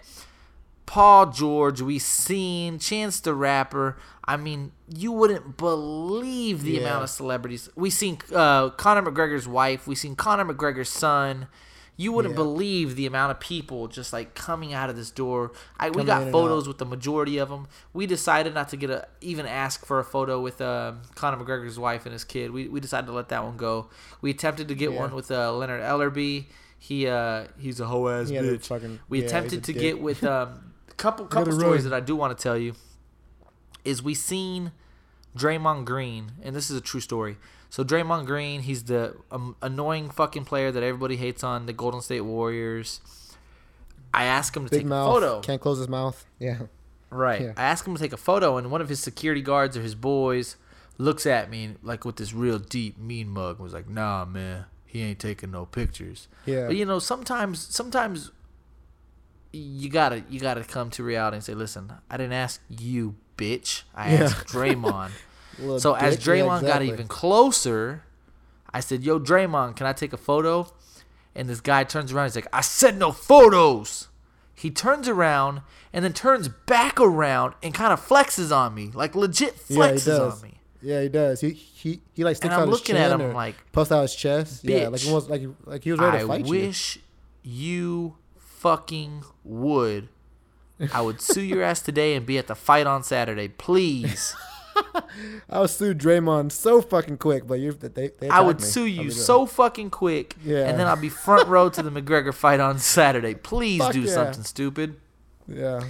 Paul 0.85 1.27
George. 1.31 1.81
We 1.81 1.99
seen 1.99 2.77
Chance 2.79 3.19
the 3.21 3.33
Rapper. 3.33 3.97
I 4.25 4.37
mean, 4.37 4.71
you 4.87 5.11
wouldn't 5.11 5.57
believe 5.57 6.61
the 6.63 6.73
Yeah. 6.73 6.81
amount 6.81 7.03
of 7.03 7.09
celebrities. 7.09 7.69
We 7.75 7.89
seen 7.89 8.19
uh, 8.33 8.69
Conor 8.69 9.01
McGregor's 9.11 9.47
wife. 9.47 9.85
We 9.87 9.95
seen 9.95 10.15
Conor 10.15 10.45
McGregor's 10.53 10.89
son. 10.89 11.47
You 11.95 12.11
wouldn't 12.11 12.33
Yeah. 12.33 12.37
believe 12.43 12.95
the 12.95 13.05
amount 13.05 13.31
of 13.31 13.39
people 13.39 13.87
just 13.87 14.11
like 14.13 14.33
coming 14.33 14.73
out 14.73 14.89
of 14.89 14.95
this 14.95 15.11
door. 15.11 15.51
I 15.79 15.91
we 15.91 16.03
got 16.03 16.31
photos 16.31 16.67
with 16.67 16.79
the 16.79 16.85
majority 16.85 17.37
of 17.37 17.49
them. 17.49 17.67
We 17.93 18.07
decided 18.07 18.53
not 18.55 18.69
to 18.69 18.77
get 18.77 18.89
a 18.89 19.07
even 19.21 19.45
ask 19.45 19.85
for 19.85 19.99
a 19.99 20.03
photo 20.03 20.41
with 20.41 20.59
uh, 20.59 20.93
Conor 21.13 21.37
McGregor's 21.43 21.77
wife 21.77 22.05
and 22.07 22.13
his 22.13 22.23
kid. 22.23 22.49
We, 22.51 22.67
we 22.67 22.79
decided 22.79 23.05
to 23.07 23.13
let 23.13 23.29
that 23.29 23.43
one 23.43 23.57
go. 23.57 23.89
We 24.21 24.31
attempted 24.31 24.67
to 24.69 24.75
get 24.75 24.91
Yeah. 24.91 24.99
one 25.01 25.13
with 25.13 25.29
uh, 25.29 25.53
Leonard 25.53 25.81
Ellerbe. 25.81 26.45
He 26.79 27.07
uh 27.07 27.45
he's 27.59 27.79
a 27.79 27.85
hoe 27.85 28.07
ass 28.09 28.29
bitch. 28.31 28.65
fucking- 28.65 28.99
we 29.07 29.23
attempted 29.23 29.63
to 29.65 29.71
dick. 29.73 29.81
get 29.81 30.01
with 30.01 30.23
um 30.35 30.73
a 30.89 30.93
couple 30.95 31.25
couple 31.27 31.53
stories 31.53 31.83
that 31.83 31.93
I 31.93 31.99
do 31.99 32.15
want 32.15 32.35
to 32.37 32.41
tell 32.41 32.57
you. 32.57 32.73
Is 33.85 34.01
we 34.01 34.13
seen 34.15 34.71
Draymond 35.37 35.85
Green, 35.85 36.31
and 36.41 36.55
this 36.55 36.69
is 36.69 36.75
a 36.77 36.81
true 36.81 36.99
story. 37.01 37.37
So 37.73 37.83
Draymond 37.83 38.27
Green, 38.27 38.61
he's 38.61 38.83
the 38.83 39.15
um, 39.31 39.55
annoying 39.59 40.11
fucking 40.11 40.45
player 40.45 40.71
that 40.71 40.83
everybody 40.83 41.15
hates 41.15 41.43
on 41.43 41.65
the 41.65 41.73
Golden 41.73 42.01
State 42.01 42.21
Warriors. 42.21 43.01
I 44.13 44.25
asked 44.25 44.55
him 44.55 44.65
to 44.65 44.69
Big 44.69 44.81
take 44.81 44.85
mouth. 44.87 45.09
a 45.09 45.11
photo. 45.11 45.39
Can't 45.41 45.59
close 45.59 45.79
his 45.79 45.87
mouth. 45.89 46.23
Yeah. 46.37 46.59
Right. 47.09 47.41
Yeah. 47.41 47.53
I 47.57 47.63
asked 47.63 47.87
him 47.87 47.95
to 47.95 47.99
take 47.99 48.13
a 48.13 48.17
photo, 48.17 48.57
and 48.57 48.69
one 48.69 48.81
of 48.81 48.89
his 48.89 48.99
security 48.99 49.41
guards 49.41 49.75
or 49.75 49.81
his 49.81 49.95
boys 49.95 50.55
looks 50.99 51.25
at 51.25 51.49
me 51.49 51.71
like 51.81 52.05
with 52.05 52.17
this 52.17 52.31
real 52.31 52.59
deep, 52.59 52.99
mean 52.99 53.29
mug. 53.29 53.55
and 53.55 53.63
Was 53.63 53.73
like, 53.73 53.89
"Nah, 53.89 54.23
man, 54.25 54.65
he 54.85 55.01
ain't 55.01 55.17
taking 55.17 55.49
no 55.49 55.65
pictures." 55.65 56.27
Yeah. 56.45 56.67
But 56.67 56.75
you 56.75 56.85
know, 56.85 56.99
sometimes, 56.99 57.59
sometimes 57.75 58.29
you 59.51 59.89
gotta 59.89 60.23
you 60.29 60.39
gotta 60.39 60.63
come 60.63 60.91
to 60.91 61.03
reality 61.03 61.37
and 61.37 61.43
say, 61.43 61.55
"Listen, 61.55 61.91
I 62.07 62.17
didn't 62.17 62.33
ask 62.33 62.61
you, 62.69 63.15
bitch. 63.35 63.81
I 63.95 64.13
Yeah. 64.13 64.23
asked 64.25 64.45
Draymond." 64.49 65.09
Little 65.59 65.79
so 65.79 65.93
as 65.95 66.17
dick. 66.17 66.25
Yeah, 66.25 66.33
Draymond 66.33 66.61
got 66.67 66.81
even 66.81 67.07
closer, 67.07 68.03
I 68.73 68.79
said, 68.79 69.03
"Yo, 69.03 69.19
Draymond, 69.19 69.75
can 69.75 69.85
I 69.87 69.93
take 69.93 70.13
a 70.13 70.17
photo?" 70.17 70.67
And 71.35 71.49
this 71.49 71.61
guy 71.61 71.83
turns 71.83 72.11
around. 72.11 72.25
He's 72.27 72.35
like, 72.35 72.47
"I 72.53 72.61
said 72.61 72.97
no 72.97 73.11
photos." 73.11 74.07
He 74.55 74.69
turns 74.71 75.07
around 75.07 75.61
and 75.91 76.05
then 76.05 76.13
turns 76.13 76.47
back 76.47 76.99
around 77.01 77.55
and 77.63 77.73
kind 77.73 77.91
of 77.91 77.99
flexes 78.05 78.55
on 78.55 78.73
me, 78.75 78.91
like 78.93 79.15
legit 79.15 79.55
Yeah, 79.67 79.77
flexes 79.77 80.05
does. 80.05 80.41
on 80.43 80.49
me. 80.49 80.59
Yeah, 80.81 81.01
he 81.01 81.09
does. 81.09 81.41
He 81.41 81.51
he 81.51 82.01
he 82.13 82.23
like 82.23 82.35
sticks 82.37 82.53
out 82.53 82.61
his 82.61 82.69
looking 82.69 82.95
chin 82.95 82.97
at 82.97 83.11
him 83.11 83.21
or 83.21 83.33
like, 83.33 83.55
puffs 83.71 83.91
out 83.91 84.01
his 84.03 84.15
chest. 84.15 84.63
Yeah, 84.63 84.89
like 84.89 85.01
he 85.01 85.11
was 85.11 85.29
like 85.29 85.41
he- 85.41 85.47
like 85.65 85.83
he 85.83 85.91
was 85.91 85.99
ready 85.99 86.17
I 86.17 86.21
to 86.21 86.27
fight 86.27 86.45
you. 86.45 86.45
I 86.45 86.49
wish 86.67 86.99
you 87.41 88.15
fucking 88.37 89.23
would. 89.43 90.09
I 90.93 91.01
would 91.01 91.21
sue 91.21 91.41
your 91.41 91.63
ass 91.63 91.81
today 91.81 92.15
and 92.15 92.25
be 92.25 92.37
at 92.37 92.47
the 92.47 92.55
fight 92.55 92.85
on 92.87 93.03
Saturday, 93.03 93.47
please. 93.47 94.35
I 95.49 95.59
would 95.59 95.69
sue 95.69 95.93
Draymond 95.93 96.51
so 96.51 96.81
fucking 96.81 97.17
quick, 97.17 97.45
but 97.47 97.55
you 97.59 97.71
they, 97.73 98.11
they 98.19 98.29
I 98.29 98.41
would 98.41 98.59
me. 98.59 98.65
sue 98.65 98.85
you 98.85 99.11
so 99.11 99.45
fucking 99.45 99.89
quick, 99.91 100.35
Yeah. 100.43 100.67
and 100.67 100.79
then 100.79 100.87
I'll 100.87 100.95
be 100.95 101.09
front 101.09 101.47
row 101.47 101.69
to 101.69 101.83
the 101.83 101.89
McGregor 102.01 102.33
fight 102.33 102.59
on 102.59 102.79
Saturday. 102.79 103.35
Please 103.35 103.79
Fuck 103.81 103.93
do 103.93 104.01
yeah. 104.01 104.13
something 104.13 104.43
stupid. 104.43 104.95
Yeah. 105.47 105.83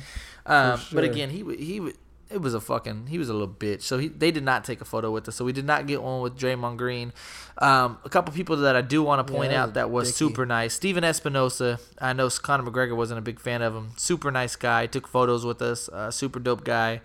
Um, 0.45 0.77
For 0.77 0.95
But 0.95 1.03
again, 1.05 1.29
he 1.29 1.43
he 1.55 1.91
it 2.29 2.41
was 2.41 2.53
a 2.55 2.59
fucking 2.61 3.07
he 3.07 3.17
was 3.19 3.29
a 3.29 3.33
little 3.33 3.47
bitch. 3.47 3.83
So 3.83 3.97
he 3.99 4.07
they 4.07 4.31
did 4.31 4.43
not 4.43 4.63
take 4.65 4.81
a 4.81 4.85
photo 4.85 5.11
with 5.11 5.27
us. 5.29 5.35
So 5.35 5.45
we 5.45 5.53
did 5.53 5.65
not 5.65 5.85
get 5.87 6.01
one 6.01 6.21
with 6.21 6.37
Draymond 6.37 6.77
Green. 6.77 7.13
Um, 7.59 7.99
a 8.03 8.09
couple 8.09 8.33
people 8.33 8.57
that 8.57 8.75
I 8.75 8.81
do 8.81 9.03
want 9.03 9.25
to 9.25 9.31
point 9.33 9.51
that 9.51 9.57
out 9.57 9.73
that 9.75 9.91
was 9.91 10.07
dicky. 10.09 10.17
super 10.17 10.45
nice. 10.45 10.73
Stephen 10.73 11.03
Espinoza. 11.03 11.79
I 12.01 12.13
know 12.13 12.27
Conor 12.29 12.69
McGregor 12.69 12.95
wasn't 12.95 13.19
a 13.19 13.21
big 13.21 13.39
fan 13.39 13.61
of 13.61 13.75
him. 13.75 13.91
Super 13.95 14.31
nice 14.31 14.55
guy. 14.55 14.87
Took 14.87 15.07
photos 15.07 15.45
with 15.45 15.61
us. 15.61 15.87
Uh, 15.89 16.09
super 16.11 16.39
dope 16.39 16.63
guy. 16.63 17.01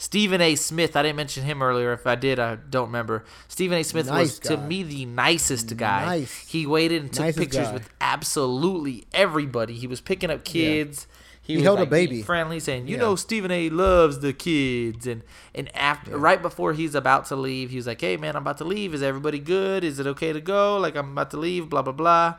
Stephen 0.00 0.40
A. 0.40 0.54
Smith. 0.54 0.96
I 0.96 1.02
didn't 1.02 1.16
mention 1.16 1.44
him 1.44 1.60
earlier. 1.60 1.92
If 1.92 2.06
I 2.06 2.14
did, 2.14 2.38
I 2.38 2.56
don't 2.56 2.86
remember. 2.86 3.22
Stephen 3.48 3.76
A. 3.76 3.82
Smith 3.82 4.06
Nice 4.06 4.18
was 4.18 4.38
to 4.48 4.56
me 4.56 4.82
the 4.82 5.04
nicest 5.04 5.76
guy. 5.76 6.06
Nice. 6.06 6.48
He 6.48 6.64
waited 6.66 7.02
and 7.02 7.12
took 7.12 7.26
Nicest 7.26 7.38
pictures 7.38 7.66
guy. 7.66 7.72
with 7.74 7.90
absolutely 8.00 9.04
everybody. 9.12 9.74
He 9.74 9.86
was 9.86 10.00
picking 10.00 10.30
up 10.30 10.42
kids. 10.42 11.06
He, 11.42 11.52
He 11.52 11.56
was 11.58 11.64
held 11.64 11.78
a 11.80 11.82
like, 11.82 11.90
being 11.90 12.08
baby. 12.08 12.22
friendly, 12.22 12.60
saying, 12.60 12.86
"You 12.88 12.94
Yeah. 12.96 13.02
know, 13.02 13.14
Stephen 13.16 13.50
A. 13.50 13.68
loves 13.68 14.20
the 14.20 14.32
kids." 14.32 15.06
And 15.06 15.22
and 15.54 15.68
after, 15.76 16.16
right 16.16 16.40
before 16.40 16.72
he's 16.72 16.94
about 16.94 17.26
to 17.26 17.36
leave, 17.36 17.68
he 17.68 17.76
was 17.76 17.86
like, 17.86 18.00
"Hey, 18.00 18.16
man, 18.16 18.36
I'm 18.36 18.42
about 18.42 18.56
to 18.58 18.64
leave. 18.64 18.94
Is 18.94 19.02
everybody 19.02 19.38
good? 19.38 19.84
Is 19.84 19.98
it 19.98 20.06
okay 20.06 20.32
to 20.32 20.40
go? 20.40 20.78
Like, 20.78 20.96
I'm 20.96 21.12
about 21.12 21.30
to 21.32 21.36
leave. 21.36 21.68
Blah 21.68 21.82
blah 21.82 21.92
blah." 21.92 22.36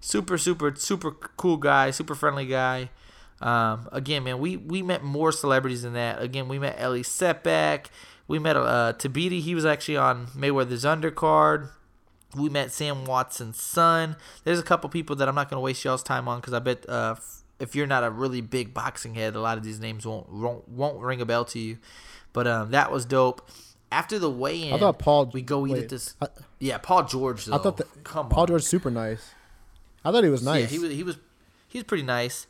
Super, 0.00 0.38
super, 0.38 0.72
super 0.76 1.10
cool 1.10 1.56
guy. 1.56 1.90
Super 1.90 2.14
friendly 2.14 2.46
guy. 2.46 2.90
Um, 3.40 3.88
again, 3.92 4.24
man, 4.24 4.38
we 4.38 4.56
we 4.56 4.82
met 4.82 5.02
more 5.02 5.32
celebrities 5.32 5.82
than 5.82 5.92
that. 5.92 6.22
Again, 6.22 6.48
we 6.48 6.58
met 6.58 6.76
Ellie 6.78 7.02
Setback. 7.02 7.90
We 8.28 8.38
met 8.38 8.56
uh, 8.56 8.94
Tabiti. 8.96 9.40
He 9.40 9.54
was 9.54 9.64
actually 9.64 9.98
on 9.98 10.26
Mayweather's 10.28 10.84
undercard. 10.84 11.68
We 12.34 12.48
met 12.48 12.72
Sam 12.72 13.04
Watson's 13.04 13.60
son. 13.60 14.16
There's 14.44 14.58
a 14.58 14.62
couple 14.62 14.90
people 14.90 15.16
that 15.16 15.28
I'm 15.28 15.34
not 15.34 15.48
going 15.48 15.58
to 15.58 15.62
waste 15.62 15.84
y'all's 15.84 16.02
time 16.02 16.28
on 16.28 16.40
because 16.40 16.52
I 16.52 16.58
bet 16.58 16.88
uh, 16.88 17.14
if 17.60 17.74
you're 17.74 17.86
not 17.86 18.04
a 18.04 18.10
really 18.10 18.40
big 18.40 18.74
boxing 18.74 19.14
head, 19.14 19.36
a 19.36 19.40
lot 19.40 19.58
of 19.58 19.64
these 19.64 19.80
names 19.80 20.06
won't 20.06 20.30
won't, 20.30 20.68
won't 20.68 20.98
ring 21.00 21.20
a 21.20 21.26
bell 21.26 21.44
to 21.46 21.58
you. 21.58 21.78
But 22.32 22.46
um, 22.46 22.70
that 22.72 22.90
was 22.90 23.04
dope. 23.04 23.48
After 23.92 24.18
the 24.18 24.28
weigh-in, 24.28 24.74
I 24.74 24.78
thought 24.78 24.98
Paul. 24.98 25.26
we 25.26 25.42
go 25.42 25.66
eat 25.66 25.72
wait, 25.72 25.82
at 25.84 25.88
this. 25.88 26.16
I, 26.20 26.26
yeah, 26.58 26.78
Paul 26.78 27.04
George. 27.04 27.44
Though. 27.44 27.54
I 27.54 27.58
thought 27.58 27.76
that 27.76 28.04
Paul 28.04 28.28
on. 28.32 28.46
George 28.48 28.62
super 28.62 28.90
nice. 28.90 29.30
I 30.04 30.10
thought 30.10 30.24
he 30.24 30.30
was 30.30 30.42
nice. 30.42 30.62
Yeah, 30.62 30.66
he 30.66 30.78
was 30.78 30.90
he 30.90 31.02
was 31.04 31.16
he 31.68 31.78
was 31.78 31.84
pretty 31.84 32.02
nice. 32.02 32.46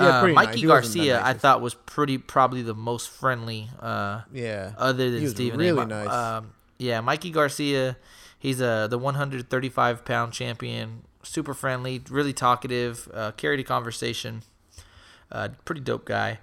Yeah, 0.00 0.20
uh, 0.20 0.26
nice. 0.26 0.34
Mikey 0.34 0.60
He 0.60 0.66
Garcia, 0.66 1.22
I 1.22 1.34
thought 1.34 1.60
was 1.60 1.74
pretty 1.74 2.18
probably 2.18 2.62
the 2.62 2.74
most 2.74 3.10
friendly. 3.10 3.68
Uh, 3.78 4.22
yeah. 4.32 4.72
other 4.78 5.10
than 5.10 5.28
Stephen. 5.28 5.58
really 5.58 5.82
A. 5.82 5.86
Nice. 5.86 6.08
Um, 6.08 6.52
yeah, 6.78 7.00
Mikey 7.00 7.30
Garcia. 7.30 7.96
He's 8.38 8.62
uh, 8.62 8.86
the 8.86 8.98
135 8.98 10.04
pound 10.04 10.32
champion. 10.32 11.02
Super 11.22 11.52
friendly, 11.52 12.02
really 12.08 12.32
talkative. 12.32 13.08
Uh, 13.12 13.32
carried 13.32 13.60
a 13.60 13.64
conversation. 13.64 14.42
Uh, 15.30 15.50
pretty 15.64 15.82
dope 15.82 16.06
guy. 16.06 16.38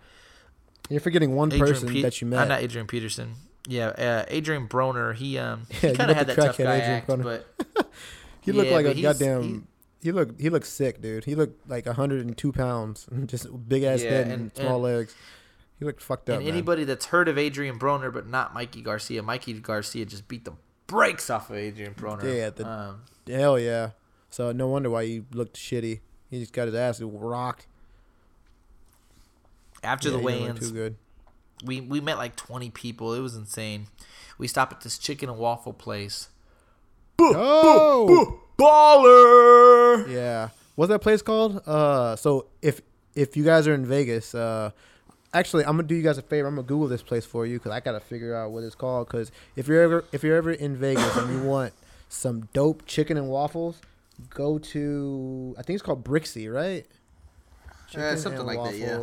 You're 0.90 1.00
forgetting 1.00 1.36
one 1.36 1.52
Adrian 1.52 1.74
person 1.74 1.90
Pe- 1.90 2.02
that 2.04 2.22
you 2.22 2.28
met. 2.28 2.40
uh, 2.40 2.46
not 2.46 2.62
Adrian 2.62 2.88
Peterson. 2.88 3.34
Yeah, 3.68 3.88
uh, 3.88 4.26
Adrian 4.30 4.68
Broner. 4.68 5.14
He 5.14 5.38
um 5.38 5.66
Yeah, 5.82 5.90
he 5.90 5.96
kind 5.96 6.12
of 6.12 6.18
had 6.18 6.28
that 6.28 6.36
tough 6.36 6.58
guy 6.58 6.76
Adrian 6.76 6.92
act, 6.92 7.08
Broner. 7.08 7.24
but 7.24 7.88
he 8.42 8.52
looked 8.52 8.70
yeah, 8.70 8.76
like 8.76 8.86
a 8.86 9.02
goddamn. 9.02 9.68
He- 10.08 10.12
looked 10.14 10.40
he 10.42 10.50
looked 10.50 10.66
sick, 10.68 11.02
dude. 11.02 11.26
He 11.26 11.36
looked 11.36 11.70
like 11.70 11.86
102 11.86 12.52
pounds, 12.52 13.08
just 13.26 13.48
big 13.68 13.84
ass 13.84 14.02
Yeah, 14.02 14.10
head 14.10 14.28
and, 14.28 14.42
and- 14.42 14.56
small 14.56 14.76
and- 14.76 14.96
legs. 14.98 15.16
He 15.80 15.86
looked 15.86 16.02
fucked 16.02 16.30
up. 16.32 16.38
and 16.38 16.46
man. 16.46 16.54
anybody 16.54 16.86
that's 16.86 17.06
heard 17.08 17.28
of 17.28 17.38
Adrian 17.38 17.78
Broner 17.78 18.12
but 18.12 18.28
not 18.28 18.52
Mikey 18.54 18.82
Garcia, 18.82 19.22
Mikey 19.22 19.54
Garcia 19.60 20.06
just 20.06 20.28
beat 20.28 20.44
the 20.44 20.54
brakes 20.88 21.30
off 21.30 21.50
of 21.52 21.56
Adrian 21.58 21.94
Broner. 21.94 22.24
Yeah, 22.36 22.50
the- 22.50 22.68
um, 22.68 23.02
Hell 23.28 23.60
yeah. 23.60 23.92
So 24.32 24.52
no 24.52 24.68
wonder 24.68 24.90
why 24.90 25.06
he 25.06 25.24
looked 25.34 25.56
shitty. 25.56 26.00
He 26.32 26.40
just 26.40 26.52
got 26.54 26.66
his 26.68 26.76
ass 26.76 27.00
rocked. 27.02 27.68
after 29.84 30.08
Yeah, 30.10 30.14
the 30.14 30.20
he 30.20 30.26
weigh-ins, 30.26 30.60
too 30.60 30.72
good. 30.74 30.96
we 31.64 31.80
we 31.82 32.02
met 32.02 32.18
like 32.18 32.36
20 32.36 32.70
people. 32.72 33.14
It 33.14 33.20
was 33.20 33.36
insane. 33.36 33.88
We 34.40 34.48
stopped 34.48 34.74
at 34.74 34.82
this 34.82 34.98
chicken 34.98 35.30
and 35.30 35.38
waffle 35.38 35.74
place. 35.74 36.30
Oh, 37.20 38.40
Baller. 38.60 39.77
Yeah. 40.08 40.50
What's 40.76 40.90
that 40.90 41.00
place 41.00 41.22
called? 41.22 41.62
Uh, 41.68 42.16
so 42.16 42.48
if 42.62 42.82
if 43.16 43.36
you 43.36 43.44
guys 43.44 43.68
are 43.68 43.74
in 43.74 43.86
Vegas, 43.86 44.36
uh, 44.36 44.72
actually, 45.34 45.64
I'm 45.66 45.72
gonna 45.76 45.88
do 45.88 45.96
you 45.96 46.04
guys 46.04 46.18
a 46.18 46.22
favor. 46.22 46.48
I'm 46.48 46.56
gonna 46.56 46.68
Google 46.68 46.88
this 46.88 47.02
place 47.02 47.26
for 47.26 47.46
you 47.46 47.58
because 47.58 47.72
I 47.72 47.80
gotta 47.80 48.00
figure 48.00 48.36
out 48.36 48.52
what 48.52 48.64
it's 48.64 48.76
called. 48.76 49.08
Because 49.08 49.32
if 49.56 49.68
you're 49.68 49.82
ever 49.82 50.06
if 50.12 50.24
you're 50.24 50.38
ever 50.38 50.52
in 50.52 50.76
Vegas 50.76 51.16
and 51.18 51.34
you 51.34 51.42
want 51.48 51.74
some 52.10 52.48
dope 52.54 52.86
chicken 52.86 53.18
and 53.18 53.28
waffles, 53.28 53.82
go 54.30 54.58
to 54.60 55.56
I 55.58 55.64
think 55.64 55.76
it's 55.76 55.84
called 55.84 56.04
Brixie, 56.04 56.48
right? 56.48 56.86
Yeah, 57.92 58.16
something 58.16 58.46
like 58.46 58.62
that, 58.64 58.78
yeah. 58.78 58.98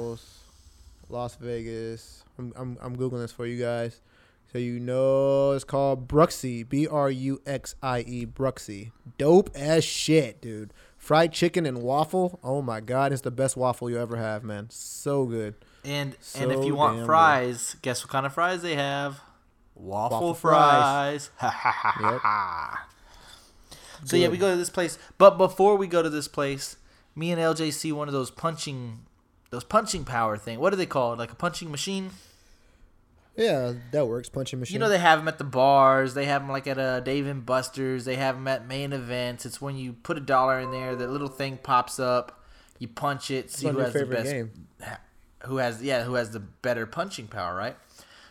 Las 1.09 1.37
Vegas. 1.37 2.23
I'm, 2.39 2.53
I'm 2.57 2.79
I'm 2.81 2.97
googling 2.97 3.23
this 3.23 3.33
for 3.33 3.47
you 3.47 3.61
guys, 3.63 4.01
so 4.55 4.59
you 4.61 4.79
know 4.79 5.51
it's 5.51 5.65
called 5.65 6.07
Bruxie. 6.07 6.67
B 6.69 6.87
R 6.87 7.11
U 7.11 7.43
X 7.45 7.75
I 7.83 8.01
E 8.03 8.25
Bruxie. 8.25 8.93
Dope 9.19 9.51
as 9.57 9.85
shit, 9.85 10.41
dude. 10.41 10.73
Fried 10.97 11.33
chicken 11.33 11.67
and 11.67 11.83
waffle. 11.83 12.39
Oh 12.45 12.63
my 12.63 12.79
god, 12.81 13.13
it's 13.13 13.23
the 13.23 13.33
best 13.33 13.57
waffle 13.57 13.91
you 13.91 13.99
ever 13.99 14.17
have, 14.17 14.45
man. 14.45 14.69
So 14.71 15.25
good. 15.25 15.57
And 15.85 16.17
and 16.37 16.53
if 16.53 16.65
you 16.65 16.77
want 16.77 16.93
damn 16.95 17.01
good. 17.01 17.07
fries, 17.07 17.75
guess 17.83 18.05
what 18.05 18.13
kind 18.13 18.25
of 18.27 18.33
fries 18.33 18.63
they 18.63 18.77
have? 18.77 19.21
Waffle, 19.75 20.19
Waffle 20.19 20.35
fries. 20.35 21.27
fries. 21.27 21.31
Ha 21.39 21.49
ha 21.51 21.71
ha 21.73 22.11
Yep. 22.13 22.21
ha. 22.21 22.87
So 24.05 24.17
yeah, 24.17 24.29
we 24.29 24.39
go 24.39 24.53
to 24.53 24.57
this 24.57 24.71
place. 24.71 24.99
But 25.19 25.37
before 25.37 25.75
we 25.75 25.89
go 25.89 26.01
to 26.01 26.09
this 26.11 26.29
place, 26.29 26.77
me 27.17 27.33
and 27.33 27.41
LJ 27.41 27.73
see 27.73 27.91
one 27.91 28.07
of 28.07 28.15
those 28.15 28.31
punching, 28.31 29.01
those 29.51 29.65
punching 29.65 30.05
power 30.05 30.37
thing. 30.37 30.61
What 30.61 30.73
are 30.73 30.77
they 30.77 30.87
called? 30.87 31.19
Like 31.19 31.33
a 31.33 31.35
punching 31.35 31.73
machine? 31.73 32.11
Yeah, 33.37 33.73
that 33.91 34.07
works. 34.07 34.29
Punching 34.29 34.61
machine. 34.61 34.75
You 34.75 34.79
know 34.79 34.89
they 34.89 34.99
have 34.99 35.19
them 35.19 35.29
at 35.29 35.39
the 35.39 35.45
bars. 35.45 36.15
They 36.15 36.27
have 36.27 36.43
them 36.43 36.51
like 36.51 36.67
at 36.67 36.79
a 36.79 37.03
Dave 37.05 37.27
and 37.27 37.45
Buster's. 37.45 38.05
They 38.05 38.17
have 38.17 38.37
them 38.37 38.47
at 38.47 38.67
main 38.69 38.93
events. 38.93 39.45
It's 39.45 39.61
when 39.61 39.77
you 39.77 39.93
put 39.93 40.17
a 40.17 40.21
dollar 40.21 40.61
in 40.61 40.71
there, 40.71 40.95
the 40.95 41.09
little 41.09 41.29
thing 41.29 41.59
pops 41.63 41.99
up. 41.99 42.41
You 42.79 42.89
punch 42.89 43.31
it, 43.31 43.51
see 43.51 43.69
who 43.69 43.79
has 43.79 43.93
the 43.93 44.07
best, 44.07 44.31
game. 44.31 44.51
who 45.45 45.57
has 45.57 45.83
yeah, 45.83 46.05
who 46.05 46.15
has 46.15 46.31
the 46.31 46.41
better 46.41 46.87
punching 46.87 47.29
power, 47.29 47.57
right? 47.57 47.77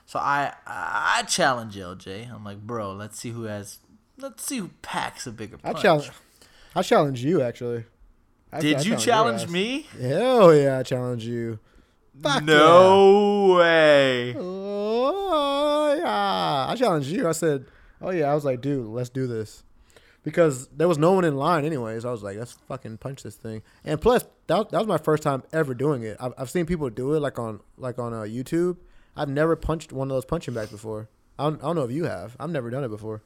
So 0.06 0.20
I 0.20 0.54
I 0.68 1.24
challenge 1.28 1.76
LJ. 1.76 2.34
I'm 2.34 2.44
like, 2.44 2.62
bro, 2.62 2.94
let's 2.94 3.20
see 3.20 3.32
who 3.32 3.44
has, 3.44 3.80
let's 4.18 4.44
see 4.46 4.58
who 4.60 4.70
packs 4.82 5.26
a 5.28 5.32
bigger 5.32 5.58
punch. 5.58 5.78
I 5.78 5.82
challenge. 5.82 6.12
I 6.76 6.82
challenge 6.82 7.24
you 7.24 7.42
actually. 7.42 7.86
I- 8.52 8.58
I 8.58 8.62
Did 8.62 8.86
you 8.86 8.92
your 8.92 9.00
challenge 9.00 9.48
me? 9.50 9.88
Hell 10.00 10.54
yeah, 10.54 10.78
I 10.78 10.84
challenge 10.84 11.26
you. 11.26 11.58
Fuck 12.22 12.44
no 12.44 13.56
way. 13.60 14.36
Oh 14.38 15.96
yeah, 15.98 16.68
I 16.70 16.76
challenged 16.76 17.10
you. 17.10 17.28
I 17.28 17.32
said, 17.32 17.66
"Oh 18.02 18.12
yeah." 18.12 18.32
I 18.32 18.36
was 18.36 18.46
like, 18.46 18.62
"Dude, 18.62 18.86
let's 18.88 19.10
do 19.10 19.26
this," 19.28 19.64
because 20.24 20.68
there 20.68 20.88
was 20.88 20.98
no 20.98 21.12
one 21.14 21.26
in 21.26 21.36
line. 21.36 21.66
Anyways, 21.66 22.06
I 22.06 22.12
was 22.12 22.22
like, 22.24 22.38
"Let's 22.38 22.54
fucking 22.68 22.98
punch 23.00 23.24
this 23.24 23.36
thing." 23.36 23.64
And 23.84 24.00
plus, 24.00 24.26
that, 24.48 24.58
was- 24.58 24.68
that 24.72 24.78
was 24.78 24.88
my 24.88 24.98
first 25.00 25.24
time 25.24 25.44
ever 25.52 25.74
doing 25.74 26.04
it. 26.04 26.18
I've, 26.20 26.34
I've 26.38 26.50
seen 26.52 26.66
people 26.66 26.90
do 26.90 27.14
it 27.16 27.20
like 27.20 27.40
on 27.40 27.62
like 27.78 27.98
on 28.00 28.14
uh, 28.14 28.22
YouTube. 28.22 28.78
I've 29.16 29.30
never 29.30 29.56
punched 29.56 29.92
one 29.92 30.10
of 30.10 30.16
those 30.16 30.26
punching 30.26 30.54
bags 30.54 30.72
before. 30.72 31.10
I 31.40 31.44
don't, 31.46 31.62
I 31.64 31.68
don't 31.68 31.76
know 31.76 31.84
if 31.84 31.92
you 31.92 32.04
have. 32.06 32.36
I've 32.40 32.50
never 32.52 32.70
done 32.70 32.84
it 32.84 32.90
before. 32.90 33.22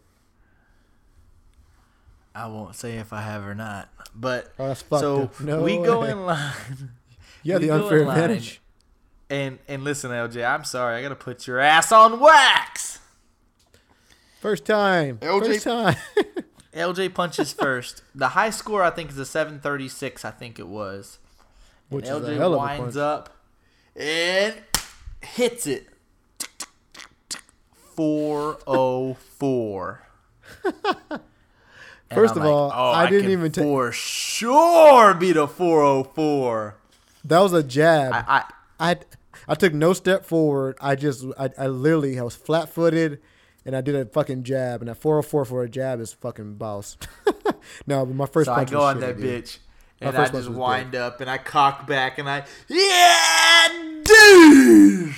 I 2.34 2.48
won't 2.48 2.76
say 2.76 2.98
if 2.98 3.12
I 3.14 3.22
have 3.22 3.46
or 3.46 3.56
not, 3.56 3.90
but 4.16 4.52
Oh, 4.60 4.68
that's 4.68 4.82
fucked. 4.84 5.02
so 5.02 5.24
up. 5.24 5.40
No 5.42 5.64
we 5.64 5.78
go 5.78 6.04
in 6.04 6.26
line. 6.26 6.52
Yeah, 7.44 7.58
the 7.58 7.68
go 7.68 7.76
in 7.78 7.82
unfair 7.84 8.06
line. 8.06 8.18
advantage. 8.18 8.62
And 9.30 9.60
and 9.68 9.84
listen, 9.84 10.12
LJ, 10.12 10.48
I'm 10.48 10.64
sorry. 10.64 10.96
I 10.96 11.02
gotta 11.02 11.16
put 11.16 11.48
your 11.48 11.60
ass 11.60 11.92
on 11.92 12.20
wax. 12.20 13.00
First 14.40 14.66
time. 14.66 15.18
LJ 15.18 15.48
First 15.48 15.64
time. 15.64 15.96
LJ 16.74 17.14
punches 17.14 17.54
first. 17.54 18.04
The 18.14 18.30
high 18.30 18.52
score 18.52 18.84
I 18.84 18.92
think 18.92 19.10
is 19.10 19.18
a 19.18 19.26
736. 19.26 20.24
I 20.24 20.32
think 20.32 20.60
it 20.60 20.68
was. 20.68 21.18
Which 21.90 22.08
and 22.08 22.24
is 22.24 22.30
a 22.30 22.32
LJ 22.32 22.38
hell 22.38 22.54
of 22.54 22.54
a 22.54 22.58
winds 22.58 22.96
punch. 22.96 22.98
up 22.98 23.30
and 23.96 24.56
hits 25.22 25.68
it. 25.68 25.88
404. 27.96 30.04
First 32.14 32.36
I'm 32.36 32.42
of 32.42 32.48
all, 32.48 32.72
oh, 32.74 32.92
I 32.92 33.10
didn't 33.10 33.24
can 33.24 33.32
even 33.32 33.52
ta- 33.52 33.62
for 33.62 33.92
sure 33.92 35.14
beat 35.16 35.36
a 35.36 35.48
404. 35.48 36.76
That 37.26 37.40
was 37.40 37.52
a 37.52 37.64
jab. 37.64 38.14
I, 38.14 38.46
I 38.80 38.80
I 38.80 38.96
I 39.48 39.56
took 39.56 39.74
no 39.74 39.94
step 39.94 40.26
forward. 40.26 40.78
I 40.82 40.96
just 40.96 41.26
I, 41.40 41.50
I 41.58 41.68
literally 41.68 42.20
I 42.20 42.24
was 42.24 42.36
flat 42.36 42.70
footed 42.70 43.20
and 43.66 43.76
I 43.76 43.82
did 43.82 43.96
a 43.96 44.06
fucking 44.06 44.44
jab 44.44 44.82
and 44.82 44.90
a 44.90 44.96
404 44.96 45.46
for 45.46 45.64
a 45.64 45.70
jab 45.70 46.00
is 46.00 46.14
fucking 46.14 46.56
boss. 46.56 46.98
no, 47.88 48.06
but 48.06 48.16
my 48.16 48.26
first 48.26 48.48
so 48.48 48.54
I 48.54 48.58
punch 48.58 48.72
go 48.72 48.80
was 48.80 48.96
on 48.96 49.00
that 49.02 49.18
dude. 49.18 49.46
bitch 49.46 49.58
My 50.02 50.08
and 50.08 50.18
I 50.18 50.28
just 50.30 50.50
wind 50.50 50.96
up 50.96 51.22
and 51.22 51.30
I 51.30 51.38
cock 51.38 51.88
back 51.88 52.18
and 52.18 52.30
I 52.30 52.44
yeah 52.68 53.68
dude 54.04 55.16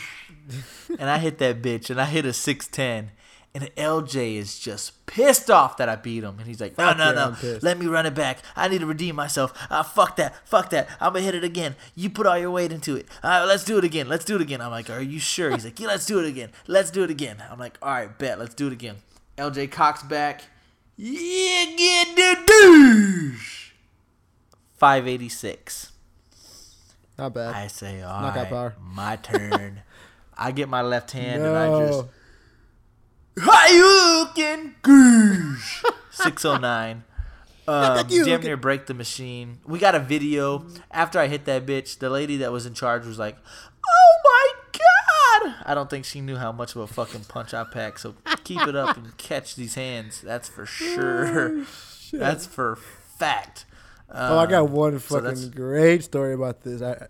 and 0.99 1.09
I 1.09 1.17
hit 1.17 1.37
that 1.39 1.61
bitch 1.61 1.89
and 1.89 1.99
I 1.99 2.05
hit 2.05 2.25
a 2.25 2.33
610 2.33 3.11
and 3.55 3.63
LJ 3.75 4.35
is 4.35 4.59
just 4.59 5.05
pissed 5.07 5.49
off 5.49 5.77
that 5.77 5.89
I 5.89 5.95
beat 5.95 6.23
him. 6.23 6.37
And 6.37 6.47
he's 6.47 6.61
like 6.61 6.77
no 6.77 6.93
no 6.93 7.05
yeah, 7.05 7.35
no. 7.41 7.59
Let 7.61 7.79
me 7.79 7.87
run 7.87 8.05
it 8.05 8.13
back. 8.13 8.39
I 8.55 8.67
need 8.67 8.79
to 8.79 8.85
redeem 8.85 9.15
myself. 9.15 9.53
Ah 9.71 9.83
fuck 9.83 10.15
that. 10.17 10.35
Fuck 10.47 10.69
that. 10.69 10.87
I'm 11.01 11.13
gonna 11.13 11.25
hit 11.25 11.35
it 11.35 11.43
again. 11.43 11.75
You 11.95 12.09
put 12.09 12.27
all 12.27 12.37
your 12.37 12.51
weight 12.51 12.71
into 12.71 12.95
it. 12.95 13.07
Uh, 13.23 13.45
let's 13.47 13.63
do 13.63 13.77
it 13.77 13.83
again. 13.83 14.07
Let's 14.07 14.23
do 14.25 14.35
it 14.35 14.41
again. 14.41 14.61
I'm 14.61 14.71
like 14.71 14.89
are 14.89 15.01
you 15.01 15.19
sure? 15.19 15.51
He's 15.51 15.65
like 15.65 15.79
yeah 15.79 15.87
let's 15.87 16.05
do 16.05 16.19
it 16.19 16.27
again. 16.27 16.49
Let's 16.67 16.91
do 16.91 17.03
it 17.03 17.09
again. 17.09 17.43
I'm 17.49 17.59
like 17.59 17.77
all 17.81 17.91
right 17.91 18.17
bet. 18.17 18.37
Let's 18.39 18.53
do 18.53 18.67
it 18.67 18.73
again. 18.73 18.97
LJ 19.37 19.71
cocks 19.71 20.03
back. 20.03 20.43
Yeah 20.95 21.65
get 21.75 22.15
the 22.15 22.43
douche. 22.45 23.71
586 24.77 25.91
Not 27.17 27.33
bad. 27.33 27.53
I 27.53 27.67
say, 27.67 28.01
all 28.01 28.21
Knockout 28.21 28.35
right, 28.43 28.49
power. 28.49 28.75
my 28.81 29.15
turn. 29.17 29.81
I 30.37 30.51
get 30.51 30.69
my 30.69 30.81
left 30.81 31.11
hand 31.11 31.43
and. 31.43 31.57
I 31.57 31.85
just 31.87 32.05
Hayukin 33.39 34.73
Goosh 34.83 35.83
609. 36.11 37.03
Um, 37.67 38.07
damn 38.09 38.41
near 38.41 38.57
break 38.57 38.87
the 38.87 38.93
machine. 38.93 39.59
We 39.65 39.79
got 39.79 39.93
a 39.95 39.99
video. 39.99 40.65
After 40.91 41.19
I 41.19 41.27
hit 41.27 41.45
that 41.45 41.65
bitch, 41.65 41.99
the 41.99 42.09
lady 42.09 42.37
that 42.37 42.51
was 42.51 42.65
in 42.65 42.73
charge 42.73 43.05
was 43.05 43.19
like, 43.19 43.37
"Oh 43.87 44.15
my 44.23 44.53
god!" 44.73 45.55
I 45.65 45.73
don't 45.75 45.89
think 45.89 46.05
she 46.05 46.19
knew 46.21 46.35
how 46.37 46.51
much 46.51 46.75
of 46.75 46.81
a 46.81 46.87
fucking 46.87 47.25
punch 47.25 47.53
I 47.53 47.63
packed, 47.63 47.99
So 47.99 48.15
keep 48.43 48.61
it 48.67 48.75
up 48.75 48.97
and 48.97 49.15
catch 49.17 49.55
these 49.55 49.75
hands. 49.75 50.21
That's 50.21 50.49
for 50.49 50.65
sure. 50.65 51.63
That's 52.11 52.47
for 52.47 52.75
fact. 52.75 53.65
Oh, 54.11 54.39
I 54.39 54.47
got 54.47 54.63
Um, 54.65 54.71
one 54.71 54.99
so 54.99 55.21
fucking 55.21 55.51
great 55.51 56.03
story 56.03 56.33
about 56.33 56.63
this. 56.63 56.81
I, 56.81 57.07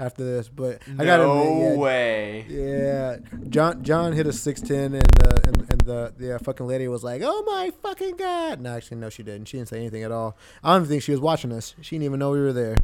after 0.00 0.24
this, 0.24 0.48
but 0.48 0.82
I 0.98 1.04
got 1.04 1.20
no 1.20 1.76
way. 1.76 2.46
Yeah, 2.48 3.18
John 3.48 3.84
John 3.84 4.12
hit 4.12 4.26
a 4.26 4.32
six 4.32 4.60
ten, 4.60 4.94
and 4.94 5.24
uh, 5.24 5.40
and 5.44 5.56
and 5.70 5.80
the 5.82 6.12
the 6.16 6.34
uh, 6.36 6.38
fucking 6.38 6.66
lady 6.66 6.88
was 6.88 7.04
like, 7.04 7.22
"Oh 7.24 7.42
my 7.46 7.70
fucking 7.82 8.16
god!" 8.16 8.60
No, 8.60 8.74
actually, 8.74 8.96
no, 8.96 9.10
she 9.10 9.22
didn't. 9.22 9.46
She 9.46 9.58
didn't 9.58 9.68
say 9.68 9.76
anything 9.76 10.02
at 10.02 10.10
all. 10.10 10.36
I 10.64 10.76
don't 10.76 10.86
think 10.86 11.02
she 11.02 11.12
was 11.12 11.20
watching 11.20 11.52
us. 11.52 11.74
She 11.82 11.96
didn't 11.96 12.06
even 12.06 12.18
know 12.18 12.30
we 12.30 12.40
were 12.40 12.52
there. 12.52 12.76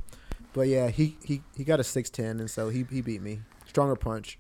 But 0.53 0.69
yeah, 0.69 0.89
he 0.89 1.17
he 1.25 1.43
he 1.57 1.65
got 1.65 1.81
a 1.81 1.85
six 1.85 2.11
ten, 2.11 2.39
and 2.39 2.51
so 2.51 2.69
he 2.69 2.85
he 2.91 3.01
beat 3.01 3.23
me. 3.23 3.41
Stronger 3.67 3.97
punch. 3.97 4.39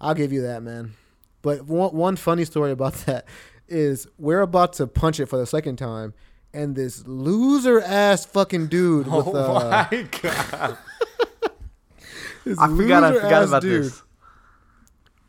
I'll 0.00 0.14
give 0.14 0.32
you 0.32 0.42
that, 0.42 0.62
man. 0.62 0.94
But 1.42 1.66
one 1.66 1.94
one 1.94 2.16
funny 2.16 2.44
story 2.44 2.70
about 2.70 2.94
that 3.06 3.26
is 3.68 4.06
we're 4.18 4.40
about 4.40 4.74
to 4.74 4.86
punch 4.86 5.20
it 5.20 5.26
for 5.26 5.36
the 5.36 5.46
second 5.46 5.76
time, 5.76 6.14
and 6.52 6.76
this 6.76 7.06
loser 7.06 7.80
ass 7.80 8.24
fucking 8.24 8.68
dude 8.68 9.06
with 9.06 9.26
oh 9.28 9.56
uh, 9.56 9.86
my 9.90 10.08
god! 10.22 10.78
I 12.58 12.68
forgot. 12.68 13.04
I 13.04 13.12
forgot 13.14 13.44
about 13.44 13.62
dude 13.62 13.84
this. 13.84 14.02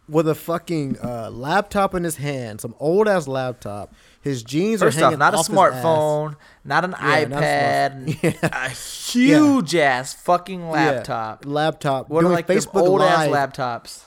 with 0.07 0.27
a 0.27 0.35
fucking 0.35 0.97
uh, 1.03 1.29
laptop 1.31 1.95
in 1.95 2.03
his 2.03 2.17
hand, 2.17 2.61
some 2.61 2.75
old 2.79 3.07
ass 3.07 3.27
laptop. 3.27 3.93
His 4.21 4.43
jeans 4.43 4.81
First 4.81 4.97
are 4.97 5.01
hanging 5.01 5.13
off, 5.15 5.19
not 5.19 5.33
a 5.33 5.37
off 5.37 5.49
ass. 5.49 5.55
smartphone, 5.55 6.35
not 6.63 6.83
an 6.83 6.95
Yeah, 6.99 7.25
not 7.25 7.43
a 7.43 7.45
iPad. 7.45 8.23
Yeah. 8.43 8.65
a 8.65 8.69
huge 8.69 9.75
ass 9.75 10.13
fucking 10.13 10.69
laptop. 10.69 11.45
Yeah, 11.45 11.51
laptop. 11.51 12.09
What 12.09 12.19
are 12.19 12.21
doing 12.23 12.33
like 12.35 12.47
Facebook 12.47 12.81
old 12.87 13.01
ass 13.01 13.27
Live. 13.29 13.53
laptops? 13.53 14.03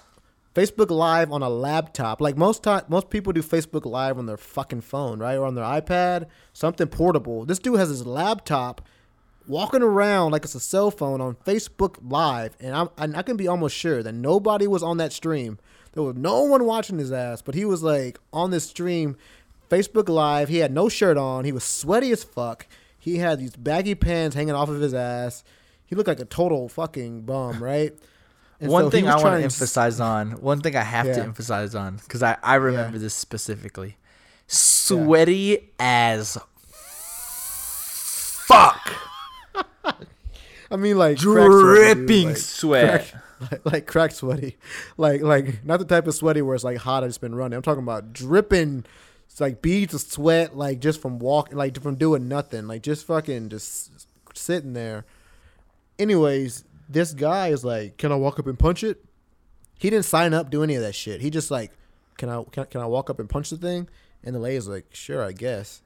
Facebook 0.55 0.91
Live 0.91 1.31
on 1.31 1.43
a 1.43 1.49
laptop. 1.49 2.21
Like 2.21 2.37
most 2.37 2.65
time, 2.65 2.83
most 2.89 3.11
people 3.11 3.33
do 3.33 3.43
Facebook 3.43 3.85
Live 3.87 4.19
on 4.19 4.27
their 4.27 4.37
fucking 4.37 4.81
phone, 4.81 5.21
right, 5.21 5.37
or 5.37 5.47
on 5.47 5.55
their 5.55 5.65
iPad, 5.65 6.27
something 6.53 6.89
portable. 6.89 7.45
This 7.45 7.61
dude 7.61 7.79
has 7.79 7.91
his 7.91 8.05
laptop, 8.07 8.83
walking 9.49 9.83
around 9.83 10.31
like 10.33 10.45
it's 10.45 10.55
a 10.55 10.61
cell 10.61 10.91
phone 10.91 11.21
on 11.21 11.35
Facebook 11.47 11.97
Live, 12.09 12.57
and 12.61 12.75
I'm 12.75 12.89
I 13.17 13.23
can 13.23 13.37
be 13.37 13.49
almost 13.49 13.75
sure 13.75 14.03
that 14.03 14.13
nobody 14.13 14.67
was 14.67 14.83
on 14.83 14.99
that 14.99 15.13
stream. 15.13 15.59
There 15.93 16.03
was 16.03 16.15
no 16.17 16.43
one 16.43 16.65
watching 16.65 16.99
his 16.99 17.11
ass, 17.11 17.43
but 17.43 17.55
he 17.55 17.65
was 17.65 17.83
like 17.83 18.19
on 18.33 18.51
this 18.51 18.65
stream, 18.65 19.17
Facebook 19.71 20.09
Live. 20.09 20.49
He 20.49 20.59
had 20.59 20.73
no 20.73 20.89
shirt 20.89 21.17
on. 21.17 21.45
He 21.45 21.53
was 21.53 21.65
sweaty 21.65 22.13
as 22.13 22.23
fuck. 22.23 22.67
He 22.99 23.17
had 23.19 23.39
these 23.41 23.57
baggy 23.57 23.95
pants 23.95 24.37
hanging 24.37 24.55
off 24.55 24.69
of 24.69 24.81
his 24.81 24.93
ass. 24.95 25.43
He 25.87 25.97
looked 25.97 26.09
like 26.09 26.21
a 26.21 26.25
total 26.27 26.69
fucking 26.69 27.23
bum, 27.23 27.63
right? 27.63 27.93
And 28.61 28.71
one 28.71 28.85
so 28.85 28.91
thing 28.91 29.09
I 29.09 29.15
want 29.15 29.39
to 29.39 29.45
emphasize 29.45 30.01
on, 30.01 30.33
one 30.33 30.61
thing 30.61 30.75
I 30.77 30.83
have 30.83 31.07
to 31.07 31.13
Yeah. 31.13 31.23
emphasize 31.23 31.75
emphasize 31.75 31.75
on, 31.77 31.97
because 31.97 32.23
I, 32.23 32.37
I 32.43 32.57
remember 32.57 32.97
Yeah. 32.97 33.03
this 33.03 33.15
specifically. 33.15 33.97
Sweaty 34.49 35.71
as 35.79 36.37
fuck. 38.47 38.93
I 40.71 40.77
mean, 40.77 40.99
like. 40.99 41.19
Dripping 41.19 42.29
Like, 42.29 42.37
sweat. 42.37 43.11
crack- 43.11 43.23
like, 43.65 43.73
like 43.73 43.87
crack 43.87 44.11
sweaty, 44.11 44.57
like 44.97 45.23
like 45.23 45.65
not 45.65 45.79
the 45.79 45.85
type 45.85 46.09
of 46.09 46.15
sweaty 46.15 46.43
where 46.43 46.55
it's 46.57 46.65
like 46.65 46.79
hot. 46.79 47.05
It's 47.05 47.19
been 47.19 47.35
running. 47.37 47.57
I'm 47.57 47.63
talking 47.63 47.83
about 47.85 48.13
dripping. 48.13 48.85
It's 49.31 49.41
like 49.41 49.63
beads 49.63 49.95
of 49.95 50.01
sweat, 50.01 50.57
like 50.57 50.81
just 50.81 51.01
from 51.01 51.21
walking, 51.21 51.57
like 51.57 51.81
from 51.81 51.95
doing 51.95 52.27
nothing, 52.27 52.67
like 52.67 52.83
just 52.83 53.07
fucking 53.07 53.49
just 53.51 54.09
sitting 54.35 54.73
there. 54.73 55.05
Anyways, 56.01 56.65
this 56.89 57.13
guy 57.15 57.49
is 57.49 57.65
like, 57.65 57.97
"Can 57.97 58.11
I 58.11 58.17
walk 58.17 58.39
up 58.41 58.47
and 58.49 58.59
punch 58.59 58.83
it?" 58.83 59.05
He 59.79 59.89
didn't 59.91 60.07
sign 60.07 60.35
up, 60.35 60.51
do 60.51 60.65
any 60.65 60.75
of 60.75 60.83
that 60.83 60.97
shit. 60.97 61.21
He 61.21 61.31
just 61.31 61.51
like, 61.51 61.71
"Can 62.17 62.29
I 62.29 62.43
can, 62.51 62.65
I- 62.65 62.67
can 62.67 62.81
I 62.81 62.87
walk 62.87 63.09
up 63.09 63.21
and 63.21 63.29
punch 63.31 63.51
the 63.51 63.57
thing?" 63.57 63.89
And 64.25 64.35
the 64.35 64.41
lady's 64.41 64.67
like, 64.67 64.87
"Sure, 64.93 65.23
I 65.23 65.31
guess." 65.31 65.81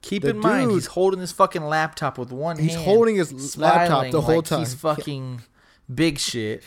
Keep 0.00 0.22
The 0.22 0.30
in 0.30 0.38
mind, 0.38 0.70
he's 0.70 0.86
holding 0.86 1.20
his 1.20 1.32
fucking 1.32 1.64
laptop 1.64 2.18
with 2.18 2.30
one 2.30 2.56
He's 2.58 2.70
hand. 2.70 2.78
He's 2.78 2.86
holding 2.86 3.16
his 3.16 3.56
laptop 3.58 4.10
the 4.10 4.20
whole 4.20 4.36
like 4.36 4.44
time. 4.44 4.60
He's 4.60 4.74
fucking 4.74 5.42
big 5.92 6.18
shit. 6.18 6.62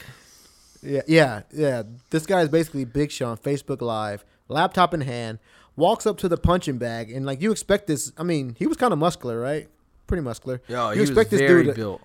Yeah, 0.84 1.02
yeah, 1.08 1.42
yeah. 1.52 1.84
This 2.10 2.26
guy 2.26 2.42
is 2.42 2.50
basically 2.50 2.86
Big 2.86 3.12
Sean, 3.12 3.38
Facebook 3.38 3.82
Live, 3.82 4.26
laptop 4.50 4.94
in 4.94 5.02
hand, 5.02 5.40
walks 5.76 6.06
up 6.06 6.18
to 6.20 6.28
the 6.28 6.38
punching 6.38 6.78
bag, 6.78 7.12
and 7.12 7.26
like 7.26 7.42
you 7.42 7.52
expect 7.52 7.88
this. 7.88 8.12
I 8.18 8.24
mean, 8.24 8.56
he 8.60 8.68
was 8.68 8.78
kind 8.78 8.92
of 8.92 9.00
muscular, 9.00 9.40
right? 9.40 9.68
Pretty 10.08 10.24
muscular. 10.24 10.62
Yo, 10.68 10.92
you 10.92 11.02
expect 11.02 11.30
this 11.30 11.40
very 11.40 11.64
dude 11.64 11.76
to- 11.76 11.80
built. 11.80 12.02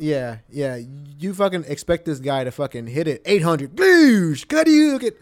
Yeah, 0.00 0.38
yeah. 0.48 0.76
You 1.18 1.34
fucking 1.34 1.64
expect 1.66 2.04
this 2.04 2.18
guy 2.20 2.44
to 2.44 2.50
fucking 2.52 2.86
hit 2.86 3.08
it 3.08 3.20
800. 3.24 3.74
Blues, 3.74 4.44
Cut 4.44 4.68
you. 4.68 4.98
Get, 4.98 5.20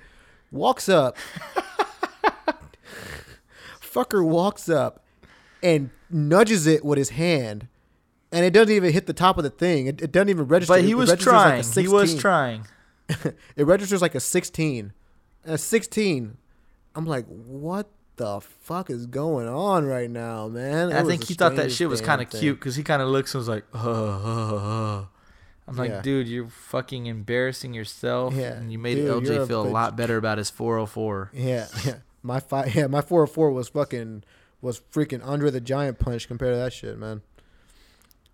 walks 0.51 0.89
up. 0.89 1.17
Fucker 3.81 4.23
walks 4.25 4.69
up 4.69 5.03
and 5.63 5.91
nudges 6.11 6.67
it 6.67 6.85
with 6.85 6.99
his 6.99 7.11
hand, 7.11 7.69
and 8.33 8.45
it 8.45 8.53
doesn't 8.53 8.75
even 8.75 8.93
hit 8.93 9.07
the 9.07 9.13
top 9.13 9.39
of 9.39 9.45
the 9.45 9.51
thing. 9.51 9.87
It, 9.87 10.03
it 10.03 10.13
doesn't 10.13 10.29
even 10.29 10.47
register. 10.47 10.75
But 10.75 10.85
he 10.85 10.95
was 10.95 11.11
registers 11.11 11.33
like 11.33 11.63
trying. 11.65 11.85
he 11.85 11.89
was 11.89 12.15
trying. 12.15 12.67
it 13.57 13.67
registers 13.67 14.03
like 14.03 14.15
a 14.15 14.21
16. 14.21 14.93
And 15.45 15.55
a 15.55 15.59
16. 15.59 16.37
I'm 16.95 17.07
like, 17.07 17.27
what 17.27 17.89
the 18.17 18.41
fuck 18.41 18.91
is 18.91 19.07
going 19.07 19.47
on 19.49 19.85
right 19.85 20.11
now, 20.11 20.49
man? 20.49 20.93
I 20.93 21.03
think 21.05 21.25
he 21.25 21.35
thought 21.35 21.57
that 21.57 21.71
shit 21.71 21.89
was 21.89 22.01
kind 22.01 22.21
of 22.21 22.31
cute 22.31 22.59
because 22.59 22.75
he 22.77 22.83
kind 22.83 23.03
of 23.03 23.09
looks 23.09 23.35
and 23.35 23.41
was 23.41 23.49
like, 23.49 23.65
uh, 23.75 23.79
uh, 23.79 24.57
uh. 24.57 25.05
I'm 25.69 25.77
like, 25.77 25.91
Yeah. 25.91 26.03
dude, 26.03 26.29
you're 26.29 26.49
fucking 26.49 27.07
embarrassing 27.07 27.75
yourself. 27.75 28.35
Yeah, 28.35 28.53
And 28.55 28.71
you 28.71 28.79
made 28.79 28.95
dude, 28.95 29.25
LJ 29.25 29.43
a 29.43 29.47
feel 29.47 29.63
a 29.65 29.67
bitch. 29.67 29.73
lot 29.73 29.97
better 29.97 30.17
about 30.17 30.39
his 30.39 30.49
404. 30.49 31.31
Yeah, 31.35 31.67
yeah. 31.85 31.95
My 32.23 32.41
five, 32.41 32.75
yeah, 32.75 32.87
my 32.87 33.01
four 33.03 33.21
hundred 33.25 33.35
four 33.35 33.51
was 33.51 33.69
fucking 33.69 34.25
was 34.67 34.81
freaking 34.93 35.21
under 35.25 35.51
the 35.51 35.61
giant 35.61 35.99
punch 35.99 36.29
compared 36.29 36.53
to 36.55 36.59
that 36.59 36.73
shit, 36.73 36.99
man. 36.99 37.23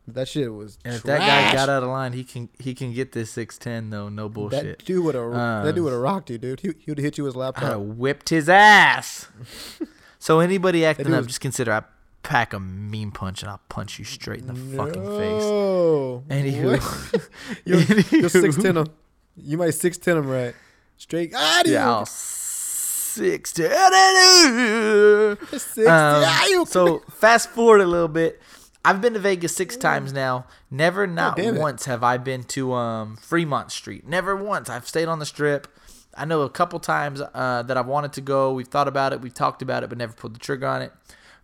That 0.09 0.27
shit 0.27 0.53
was. 0.53 0.79
And 0.85 0.95
if 0.97 1.05
that 1.05 1.21
guy 1.21 1.53
got 1.55 1.69
out 1.69 1.85
of 1.85 1.89
line, 1.89 2.13
he 2.13 2.25
can 2.25 2.49
he 2.59 2.75
can 2.75 2.93
get 2.93 3.13
this 3.13 3.31
610 3.31 3.91
though. 3.91 4.09
No 4.09 4.29
bullshit. 4.29 4.79
that 4.79 4.85
dude 4.85 5.05
would 5.05 5.15
have 5.15 5.31
that 5.31 5.63
dude 5.67 5.79
Um, 5.79 5.85
would 5.85 5.93
have 5.93 6.03
rocked 6.03 6.29
you, 6.31 6.39
dude. 6.39 6.59
He 6.61 6.73
he 6.81 6.91
would 6.91 6.99
have 6.99 7.05
hit 7.05 7.19
you 7.19 7.25
with 7.25 7.35
his 7.35 7.37
laptop. 7.37 7.65
I 7.73 7.77
whipped 7.77 8.31
his 8.31 8.49
ass. 8.49 9.29
so 10.19 10.41
anybody 10.41 10.85
acting 10.85 11.07
up, 11.15 11.19
was- 11.19 11.27
just 11.29 11.41
consider 11.41 11.73
I 11.73 11.85
pack 12.25 12.53
a 12.53 12.59
mean 12.59 13.13
punch 13.13 13.43
and 13.43 13.51
I'll 13.51 13.61
punch 13.69 13.99
you 14.01 14.05
straight 14.05 14.41
in 14.41 14.47
the 14.49 14.55
fucking 14.77 14.93
face. 15.05 15.43
No. 15.45 16.25
Anywho, 16.29 17.29
you're, 17.65 17.79
Anywho. 17.79 18.31
six 18.31 18.57
ten 18.57 18.77
him. 18.79 18.87
You 19.37 19.57
might 19.57 19.71
six 19.75 19.99
ten 19.99 20.17
him 20.17 20.27
right. 20.29 20.55
Straight. 20.97 21.33
Ah, 21.35 21.61
dude. 21.65 21.73
yeah, 21.75 22.05
I'll 23.17 23.25
six 23.25 23.53
ten. 23.53 25.37
Six, 25.59 25.79
Um, 25.89 26.67
so 26.67 27.01
fast 27.11 27.51
forward 27.51 27.81
a 27.81 27.87
little 27.87 28.09
bit. 28.09 28.41
I've 28.85 29.01
been 29.01 29.15
to 29.15 29.21
Vegas 29.21 29.55
six 29.55 29.77
times 29.77 30.13
now. 30.13 30.47
Never, 30.71 31.07
not 31.07 31.39
it. 31.39 31.55
once 31.55 31.85
have 31.85 32.03
I 32.03 32.17
been 32.17 32.43
to 32.45 32.73
um, 32.73 33.17
Fremont 33.17 33.71
Street. 33.71 34.07
Never 34.07 34.35
once. 34.35 34.69
I've 34.69 34.89
stayed 34.89 35.07
on 35.07 35.19
the 35.21 35.27
Strip. 35.27 35.69
I 36.17 36.25
know 36.25 36.43
a 36.43 36.51
couple 36.51 36.81
times 36.81 37.21
uh, 37.23 37.63
that 37.63 37.77
I've 37.77 37.87
wanted 37.87 38.13
to 38.15 38.21
go. 38.21 38.53
We've 38.53 38.67
thought 38.67 38.89
about 38.89 39.13
it. 39.13 39.21
We've 39.21 39.33
talked 39.33 39.63
about 39.63 39.83
it, 39.85 39.89
but 39.89 39.99
never 39.99 40.13
pulled 40.13 40.35
the 40.35 40.41
trigger 40.41 40.67
on 40.67 40.83
it. 40.83 40.93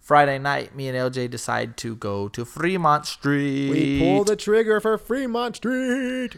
Friday 0.01 0.39
night, 0.39 0.75
me 0.75 0.89
and 0.89 0.97
LJ 0.97 1.31
decide 1.31 1.77
to 1.79 1.95
go 1.95 2.29
to 2.29 2.45
Fremont 2.45 3.07
Street. 3.07 3.71
we 3.71 3.99
pull 4.01 4.25
the 4.25 4.37
trigger 4.37 4.81
for 4.81 4.99
Fremont 4.99 5.57
Street. 5.57 6.37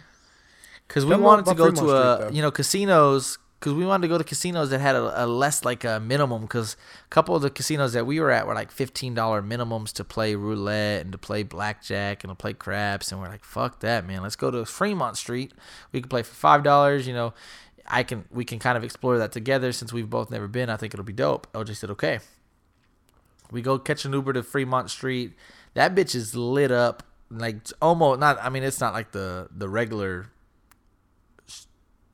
Because 0.86 1.06
we 1.06 1.16
wanted 1.16 1.46
to 1.46 1.54
go 1.54 1.70
Fremont 1.70 1.76
to 1.76 1.80
Street, 1.82 1.90
a 1.90 2.18
though. 2.30 2.30
you 2.36 2.42
know 2.42 2.50
casinos 2.50 3.38
because 3.60 3.74
we 3.74 3.84
wanted 3.84 4.02
to 4.02 4.08
go 4.08 4.16
to 4.16 4.24
casinos 4.24 4.70
that 4.70 4.80
had 4.80 4.96
a, 4.96 5.24
a 5.24 5.26
less 5.26 5.66
like 5.66 5.84
a 5.84 6.00
minimum 6.00 6.40
because 6.42 6.78
a 7.04 7.08
couple 7.10 7.36
of 7.36 7.42
the 7.42 7.50
casinos 7.50 7.92
that 7.92 8.06
we 8.06 8.18
were 8.18 8.30
at 8.30 8.46
were 8.46 8.54
like 8.54 8.70
fifteen 8.70 9.14
dollar 9.14 9.42
minimums 9.42 9.92
to 9.92 10.04
play 10.04 10.34
roulette 10.34 11.02
and 11.02 11.12
to 11.12 11.18
play 11.18 11.42
blackjack 11.42 12.24
and 12.24 12.30
to 12.30 12.34
play 12.34 12.54
craps 12.54 13.12
and 13.12 13.20
we're 13.20 13.28
like 13.28 13.44
fuck 13.44 13.80
that 13.80 14.06
man. 14.06 14.22
Let's 14.22 14.36
go 14.36 14.50
to 14.50 14.64
Fremont 14.64 15.18
Street. 15.18 15.52
We 15.92 16.00
can 16.00 16.08
play 16.08 16.22
for 16.22 16.34
five 16.34 16.62
dollars 16.62 17.06
you 17.06 17.12
know. 17.12 17.34
I 17.86 18.02
can 18.02 18.24
we 18.30 18.44
can 18.44 18.58
kind 18.58 18.78
of 18.78 18.84
explore 18.84 19.18
that 19.18 19.32
together 19.32 19.72
since 19.72 19.92
we've 19.92 20.08
both 20.08 20.30
never 20.30 20.48
been. 20.48 20.70
I 20.70 20.76
think 20.76 20.94
it'll 20.94 21.04
be 21.04 21.12
dope. 21.12 21.52
LJ 21.52 21.76
said 21.76 21.90
okay. 21.90 22.20
We 23.50 23.60
go 23.62 23.78
catch 23.78 24.04
an 24.04 24.12
Uber 24.12 24.32
to 24.34 24.42
Fremont 24.42 24.90
Street. 24.90 25.32
That 25.74 25.94
bitch 25.94 26.14
is 26.14 26.34
lit 26.34 26.70
up 26.70 27.02
like 27.30 27.56
almost 27.80 28.20
not 28.20 28.38
I 28.42 28.48
mean 28.48 28.62
it's 28.62 28.80
not 28.80 28.92
like 28.94 29.12
the 29.12 29.48
the 29.54 29.68
regular 29.68 30.26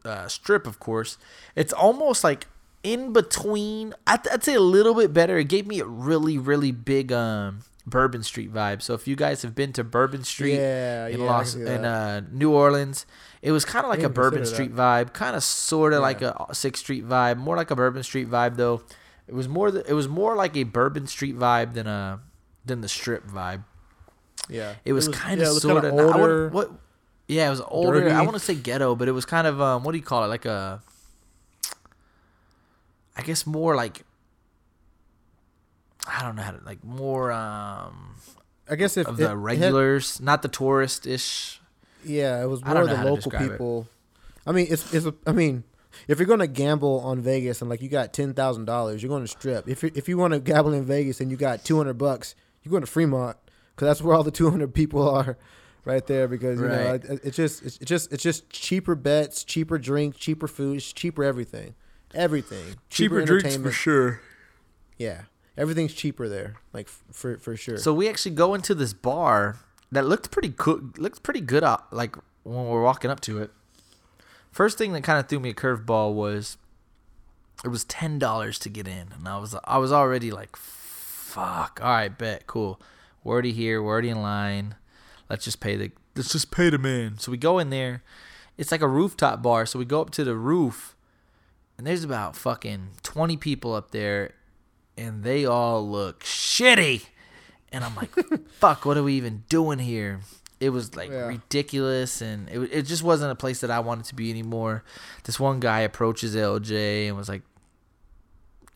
uh, 0.06 0.28
strip, 0.28 0.66
of 0.66 0.78
course. 0.78 1.18
It's 1.54 1.72
almost 1.72 2.24
like 2.24 2.46
in 2.82 3.12
between. 3.12 3.94
I'd, 4.06 4.26
I'd 4.28 4.44
say 4.44 4.54
a 4.54 4.60
little 4.60 4.94
bit 4.94 5.12
better. 5.12 5.38
It 5.38 5.48
gave 5.48 5.66
me 5.66 5.80
a 5.80 5.84
really, 5.86 6.38
really 6.38 6.72
big 6.72 7.12
um, 7.12 7.60
Bourbon 7.86 8.22
Street 8.22 8.52
vibe. 8.52 8.82
So 8.82 8.94
if 8.94 9.06
you 9.08 9.16
guys 9.16 9.42
have 9.42 9.54
been 9.54 9.72
to 9.74 9.84
Bourbon 9.84 10.24
Street 10.24 10.56
Yeah, 10.56 11.08
in 11.08 11.20
yeah, 11.20 11.26
Los 11.26 11.54
in 11.54 11.84
uh, 11.84 12.22
New 12.30 12.52
Orleans, 12.52 13.06
it 13.42 13.52
was 13.52 13.64
kind 13.64 13.84
of 13.84 13.90
like 13.90 14.02
a 14.02 14.08
Bourbon 14.08 14.46
Street 14.46 14.74
vibe, 14.74 15.12
kind 15.12 15.36
of 15.36 15.42
sort 15.42 15.92
of 15.92 16.02
like 16.02 16.22
a 16.22 16.46
Sixth 16.52 16.82
Street 16.82 17.06
vibe, 17.06 17.36
more 17.38 17.56
like 17.56 17.70
a 17.70 17.76
Bourbon 17.76 18.02
Street 18.02 18.30
vibe 18.30 18.56
though. 18.56 18.82
It 19.28 19.34
was 19.34 19.48
more. 19.48 19.70
th- 19.70 19.84
It 19.88 19.94
was 19.94 20.06
more 20.08 20.36
like 20.36 20.56
a 20.56 20.62
Bourbon 20.62 21.06
Street 21.06 21.36
vibe 21.36 21.74
than 21.74 21.86
a 21.86 22.20
than 22.64 22.80
the 22.80 22.88
Strip 22.88 23.26
vibe. 23.26 23.64
Yeah. 24.48 24.74
It 24.84 24.92
was, 24.92 25.08
kind 25.08 25.40
of 25.42 25.48
sort 25.48 25.84
of 25.84 25.92
older. 25.92 26.48
What? 26.48 26.70
Yeah, 27.28 27.46
it 27.46 27.50
was 27.50 27.60
older. 27.60 28.08
I 28.08 28.22
want 28.22 28.34
to 28.34 28.38
say 28.40 28.54
ghetto, 28.54 28.94
but 28.94 29.08
it 29.08 29.12
was 29.12 29.24
kind 29.24 29.46
of 29.46 29.60
um. 29.60 29.82
What 29.84 29.92
do 29.92 29.98
you 29.98 30.04
call 30.04 30.24
it? 30.24 30.28
Like 30.28 30.44
a. 30.44 30.80
I 33.16 33.22
guess 33.22 33.46
more 33.46 33.74
like. 33.74 34.02
I 36.06 36.22
don't 36.22 36.36
know 36.36 36.42
how 36.42 36.52
to 36.52 36.60
like 36.64 36.84
more 36.84 37.32
um 37.32 38.14
I 38.68 38.76
guess 38.76 38.96
if 38.96 39.06
of 39.06 39.16
the 39.16 39.28
had- 39.28 39.38
regulars, 39.38 40.20
not 40.20 40.42
the 40.42 40.48
tourist 40.48 41.06
ish. 41.06 41.60
Yeah, 42.04 42.42
it 42.42 42.46
was 42.46 42.64
more 42.64 42.82
of 42.82 42.88
the 42.88 42.94
local 42.96 43.16
describe 43.16 43.42
it. 43.42 43.50
people. 43.50 43.88
I 44.46 44.52
mean, 44.52 44.66
it's 44.70 44.94
it's. 44.94 45.06
A, 45.06 45.14
I 45.26 45.32
mean, 45.32 45.64
if 46.06 46.18
you're 46.18 46.26
gonna 46.26 46.46
gamble 46.46 47.00
on 47.00 47.20
Vegas 47.20 47.60
and 47.60 47.68
like 47.68 47.82
you 47.82 47.88
got 47.88 48.12
ten 48.12 48.34
thousand 48.34 48.66
dollars, 48.66 49.02
you're 49.02 49.08
going 49.08 49.22
to 49.22 49.28
Strip. 49.28 49.68
If 49.68 49.82
you, 49.82 49.90
if 49.94 50.08
you 50.08 50.16
want 50.16 50.32
to 50.34 50.40
gamble 50.40 50.72
in 50.72 50.84
Vegas 50.84 51.20
and 51.20 51.30
you 51.30 51.36
got 51.36 51.64
two 51.64 51.76
hundred 51.76 51.94
bucks, 51.94 52.36
you're 52.62 52.70
going 52.70 52.84
to 52.84 52.90
Fremont 52.90 53.36
because 53.74 53.86
that's 53.86 54.02
where 54.02 54.14
all 54.14 54.22
the 54.22 54.30
two 54.30 54.50
hundred 54.50 54.72
people 54.74 55.08
are, 55.08 55.36
right 55.86 56.06
there. 56.06 56.28
Because 56.28 56.60
you 56.60 56.68
know, 56.68 56.90
Right. 56.92 57.02
it, 57.04 57.20
it's 57.24 57.36
just 57.36 57.62
it's 57.62 57.78
just 57.78 58.12
it's 58.12 58.22
just 58.22 58.50
cheaper 58.50 58.94
bets, 58.94 59.42
cheaper 59.44 59.78
drinks, 59.78 60.18
cheaper 60.18 60.46
food, 60.48 60.76
it's 60.76 60.92
cheaper 60.92 61.24
everything, 61.24 61.74
everything. 62.14 62.74
Cheaper 62.90 63.20
entertainment. 63.22 63.62
For 63.64 63.72
sure. 63.72 64.20
Yeah, 64.98 65.22
everything's 65.56 65.94
cheaper 65.94 66.28
there, 66.28 66.56
like 66.74 66.88
for 66.88 67.38
for 67.38 67.56
sure. 67.56 67.78
So 67.78 67.94
we 67.94 68.08
actually 68.08 68.34
go 68.34 68.52
into 68.54 68.74
this 68.74 68.92
bar 68.92 69.56
that 69.92 70.04
looked 70.06 70.30
pretty 70.30 70.48
good. 70.48 70.98
Looked 70.98 71.22
pretty 71.22 71.40
good 71.40 71.64
out. 71.64 71.90
Like 71.92 72.16
when 72.42 72.66
we're 72.66 72.82
walking 72.82 73.10
up 73.10 73.20
to 73.22 73.38
it. 73.38 73.50
First 74.50 74.78
thing 74.78 74.92
that 74.94 75.02
kind 75.02 75.18
of 75.18 75.28
threw 75.28 75.38
me 75.38 75.50
a 75.50 75.54
curveball 75.54 76.14
was 76.14 76.56
it 77.62 77.68
was 77.68 77.84
ten 77.84 78.18
dollars 78.18 78.58
to 78.60 78.70
get 78.70 78.88
in, 78.88 79.08
and 79.14 79.28
I 79.28 79.36
was 79.38 79.54
I 79.64 79.76
was 79.76 79.92
already 79.92 80.30
like, 80.30 80.56
"Fuck! 80.56 81.78
All 81.82 81.90
right, 81.90 82.16
bet, 82.16 82.46
cool. 82.46 82.80
We're 83.22 83.34
already 83.34 83.52
here. 83.52 83.82
We're 83.82 83.92
already 83.92 84.08
in 84.08 84.22
line. 84.22 84.76
Let's 85.28 85.44
just 85.44 85.60
pay 85.60 85.76
the 85.76 85.90
let's 86.14 86.32
just 86.32 86.50
pay 86.50 86.70
the 86.70 86.78
man." 86.78 87.18
So 87.18 87.30
we 87.32 87.38
go 87.38 87.58
in 87.58 87.70
there. 87.70 88.02
It's 88.58 88.72
like 88.72 88.80
a 88.80 88.88
rooftop 88.88 89.42
bar, 89.42 89.66
so 89.66 89.78
we 89.78 89.84
go 89.84 90.00
up 90.00 90.10
to 90.12 90.24
the 90.24 90.34
roof, 90.34 90.96
and 91.76 91.86
there's 91.86 92.04
about 92.04 92.36
fucking 92.36 92.88
twenty 93.02 93.36
people 93.36 93.74
up 93.74 93.90
there, 93.90 94.32
and 94.96 95.22
they 95.24 95.44
all 95.44 95.86
look 95.88 96.22
shitty. 96.24 97.06
And 97.72 97.84
I'm 97.84 97.94
like, 97.96 98.10
fuck, 98.52 98.86
what 98.86 98.96
are 98.96 99.02
we 99.02 99.14
even 99.14 99.44
doing 99.48 99.78
here? 99.80 100.20
It 100.60 100.70
was 100.70 100.94
like 100.96 101.10
Yeah. 101.10 101.26
ridiculous, 101.26 102.22
and 102.22 102.48
it, 102.48 102.58
it 102.72 102.82
just 102.82 103.02
wasn't 103.02 103.32
a 103.32 103.34
place 103.34 103.60
that 103.60 103.70
I 103.70 103.80
wanted 103.80 104.06
to 104.06 104.14
be 104.14 104.30
anymore. 104.30 104.84
This 105.24 105.38
one 105.38 105.60
guy 105.60 105.80
approaches 105.80 106.34
LJ 106.34 107.08
and 107.08 107.16
was 107.16 107.28
like, 107.28 107.42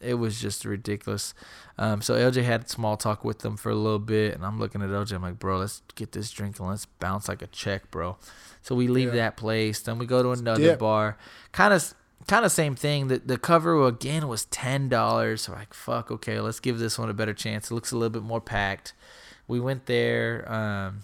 it 0.00 0.14
was 0.14 0.40
just 0.40 0.64
ridiculous. 0.64 1.34
Um, 1.78 2.00
so 2.02 2.14
LJ 2.14 2.42
had 2.44 2.68
small 2.68 2.96
talk 2.96 3.24
with 3.24 3.40
them 3.40 3.56
for 3.56 3.70
a 3.70 3.74
little 3.74 3.98
bit, 3.98 4.34
and 4.34 4.44
I'm 4.44 4.58
looking 4.58 4.82
at 4.82 4.88
LJ. 4.88 5.12
I'm 5.12 5.22
like, 5.22 5.38
bro, 5.38 5.58
let's 5.58 5.82
get 5.94 6.12
this 6.12 6.30
drink 6.30 6.58
and 6.58 6.68
let's 6.68 6.86
bounce 6.86 7.28
like 7.28 7.42
a 7.42 7.46
check, 7.48 7.90
bro. 7.90 8.16
So 8.62 8.74
we 8.74 8.88
leave 8.88 9.08
Yeah. 9.08 9.22
that 9.22 9.36
place, 9.36 9.80
then 9.80 9.98
we 9.98 10.06
go 10.06 10.22
to 10.22 10.30
another 10.30 10.60
dip. 10.62 10.78
bar. 10.78 11.16
Kind 11.52 11.72
of, 11.74 11.94
kind 12.26 12.44
of 12.44 12.52
same 12.52 12.74
thing. 12.76 13.08
The 13.08 13.18
the 13.18 13.38
cover 13.38 13.86
again 13.86 14.28
was 14.28 14.44
ten 14.46 14.88
dollars. 14.88 15.42
So 15.42 15.52
like, 15.52 15.72
fuck, 15.74 16.10
okay, 16.10 16.40
let's 16.40 16.60
give 16.60 16.78
this 16.78 16.98
one 16.98 17.08
a 17.08 17.14
better 17.14 17.34
chance. 17.34 17.70
It 17.70 17.74
looks 17.74 17.92
a 17.92 17.96
little 17.96 18.10
bit 18.10 18.22
more 18.22 18.40
packed. 18.40 18.92
We 19.48 19.58
went 19.60 19.86
there. 19.86 20.50
Um, 20.52 21.00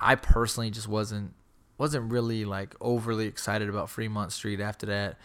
I 0.00 0.14
personally 0.14 0.70
just 0.70 0.88
wasn't 0.88 1.34
wasn't 1.78 2.12
really 2.12 2.44
like 2.44 2.74
overly 2.80 3.26
excited 3.26 3.68
about 3.68 3.88
Fremont 3.88 4.32
Street 4.32 4.60
after 4.60 4.86
that. 4.86 5.16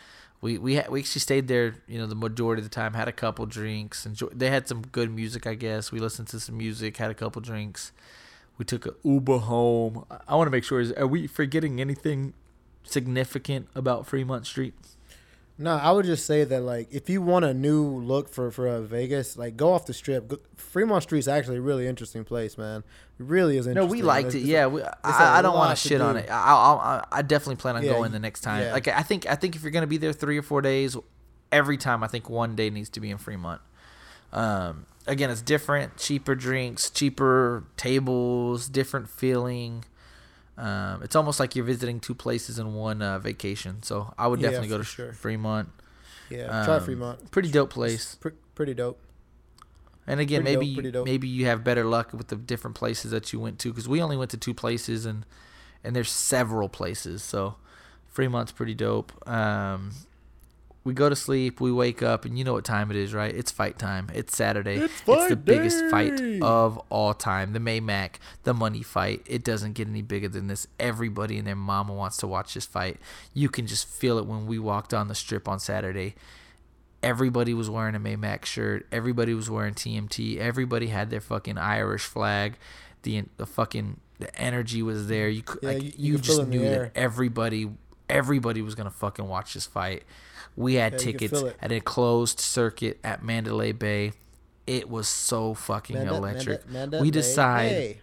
We 0.46 0.60
we 0.60 0.76
ha- 0.76 0.90
we 0.92 1.00
actually 1.00 1.22
stayed 1.22 1.48
there, 1.48 1.74
you 1.88 1.98
know, 1.98 2.06
the 2.06 2.14
majority 2.28 2.60
of 2.62 2.70
the 2.70 2.76
time. 2.82 2.94
Had 2.94 3.08
a 3.08 3.12
couple 3.24 3.48
drinks. 3.48 4.06
Enjoy- 4.06 4.28
they 4.42 4.52
had 4.52 4.68
some 4.68 4.84
good 4.84 5.10
music, 5.12 5.48
I 5.48 5.56
guess. 5.56 5.92
We 5.92 6.00
listened 6.00 6.28
to 6.30 6.40
some 6.40 6.56
music. 6.56 6.98
Had 6.98 7.10
a 7.10 7.16
couple 7.16 7.42
drinks. 7.42 7.92
We 8.60 8.64
took 8.64 8.86
a 8.86 8.94
Uber 9.04 9.40
home. 9.40 10.06
I, 10.12 10.18
I 10.28 10.36
want 10.36 10.46
to 10.46 10.52
make 10.52 10.64
sure 10.64 10.80
is 10.80 10.92
are 10.92 11.08
we 11.08 11.26
forgetting 11.26 11.82
anything 11.82 12.34
significant 12.84 13.70
about 13.74 14.06
Fremont 14.06 14.46
Street? 14.46 14.76
No, 15.58 15.72
I 15.76 15.92
would 15.92 16.06
just 16.06 16.26
say 16.26 16.44
that 16.44 16.62
like 16.64 16.90
if 16.94 17.10
you 17.10 17.22
want 17.22 17.46
a 17.46 17.54
new 17.54 17.82
look 17.86 18.28
for 18.30 18.52
for 18.52 18.68
uh, 18.68 18.82
Vegas, 18.82 19.38
like 19.38 19.56
go 19.56 19.72
off 19.72 19.86
the 19.86 19.94
strip. 19.94 20.28
Go, 20.28 20.38
Fremont 20.58 21.04
Street's 21.04 21.30
actually 21.30 21.58
a 21.58 21.62
really 21.62 21.88
interesting 21.88 22.26
place, 22.26 22.58
man. 22.58 22.84
It 23.20 23.26
really 23.26 23.58
is 23.58 23.66
No, 23.68 23.86
we 23.86 24.02
liked 24.02 24.32
There's- 24.32 24.44
it. 24.44 24.48
Yeah, 24.50 24.66
a- 24.66 24.70
we, 24.70 24.82
I, 24.84 25.40
I 25.40 25.42
don't 25.42 25.56
want 25.56 25.78
to 25.78 25.88
shit 25.88 26.02
on 26.02 26.18
it. 26.18 26.30
I, 26.30 26.34
I, 26.34 27.06
I 27.20 27.22
definitely 27.22 27.56
plan 27.56 27.78
on 27.78 27.84
Yeah, 27.84 27.94
going 27.94 28.12
the 28.12 28.20
next 28.20 28.42
time. 28.42 28.64
yeah. 28.64 28.74
Like 28.74 28.90
I 28.90 29.02
think, 29.04 29.26
I 29.28 29.36
think 29.36 29.56
if 29.56 29.62
you're 29.62 29.72
gonna 29.72 29.88
be 29.88 29.96
there 29.98 30.12
three 30.12 30.38
or 30.38 30.42
four 30.44 30.62
days, 30.62 30.98
every 31.54 31.78
time 31.78 32.04
I 32.04 32.08
think 32.08 32.30
one 32.30 32.56
day 32.58 32.70
needs 32.70 32.90
to 32.90 33.00
be 33.00 33.10
in 33.10 33.18
Fremont. 33.18 33.62
Um, 34.34 34.86
again, 35.08 35.30
it's 35.30 35.42
different, 35.42 35.96
cheaper 35.96 36.36
drinks, 36.36 36.90
cheaper 36.90 37.64
tables, 37.78 38.68
different 38.68 39.08
feeling. 39.10 39.86
Um, 40.58 41.04
it's 41.04 41.16
almost 41.16 41.40
like 41.40 41.56
you're 41.56 41.66
visiting 41.66 42.00
two 42.00 42.16
places 42.16 42.60
in 42.60 42.74
one 42.74 43.02
uh, 43.02 43.20
vacation. 43.20 43.84
So 43.84 44.14
I 44.18 44.28
would 44.28 44.40
Yeah, 44.40 44.48
definitely 44.50 44.70
go 44.70 44.78
to 44.78 44.84
sure. 44.84 45.14
Fremont. 45.14 45.70
Yeah, 46.30 46.64
try 46.66 46.78
Um, 46.78 46.84
Fremont. 46.84 47.30
Pretty 47.32 47.52
dope 47.52 47.70
place. 47.72 48.16
Pr- 48.16 48.30
pretty 48.56 48.74
dope. 48.74 49.00
And 50.08 50.20
again, 50.20 50.44
Pretty 50.44 50.58
maybe 50.58 50.82
dope, 50.82 50.94
dope. 50.94 51.06
maybe 51.06 51.28
you 51.28 51.46
have 51.48 51.64
better 51.64 51.84
luck 51.84 52.14
with 52.14 52.28
the 52.28 52.36
different 52.36 52.76
places 52.76 53.12
that 53.12 53.34
you 53.34 53.40
went 53.40 53.58
to 53.60 53.70
because 53.70 53.88
we 53.90 54.02
only 54.02 54.16
went 54.18 54.32
to 54.32 54.38
two 54.38 54.54
places 54.54 55.06
and 55.06 55.26
and 55.84 55.96
there's 55.96 56.12
several 56.12 56.70
places. 56.70 57.22
So 57.24 57.56
Fremont's 58.08 58.52
pretty 58.52 58.74
dope. 58.76 59.12
Um, 59.28 59.92
we 60.86 60.94
go 60.94 61.10
to 61.10 61.16
sleep, 61.16 61.60
we 61.60 61.72
wake 61.72 62.02
up, 62.04 62.24
and 62.26 62.38
you 62.38 62.44
know 62.46 62.54
what 62.54 62.64
time 62.64 62.92
it 62.92 62.96
is, 62.96 63.14
right? 63.14 63.34
It's 63.36 63.52
fight 63.52 63.78
time. 63.80 64.10
It's 64.14 64.36
Saturday. 64.38 64.76
It's 64.76 65.02
the 65.02 65.14
fight 65.16 65.44
biggest 65.46 65.84
fight 65.90 66.42
of 66.42 66.78
all 66.90 67.14
time. 67.16 67.54
The 67.54 67.60
Maymac, 67.60 68.12
the 68.44 68.54
money 68.54 68.84
fight. 68.84 69.24
It 69.26 69.44
doesn't 69.44 69.74
get 69.74 69.88
any 69.88 70.04
bigger 70.04 70.30
than 70.30 70.46
this. 70.48 70.68
Everybody 70.80 71.38
and 71.40 71.48
their 71.48 71.56
mama 71.56 71.92
wants 71.94 72.18
to 72.18 72.28
watch 72.28 72.54
this 72.54 72.66
fight. 72.68 72.98
You 73.34 73.50
can 73.50 73.66
just 73.68 73.88
feel 73.88 74.20
it 74.20 74.28
when 74.28 74.46
we 74.46 74.60
walked 74.60 74.94
on 74.94 75.08
the 75.10 75.16
strip 75.16 75.48
on 75.50 75.60
Saturday 75.60 76.16
everybody 77.04 77.54
was 77.54 77.70
wearing 77.70 77.94
a 77.94 78.00
Maymac 78.00 78.46
shirt. 78.46 78.88
Everybody 78.92 79.36
was 79.36 79.48
wearing 79.48 79.76
TMT. 79.76 80.40
Everybody 80.40 80.88
had 80.88 81.12
their 81.12 81.22
fucking 81.22 81.56
Irish 81.56 82.04
flag. 82.04 82.56
The 83.04 83.26
the 83.38 83.46
fucking 83.46 84.00
the 84.18 84.36
energy 84.42 84.82
was 84.82 85.06
there. 85.08 85.30
You 85.30 85.44
could 85.44 85.60
Yeah, 85.62 85.70
like 85.70 85.84
you- 85.84 85.94
you, 85.98 86.14
you 86.14 86.18
just 86.18 86.40
it 86.40 86.44
in 86.44 86.50
the 86.50 86.58
knew 86.58 86.68
that 86.70 86.92
everybody 86.96 87.70
everybody 88.10 88.64
was 88.64 88.74
gonna 88.74 88.90
fucking 88.90 89.28
watch 89.28 89.54
this 89.54 89.68
fight. 89.68 90.04
We 90.56 90.76
had 90.76 90.94
Yeah, 90.94 90.98
tickets 91.00 91.44
at 91.62 91.72
a 91.72 91.80
closed 91.82 92.40
circuit 92.40 93.00
at 93.04 93.24
Mandalay 93.24 93.72
Bay. 93.74 94.14
It 94.66 94.90
was 94.90 95.08
so 95.08 95.54
fucking 95.54 95.96
Manda- 95.98 96.16
electric. 96.16 96.70
Manda- 96.70 96.98
we 96.98 97.04
Manda- 97.08 97.12
decide 97.20 97.70
Hey. 97.72 98.02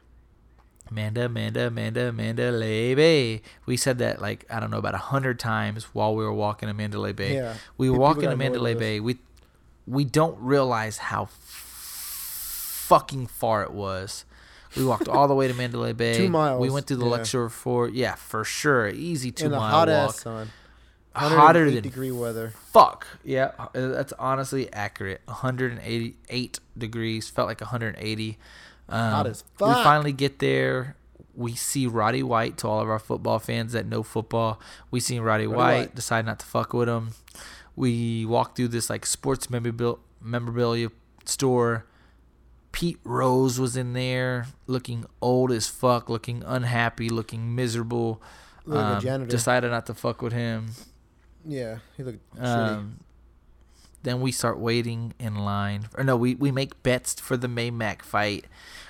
Manda, 0.91 1.29
Manda, 1.29 1.71
Manda, 1.71 2.13
Mandalay 2.13 2.95
Bay. 2.95 3.41
We 3.65 3.77
said 3.79 3.99
that 3.99 4.21
like 4.21 4.45
I 4.51 4.61
don't 4.61 4.71
know 4.71 4.77
about 4.79 4.95
a 4.95 4.99
hundred 4.99 5.39
times 5.39 5.85
while 5.95 6.15
we 6.15 6.23
were 6.23 6.33
walking 6.33 6.69
to 6.69 6.75
Mandalay 6.75 7.13
Bay. 7.15 7.37
Yeah. 7.37 7.55
We 7.79 7.89
were 7.89 7.99
walking 7.99 8.23
to 8.23 8.27
gotta 8.27 8.37
know 8.37 8.45
what 8.45 8.47
it 8.47 8.51
Mandalay. 8.63 8.75
Bay. 8.75 9.01
We 9.01 9.19
we 9.87 10.05
don't 10.05 10.39
realize 10.39 10.99
how 10.99 11.23
f- 11.25 12.85
fucking 12.89 13.27
far 13.29 13.63
it 13.63 13.73
was. 13.73 14.25
We 14.77 14.85
walked 14.85 15.09
all 15.09 15.29
the 15.29 15.35
way 15.35 15.49
to 15.49 15.55
Mandalay 15.55 15.93
Bay. 15.95 16.17
Two 16.17 16.29
miles, 16.29 16.61
We 16.61 16.71
went 16.71 16.87
through 16.87 16.99
the 16.99 17.05
yeah. 17.07 17.11
lecture 17.11 17.49
for 17.49 17.89
yeah, 17.89 18.15
for 18.15 18.45
sure, 18.45 18.89
easy 18.89 19.31
two 19.33 19.47
in 19.47 19.51
mile 19.53 19.61
hot 19.71 19.89
walk. 19.89 19.97
ass 20.11 20.21
sun. 20.21 20.51
Hotter 21.15 21.37
108 21.37 21.75
than 21.75 21.83
degree 21.83 22.11
weather. 22.11 22.53
fuck. 22.73 23.07
Yeah, 23.25 23.53
uh, 23.59 23.69
that's 23.75 24.13
honestly 24.19 24.73
accurate. 24.73 25.21
188 25.27 26.61
degrees. 26.77 27.29
Felt 27.29 27.49
like 27.49 27.61
180. 27.61 28.39
Um, 28.89 29.13
Hot 29.13 29.27
as 29.27 29.45
fuck. 29.57 29.77
We 29.77 29.83
finally 29.85 30.13
get 30.13 30.39
there. 30.39 30.97
We 31.35 31.55
see 31.55 31.87
Roddy 31.87 32.23
White. 32.23 32.59
To 32.59 32.69
all 32.69 32.81
of 32.81 32.89
our 32.89 32.99
football 32.99 33.39
fans 33.39 33.73
that 33.73 33.87
know 33.87 34.03
football, 34.03 34.61
we 34.91 35.01
seen 35.01 35.21
Roddy, 35.23 35.47
Roddy 35.47 35.57
White, 35.57 35.79
White. 35.79 35.95
Decide 35.95 36.27
not 36.27 36.39
to 36.41 36.47
fuck 36.47 36.73
with 36.73 36.89
him. 36.89 37.11
We 37.75 38.27
walk 38.27 38.55
through 38.57 38.69
this 38.69 38.91
like 38.91 39.07
sports 39.07 39.49
memorabilia, 39.49 39.97
memorabilia 40.21 40.89
store. 41.25 41.87
Pete 42.73 42.99
Rose 43.05 43.61
was 43.61 43.77
in 43.77 43.93
there, 43.93 44.47
looking 44.67 45.05
old 45.21 45.53
as 45.53 45.69
fuck, 45.69 46.09
looking 46.09 46.43
unhappy, 46.45 47.09
looking 47.11 47.55
miserable. 47.55 48.23
Look 48.65 48.77
like 48.77 49.05
a 49.05 49.15
Um, 49.15 49.27
decided 49.27 49.71
not 49.71 49.87
to 49.87 49.95
fuck 49.95 50.23
with 50.23 50.33
him. 50.33 50.69
Yeah, 51.45 51.79
he 51.97 52.03
looked. 52.03 52.21
Um, 52.39 53.01
then 54.03 54.21
we 54.21 54.33
start 54.33 54.59
waiting 54.59 55.15
in 55.19 55.37
line. 55.37 55.89
Or 55.97 56.05
no, 56.05 56.17
we, 56.17 56.35
we 56.35 56.51
make 56.51 56.83
bets 56.83 57.15
for 57.21 57.37
the 57.37 57.49
Maymac 57.49 58.03
fight. 58.03 58.47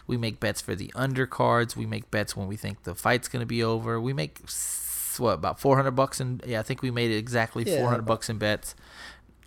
We 0.07 0.17
make 0.17 0.41
bets 0.41 0.61
for 0.61 0.75
the 0.75 0.89
undercards. 0.95 1.77
We 1.77 1.87
make 1.87 2.11
bets 2.11 2.37
when 2.37 2.47
we 2.49 2.57
think 2.57 2.83
the 2.85 2.95
fight's 2.95 3.29
gonna 3.29 3.47
be 3.47 3.63
over. 3.63 4.01
We 4.01 4.13
make 4.13 4.41
what 5.19 5.33
about 5.33 5.61
four 5.61 5.77
hundred 5.77 5.93
bucks 5.93 6.21
in? 6.21 6.41
Yeah, 6.47 6.61
I 6.61 6.63
think 6.63 6.83
we 6.83 6.91
made 6.91 7.11
it 7.11 7.17
exactly 7.17 7.65
Yeah, 7.65 7.79
four 7.79 7.91
hundred 7.91 8.07
bucks 8.07 8.29
in 8.29 8.39
bets. 8.39 8.75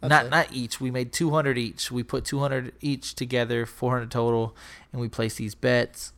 That's 0.02 0.10
not 0.10 0.26
it. 0.26 0.30
not 0.30 0.48
each. 0.54 0.80
We 0.80 0.92
made 0.92 1.12
two 1.12 1.32
hundred 1.32 1.58
each. 1.58 1.92
We 1.92 2.04
put 2.04 2.26
two 2.26 2.40
hundred 2.40 2.74
each 2.82 3.16
together, 3.16 3.66
four 3.66 3.92
hundred 3.92 4.12
total, 4.12 4.56
and 4.92 5.02
we 5.02 5.10
place 5.10 5.36
these 5.36 5.56
bets. 5.56 6.14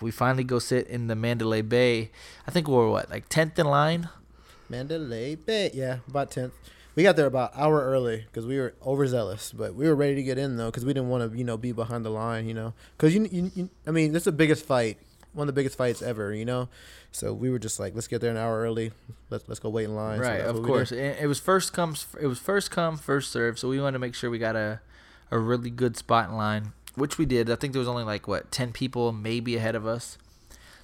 We 0.00 0.10
finally 0.10 0.44
go 0.44 0.58
sit 0.58 0.86
in 0.88 1.06
the 1.06 1.16
Mandalay 1.16 1.62
Bay. 1.62 2.10
I 2.46 2.50
think 2.50 2.68
we're 2.68 2.88
what 2.88 3.10
like 3.10 3.28
tenth 3.28 3.58
in 3.58 3.66
line. 3.66 4.08
Mandalay 4.68 5.34
Bay. 5.34 5.70
Yeah, 5.74 5.98
about 6.08 6.30
10th. 6.30 6.52
We 6.94 7.02
got 7.02 7.16
there 7.16 7.26
about 7.26 7.52
hour 7.54 7.82
early 7.82 8.24
because 8.26 8.46
we 8.46 8.58
were 8.58 8.74
overzealous, 8.84 9.52
but 9.52 9.74
we 9.74 9.86
were 9.86 9.94
ready 9.94 10.14
to 10.14 10.22
get 10.22 10.38
in 10.38 10.56
though 10.56 10.66
because 10.66 10.84
we 10.86 10.94
didn't 10.94 11.10
want 11.10 11.30
to, 11.30 11.36
you 11.36 11.44
know, 11.44 11.58
be 11.58 11.72
behind 11.72 12.06
the 12.06 12.10
line, 12.10 12.48
you 12.48 12.54
know, 12.54 12.72
because 12.96 13.14
you, 13.14 13.28
you, 13.30 13.50
you, 13.54 13.70
I 13.86 13.90
mean, 13.90 14.12
this 14.12 14.22
is 14.22 14.24
the 14.24 14.32
biggest 14.32 14.64
fight, 14.64 14.96
one 15.34 15.46
of 15.46 15.54
the 15.54 15.58
biggest 15.58 15.76
fights 15.76 16.00
ever, 16.00 16.32
you 16.32 16.46
know. 16.46 16.70
So 17.12 17.34
we 17.34 17.50
were 17.50 17.58
just 17.58 17.78
like, 17.78 17.94
let's 17.94 18.08
get 18.08 18.22
there 18.22 18.30
an 18.30 18.38
hour 18.38 18.60
early. 18.62 18.92
Let's 19.28 19.46
let's 19.46 19.60
go 19.60 19.68
wait 19.68 19.84
in 19.84 19.94
line. 19.94 20.20
Right 20.20 20.38
that's 20.38 20.58
of 20.58 20.64
course 20.64 20.92
it, 20.92 21.26
was 21.26 21.38
first 21.38 21.72
comes 21.72 22.06
it 22.20 22.26
was 22.26 22.38
first 22.38 22.70
come 22.70 22.96
first 22.96 23.30
serve 23.30 23.58
so 23.58 23.68
we 23.68 23.80
wanted 23.80 23.92
to 23.92 23.98
make 23.98 24.14
sure 24.14 24.30
we 24.30 24.38
got 24.38 24.56
a 24.56 24.80
a 25.30 25.38
really 25.38 25.70
good 25.70 25.96
spot 25.96 26.28
in 26.28 26.36
line 26.36 26.72
which 26.94 27.18
we 27.18 27.26
did 27.26 27.50
i 27.50 27.56
think 27.56 27.72
there 27.72 27.80
was 27.80 27.88
only 27.88 28.04
like 28.04 28.28
what 28.28 28.50
10 28.52 28.72
people 28.72 29.12
maybe 29.12 29.56
ahead 29.56 29.74
of 29.74 29.86
us 29.86 30.18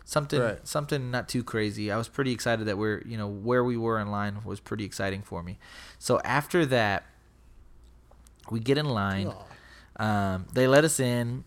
something 0.04 0.40
Right. 0.40 0.66
something 0.66 1.10
not 1.10 1.28
too 1.28 1.42
crazy 1.44 1.90
i 1.92 1.96
was 1.96 2.08
pretty 2.08 2.32
excited 2.32 2.66
that 2.66 2.76
we're 2.78 3.02
you 3.06 3.16
know 3.16 3.28
where 3.28 3.62
we 3.64 3.76
were 3.76 3.98
in 4.00 4.10
line 4.10 4.38
was 4.44 4.60
pretty 4.60 4.84
exciting 4.84 5.22
for 5.22 5.42
me 5.42 5.58
so 5.98 6.20
after 6.24 6.66
that 6.66 7.04
we 8.50 8.60
get 8.60 8.78
in 8.78 8.86
line 8.86 9.26
um, 9.96 10.46
they 10.52 10.66
let 10.66 10.84
us 10.84 10.98
in. 10.98 11.44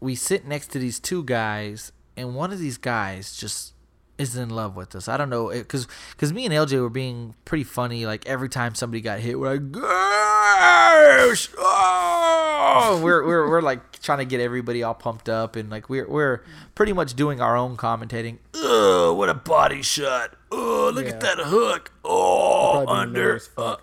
We 0.00 0.14
sit 0.14 0.46
next 0.46 0.68
to 0.68 0.78
these 0.78 0.98
two 1.00 1.22
guys, 1.24 1.92
and 2.16 2.34
one 2.34 2.52
of 2.52 2.58
these 2.58 2.78
guys 2.78 3.36
just 3.36 3.71
is 4.18 4.36
in 4.36 4.50
love 4.50 4.76
with 4.76 4.94
us. 4.94 5.08
I 5.08 5.16
don't 5.16 5.30
know, 5.30 5.48
because 5.50 5.86
because 6.10 6.32
me 6.32 6.44
and 6.46 6.54
LJ 6.54 6.80
were 6.80 6.90
being 6.90 7.34
pretty 7.44 7.64
funny. 7.64 8.06
Like 8.06 8.26
every 8.26 8.48
time 8.48 8.74
somebody 8.74 9.00
got 9.00 9.20
hit, 9.20 9.38
we're 9.38 9.52
like, 9.54 9.72
"Gosh!" 9.72 11.48
Oh! 11.58 13.00
we're 13.02 13.26
we're 13.26 13.48
we're 13.48 13.60
like 13.62 14.00
trying 14.00 14.18
to 14.18 14.24
get 14.24 14.40
everybody 14.40 14.82
all 14.82 14.94
pumped 14.94 15.28
up, 15.28 15.56
and 15.56 15.70
like 15.70 15.88
we're 15.88 16.08
we're 16.08 16.42
pretty 16.74 16.92
much 16.92 17.14
doing 17.14 17.40
our 17.40 17.56
own 17.56 17.76
commentating. 17.76 18.38
Ugh, 18.54 19.16
what 19.16 19.28
a 19.28 19.34
body 19.34 19.82
shot! 19.82 20.34
Oh, 20.50 20.90
look 20.94 21.06
at 21.06 21.20
that 21.20 21.38
hook! 21.38 21.90
Oh, 22.04 22.86
under. 22.86 23.40
uh, 23.56 23.76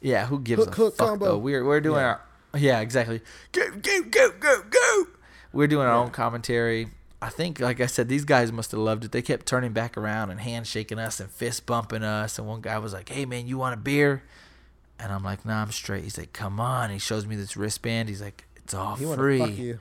yeah, 0.00 0.26
who 0.26 0.40
gives 0.40 0.64
Hook, 0.64 0.72
a 0.74 0.76
hook 0.76 0.96
fuck 0.96 1.08
combo. 1.08 1.24
though? 1.26 1.38
We're 1.38 1.64
we're 1.64 1.80
doing 1.80 2.00
Yeah. 2.00 2.06
our 2.06 2.20
yeah 2.58 2.80
exactly. 2.80 3.20
Go 3.52 3.70
go 3.70 4.02
go 4.10 4.30
go 4.38 4.62
go. 4.68 5.04
We're 5.52 5.66
doing 5.68 5.86
our 5.86 5.94
own 5.94 6.10
commentary. 6.10 6.88
I 7.20 7.30
think, 7.30 7.58
like 7.58 7.80
I 7.80 7.86
said, 7.86 8.08
these 8.08 8.24
guys 8.24 8.52
must 8.52 8.70
have 8.70 8.80
loved 8.80 9.04
it. 9.04 9.12
They 9.12 9.22
kept 9.22 9.44
turning 9.46 9.72
back 9.72 9.96
around 9.96 10.30
and 10.30 10.38
handshaking 10.40 10.98
us 11.00 11.18
and 11.18 11.28
fist 11.30 11.66
bumping 11.66 12.04
us. 12.04 12.38
And 12.38 12.46
one 12.46 12.60
guy 12.60 12.78
was 12.78 12.92
like, 12.92 13.08
"Hey 13.08 13.24
man, 13.26 13.46
you 13.48 13.58
want 13.58 13.74
a 13.74 13.76
beer?" 13.76 14.22
And 15.00 15.12
I'm 15.12 15.24
like, 15.24 15.44
"Nah, 15.44 15.62
I'm 15.62 15.72
straight." 15.72 16.04
He's 16.04 16.16
like, 16.16 16.32
"Come 16.32 16.60
on." 16.60 16.90
He 16.90 16.98
shows 16.98 17.26
me 17.26 17.34
this 17.34 17.56
wristband. 17.56 18.08
He's 18.08 18.22
like, 18.22 18.44
"It's 18.56 18.72
all 18.72 18.94
He 18.94 19.04
wanted 19.04 19.18
free." 19.18 19.38
to 19.38 19.46
fuck 19.46 19.58
you. 19.58 19.80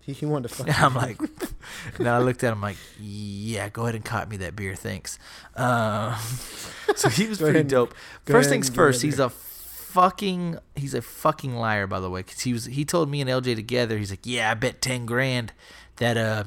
He, 0.00 0.12
he 0.12 0.26
wanted 0.26 0.48
to 0.48 0.54
fuck 0.54 0.66
And 0.68 0.76
you. 0.76 0.84
I'm 0.84 0.94
like, 0.94 1.18
and 1.98 2.08
I 2.08 2.18
looked 2.18 2.44
at 2.44 2.52
him 2.52 2.60
like, 2.60 2.76
yeah, 3.00 3.68
go 3.68 3.82
ahead 3.82 3.96
and 3.96 4.04
cop 4.04 4.28
me 4.28 4.36
that 4.36 4.54
beer, 4.54 4.76
thanks. 4.76 5.18
Um, 5.56 6.14
so 6.94 7.08
he 7.08 7.26
was 7.26 7.38
pretty 7.38 7.58
and- 7.60 7.68
dope. 7.68 7.92
First 8.24 8.48
things 8.48 8.68
and 8.68 8.76
give 8.76 8.80
me 8.80 8.86
first, 8.86 9.02
he's 9.02 9.18
a 9.18 9.30
fucking, 9.30 10.58
he's 10.76 10.94
a 10.94 11.02
fucking 11.02 11.56
liar, 11.56 11.88
by 11.88 11.98
the 11.98 12.08
way, 12.08 12.20
because 12.20 12.40
he 12.42 12.52
was, 12.52 12.66
he 12.66 12.84
told 12.84 13.10
me 13.10 13.20
and 13.20 13.28
LJ 13.28 13.56
together, 13.56 13.98
he's 13.98 14.10
like, 14.10 14.24
yeah, 14.24 14.50
I 14.50 14.54
bet 14.54 14.80
ten 14.80 15.06
grand 15.06 15.52
that 15.96 16.16
uh 16.16 16.44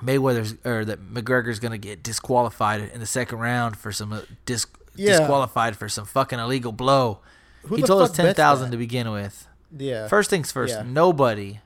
Mayweather's 0.00 0.54
or 0.64 0.84
that 0.84 1.00
McGregor's 1.12 1.58
gonna 1.58 1.78
get 1.78 2.02
disqualified 2.02 2.80
in 2.92 3.00
the 3.00 3.06
second 3.06 3.38
round 3.38 3.76
for 3.76 3.92
some 3.92 4.12
uh, 4.12 4.20
dis- 4.46 4.66
Yeah. 4.94 5.18
disqualified 5.18 5.76
for 5.76 5.88
some 5.88 6.04
fucking 6.04 6.38
illegal 6.38 6.72
blow. 6.72 7.18
Who 7.64 7.76
he 7.76 7.82
told 7.82 8.02
us 8.02 8.10
ten 8.12 8.26
bets 8.34 8.70
to 8.70 8.76
begin 8.76 9.10
with. 9.12 9.46
yeah. 9.76 10.08
First 10.08 10.30
things 10.30 10.50
first, 10.52 10.74
Yeah. 10.74 10.82
nobody 10.86 11.60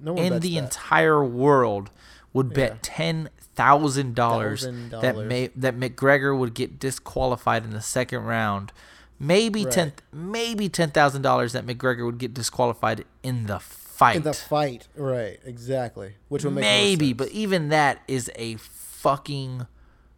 no 0.00 0.12
one 0.14 0.24
in 0.24 0.40
the 0.40 0.54
that. 0.54 0.64
entire 0.64 1.22
world 1.24 1.90
would 2.32 2.54
bet 2.54 2.70
Yeah. 2.72 2.76
ten 2.82 3.28
thousand 3.54 4.14
dollars 4.14 4.64
$1,000. 4.66 5.00
that 5.02 5.16
may 5.18 5.48
that 5.56 5.76
McGregor 5.78 6.36
would 6.38 6.54
get 6.54 6.78
disqualified 6.78 7.64
in 7.64 7.70
the 7.70 7.82
second 7.82 8.24
round. 8.24 8.72
Maybe 9.20 9.64
Right. 9.64 9.72
ten 9.74 9.92
maybe 10.12 10.68
ten 10.68 10.90
thousand 10.92 11.22
dollars 11.22 11.52
that 11.52 11.66
McGregor 11.66 12.04
would 12.06 12.18
get 12.18 12.32
disqualified 12.32 13.04
in 13.24 13.46
the 13.46 13.58
fight. 13.98 14.16
In 14.16 14.22
the 14.22 14.32
fight, 14.32 14.86
right? 14.94 15.40
Exactly. 15.44 16.14
Which 16.28 16.44
would 16.44 16.54
make 16.54 16.62
maybe, 16.62 17.12
but 17.12 17.28
even 17.30 17.68
that 17.70 18.00
is 18.06 18.30
a 18.36 18.56
fucking 18.56 19.66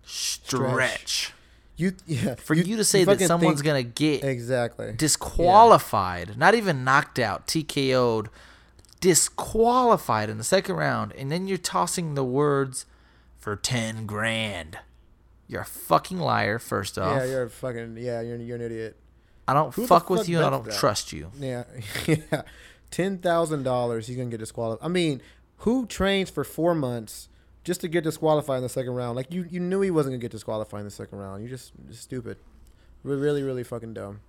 stretch. 0.03 1.33
you 1.77 1.93
yeah 2.07 2.35
For 2.35 2.55
you, 2.55 2.77
to 2.77 2.85
say 2.85 3.05
that 3.05 3.21
someone's 3.21 3.63
gonna 3.63 3.83
get 3.83 4.23
exactly 4.23 4.93
disqualified, 4.97 6.37
not 6.37 6.55
even 6.55 6.85
knocked 6.85 7.19
out, 7.19 7.47
TKO'd, 7.47 8.29
disqualified 9.01 10.29
in 10.29 10.39
the 10.39 10.45
second 10.45 10.77
round, 10.77 11.13
and 11.13 11.33
then 11.33 11.49
you're 11.49 11.59
tossing 11.59 12.15
the 12.15 12.25
words 12.25 12.87
for 13.39 13.57
10 13.57 14.05
grand. 14.07 14.79
You're 15.49 15.63
a 15.63 15.67
fucking 15.67 16.19
liar, 16.19 16.59
first 16.59 16.99
off. 16.99 17.17
yeah 17.17 17.25
you're 17.25 17.43
a 17.45 17.51
fucking 17.51 17.97
yeah 17.99 18.21
you're 18.21 18.37
you're 18.37 18.57
an 18.57 18.63
idiot. 18.63 18.97
I 19.49 19.55
don't 19.55 19.75
Who 19.75 19.87
fuck 19.87 20.11
with 20.11 20.21
fuck 20.21 20.29
you 20.29 20.37
and 20.37 20.47
I 20.47 20.51
don't 20.51 20.65
that? 20.65 20.79
trust 20.79 21.13
you. 21.13 21.33
Yeah, 21.39 21.65
yeah. 22.07 22.43
Ten 22.91 23.19
thousand 23.19 23.63
dollars, 23.63 24.07
he's 24.07 24.17
gonna 24.17 24.31
get 24.31 24.41
disqualified. 24.41 24.85
I 24.85 24.89
mean, 24.89 25.23
who 25.59 25.87
trains 25.87 26.31
for 26.31 26.45
four 26.45 26.75
months 26.75 27.29
just 27.65 27.81
to 27.83 27.89
get 27.89 28.05
disqualified 28.05 28.59
in 28.59 28.63
the 28.63 28.69
second 28.69 28.95
round? 28.95 29.17
Like 29.17 29.33
you, 29.33 29.47
you 29.49 29.61
knew 29.61 29.81
he 29.81 29.91
wasn't 29.91 30.15
gonna 30.15 30.21
get 30.21 30.33
disqualified 30.33 30.81
in 30.81 30.87
the 30.87 30.91
second 30.91 31.19
round. 31.19 31.43
You 31.43 31.49
just, 31.49 31.73
just 31.89 32.03
stupid. 32.03 32.39
We're 33.03 33.17
really, 33.17 33.43
really 33.43 33.65
fucking 33.65 33.95
dumb. 33.95 34.21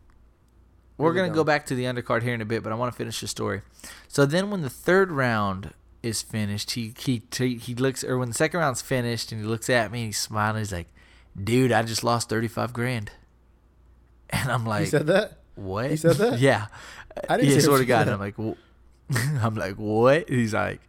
We're 0.98 1.10
Really 1.10 1.22
going 1.22 1.32
to 1.32 1.36
go 1.36 1.44
back 1.44 1.66
to 1.68 1.76
the 1.76 1.86
undercard 1.86 2.22
here 2.22 2.34
in 2.34 2.42
a 2.42 2.46
bit, 2.46 2.64
but 2.64 2.72
I 2.72 2.76
want 2.76 2.94
to 2.94 2.98
finish 2.98 3.22
the 3.22 3.28
story. 3.28 3.62
So 4.08 4.26
then 4.26 4.52
when 4.52 4.62
the 4.62 4.70
third 4.70 5.12
round 5.12 5.74
is 6.04 6.22
finished, 6.22 6.72
he, 6.72 6.94
he, 6.98 7.22
he, 7.36 7.76
looks, 7.76 8.04
or 8.04 8.18
when 8.18 8.28
the 8.28 8.36
second 8.36 8.60
round's 8.60 8.82
finished 8.82 9.32
and 9.32 9.42
he 9.42 9.48
looks 9.48 9.70
at 9.70 9.92
me 9.92 10.02
and 10.02 10.06
he's 10.08 10.20
smiling, 10.20 10.60
he's 10.60 10.72
like, 10.72 10.88
dude, 11.42 11.72
I 11.72 11.82
just 11.84 12.04
lost 12.04 12.30
35 12.30 12.74
grand. 12.74 13.12
And 14.34 14.50
I'm 14.50 14.66
like, 14.66 14.86
he 14.86 14.90
said 14.90 15.08
that. 15.08 15.40
What? 15.56 15.90
He 15.92 15.98
said 15.98 16.16
that? 16.16 16.40
yeah. 16.40 16.68
I 17.30 17.38
didn't 17.38 17.54
yeah, 17.54 17.60
sort 17.60 17.82
of 17.82 17.88
got 17.88 18.08
it. 18.08 18.12
I'm 18.12 18.20
like, 18.20 18.36
"Wh-" 18.36 18.56
I'm 19.44 19.56
like, 19.56 19.76
what? 19.76 20.30
He's 20.30 20.54
like, 20.54 20.82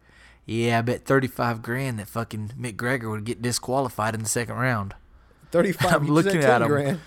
yeah, 0.45 0.79
I 0.79 0.81
bet 0.81 1.05
35 1.05 1.61
grand 1.61 1.99
that 1.99 2.07
fucking 2.07 2.53
McGregor 2.59 3.09
would 3.09 3.23
get 3.25 3.41
disqualified 3.41 4.13
in 4.13 4.23
the 4.23 4.29
second 4.29 4.55
round. 4.55 4.93
Thirty-five. 5.51 5.93
I'm 6.01 6.07
looking 6.07 6.43
at 6.43 6.61
him. 6.61 6.67
Grand. 6.67 6.99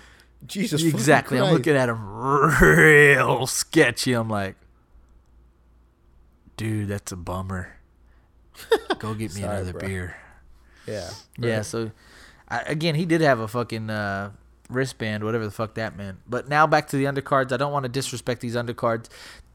Jesus. 0.45 0.83
exactly. 0.83 1.39
I'm 1.39 1.51
looking 1.51 1.75
at 1.75 1.89
him 1.89 2.07
real 2.07 3.45
sketchy. 3.47 4.13
I'm 4.13 4.29
like, 4.29 4.55
dude, 6.55 6.87
that's 6.87 7.11
a 7.11 7.17
bummer. 7.17 7.75
Go 8.99 9.13
get 9.13 9.35
me 9.35 9.41
Sorry, 9.41 9.57
another 9.57 9.73
bro. 9.73 9.87
beer. 9.87 10.15
Yeah. 10.87 11.09
Yeah, 11.37 11.61
so 11.63 11.91
I, 12.47 12.61
again, 12.61 12.95
he 12.95 13.05
did 13.05 13.21
have 13.21 13.39
a 13.39 13.47
fucking 13.47 13.89
uh, 13.89 14.31
wristband, 14.69 15.23
whatever 15.23 15.45
the 15.45 15.51
fuck 15.51 15.75
that 15.75 15.97
meant. 15.97 16.19
But 16.27 16.47
now 16.47 16.67
back 16.67 16.87
to 16.89 16.97
the 16.97 17.05
undercards. 17.05 17.51
I 17.51 17.57
don't 17.57 17.71
want 17.71 17.83
to 17.83 17.89
disrespect 17.89 18.41
these 18.41 18.55
undercards. 18.55 19.07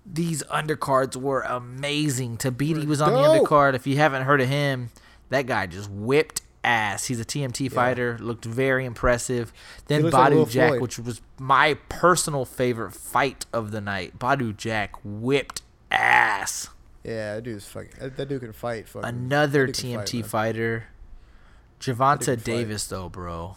These 0.05 0.43
undercards 0.44 1.16
were 1.16 1.43
amazing. 1.43 2.36
Tabiti 2.39 2.86
was 2.86 3.01
on 3.01 3.12
the 3.12 3.18
undercard. 3.18 3.74
If 3.74 3.86
you 3.86 3.97
haven't 3.98 4.22
heard 4.22 4.40
of 4.40 4.48
him, 4.48 4.90
that 5.28 5.47
guy 5.47 5.66
just 5.66 5.90
whipped 5.90 6.43
ass. 6.64 7.06
He's 7.06 7.20
a 7.20 7.24
TMT 7.24 7.70
fighter. 7.70 8.18
Looked 8.20 8.44
very 8.44 8.84
impressive. 8.84 9.52
Then 9.86 10.02
looks 10.02 10.14
like 10.14 10.32
Badou 10.32 10.48
Jack, 10.48 10.68
Floyd. 10.70 10.82
which 10.82 10.98
was 10.98 11.22
my 11.39 11.74
personal 11.89 12.44
favorite 12.44 12.93
fight 12.93 13.47
of 13.52 13.70
the 13.70 13.80
night. 13.80 14.18
Badou 14.18 14.56
Jack 14.56 14.97
whipped 15.05 15.62
ass. 15.90 16.68
Yeah, 17.05 17.36
that 17.36 17.43
dude's 17.43 17.66
fucking. 17.66 18.10
That, 18.16 18.28
dude 18.28 18.40
can 18.40 18.52
fight. 18.52 18.89
Fucking. 18.89 19.09
Another 19.09 19.66
dude 19.66 19.74
TMT 19.74 20.20
man. 20.20 20.22
fighter. 20.24 20.84
Gervonta 21.80 22.36
fight. 22.36 22.44
Davis, 22.44 22.86
though, 22.86 23.09
bro. 23.09 23.56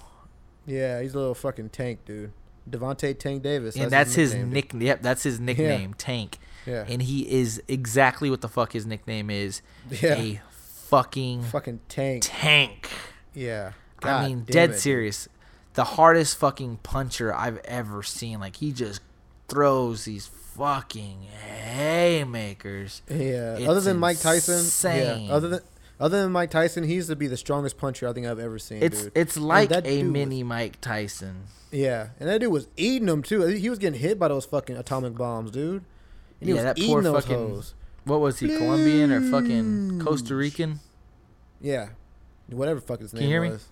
Yeah, 0.65 1.01
he's 1.01 1.13
a 1.13 1.19
little 1.19 1.35
fucking 1.35 1.69
tank, 1.69 1.99
dude. 2.05 2.31
Devonte 2.69 3.17
Tank 3.17 3.43
Davis. 3.43 3.75
and 3.75 3.91
that's 3.91 4.15
his 4.15 4.33
nickname, 4.33 4.49
dude. 4.49 4.53
nickname. 4.53 4.81
Yep, 4.87 5.01
that's 5.01 5.23
his 5.23 5.39
nickname, 5.39 5.93
Tank. 5.93 6.39
Yeah. 6.65 6.85
And 6.87 7.01
he 7.01 7.31
is 7.31 7.61
exactly 7.67 8.29
what 8.29 8.41
the 8.41 8.47
fuck 8.47 8.73
his 8.73 8.85
nickname 8.85 9.29
is. 9.29 9.61
Yeah. 9.89 10.15
A 10.15 10.41
fucking 10.49 11.43
fucking 11.43 11.81
tank. 11.87 12.23
tank. 12.25 12.89
Yeah. 13.33 13.73
I 14.01 14.27
mean, 14.27 14.45
dead 14.45 14.71
it, 14.71 14.79
serious. 14.79 15.27
The 15.73 15.83
hardest 15.83 16.37
fucking 16.37 16.77
puncher 16.83 17.33
I've 17.33 17.59
ever 17.65 18.01
seen. 18.01 18.39
Like 18.39 18.55
he 18.55 18.71
just 18.71 19.01
throws 19.47 20.05
these 20.05 20.25
fucking 20.27 21.21
haymakers. 21.23 23.01
Yeah. 23.09 23.57
It's 23.57 23.67
other 23.67 23.81
than 23.81 23.97
Mike 23.97 24.19
Tyson. 24.19 24.59
insane. 24.59 25.25
Yeah. 25.27 25.33
Other 25.33 25.49
than 25.49 25.59
other 25.99 26.21
than 26.21 26.31
Mike 26.31 26.49
Tyson, 26.51 26.83
he 26.83 26.95
used 26.95 27.09
to 27.09 27.15
be 27.15 27.27
the 27.27 27.37
strongest 27.37 27.77
puncher 27.77 28.07
I 28.07 28.13
think 28.13 28.27
I've 28.27 28.39
ever 28.39 28.59
seen, 28.59 28.83
It's 28.83 29.03
dude. 29.03 29.11
it's 29.15 29.37
like 29.37 29.69
that 29.69 29.85
a 29.85 29.89
dude 29.97 30.05
was- 30.05 30.13
mini 30.13 30.43
Mike 30.43 30.79
Tyson. 30.81 31.43
Yeah, 31.71 32.09
and 32.19 32.29
that 32.29 32.39
dude 32.41 32.51
was 32.51 32.67
eating 32.77 33.07
them 33.07 33.21
too. 33.23 33.41
He 33.45 33.69
was 33.69 33.79
getting 33.79 33.99
hit 33.99 34.17
by 34.19 34.27
those 34.29 34.45
fucking 34.45 34.77
atomic 34.77 35.15
bombs, 35.15 35.51
dude. 35.51 35.83
And 36.41 36.49
he 36.49 36.49
Yeah, 36.49 36.53
was 36.55 36.63
that 36.63 36.77
eating 36.77 37.01
poor 37.01 37.13
fucking- 37.13 37.35
hoes. 37.35 37.73
What 38.05 38.19
was 38.21 38.39
he, 38.39 38.47
Colombian 38.55 39.11
or 39.11 39.19
fucking 39.31 39.99
Costa 40.01 40.35
Rican? 40.35 40.79
Yeah, 41.59 41.89
whatever 42.47 42.79
fuck 42.79 42.99
his 42.99 43.11
Can 43.11 43.19
name 43.21 43.27
you 43.29 43.33
hear 43.33 43.41
me? 43.41 43.49
was. 43.51 43.65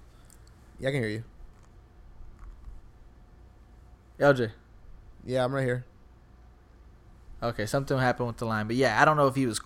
Yeah, 0.79 0.89
I 0.89 0.91
can 0.91 1.01
hear 1.01 1.09
you. 1.11 1.23
LJ. 4.19 4.51
Yeah, 5.25 5.43
I'm 5.43 5.53
right 5.53 5.63
here. 5.63 5.85
Okay, 7.41 7.65
something 7.65 7.97
happened 7.97 8.27
with 8.27 8.37
the 8.37 8.45
line, 8.45 8.67
but 8.67 8.75
yeah, 8.75 9.01
I 9.01 9.05
don't 9.05 9.17
know 9.17 9.27
if 9.27 9.35
he 9.35 9.45
was 9.45 9.59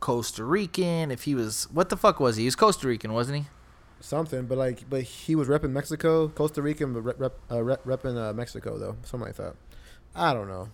Costa 0.00 0.44
Rican, 0.44 1.10
if 1.10 1.22
he 1.24 1.34
was 1.34 1.64
what 1.72 1.88
the 1.88 1.96
fuck 1.96 2.20
was 2.20 2.36
he? 2.36 2.42
He 2.42 2.46
was 2.46 2.56
Costa 2.56 2.86
Rican, 2.88 3.12
wasn't 3.12 3.38
he? 3.38 3.44
Something, 4.00 4.44
but 4.46 4.58
like, 4.58 4.88
but 4.90 5.02
he 5.02 5.34
was 5.34 5.48
repping 5.48 5.70
Mexico, 5.70 6.28
Costa 6.28 6.60
Rican, 6.62 6.92
but 6.92 7.00
rep, 7.00 7.18
rep, 7.20 7.38
uh, 7.50 7.62
rep, 7.62 7.84
repping 7.84 8.16
uh, 8.16 8.32
Mexico 8.34 8.78
though, 8.78 8.96
something 9.04 9.26
like 9.26 9.36
that. 9.36 9.54
I 10.14 10.32
don't 10.34 10.48
know. 10.48 10.68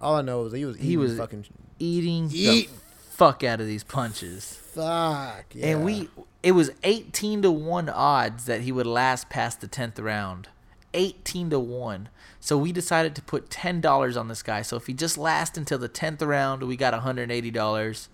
All 0.00 0.14
I 0.16 0.22
know 0.22 0.44
is 0.46 0.52
he 0.52 0.64
was 0.64 0.76
eating 0.76 0.86
He 0.88 0.96
was- 0.96 1.16
fucking 1.18 1.44
Eating 1.80 2.30
Eat. 2.32 2.68
the 2.70 2.74
fuck 3.10 3.42
out 3.44 3.60
of 3.60 3.66
these 3.66 3.84
punches. 3.84 4.54
fuck. 4.54 5.44
Yeah. 5.52 5.66
And 5.66 5.84
we 5.84 6.08
it 6.42 6.52
was 6.52 6.70
18 6.84 7.42
to 7.42 7.50
1 7.50 7.88
odds 7.88 8.44
that 8.46 8.60
he 8.60 8.70
would 8.72 8.86
last 8.86 9.28
past 9.28 9.60
the 9.60 9.66
10th 9.68 10.00
round. 10.02 10.48
18 10.94 11.50
to 11.50 11.58
1. 11.58 12.08
So 12.40 12.56
we 12.56 12.70
decided 12.72 13.14
to 13.16 13.22
put 13.22 13.50
$10 13.50 14.16
on 14.18 14.28
this 14.28 14.42
guy. 14.42 14.62
So 14.62 14.76
if 14.76 14.86
he 14.86 14.94
just 14.94 15.18
lasts 15.18 15.58
until 15.58 15.78
the 15.78 15.88
10th 15.88 16.24
round, 16.26 16.62
we 16.62 16.76
got 16.76 16.94
$180. 16.94 18.08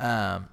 Um 0.00 0.48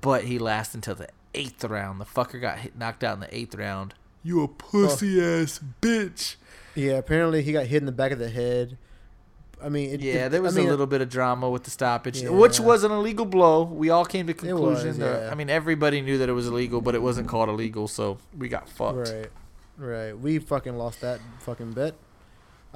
but 0.00 0.24
he 0.24 0.38
lasts 0.38 0.74
until 0.74 0.94
the 0.94 1.08
8th 1.34 1.68
round. 1.68 2.00
The 2.00 2.04
fucker 2.04 2.40
got 2.40 2.58
hit, 2.58 2.76
knocked 2.76 3.02
out 3.02 3.14
in 3.14 3.20
the 3.20 3.26
8th 3.26 3.58
round. 3.58 3.94
You 4.22 4.42
a 4.42 4.48
pussy 4.48 5.20
ass 5.22 5.60
bitch. 5.80 6.36
yeah, 6.74 6.92
apparently 6.92 7.42
he 7.42 7.52
got 7.52 7.66
hit 7.66 7.78
in 7.78 7.86
the 7.86 7.92
back 7.92 8.12
of 8.12 8.18
the 8.18 8.28
head. 8.28 8.76
I 9.62 9.68
mean, 9.68 9.90
it, 9.90 10.00
Yeah, 10.00 10.28
there 10.28 10.40
was 10.40 10.56
I 10.56 10.60
mean, 10.60 10.68
a 10.68 10.70
little 10.70 10.86
bit 10.86 11.00
of 11.00 11.08
drama 11.08 11.50
with 11.50 11.64
the 11.64 11.70
stoppage, 11.70 12.22
which 12.22 12.60
was 12.60 12.84
an 12.84 12.92
illegal 12.92 13.26
blow. 13.26 13.64
We 13.64 13.90
all 13.90 14.04
came 14.04 14.26
to 14.28 14.32
was, 14.32 14.40
conclusion. 14.40 14.98
that- 15.00 15.22
yeah. 15.22 15.30
I 15.30 15.34
mean, 15.34 15.50
everybody 15.50 16.00
knew 16.00 16.18
that 16.18 16.28
it 16.28 16.32
was 16.32 16.46
illegal, 16.46 16.80
but 16.80 16.94
it 16.94 17.02
wasn't 17.02 17.28
called 17.28 17.48
illegal, 17.48 17.88
so 17.88 18.18
we 18.36 18.48
got 18.48 18.68
fucked. 18.68 19.08
Right, 19.10 19.30
right. 19.76 20.18
We 20.18 20.38
fucking 20.38 20.76
lost 20.76 21.00
that 21.00 21.20
fucking 21.40 21.72
bet. 21.72 21.94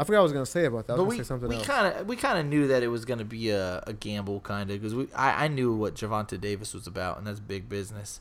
I 0.02 0.04
forgot 0.04 0.18
what 0.18 0.20
I 0.20 0.22
was 0.24 0.32
gonna 0.32 0.46
say 0.46 0.64
about 0.64 0.88
that. 0.88 0.96
But 0.96 1.04
we 1.04 1.18
we 1.18 1.62
kind 1.62 1.96
of 1.96 2.08
we 2.08 2.16
kind 2.16 2.36
of 2.36 2.46
knew 2.46 2.66
that 2.68 2.82
it 2.82 2.88
was 2.88 3.04
gonna 3.04 3.24
be 3.24 3.50
a, 3.50 3.84
a 3.86 3.92
gamble, 3.92 4.40
kind 4.40 4.68
of, 4.68 4.80
because 4.80 4.96
we 4.96 5.06
I, 5.14 5.44
I 5.44 5.48
knew 5.48 5.72
what 5.74 5.94
Gervonta 5.94 6.40
Davis 6.40 6.74
was 6.74 6.88
about, 6.88 7.18
and 7.18 7.26
that's 7.26 7.38
big 7.38 7.68
business. 7.68 8.20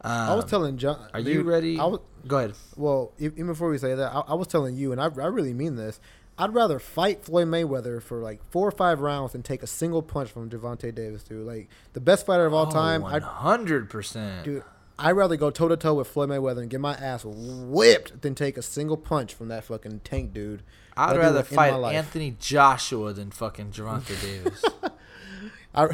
Um, 0.00 0.12
I 0.12 0.34
was 0.36 0.44
telling 0.44 0.78
John. 0.78 1.08
Are 1.12 1.18
you 1.18 1.42
ready? 1.42 1.76
I 1.76 1.86
was, 1.86 1.98
Go 2.28 2.38
ahead. 2.38 2.54
well, 2.76 3.12
even 3.18 3.48
before 3.48 3.68
we 3.68 3.78
say 3.78 3.96
that, 3.96 4.12
I, 4.14 4.20
I 4.28 4.34
was 4.34 4.46
telling 4.46 4.76
you, 4.76 4.92
and 4.92 5.00
I, 5.00 5.06
I 5.06 5.26
really 5.26 5.52
mean 5.52 5.74
this. 5.74 5.98
I'd 6.38 6.54
rather 6.54 6.78
fight 6.78 7.24
Floyd 7.24 7.48
Mayweather 7.48 8.00
for 8.00 8.22
like 8.22 8.40
four 8.50 8.68
or 8.68 8.70
five 8.70 9.00
rounds 9.00 9.32
than 9.32 9.42
take 9.42 9.64
a 9.64 9.66
single 9.66 10.02
punch 10.02 10.30
from 10.30 10.48
Gervonta 10.48 10.94
Davis, 10.94 11.24
dude. 11.24 11.44
Like 11.44 11.68
the 11.94 12.00
best 12.00 12.26
fighter 12.26 12.46
of 12.46 12.54
all 12.54 12.70
time. 12.70 13.00
Oh, 13.00 13.06
one 13.06 13.14
I'd, 13.14 13.22
hundred 13.22 13.90
percent. 13.90 14.44
dude, 14.44 14.62
I'd 15.00 15.12
rather 15.12 15.36
go 15.36 15.50
toe 15.50 15.68
to 15.68 15.76
toe 15.76 15.94
with 15.94 16.08
Floyd 16.08 16.28
Mayweather 16.28 16.60
and 16.60 16.70
get 16.70 16.80
my 16.80 16.94
ass 16.94 17.24
whipped 17.24 18.22
than 18.22 18.34
take 18.34 18.56
a 18.56 18.62
single 18.62 18.96
punch 18.96 19.34
from 19.34 19.48
that 19.48 19.64
fucking 19.64 20.00
tank 20.04 20.32
dude. 20.32 20.62
I'd 20.98 21.16
rather 21.16 21.38
was 21.40 21.50
in 21.50 21.56
my 21.56 21.70
fight. 21.70 21.94
Anthony 21.94 22.36
Joshua 22.38 23.12
than 23.12 23.30
fucking 23.30 23.70
Gervonta 23.72 24.20
Davis. 24.20 24.64
I 25.74 25.88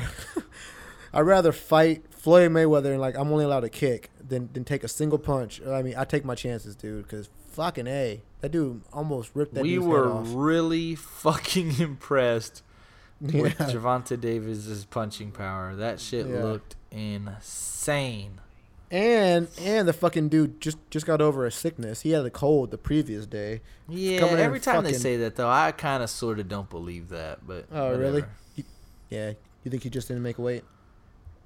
I'd 1.12 1.20
rather 1.22 1.52
fight 1.52 2.04
Floyd 2.10 2.50
Mayweather 2.50 2.90
and 2.92 3.00
like 3.00 3.16
I'm 3.16 3.30
only 3.32 3.44
allowed 3.44 3.60
to 3.60 3.68
kick 3.68 4.10
than 4.26 4.48
than 4.52 4.64
take 4.64 4.82
a 4.84 4.88
single 4.88 5.18
punch. 5.18 5.60
I 5.66 5.82
mean, 5.82 5.94
I 5.96 6.04
take 6.04 6.24
my 6.24 6.34
chances, 6.34 6.74
dude, 6.74 7.04
because 7.04 7.28
fucking 7.52 7.86
a 7.86 8.20
that 8.40 8.50
dude 8.50 8.82
almost 8.92 9.30
ripped 9.34 9.54
that 9.54 9.62
we 9.62 9.74
dude's 9.74 9.86
were 9.86 10.08
really 10.22 10.94
fucking 10.96 11.78
impressed 11.80 12.62
with 13.20 13.34
Yeah. 13.34 13.50
Gervonta 13.70 14.20
Davis's 14.20 14.84
punching 14.86 15.30
power. 15.32 15.74
That 15.76 16.00
shit 16.00 16.26
Yeah. 16.26 16.42
looked 16.42 16.74
insane. 16.90 18.40
And 18.90 19.48
and 19.60 19.88
the 19.88 19.92
fucking 19.92 20.28
dude 20.28 20.60
just 20.60 20.78
just 20.90 21.06
got 21.06 21.20
over 21.20 21.46
a 21.46 21.50
sickness. 21.50 22.02
He 22.02 22.10
had 22.10 22.24
a 22.24 22.30
cold 22.30 22.70
the 22.70 22.78
previous 22.78 23.26
day. 23.26 23.60
Yeah, 23.88 24.20
coming 24.20 24.36
every 24.36 24.60
time 24.60 24.84
they 24.84 24.92
say 24.92 25.16
that 25.18 25.36
though, 25.36 25.48
I 25.48 25.72
kind 25.72 26.02
of 26.02 26.10
sort 26.10 26.38
of 26.38 26.48
don't 26.48 26.70
believe 26.70 27.08
that. 27.08 27.46
But 27.46 27.66
Oh, 27.72 27.90
really? 27.96 28.22
whatever. 28.22 28.28
Yeah, 29.10 29.32
you 29.64 29.70
think 29.70 29.82
he 29.82 29.90
just 29.90 30.08
didn't 30.08 30.22
make 30.22 30.38
weight? 30.38 30.64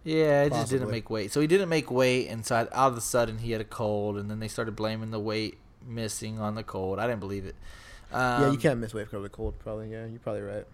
Yeah, 0.05 0.45
it 0.45 0.53
just 0.53 0.71
didn't 0.71 0.91
make 0.91 1.11
weight. 1.11 1.33
So 1.33 1.41
he 1.41 1.47
didn't 1.47 1.69
make 1.69 1.91
weight, 1.91 2.29
and 2.29 2.45
so 2.45 2.57
I, 2.57 2.65
all 2.77 2.89
of 2.89 2.97
a 2.97 3.01
sudden 3.01 3.39
he 3.39 3.53
had 3.53 3.61
a 3.61 3.65
cold, 3.65 4.17
and 4.17 4.31
then 4.31 4.41
they 4.41 4.49
started 4.49 4.75
blaming 4.77 5.11
the 5.11 5.21
weight 5.21 5.59
missing 5.87 6.39
on 6.39 6.55
the 6.55 6.63
cold. 6.63 6.99
I 6.99 7.07
didn't 7.07 7.21
believe 7.21 7.45
it. 7.47 7.57
Um, 8.13 8.43
yeah, 8.43 8.51
you 8.53 8.59
can't 8.59 8.81
miss 8.81 8.95
weight 8.95 9.05
because 9.05 9.19
of 9.19 9.23
the 9.23 9.29
cold. 9.29 9.59
Probably. 9.59 9.91
Yeah, 9.91 10.07
you're 10.07 10.19
probably 10.19 10.43
right. 10.43 10.65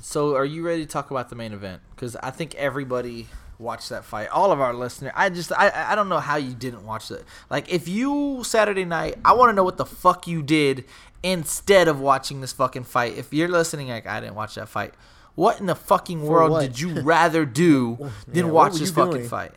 So, 0.00 0.36
are 0.36 0.44
you 0.44 0.62
ready 0.64 0.84
to 0.84 0.90
talk 0.90 1.10
about 1.10 1.28
the 1.28 1.36
main 1.36 1.52
event? 1.52 1.82
Because 1.94 2.16
I 2.16 2.30
think 2.30 2.54
everybody 2.54 3.28
watched 3.58 3.88
that 3.90 4.04
fight. 4.04 4.28
All 4.28 4.52
of 4.52 4.60
our 4.60 4.74
listeners. 4.74 5.12
I 5.14 5.28
just, 5.30 5.52
I, 5.52 5.70
I 5.92 5.94
don't 5.94 6.08
know 6.08 6.18
how 6.20 6.36
you 6.36 6.54
didn't 6.54 6.84
watch 6.84 7.10
it. 7.10 7.24
Like, 7.50 7.72
if 7.72 7.88
you 7.88 8.42
Saturday 8.44 8.84
night, 8.84 9.16
I 9.24 9.32
want 9.32 9.50
to 9.50 9.54
know 9.54 9.64
what 9.64 9.76
the 9.76 9.86
fuck 9.86 10.26
you 10.26 10.42
did 10.42 10.84
instead 11.22 11.88
of 11.88 12.00
watching 12.00 12.40
this 12.40 12.52
fucking 12.52 12.84
fight. 12.84 13.16
If 13.16 13.32
you're 13.32 13.48
listening, 13.48 13.88
like 13.88 14.06
I 14.06 14.20
didn't 14.20 14.34
watch 14.36 14.54
that 14.56 14.68
fight. 14.68 14.94
What 15.34 15.60
in 15.60 15.66
the 15.66 15.74
fucking 15.74 16.20
For 16.20 16.26
world 16.30 16.50
what? 16.52 16.60
did 16.62 16.80
you 16.80 17.00
rather 17.02 17.44
do 17.44 17.98
than 18.26 18.46
what 18.50 18.70
watch 18.72 18.80
this 18.80 18.90
fucking 18.90 19.12
doing? 19.12 19.28
fight? 19.28 19.52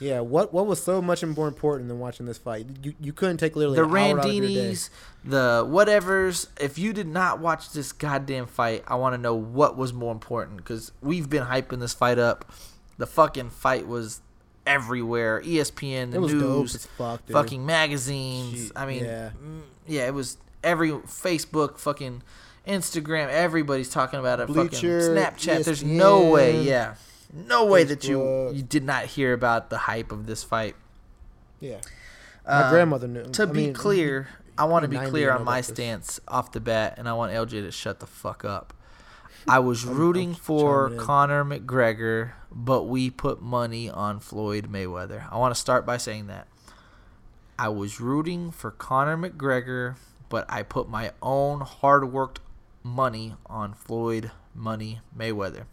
Yeah. 0.00 0.20
What 0.20 0.52
What 0.52 0.66
was 0.66 0.82
so 0.82 1.00
much 1.00 1.24
more 1.24 1.48
important 1.48 1.88
than 1.88 1.98
watching 1.98 2.26
this 2.26 2.36
fight? 2.36 2.66
You 2.82 2.94
You 3.00 3.12
couldn't 3.12 3.36
take 3.38 3.54
literally 3.56 3.76
the 3.76 3.84
an 3.84 3.90
hour 3.90 4.20
out 4.20 4.26
of 4.26 4.32
your 4.34 4.48
day. 4.48 4.54
Randinis, 4.72 4.90
the 5.24 5.64
whatevers. 5.66 6.48
If 6.60 6.78
you 6.78 6.92
did 6.92 7.06
not 7.06 7.38
watch 7.38 7.70
this 7.70 7.92
goddamn 7.92 8.46
fight, 8.46 8.82
I 8.86 8.96
want 8.96 9.14
to 9.14 9.18
know 9.20 9.34
what 9.34 9.76
was 9.76 9.92
more 9.92 10.12
important 10.12 10.56
because 10.58 10.92
we've 11.00 11.30
been 11.30 11.44
hyping 11.44 11.80
this 11.80 11.94
fight 11.94 12.18
up. 12.18 12.50
The 12.98 13.06
fucking 13.06 13.50
fight 13.50 13.86
was 13.88 14.20
everywhere. 14.66 15.42
ESPN, 15.42 16.10
the 16.12 16.16
It 16.16 16.20
was 16.20 16.32
dope 16.32 16.40
news, 16.62 16.86
fuck, 16.98 17.26
fucking 17.28 17.64
magazines. 17.66 18.72
I 18.76 18.86
mean, 18.86 19.04
yeah. 19.04 19.30
mm, 19.30 19.62
yeah, 19.86 20.06
it 20.06 20.14
was 20.14 20.38
every 20.62 20.90
Facebook, 20.90 21.78
fucking 21.78 22.22
Instagram. 22.66 23.28
Everybody's 23.28 23.90
talking 23.90 24.18
about 24.20 24.40
it. 24.40 24.46
Bleacher, 24.46 25.00
fucking 25.00 25.16
Snapchat. 25.16 25.64
There's 25.64 25.82
no 25.84 26.30
way. 26.30 26.62
Yeah, 26.62 26.94
no 27.32 27.66
way 27.66 27.84
that 27.84 28.04
you 28.04 28.50
you 28.50 28.62
did 28.62 28.84
not 28.84 29.04
hear 29.06 29.32
about 29.32 29.70
the 29.70 29.78
hype 29.78 30.12
of 30.12 30.26
this 30.26 30.42
fight. 30.44 30.76
Yeah. 31.60 31.78
My 32.46 32.64
Um, 32.64 32.70
grandmother 32.70 33.08
knew. 33.08 33.24
to 33.24 33.42
I 33.42 33.46
be 33.46 33.52
mean, 33.52 33.74
clear, 33.74 34.28
I 34.58 34.64
want 34.66 34.82
to 34.84 34.88
be 34.88 34.98
clear 34.98 35.32
on 35.32 35.44
my 35.44 35.60
stance 35.62 36.20
off 36.28 36.52
the 36.52 36.60
bat, 36.60 36.94
and 36.98 37.08
I 37.08 37.14
want 37.14 37.32
LJ 37.32 37.62
to 37.62 37.70
shut 37.70 38.00
the 38.00 38.06
fuck 38.06 38.44
up. 38.44 38.72
I 39.48 39.58
was 39.58 39.84
I'm- 39.86 39.96
rooting 39.96 40.28
I'm 40.30 40.34
for 40.36 40.88
chiming. 40.88 41.04
Conor 41.04 41.44
McGregor, 41.44 42.32
but 42.50 42.84
we 42.84 43.10
put 43.10 43.42
money 43.42 43.90
on 43.90 44.20
Floyd 44.20 44.70
Mayweather. 44.70 45.30
I 45.30 45.36
want 45.38 45.54
to 45.54 45.60
start 45.60 45.84
by 45.84 45.96
saying 45.96 46.26
that. 46.28 46.48
I 47.58 47.68
was 47.68 48.00
rooting 48.00 48.50
for 48.50 48.70
Conor 48.70 49.16
McGregor, 49.16 49.96
but 50.28 50.44
I 50.48 50.62
put 50.62 50.88
my 50.88 51.12
own 51.22 51.60
hard 51.60 52.12
worked 52.12 52.40
money 52.82 53.34
on 53.46 53.74
Floyd 53.74 54.30
Money 54.54 55.00
Mayweather. 55.16 55.64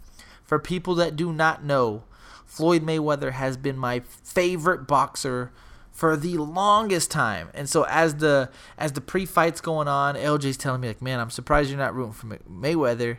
For 0.43 0.60
people 0.60 0.95
that 0.95 1.15
do 1.15 1.31
not 1.34 1.64
know, 1.64 2.03
Floyd 2.45 2.84
Mayweather 2.84 3.31
has 3.31 3.57
been 3.57 3.77
my 3.77 4.02
favorite 4.23 4.85
boxer 4.88 5.52
for 5.91 6.15
the 6.18 6.38
longest 6.38 7.10
time. 7.10 7.49
And 7.53 7.69
so 7.69 7.85
as 7.88 8.15
the 8.15 8.49
as 8.77 8.91
the 8.91 9.02
pre-fights 9.02 9.61
going 9.61 9.88
on, 9.88 10.15
LJ's 10.15 10.57
telling 10.57 10.81
me 10.81 10.89
like, 10.89 11.02
"Man, 11.02 11.19
I'm 11.19 11.30
surprised 11.30 11.69
you're 11.69 11.80
not 11.80 11.95
rooting 11.95 12.14
for 12.14 12.27
Mayweather. 12.27 13.18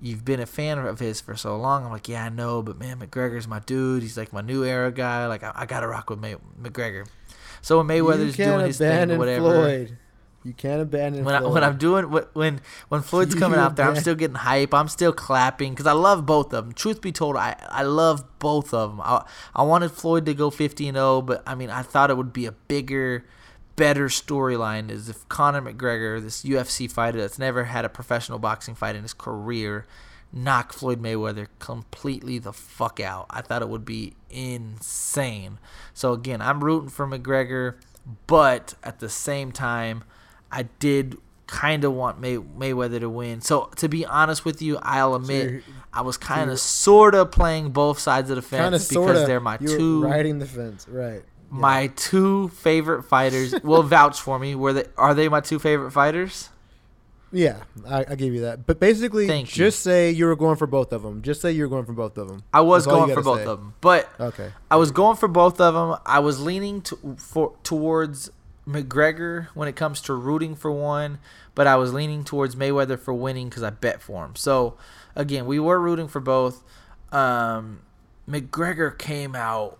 You've 0.00 0.24
been 0.24 0.40
a 0.40 0.46
fan 0.46 0.78
of 0.78 0.98
his 0.98 1.20
for 1.20 1.36
so 1.36 1.56
long." 1.56 1.84
I'm 1.84 1.90
like, 1.90 2.08
"Yeah, 2.08 2.24
I 2.24 2.28
know, 2.28 2.62
but 2.62 2.78
man, 2.78 2.98
McGregor's 2.98 3.48
my 3.48 3.60
dude. 3.60 4.02
He's 4.02 4.16
like 4.16 4.32
my 4.32 4.42
new 4.42 4.64
era 4.64 4.92
guy. 4.92 5.26
Like 5.26 5.42
I, 5.42 5.52
I 5.54 5.66
got 5.66 5.80
to 5.80 5.88
rock 5.88 6.10
with 6.10 6.18
May- 6.18 6.36
McGregor." 6.60 7.06
So 7.62 7.78
when 7.78 7.86
Mayweather's 7.86 8.36
doing 8.36 8.66
his 8.66 8.78
thing, 8.78 9.16
whatever. 9.18 9.50
Floyd. 9.50 9.98
You 10.46 10.52
can't 10.52 10.80
abandon 10.80 11.24
When, 11.24 11.34
I, 11.34 11.40
when 11.40 11.64
I'm 11.64 11.76
doing 11.76 12.04
when 12.04 12.60
when 12.88 13.02
Floyd's 13.02 13.34
coming 13.42 13.58
out 13.58 13.74
there, 13.74 13.88
I'm 13.88 13.96
still 13.96 14.14
getting 14.14 14.36
hype. 14.36 14.72
I'm 14.72 14.86
still 14.86 15.12
clapping 15.12 15.72
because 15.72 15.88
I 15.88 15.92
love 15.92 16.24
both 16.24 16.54
of 16.54 16.66
them. 16.66 16.72
Truth 16.72 17.00
be 17.00 17.10
told, 17.10 17.36
I, 17.36 17.56
I 17.68 17.82
love 17.82 18.38
both 18.38 18.72
of 18.72 18.92
them. 18.92 19.00
I 19.00 19.24
I 19.56 19.64
wanted 19.64 19.90
Floyd 19.90 20.24
to 20.26 20.34
go 20.34 20.50
50 20.50 20.86
and 20.86 20.96
0, 20.96 21.22
but 21.22 21.42
I 21.48 21.56
mean 21.56 21.68
I 21.68 21.82
thought 21.82 22.10
it 22.10 22.16
would 22.16 22.32
be 22.32 22.46
a 22.46 22.52
bigger, 22.52 23.24
better 23.76 24.06
storyline 24.08 24.90
is 24.90 25.08
if 25.08 25.28
Conor 25.28 25.62
McGregor, 25.62 26.20
this 26.22 26.42
UFC 26.42 26.90
fighter 26.90 27.20
that's 27.20 27.38
never 27.38 27.64
had 27.64 27.84
a 27.84 27.88
professional 27.88 28.38
boxing 28.38 28.74
fight 28.74 28.96
in 28.96 29.02
his 29.02 29.12
career, 29.12 29.86
knock 30.32 30.72
Floyd 30.72 31.00
Mayweather 31.02 31.46
completely 31.58 32.38
the 32.38 32.52
fuck 32.52 32.98
out. 33.00 33.26
I 33.30 33.42
thought 33.42 33.62
it 33.62 33.68
would 33.68 33.84
be 33.84 34.14
insane. 34.30 35.58
So 35.94 36.12
again, 36.12 36.40
I'm 36.42 36.62
rooting 36.64 36.88
for 36.88 37.06
McGregor, 37.06 37.74
but 38.26 38.74
at 38.82 38.98
the 39.00 39.08
same 39.08 39.52
time, 39.52 40.04
I 40.50 40.64
did 40.78 41.16
kind 41.46 41.84
of 41.84 41.92
want 41.92 42.18
May- 42.20 42.38
Mayweather 42.38 42.98
to 43.00 43.08
win. 43.08 43.40
So 43.40 43.70
to 43.76 43.88
be 43.88 44.04
honest 44.04 44.44
with 44.44 44.60
you, 44.60 44.78
I'll 44.82 45.14
admit 45.14 45.50
you're- 45.50 45.62
I 45.92 46.00
was 46.02 46.16
kind 46.16 46.50
of 46.50 46.58
sort 46.60 47.14
of 47.14 47.30
playing 47.30 47.70
both 47.70 47.98
sides 47.98 48.28
of 48.30 48.36
the 48.36 48.42
fence 48.42 48.86
sort 48.88 49.06
because 49.08 49.20
of. 49.22 49.26
they're 49.28 49.40
my 49.40 49.56
two 49.56 50.02
riding 50.04 50.38
the 50.40 50.46
fence, 50.46 50.86
right? 50.88 51.22
Yeah. 51.52 51.58
my 51.58 51.86
two 51.88 52.48
favorite 52.48 53.04
fighters. 53.04 53.54
will 53.62 53.82
vouch 53.96 54.20
for 54.20 54.38
me. 54.38 54.54
Were 54.54 54.72
they 54.72 54.84
are 54.96 55.14
they 55.14 55.28
my 55.28 55.40
two 55.40 55.58
favorite 55.58 55.90
fighters? 55.92 56.50
Yeah, 57.32 57.64
I, 57.86 58.04
I 58.10 58.14
give 58.14 58.32
you 58.34 58.42
that. 58.42 58.66
But 58.66 58.78
basically, 58.80 59.26
Thank 59.26 59.48
you. 59.56 59.64
just 59.64 59.80
say 59.80 60.10
you 60.10 60.26
were 60.26 60.36
going 60.36 60.56
for 60.56 60.66
both 60.68 60.92
of 60.92 61.02
them. 61.02 61.22
Just 61.22 61.40
say 61.42 61.50
you 61.52 61.62
were 61.64 61.68
going 61.68 61.84
for 61.84 61.92
both 61.92 62.16
of 62.16 62.28
them. 62.28 62.44
I 62.54 62.60
was 62.60 62.84
That's 62.84 62.94
going 62.96 63.12
for 63.14 63.20
both 63.22 63.40
say. 63.40 63.46
of 63.46 63.58
them, 63.60 63.74
but 63.80 64.08
Okay. 64.18 64.52
I 64.70 64.76
was 64.76 64.90
going 64.92 65.16
for 65.16 65.26
both 65.28 65.60
of 65.60 65.74
them. 65.74 65.98
I 66.06 66.20
was 66.20 66.40
leaning 66.40 66.82
to, 66.82 67.16
for, 67.18 67.54
towards 67.64 68.30
McGregor 68.66 69.48
when 69.54 69.66
it 69.68 69.74
comes 69.76 70.00
to 70.02 70.14
rooting 70.14 70.54
for 70.54 70.70
one, 70.70 71.18
but 71.54 71.66
I 71.66 71.76
was 71.76 71.92
leaning 71.92 72.22
towards 72.24 72.54
Mayweather 72.56 72.98
for 72.98 73.12
winning 73.12 73.48
because 73.48 73.62
I 73.64 73.70
bet 73.70 74.00
for 74.00 74.24
him. 74.24 74.36
So 74.36 74.76
again, 75.16 75.46
we 75.46 75.58
were 75.58 75.80
rooting 75.80 76.08
for 76.08 76.20
both. 76.20 76.62
Um, 77.12 77.80
McGregor 78.28 78.96
came 78.96 79.34
out 79.34 79.78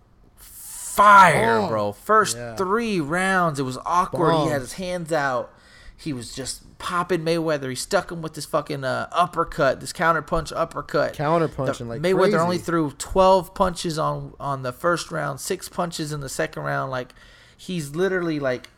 fire, 0.97 1.59
Bomb. 1.61 1.69
bro. 1.69 1.93
First 1.93 2.37
Yeah. 2.37 2.57
three 2.57 3.01
rounds, 3.01 3.59
it 3.59 3.65
was 3.65 3.79
awkward. 3.85 4.33
He 4.45 4.49
had 4.49 4.61
his 4.61 4.75
hands 4.75 5.13
out. 5.13 5.53
He 5.99 6.13
was 6.13 6.35
just 6.35 6.79
popping 6.79 7.21
Mayweather. 7.25 7.71
He 7.71 7.75
stuck 7.75 8.13
him 8.13 8.21
with 8.21 8.35
this 8.35 8.45
fucking 8.45 8.85
uh, 8.85 9.09
uppercut, 9.13 9.81
this 9.81 9.93
counter 9.95 10.21
punch 10.21 10.53
uppercut. 10.53 11.15
Counter 11.15 11.47
The- 11.47 11.55
punching 11.55 11.89
like 11.89 12.03
Mayweather 12.03 12.19
crazy. 12.33 12.37
only 12.37 12.59
threw 12.59 12.91
12 12.99 13.55
punches 13.55 13.99
on 13.99 14.35
on 14.39 14.63
the 14.63 14.73
first 14.73 15.11
round, 15.11 15.41
six 15.41 15.69
punches 15.71 16.13
in 16.13 16.21
the 16.21 16.29
second 16.29 16.65
round. 16.65 16.91
Like 16.91 17.15
he's 17.57 17.97
literally 17.97 18.39
like 18.39 18.69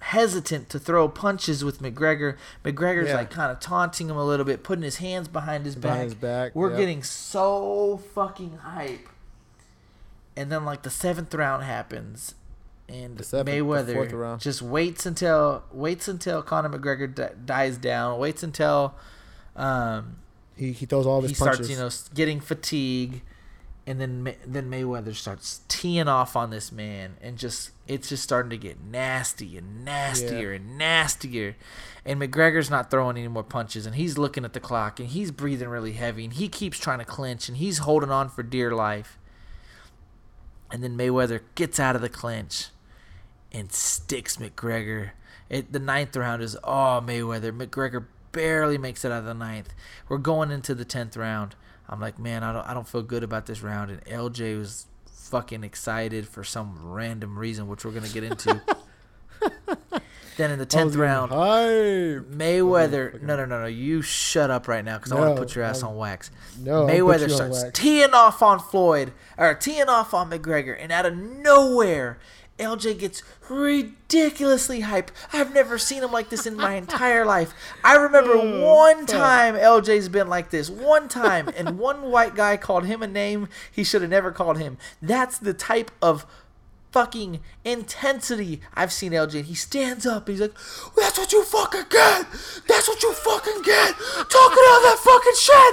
hesitant 0.00 0.68
to 0.70 0.78
throw 0.78 1.08
punches 1.08 1.64
with 1.64 1.80
McGregor. 1.82 2.36
McGregor's 2.64 3.08
Yeah. 3.08 3.16
like 3.16 3.30
kind 3.30 3.50
of 3.52 3.60
taunting 3.60 4.08
him 4.10 4.16
a 4.16 4.24
little 4.24 4.44
bit, 4.44 4.62
putting 4.62 4.82
his 4.82 4.96
hands 4.96 5.28
behind 5.28 5.64
his 5.66 5.76
Behind 5.76 5.98
back. 6.00 6.04
his 6.04 6.14
back, 6.14 6.54
We're 6.54 6.70
yep. 6.70 6.78
getting 6.78 7.02
so 7.02 8.00
fucking 8.14 8.58
hype. 8.62 9.08
And 10.36 10.50
then 10.50 10.64
like 10.64 10.82
the 10.82 10.90
seventh 10.90 11.32
round 11.34 11.62
happens, 11.62 12.34
and 12.88 13.24
seventh- 13.24 13.56
Mayweather 13.56 14.12
round. 14.12 14.40
just 14.40 14.60
waits 14.62 15.06
until 15.06 15.62
waits 15.72 16.08
until 16.08 16.42
Conor 16.42 16.70
McGregor 16.70 17.14
di- 17.14 17.30
dies 17.44 17.76
down. 17.78 18.18
Waits 18.18 18.42
until 18.42 18.94
um, 19.56 20.16
He, 20.56 20.72
he 20.72 20.86
throws 20.86 21.06
all 21.06 21.20
his 21.22 21.30
he 21.30 21.36
punches. 21.36 21.66
starts, 21.66 21.70
you 21.70 21.76
know, 21.76 22.14
getting 22.16 22.40
fatigue, 22.40 23.22
and 23.86 24.00
then 24.00 24.34
then 24.44 24.68
Mayweather 24.70 25.14
starts 25.14 25.60
teeing 25.68 26.08
off 26.08 26.34
on 26.34 26.50
this 26.50 26.72
man, 26.72 27.14
and 27.22 27.38
just 27.38 27.70
it's 27.86 28.08
just 28.08 28.24
starting 28.24 28.50
to 28.50 28.56
get 28.58 28.82
nasty 28.82 29.56
and 29.56 29.84
nastier 29.84 30.52
and 30.52 30.76
nastier, 30.76 31.54
and 32.04 32.20
McGregor's 32.20 32.70
not 32.70 32.90
throwing 32.90 33.16
any 33.16 33.28
more 33.28 33.44
punches, 33.44 33.86
and 33.86 33.94
he's 33.94 34.18
looking 34.18 34.44
at 34.44 34.52
the 34.52 34.58
clock, 34.60 34.98
and 34.98 35.10
he's 35.10 35.30
breathing 35.30 35.68
really 35.68 35.92
heavy, 35.92 36.24
and 36.24 36.32
he 36.32 36.48
keeps 36.48 36.78
trying 36.78 36.98
to 36.98 37.04
clinch, 37.04 37.48
and 37.48 37.58
he's 37.58 37.78
holding 37.78 38.10
on 38.10 38.28
for 38.28 38.42
dear 38.42 38.72
life, 38.74 39.16
and 40.70 40.82
then 40.82 40.96
Mayweather 40.96 41.40
gets 41.54 41.78
out 41.78 41.96
of 41.96 42.02
the 42.02 42.08
clinch, 42.08 42.68
and 43.52 43.72
sticks 43.72 44.36
McGregor. 44.36 45.10
It, 45.48 45.72
the 45.72 45.78
ninth 45.78 46.16
round 46.16 46.42
is 46.42 46.56
oh 46.64 47.02
Mayweather. 47.04 47.56
McGregor 47.56 48.06
barely 48.32 48.78
makes 48.78 49.04
it 49.04 49.12
out 49.12 49.20
of 49.20 49.24
the 49.24 49.34
ninth. 49.34 49.72
We're 50.08 50.18
going 50.18 50.50
into 50.50 50.74
the 50.74 50.84
tenth 50.84 51.16
round. 51.16 51.54
I'm 51.88 52.00
like, 52.00 52.18
man, 52.18 52.42
I 52.42 52.52
don't 52.52 52.66
I 52.66 52.74
don't 52.74 52.88
feel 52.88 53.02
good 53.02 53.22
about 53.22 53.46
this 53.46 53.62
round. 53.62 53.90
And 53.90 54.04
LJ 54.04 54.58
was 54.58 54.86
fucking 55.06 55.64
excited 55.64 56.28
for 56.28 56.44
some 56.44 56.78
random 56.82 57.38
reason, 57.38 57.68
which 57.68 57.84
we're 57.84 57.92
gonna 57.92 58.08
get 58.08 58.24
into. 58.24 58.60
then 60.36 60.50
in 60.50 60.58
the 60.58 60.66
tenth 60.66 60.94
round, 60.96 61.30
hype. 61.30 62.28
Mayweather. 62.30 63.20
No, 63.22 63.36
no, 63.36 63.44
no, 63.44 63.60
no. 63.60 63.66
You 63.66 64.02
shut 64.02 64.50
up 64.50 64.66
right 64.68 64.84
now 64.84 64.98
because 64.98 65.12
I 65.12 65.16
want 65.20 65.36
to 65.36 65.40
put 65.42 65.54
your 65.54 65.64
ass 65.64 65.82
I'm- 65.82 65.92
on 65.92 65.96
wax. 65.98 66.30
No, 66.58 66.86
Mayweather 66.86 67.30
starts 67.30 67.62
wax. 67.62 67.78
teeing 67.78 68.12
off 68.12 68.42
on 68.42 68.58
Floyd 68.58 69.12
or 69.38 69.54
teeing 69.54 69.88
off 69.88 70.12
on 70.14 70.30
McGregor, 70.30 70.76
and 70.78 70.90
out 70.92 71.06
of 71.06 71.16
nowhere, 71.16 72.18
LJ 72.58 72.98
gets 72.98 73.22
ridiculously 73.48 74.80
hype. 74.80 75.10
I've 75.32 75.52
never 75.52 75.76
seen 75.78 76.02
him 76.02 76.12
like 76.12 76.28
this 76.30 76.46
in 76.46 76.56
my 76.56 76.74
entire 76.74 77.24
life. 77.24 77.52
I 77.82 77.96
remember 77.96 78.36
one 78.64 79.06
time 79.06 79.54
LJ's 79.56 80.08
been 80.08 80.28
like 80.28 80.50
this. 80.50 80.70
One 80.70 81.08
time, 81.08 81.50
and 81.56 81.78
one 81.78 82.02
white 82.10 82.34
guy 82.34 82.56
called 82.56 82.86
him 82.86 83.02
a 83.02 83.06
name 83.08 83.48
he 83.70 83.82
should 83.84 84.02
have 84.02 84.10
never 84.10 84.30
called 84.30 84.58
him. 84.58 84.78
That's 85.02 85.38
the 85.38 85.52
type 85.54 85.90
of 86.00 86.26
fucking 86.94 87.40
intensity 87.64 88.60
I've 88.74 88.92
seen 88.92 89.12
LJ. 89.12 89.34
And 89.40 89.46
he 89.46 89.54
stands 89.54 90.06
up. 90.06 90.28
he's 90.28 90.40
like, 90.40 90.54
"That's 90.96 91.18
what 91.18 91.32
you 91.32 91.42
fucking 91.44 91.86
get. 91.90 92.26
That's 92.68 92.86
what 92.88 93.02
you 93.02 93.12
fucking 93.12 93.62
get. 93.62 93.90
Talking 94.38 94.64
all 94.70 94.80
that 94.88 94.98
fucking 95.02 95.38
shit. 95.46 95.72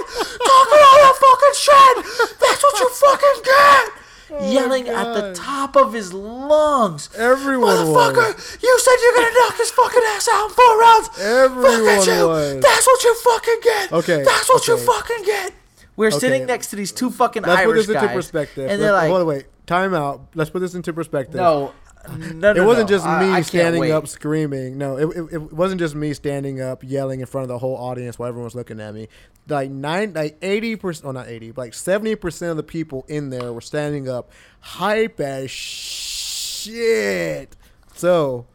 Talking 0.52 0.82
all 0.88 0.98
that 1.06 1.16
fucking 1.26 1.56
shit. 1.66 1.96
That's 2.42 2.62
what 2.66 2.74
you 2.80 2.88
fucking 2.90 3.38
get." 3.44 3.86
Oh 4.34 4.50
Yelling 4.50 4.88
at 4.88 5.12
the 5.14 5.34
top 5.34 5.76
of 5.76 5.92
his 5.92 6.12
lungs. 6.14 7.10
Everyone 7.16 7.76
Motherfucker, 7.76 8.34
was. 8.34 8.58
you 8.62 8.78
said 8.80 8.96
you're 9.02 9.14
gonna 9.14 9.34
knock 9.40 9.56
his 9.58 9.70
fucking 9.70 10.02
ass 10.14 10.26
out 10.32 10.48
in 10.48 10.54
four 10.54 10.80
rounds. 10.80 11.08
Everyone 11.20 11.98
at 11.98 12.06
you. 12.06 12.28
was. 12.28 12.60
That's 12.62 12.86
what 12.86 13.04
you 13.04 13.14
fucking 13.14 13.60
get. 13.62 13.92
Okay, 13.92 14.22
That's 14.24 14.48
what 14.48 14.66
you 14.66 14.78
fucking 14.78 15.24
get. 15.24 15.52
We're 15.96 16.10
sitting 16.10 16.46
next 16.46 16.68
to 16.68 16.76
these 16.76 16.92
two 16.92 17.10
fucking 17.10 17.42
Let's 17.42 17.60
put 17.62 17.68
Irish 17.68 17.86
this 17.86 17.94
into 17.94 18.06
guys, 18.06 18.14
perspective. 18.16 18.70
and 18.70 18.80
they're 18.80 18.92
Let's- 18.92 19.02
like, 19.02 19.10
hold 19.10 19.20
on, 19.20 19.26
wait. 19.26 19.44
Time 19.66 19.94
out. 19.94 20.28
Let's 20.34 20.50
put 20.50 20.60
this 20.60 20.74
into 20.74 20.92
perspective. 20.92 21.36
"No, 21.36 21.72
no, 22.16 22.52
no, 22.52 22.62
It 22.62 22.66
wasn't 22.66 22.90
no. 22.90 22.96
just 22.96 23.06
me 23.06 23.12
I 23.30 23.42
standing 23.42 23.92
up 23.92 24.08
screaming. 24.08 24.76
No, 24.76 24.96
it, 24.96 25.16
it, 25.16 25.32
it 25.34 25.52
wasn't 25.52 25.78
just 25.78 25.94
me 25.94 26.12
standing 26.14 26.60
up 26.60 26.82
yelling 26.82 27.20
in 27.20 27.26
front 27.26 27.44
of 27.44 27.48
the 27.48 27.58
whole 27.58 27.76
audience 27.76 28.18
while 28.18 28.28
everyone 28.28 28.44
was 28.44 28.56
looking 28.56 28.80
at 28.80 28.92
me. 28.92 29.08
Like 29.48 29.70
nine, 29.70 30.12
like 30.14 30.36
eighty 30.42 30.74
percent, 30.76 31.06
oh 31.06 31.12
not 31.12 31.28
eighty, 31.28 31.52
but 31.52 31.62
like 31.62 31.74
seventy 31.74 32.16
percent 32.16 32.50
of 32.50 32.56
the 32.56 32.62
people 32.64 33.04
in 33.08 33.30
there 33.30 33.52
were 33.52 33.60
standing 33.60 34.08
up, 34.08 34.30
hype 34.60 35.20
as 35.20 35.50
shit. 35.50 37.56
So 37.94 38.46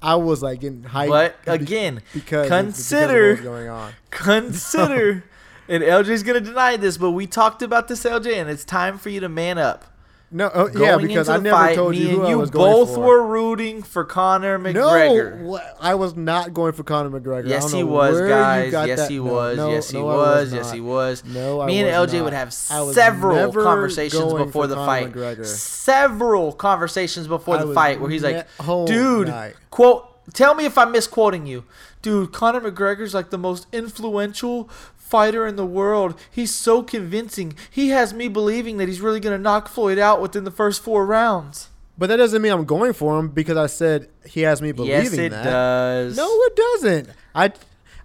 I 0.00 0.16
was 0.16 0.42
like 0.42 0.60
getting 0.60 0.82
hyped. 0.82 1.08
But 1.08 1.36
again, 1.46 2.02
because 2.12 2.46
because 2.46 2.48
consider- 2.48 3.28
what 3.30 3.38
was 3.38 3.46
going 3.46 3.68
on. 3.68 3.92
Consider, 4.10 5.24
and 5.68 5.82
LJ's 5.82 6.22
gonna 6.22 6.40
deny 6.40 6.76
this, 6.76 6.98
but 6.98 7.12
we 7.12 7.26
talked 7.26 7.62
about 7.62 7.88
this, 7.88 8.04
LJ, 8.04 8.34
and 8.36 8.50
it's 8.50 8.64
time 8.64 8.98
for 8.98 9.08
you 9.08 9.20
to 9.20 9.28
man 9.28 9.58
up. 9.58 9.84
No, 10.34 10.50
oh, 10.54 10.70
yeah, 10.74 10.96
because 10.96 11.28
I 11.28 11.36
never 11.36 11.54
fight, 11.54 11.74
told 11.74 11.94
you 11.94 12.08
who 12.08 12.16
and 12.16 12.26
I 12.26 12.30
you 12.30 12.38
was 12.38 12.48
going 12.48 12.72
both 12.72 12.96
were 12.96 13.22
rooting 13.26 13.82
for 13.82 14.02
Conor 14.02 14.58
McGregor. 14.58 15.38
No, 15.40 15.60
I 15.78 15.94
was 15.94 16.16
not 16.16 16.54
going 16.54 16.72
for 16.72 16.84
Conor 16.84 17.20
McGregor. 17.20 17.46
Yes, 17.48 17.70
he 17.70 17.84
was, 17.84 18.18
guys. 18.18 18.72
Yes, 18.72 19.00
that- 19.00 19.10
he 19.10 19.20
was. 19.20 19.58
no, 19.58 19.70
yes, 19.70 19.90
he 19.90 19.98
no, 19.98 20.06
was. 20.06 20.54
Yes, 20.54 20.72
he 20.72 20.80
was. 20.80 21.22
No, 21.26 21.60
I 21.60 21.66
Me 21.66 21.80
and 21.80 21.90
LJ 21.90 22.14
not. 22.14 22.24
would 22.24 22.32
have 22.32 22.52
several 22.54 23.52
conversations 23.52 24.32
before 24.32 24.66
the 24.66 24.76
Conor 24.76 24.86
fight. 24.86 25.12
McGregor. 25.12 25.44
Several 25.44 26.52
conversations 26.52 27.26
before 27.28 27.58
I 27.58 27.64
the 27.64 27.74
fight 27.74 28.00
where 28.00 28.10
he's 28.10 28.22
like, 28.22 28.46
dude, 28.86 29.28
night. 29.28 29.54
quote, 29.70 30.08
tell 30.32 30.54
me 30.54 30.64
if 30.64 30.78
I'm 30.78 30.92
misquoting 30.92 31.46
you. 31.46 31.64
Dude, 32.00 32.32
Conor 32.32 32.60
McGregor's 32.62 33.12
like 33.12 33.30
the 33.30 33.38
most 33.38 33.66
influential 33.72 34.68
fighter 35.12 35.46
in 35.46 35.56
the 35.56 35.66
world. 35.66 36.18
He's 36.30 36.54
so 36.54 36.82
convincing. 36.82 37.52
He 37.70 37.90
has 37.90 38.14
me 38.14 38.28
believing 38.28 38.78
that 38.78 38.88
he's 38.88 39.02
really 39.02 39.20
going 39.20 39.36
to 39.36 39.42
knock 39.42 39.68
Floyd 39.68 39.98
out 39.98 40.22
within 40.22 40.44
the 40.44 40.50
first 40.50 40.82
four 40.82 41.04
rounds. 41.04 41.68
But 41.98 42.06
that 42.06 42.16
doesn't 42.16 42.40
mean 42.40 42.50
I'm 42.50 42.64
going 42.64 42.94
for 42.94 43.18
him 43.18 43.28
because 43.28 43.58
I 43.58 43.66
said 43.66 44.08
he 44.26 44.40
has 44.40 44.62
me 44.62 44.72
believing 44.72 45.04
yes, 45.04 45.12
it 45.12 45.30
that. 45.32 45.44
does. 45.44 46.16
No, 46.16 46.26
it 46.26 46.56
doesn't. 46.56 47.10
I 47.34 47.52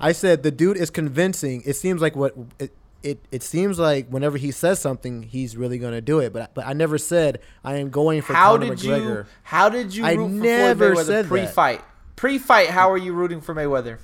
I 0.01 0.11
said 0.11 0.43
the 0.43 0.51
dude 0.51 0.75
is 0.75 0.89
convincing. 0.89 1.63
It 1.65 1.77
seems 1.77 2.01
like 2.01 2.17
what 2.17 2.35
it 2.59 2.73
it, 3.03 3.19
it 3.31 3.41
seems 3.41 3.79
like 3.79 4.09
whenever 4.09 4.37
he 4.37 4.51
says 4.51 4.79
something, 4.79 5.23
he's 5.23 5.55
really 5.55 5.77
going 5.77 5.93
to 5.93 6.01
do 6.01 6.19
it. 6.19 6.33
But 6.33 6.53
but 6.53 6.67
I 6.67 6.73
never 6.73 6.97
said 6.97 7.39
I 7.63 7.77
am 7.77 7.89
going 7.89 8.21
for 8.21 8.33
how 8.33 8.57
Conor 8.57 8.75
did 8.75 8.79
McGregor. 8.79 9.17
you 9.23 9.25
how 9.43 9.69
did 9.69 9.95
you 9.95 10.05
I 10.05 10.13
root 10.13 10.27
for 10.27 10.43
never 10.43 10.93
Floyd 10.93 11.05
said 11.05 11.27
pre-fight? 11.27 11.81
Pre-fight, 12.17 12.67
how 12.69 12.91
are 12.91 12.97
you 12.97 13.13
rooting 13.13 13.39
for 13.39 13.55
Mayweather? 13.55 13.99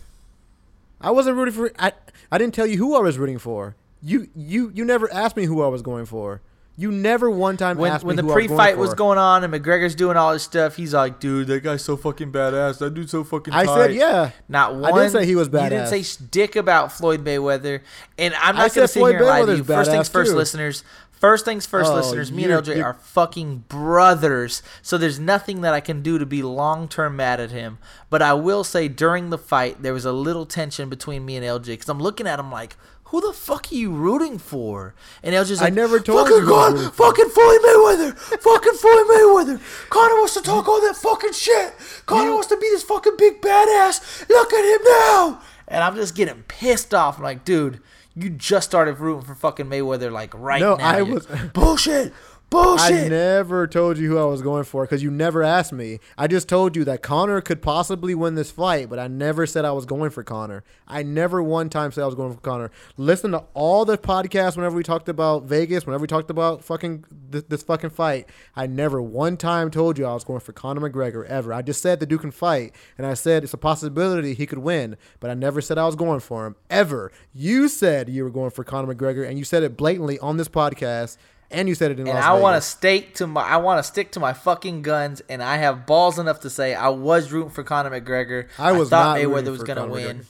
I 1.04 1.12
wasn't 1.12 1.38
rooting 1.38 1.54
for. 1.54 1.72
I 1.78 1.92
I 2.32 2.38
didn't 2.38 2.56
tell 2.56 2.66
you 2.66 2.78
who 2.78 2.96
I 2.96 3.00
was 3.02 3.18
rooting 3.18 3.38
for. 3.38 3.76
You 4.02 4.28
you 4.36 4.72
you 4.74 4.86
never 4.86 5.12
asked 5.14 5.38
me 5.38 5.46
who 5.46 5.62
I 5.62 5.68
was 5.68 5.82
going 5.82 6.06
for. 6.06 6.42
You 6.76 6.92
never 6.92 7.30
one 7.30 7.56
time 7.56 7.78
when 7.78 7.92
asked 7.92 8.04
when 8.04 8.16
me 8.16 8.24
the 8.24 8.28
who 8.28 8.32
I 8.32 8.36
was 8.36 8.48
pre-fight 8.48 8.76
going 8.76 8.80
was 8.80 8.94
going 8.96 9.18
on 9.20 9.44
and 9.44 9.54
McGregor's 9.54 9.94
doing 9.94 10.18
all 10.18 10.34
his 10.34 10.42
stuff, 10.42 10.76
he's 10.76 10.94
like, 10.96 11.20
"Dude, 11.20 11.46
that 11.48 11.62
guy's 11.62 11.84
so 11.84 11.96
fucking 11.96 12.32
badass. 12.32 12.80
That 12.80 12.96
dude's 12.96 13.12
so 13.12 13.24
fucking." 13.24 13.54
I 13.54 13.66
tight." 13.66 13.76
said 13.76 13.94
yeah. 13.94 14.32
Not 14.50 14.74
one. 14.76 14.92
I 14.92 14.98
didn't 14.98 15.12
say 15.12 15.26
he 15.28 15.36
was 15.36 15.50
badass. 15.50 15.64
You 15.64 15.70
didn't 15.70 16.04
say 16.04 16.26
dick 16.32 16.56
about 16.56 16.92
Floyd 16.92 17.24
Mayweather, 17.24 17.82
and 18.18 18.34
I'm 18.34 18.56
not 18.56 18.62
gonna 18.62 18.70
said 18.72 18.90
sit 18.90 19.00
Floyd 19.00 19.12
here 19.12 19.20
and 19.20 19.28
lie 19.28 19.46
to 19.46 19.58
you. 19.58 19.64
First 19.64 19.92
things 19.92 20.10
first, 20.10 20.32
too. 20.32 20.38
listeners. 20.38 20.84
First 21.24 21.46
things 21.46 21.66
first, 21.66 21.90
Oh, 21.90 21.96
listeners. 21.96 22.34
Me 22.34 22.44
and 22.44 22.52
LJ 22.52 22.76
you're- 22.76 22.94
fucking 23.02 23.64
brothers, 23.70 24.62
so 24.82 24.98
there's 24.98 25.20
nothing 25.22 25.62
that 25.62 25.74
I 25.74 25.80
can 25.80 26.02
do 26.02 26.18
to 26.20 26.26
be 26.26 26.44
long 26.44 26.90
term 26.90 27.16
mad 27.16 27.40
at 27.40 27.50
him. 27.50 27.78
But 28.10 28.22
I 28.22 28.34
will 28.34 28.66
say 28.66 28.90
during 28.90 29.30
the 29.30 29.38
fight 29.38 29.82
there 29.82 29.94
was 29.94 30.04
a 30.04 30.12
little 30.12 30.46
tension 30.46 30.90
between 30.90 31.24
me 31.24 31.38
and 31.38 31.46
LJ 31.46 31.68
because 31.76 31.88
I'm 31.88 32.00
looking 32.02 32.28
at 32.28 32.40
him 32.42 32.52
like. 32.52 32.76
Who 33.06 33.22
the 33.22 33.32
fuck 33.32 33.68
are 33.72 33.76
you 33.76 33.92
rooting 33.92 34.40
for? 34.40 34.96
And 35.22 35.36
LJ's 35.36 35.62
I 35.62 35.66
like, 35.66 35.74
never 35.76 36.00
told 36.00 36.28
fucking 36.28 36.46
you 36.48 36.56
I 36.56 36.72
God, 36.72 36.94
fucking 36.96 37.30
Floyd 37.30 37.60
Mayweather, 37.62 38.18
fucking 38.18 38.74
Floyd 38.74 39.06
Mayweather. 39.06 39.90
Conor 39.92 40.16
wants 40.16 40.34
to 40.34 40.42
talk 40.42 40.68
all 40.68 40.82
that 40.82 40.96
fucking 40.98 41.34
shit. 41.34 41.74
Conor 42.08 42.32
wants 42.34 42.48
to 42.48 42.58
be 42.58 42.68
this 42.72 42.82
fucking 42.82 43.14
big 43.20 43.40
badass. 43.40 44.28
Look 44.28 44.52
at 44.52 44.66
him 44.66 44.82
now. 44.84 45.42
And 45.68 45.84
I'm 45.84 45.96
just 45.96 46.16
getting 46.16 46.42
pissed 46.48 46.96
off. 46.96 47.18
I'm 47.20 47.24
like, 47.24 47.46
dude, 47.46 47.80
you 48.16 48.30
just 48.30 48.70
started 48.70 49.00
rooting 49.00 49.24
for 49.24 49.36
fucking 49.36 49.66
Mayweather 49.66 50.12
like 50.12 50.34
right 50.36 50.60
No, 50.62 50.76
now. 50.76 50.84
I 50.84 51.02
was- 51.02 51.26
bullshit, 51.54 52.14
I 52.56 53.08
never 53.10 53.68
told 53.68 53.98
you 53.98 54.10
who 54.10 54.18
I 54.18 54.26
was 54.26 54.42
going 54.42 54.64
for 54.64 54.84
because 54.84 55.02
you 55.02 55.10
never 55.10 55.44
asked 55.44 55.74
me. 55.74 56.00
I 56.18 56.28
just 56.28 56.48
told 56.48 56.76
you 56.76 56.84
that 56.86 57.02
Conor 57.02 57.42
could 57.42 57.62
possibly 57.62 58.14
win 58.14 58.36
this 58.36 58.52
fight, 58.52 58.90
but 58.90 59.00
I 59.00 59.08
never 59.08 59.46
said 59.46 59.66
I 59.66 59.72
was 59.72 59.86
going 59.86 60.12
for 60.12 60.24
Conor. 60.24 60.64
I 60.88 61.04
never 61.04 61.42
one 61.42 61.70
time 61.70 61.92
said 61.92 62.04
I 62.04 62.06
was 62.06 62.16
going 62.16 62.34
for 62.34 62.42
Conor. 62.42 62.72
Listen 62.98 63.32
to 63.32 63.44
all 63.54 63.86
the 63.86 63.98
podcasts 63.98 64.56
whenever 64.56 64.76
we 64.76 64.84
talked 64.84 65.10
about 65.10 65.44
Vegas, 65.44 65.86
whenever 65.86 66.02
we 66.02 66.08
talked 66.08 66.30
about 66.30 66.64
fucking 66.64 67.06
this, 67.30 67.44
this 67.44 67.64
fucking 67.64 67.90
fight. 67.90 68.30
I 68.56 68.68
never 68.68 69.02
one 69.02 69.38
time 69.38 69.72
told 69.72 69.98
you 69.98 70.06
I 70.06 70.14
was 70.14 70.24
going 70.24 70.42
for 70.42 70.54
Conor 70.54 70.90
McGregor 70.90 71.26
ever. 71.26 71.54
I 71.54 71.62
just 71.62 71.82
said 71.82 72.00
the 72.00 72.06
dude 72.06 72.22
can 72.22 72.32
fight, 72.32 72.74
and 72.98 73.08
I 73.08 73.14
said 73.14 73.44
it's 73.44 73.54
a 73.54 73.58
possibility 73.58 74.34
he 74.34 74.46
could 74.46 74.60
win, 74.60 74.98
but 75.20 75.30
I 75.30 75.34
never 75.34 75.62
said 75.62 75.78
I 75.78 75.86
was 75.86 75.96
going 75.96 76.20
for 76.20 76.46
him 76.46 76.56
ever. 76.70 77.12
You 77.34 77.68
said 77.68 78.10
you 78.10 78.24
were 78.24 78.30
going 78.30 78.52
for 78.52 78.64
Conor 78.64 78.94
McGregor, 78.94 79.28
and 79.28 79.38
you 79.38 79.46
said 79.46 79.64
it 79.64 79.78
blatantly 79.78 80.20
on 80.20 80.38
this 80.38 80.50
podcast. 80.50 81.18
And 81.54 81.70
you 81.70 81.76
said 81.76 81.92
it 81.92 82.00
in 82.00 82.08
and 82.08 82.16
Las 82.16 82.24
I 82.26 82.34
want 82.34 82.56
to 82.62 82.68
stake 82.68 83.16
to 83.16 83.28
my 83.28 83.42
I 83.44 83.58
want 83.58 83.80
to 83.80 83.84
stick 83.84 84.12
to 84.14 84.20
my 84.20 84.34
fucking 84.34 84.82
guns 84.82 85.22
and 85.30 85.42
I 85.44 85.58
have 85.58 85.86
balls 85.86 86.18
enough 86.20 86.40
to 86.42 86.50
say 86.50 86.74
I 86.76 86.90
was 86.90 87.32
rooting 87.32 87.52
for 87.52 87.64
Conor 87.64 87.92
McGregor. 87.92 88.48
I 88.58 88.72
was 88.72 88.90
thought 88.90 89.18
not 89.20 89.26
Mayweather 89.26 89.52
was 89.52 89.64
going 89.64 89.78
to 89.78 89.86
win. 89.86 90.18
McGregor. 90.20 90.26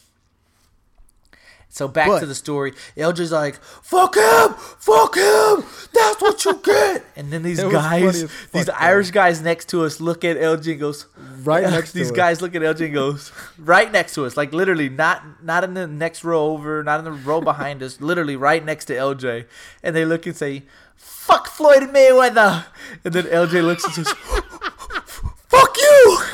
So 1.70 1.88
back 1.88 2.08
But- 2.08 2.20
to 2.20 2.28
the 2.28 2.36
story. 2.36 2.74
LJ's 2.95 3.32
like, 3.32 3.56
"Fuck 3.64 4.14
him, 4.16 4.54
fuck 4.78 5.16
him. 5.18 5.64
That's 5.91 6.22
what 6.22 6.45
you 6.45 6.54
get." 6.64 7.04
And 7.16 7.32
then 7.34 7.41
these 7.41 7.58
It 7.58 7.66
was 7.66 7.74
funny 7.74 8.02
guys, 8.04 8.22
these 8.52 8.66
though. 8.68 8.74
Irish 8.78 9.10
guys 9.10 9.41
next 9.41 9.70
to 9.70 9.84
us, 9.84 10.00
look 10.00 10.24
at 10.24 10.38
LJ 10.38 10.72
and 10.74 10.80
goes, 10.80 11.08
Right 11.44 11.64
next 11.64 11.91
to 11.94 11.98
These 11.98 12.12
us. 12.12 12.16
guys 12.16 12.41
look 12.44 12.54
at 12.54 12.62
LJ 12.62 12.86
and 12.86 12.94
goes, 12.94 13.32
right 13.58 13.91
next 13.91 14.14
to 14.14 14.26
us, 14.26 14.38
like 14.38 14.54
literally 14.54 14.88
not 14.88 15.24
not 15.44 15.64
in 15.64 15.74
the 15.74 15.88
next 15.88 16.24
row 16.24 16.45
over, 16.52 16.84
not 16.84 17.00
in 17.00 17.06
the 17.06 17.12
row 17.12 17.41
behind 17.41 17.82
us, 17.82 18.00
literally 18.00 18.36
right 18.36 18.64
next 18.64 18.86
to 18.86 18.94
LJ, 18.94 19.45
and 19.82 19.95
they 19.95 20.06
look 20.06 20.28
and 20.28 20.36
say, 20.36 20.62
"Fuck 20.95 21.48
Floyd 21.48 21.84
Mayweather," 21.94 22.65
and 23.03 23.14
then 23.14 23.26
LJ 23.26 23.64
looks 23.64 23.84
and 23.86 23.94
says, 23.94 24.10
"Fuck 25.49 25.78
you." 25.78 26.20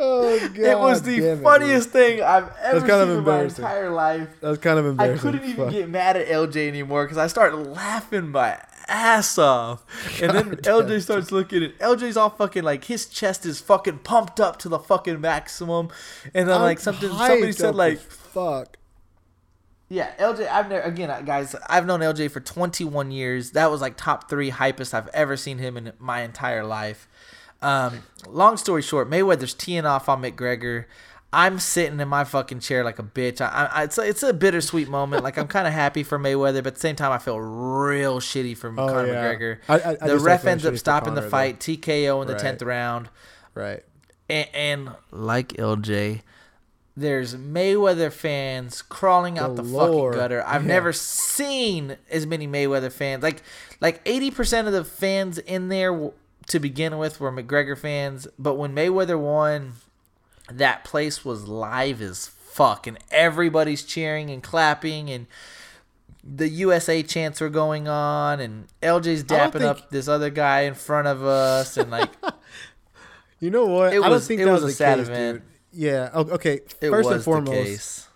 Oh 0.00 0.38
god! 0.38 0.56
it 0.58 0.78
was 0.78 1.02
the 1.02 1.16
it, 1.16 1.42
funniest 1.42 1.90
thing 1.90 2.22
I've 2.22 2.52
ever 2.62 2.86
kind 2.86 3.02
of 3.02 3.08
seen 3.08 3.18
in 3.18 3.24
my 3.24 3.42
entire 3.42 3.90
life. 3.90 4.30
dude. 4.30 4.40
That 4.42 4.48
was 4.50 4.58
kind 4.58 4.78
of 4.78 4.86
embarrassing. 4.86 5.18
I 5.18 5.32
couldn't 5.32 5.50
even 5.50 5.64
Fuck. 5.64 5.72
get 5.72 5.88
mad 5.90 6.16
at 6.16 6.28
LJ 6.28 6.68
anymore 6.68 7.04
because 7.04 7.18
I 7.18 7.26
started 7.26 7.56
laughing 7.56 8.28
my 8.28 8.60
ass 8.86 9.38
off. 9.38 9.84
And 10.22 10.32
then 10.32 10.48
God 10.50 10.62
damn. 10.62 10.82
LJ 10.82 11.02
starts 11.02 11.32
looking 11.32 11.64
at 11.64 11.78
LJ's 11.78 12.16
all 12.16 12.30
fucking 12.30 12.62
like 12.62 12.84
his 12.84 13.06
chest 13.06 13.44
is 13.44 13.60
fucking 13.60 13.98
pumped 13.98 14.38
up 14.38 14.58
to 14.60 14.68
the 14.68 14.78
fucking 14.78 15.20
maximum. 15.20 15.88
And 16.32 16.48
then 16.48 16.54
I'm 16.56 16.62
like 16.62 16.78
something 16.78 17.10
somebody 17.10 17.50
said 17.50 17.74
like 17.74 17.98
fuck. 17.98 18.77
Yeah, 19.88 20.14
LJ. 20.18 20.48
I've 20.48 20.68
never 20.68 20.82
again, 20.82 21.24
guys. 21.24 21.54
I've 21.68 21.86
known 21.86 22.00
LJ 22.00 22.30
for 22.30 22.40
21 22.40 23.10
years. 23.10 23.52
That 23.52 23.70
was 23.70 23.80
like 23.80 23.96
top 23.96 24.28
three 24.28 24.50
hypest 24.50 24.92
I've 24.94 25.08
ever 25.08 25.36
seen 25.36 25.58
him 25.58 25.76
in 25.76 25.92
my 25.98 26.22
entire 26.22 26.64
life. 26.64 27.08
Um, 27.62 28.02
long 28.28 28.56
story 28.56 28.82
short, 28.82 29.10
Mayweather's 29.10 29.54
teeing 29.54 29.84
off 29.86 30.08
on 30.08 30.22
McGregor. 30.22 30.84
I'm 31.30 31.58
sitting 31.58 32.00
in 32.00 32.08
my 32.08 32.24
fucking 32.24 32.60
chair 32.60 32.82
like 32.84 32.98
a 32.98 33.02
bitch. 33.02 33.40
I, 33.42 33.68
I, 33.70 33.82
it's 33.84 33.98
a, 33.98 34.02
it's 34.02 34.22
a 34.22 34.32
bittersweet 34.32 34.88
moment. 34.88 35.22
Like 35.24 35.36
I'm 35.36 35.46
kind 35.48 35.66
of 35.66 35.74
happy 35.74 36.02
for 36.02 36.18
Mayweather, 36.18 36.58
but 36.62 36.68
at 36.68 36.74
the 36.76 36.80
same 36.80 36.96
time, 36.96 37.12
I 37.12 37.18
feel 37.18 37.38
real 37.38 38.18
shitty 38.20 38.56
for 38.56 38.70
Oh, 38.70 38.86
Conor 38.86 39.06
yeah. 39.08 39.14
McGregor. 39.34 39.58
I- 39.68 39.96
I- 40.00 40.06
the 40.06 40.18
ref 40.18 40.46
ends 40.46 40.64
up 40.64 40.76
stopping 40.78 41.14
the 41.14 41.20
Conor, 41.20 41.26
though. 41.26 41.30
fight, 41.30 41.60
TKO 41.60 42.22
in 42.22 42.28
the 42.28 42.32
Right. 42.34 42.40
tenth 42.42 42.62
round. 42.62 43.10
Right. 43.54 43.82
And, 44.30 44.48
and 44.54 44.90
like 45.10 45.48
LJ, 45.54 46.22
there's 47.00 47.34
Mayweather 47.36 48.12
fans 48.12 48.82
crawling 48.82 49.38
out 49.38 49.56
the 49.56 49.62
Galore. 49.62 50.12
fucking 50.12 50.20
gutter. 50.20 50.44
I've 50.46 50.62
Yeah. 50.62 50.68
never 50.68 50.92
seen 50.92 51.96
as 52.10 52.26
many 52.26 52.46
Mayweather 52.48 52.90
fans. 52.92 53.22
Like 53.22 53.42
like 53.80 54.04
80% 54.04 54.66
of 54.66 54.72
the 54.72 54.84
fans 54.84 55.38
in 55.38 55.68
there 55.68 56.10
to 56.48 56.58
begin 56.58 56.98
with 56.98 57.20
were 57.20 57.30
McGregor 57.30 57.78
fans, 57.78 58.26
but 58.38 58.54
when 58.54 58.74
Mayweather 58.74 59.18
won, 59.18 59.74
that 60.50 60.82
place 60.82 61.24
was 61.24 61.46
live 61.46 62.00
as 62.02 62.26
fuck 62.26 62.86
and 62.86 62.98
everybody's 63.10 63.84
cheering 63.84 64.30
and 64.30 64.42
clapping 64.42 65.08
and 65.10 65.26
the 66.24 66.48
USA 66.48 67.02
chants 67.02 67.40
were 67.40 67.48
going 67.48 67.86
on, 67.88 68.40
and 68.40 68.66
LJ's 68.82 69.22
dapping 69.24 69.52
think- 69.52 69.64
up 69.64 69.90
this 69.90 70.08
other 70.08 70.28
guy 70.30 70.62
in 70.62 70.74
front 70.74 71.06
of 71.06 71.22
us, 71.24 71.76
and 71.76 71.90
like 71.90 72.10
You 73.40 73.50
know 73.50 73.66
what? 73.66 73.94
It 73.94 74.02
I 74.02 74.08
was- 74.08 74.22
don't 74.22 74.28
think 74.28 74.40
it 74.40 74.44
that 74.46 74.52
was 74.52 74.64
was, 74.64 74.72
a 74.74 74.76
sad 74.76 74.98
case, 74.98 75.06
event. 75.08 75.38
dude. 75.38 75.42
Yeah. 75.78 76.10
Okay. 76.12 76.54
it 76.80 76.90
First 76.90 77.06
was 77.06 77.14
and 77.14 77.24
foremost, 77.24 78.08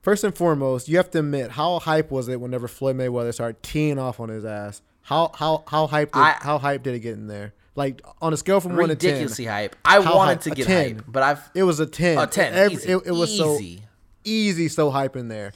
first 0.00 0.22
and 0.22 0.32
foremost, 0.34 0.88
you 0.88 0.96
have 0.98 1.10
to 1.10 1.18
admit 1.18 1.50
how 1.50 1.80
hype 1.80 2.10
was 2.12 2.28
it 2.28 2.40
whenever 2.40 2.68
Floyd 2.68 2.96
Mayweather 2.96 3.34
started 3.34 3.60
teeing 3.64 3.98
off 3.98 4.20
on 4.20 4.28
his 4.28 4.44
ass. 4.44 4.80
How 5.02 5.32
how 5.34 5.64
how 5.66 5.88
hype 5.88 6.12
did, 6.12 6.20
I- 6.20 6.36
how 6.40 6.58
hype 6.58 6.84
did 6.84 6.94
it 6.94 7.00
get 7.00 7.14
in 7.14 7.26
there? 7.26 7.52
Like 7.74 8.00
on 8.22 8.32
a 8.32 8.36
scale 8.36 8.60
from 8.60 8.76
one 8.76 8.90
to 8.90 8.94
ten, 8.96 9.10
Ridiculously 9.10 9.46
hype. 9.46 9.74
I 9.84 9.98
wanted 9.98 10.34
hype? 10.34 10.40
to 10.42 10.50
get 10.50 10.66
10. 10.66 10.94
hype, 10.96 11.04
but 11.08 11.22
I've 11.24 11.50
it 11.54 11.64
was 11.64 11.80
a 11.80 11.86
ten. 11.86 12.18
a 12.18 12.26
ten. 12.28 12.52
Every- 12.54 12.74
easy, 12.76 12.92
it, 12.92 13.02
it 13.06 13.10
was 13.12 13.36
so 13.36 13.56
easy. 13.56 13.82
easy, 14.24 14.68
so 14.68 14.90
hype 14.90 15.16
in 15.16 15.26
there. 15.28 15.52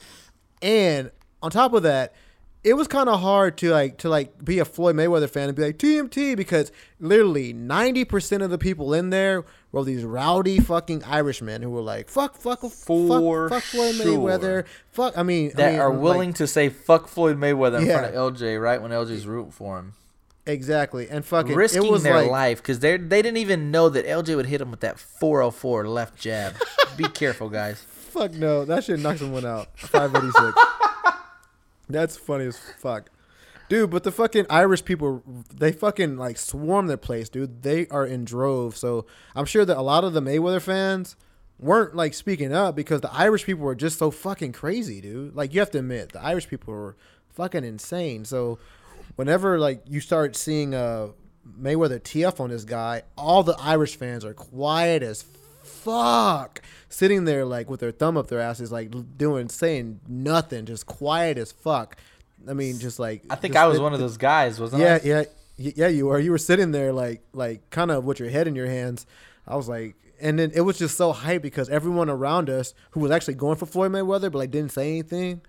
And 0.60 1.10
on 1.42 1.50
top 1.52 1.72
of 1.74 1.82
that, 1.84 2.14
it 2.64 2.74
was 2.74 2.88
kind 2.88 3.08
of 3.08 3.20
hard 3.20 3.58
to 3.58 3.70
like 3.70 3.98
to 3.98 4.08
like 4.08 4.42
be 4.44 4.58
a 4.58 4.64
Floyd 4.64 4.96
Mayweather 4.96 5.28
fan 5.30 5.48
and 5.48 5.56
be 5.56 5.62
like 5.64 5.78
TMT 5.78 6.36
because 6.36 6.72
literally 6.98 7.52
ninety 7.52 8.04
percent 8.04 8.42
of 8.42 8.50
the 8.50 8.58
people 8.58 8.94
in 8.94 9.10
there 9.10 9.44
were 9.74 9.84
these 9.84 10.04
rowdy 10.04 10.58
fucking 10.60 11.02
Irishmen 11.04 11.62
who 11.62 11.70
were 11.70 11.80
like 11.82 12.08
fuck 12.08 12.36
fuck 12.36 12.60
For 12.60 12.68
fuck, 12.68 13.50
fuck 13.50 13.62
Floyd 13.62 13.94
sure. 13.96 14.06
Mayweather 14.06 14.64
fuck. 14.92 15.16
I 15.18 15.22
mean 15.22 15.50
that 15.56 15.68
I 15.68 15.72
mean, 15.72 15.80
are 15.80 15.90
like, 15.92 16.00
willing 16.02 16.32
to 16.34 16.46
say 16.46 16.68
fuck 16.68 17.08
Floyd 17.08 17.36
Mayweather 17.38 17.80
in 17.80 17.86
Yeah. 17.86 17.98
front 18.00 18.14
of 18.14 18.34
LJ 18.34 18.60
right 18.62 18.80
when 18.80 18.90
LJ's 18.90 19.26
rooting 19.26 19.52
for 19.52 19.78
him, 19.78 19.94
exactly 20.46 21.08
and 21.08 21.24
fucking 21.24 21.54
risking 21.54 21.84
it 21.86 21.90
was 21.90 22.02
their 22.02 22.16
like 22.22 22.30
life 22.30 22.58
because 22.62 22.80
they 22.80 22.96
they 22.96 23.22
didn't 23.22 23.38
even 23.38 23.70
know 23.70 23.88
that 23.88 24.06
LJ 24.06 24.36
would 24.36 24.46
hit 24.46 24.60
him 24.60 24.70
with 24.70 24.80
that 24.80 24.98
404 24.98 25.88
left 25.88 26.16
jab. 26.18 26.54
Be 26.96 27.04
careful, 27.04 27.48
guys. 27.48 27.80
fuck 27.80 28.32
no 28.34 28.64
that 28.64 28.84
shit 28.84 29.00
knocked 29.00 29.18
someone 29.20 29.44
out 29.44 29.68
five 29.78 30.14
eighty 30.14 30.30
six. 30.30 30.58
That's 31.88 32.16
funny 32.16 32.46
as 32.46 32.58
fuck. 32.78 33.10
Dude, 33.68 33.90
but 33.90 34.04
the 34.04 34.12
fucking 34.12 34.46
Irish 34.50 34.84
people, 34.84 35.22
they 35.52 35.72
fucking 35.72 36.16
like 36.16 36.36
swarm 36.36 36.86
their 36.86 36.96
place, 36.96 37.28
dude. 37.28 37.62
They 37.62 37.86
are 37.88 38.04
in 38.04 38.24
droves. 38.24 38.78
So 38.78 39.06
I'm 39.34 39.46
sure 39.46 39.64
that 39.64 39.76
a 39.76 39.82
lot 39.82 40.04
of 40.04 40.12
the 40.12 40.20
Mayweather 40.20 40.60
fans 40.60 41.16
weren't 41.58 41.94
like 41.94 42.14
speaking 42.14 42.52
up 42.52 42.76
because 42.76 43.00
the 43.00 43.12
Irish 43.12 43.44
people 43.44 43.64
were 43.64 43.74
just 43.74 43.98
so 43.98 44.10
fucking 44.10 44.52
crazy, 44.52 45.00
dude. 45.00 45.34
Like 45.34 45.54
you 45.54 45.60
have 45.60 45.70
to 45.72 45.78
admit, 45.78 46.12
the 46.12 46.22
Irish 46.22 46.48
people 46.48 46.74
were 46.74 46.96
fucking 47.30 47.64
insane. 47.64 48.24
So 48.24 48.58
whenever 49.16 49.58
like 49.58 49.82
you 49.86 50.00
start 50.00 50.36
seeing 50.36 50.74
uh 50.74 51.08
Mayweather 51.60 52.00
TF 52.00 52.40
on 52.40 52.50
this 52.50 52.64
guy, 52.64 53.02
all 53.16 53.42
the 53.42 53.56
Irish 53.60 53.96
fans 53.96 54.24
are 54.24 54.34
quiet 54.34 55.02
as 55.02 55.24
fuck, 55.62 56.62
sitting 56.88 57.24
there 57.24 57.44
like 57.44 57.68
with 57.68 57.80
their 57.80 57.92
thumb 57.92 58.16
up 58.16 58.28
their 58.28 58.40
asses, 58.40 58.72
like 58.72 58.90
doing 59.18 59.48
saying 59.48 60.00
nothing, 60.08 60.66
just 60.66 60.86
quiet 60.86 61.36
as 61.38 61.52
fuck. 61.52 61.96
I 62.48 62.52
mean, 62.54 62.78
just 62.78 62.98
like 62.98 63.22
I 63.30 63.34
think 63.36 63.56
I 63.56 63.66
was 63.66 63.78
the- 63.78 63.82
one 63.82 63.92
of 63.94 64.00
those 64.00 64.16
guys, 64.16 64.58
wasn't 64.60 64.82
yeah, 64.82 64.98
I? 65.02 65.06
yeah, 65.06 65.22
yeah, 65.56 65.72
yeah. 65.76 65.88
You 65.88 66.06
were. 66.06 66.18
You 66.18 66.30
were 66.30 66.38
sitting 66.38 66.72
there 66.72 66.92
like, 66.92 67.22
like, 67.32 67.70
kind 67.70 67.90
of 67.90 68.04
with 68.04 68.18
your 68.20 68.28
head 68.30 68.46
in 68.48 68.54
your 68.54 68.66
hands. 68.66 69.06
I 69.46 69.56
was 69.56 69.68
like, 69.68 69.94
and 70.20 70.38
then 70.38 70.52
it 70.54 70.62
was 70.62 70.78
just 70.78 70.96
so 70.96 71.12
hype 71.12 71.42
because 71.42 71.68
everyone 71.68 72.08
around 72.08 72.48
us 72.50 72.74
who 72.92 73.00
was 73.00 73.10
actually 73.10 73.34
going 73.34 73.56
for 73.56 73.66
Floyd 73.66 73.92
Mayweather, 73.92 74.30
but 74.32 74.38
like 74.38 74.50
didn't 74.50 74.72
say 74.72 74.90
anything. 74.90 75.40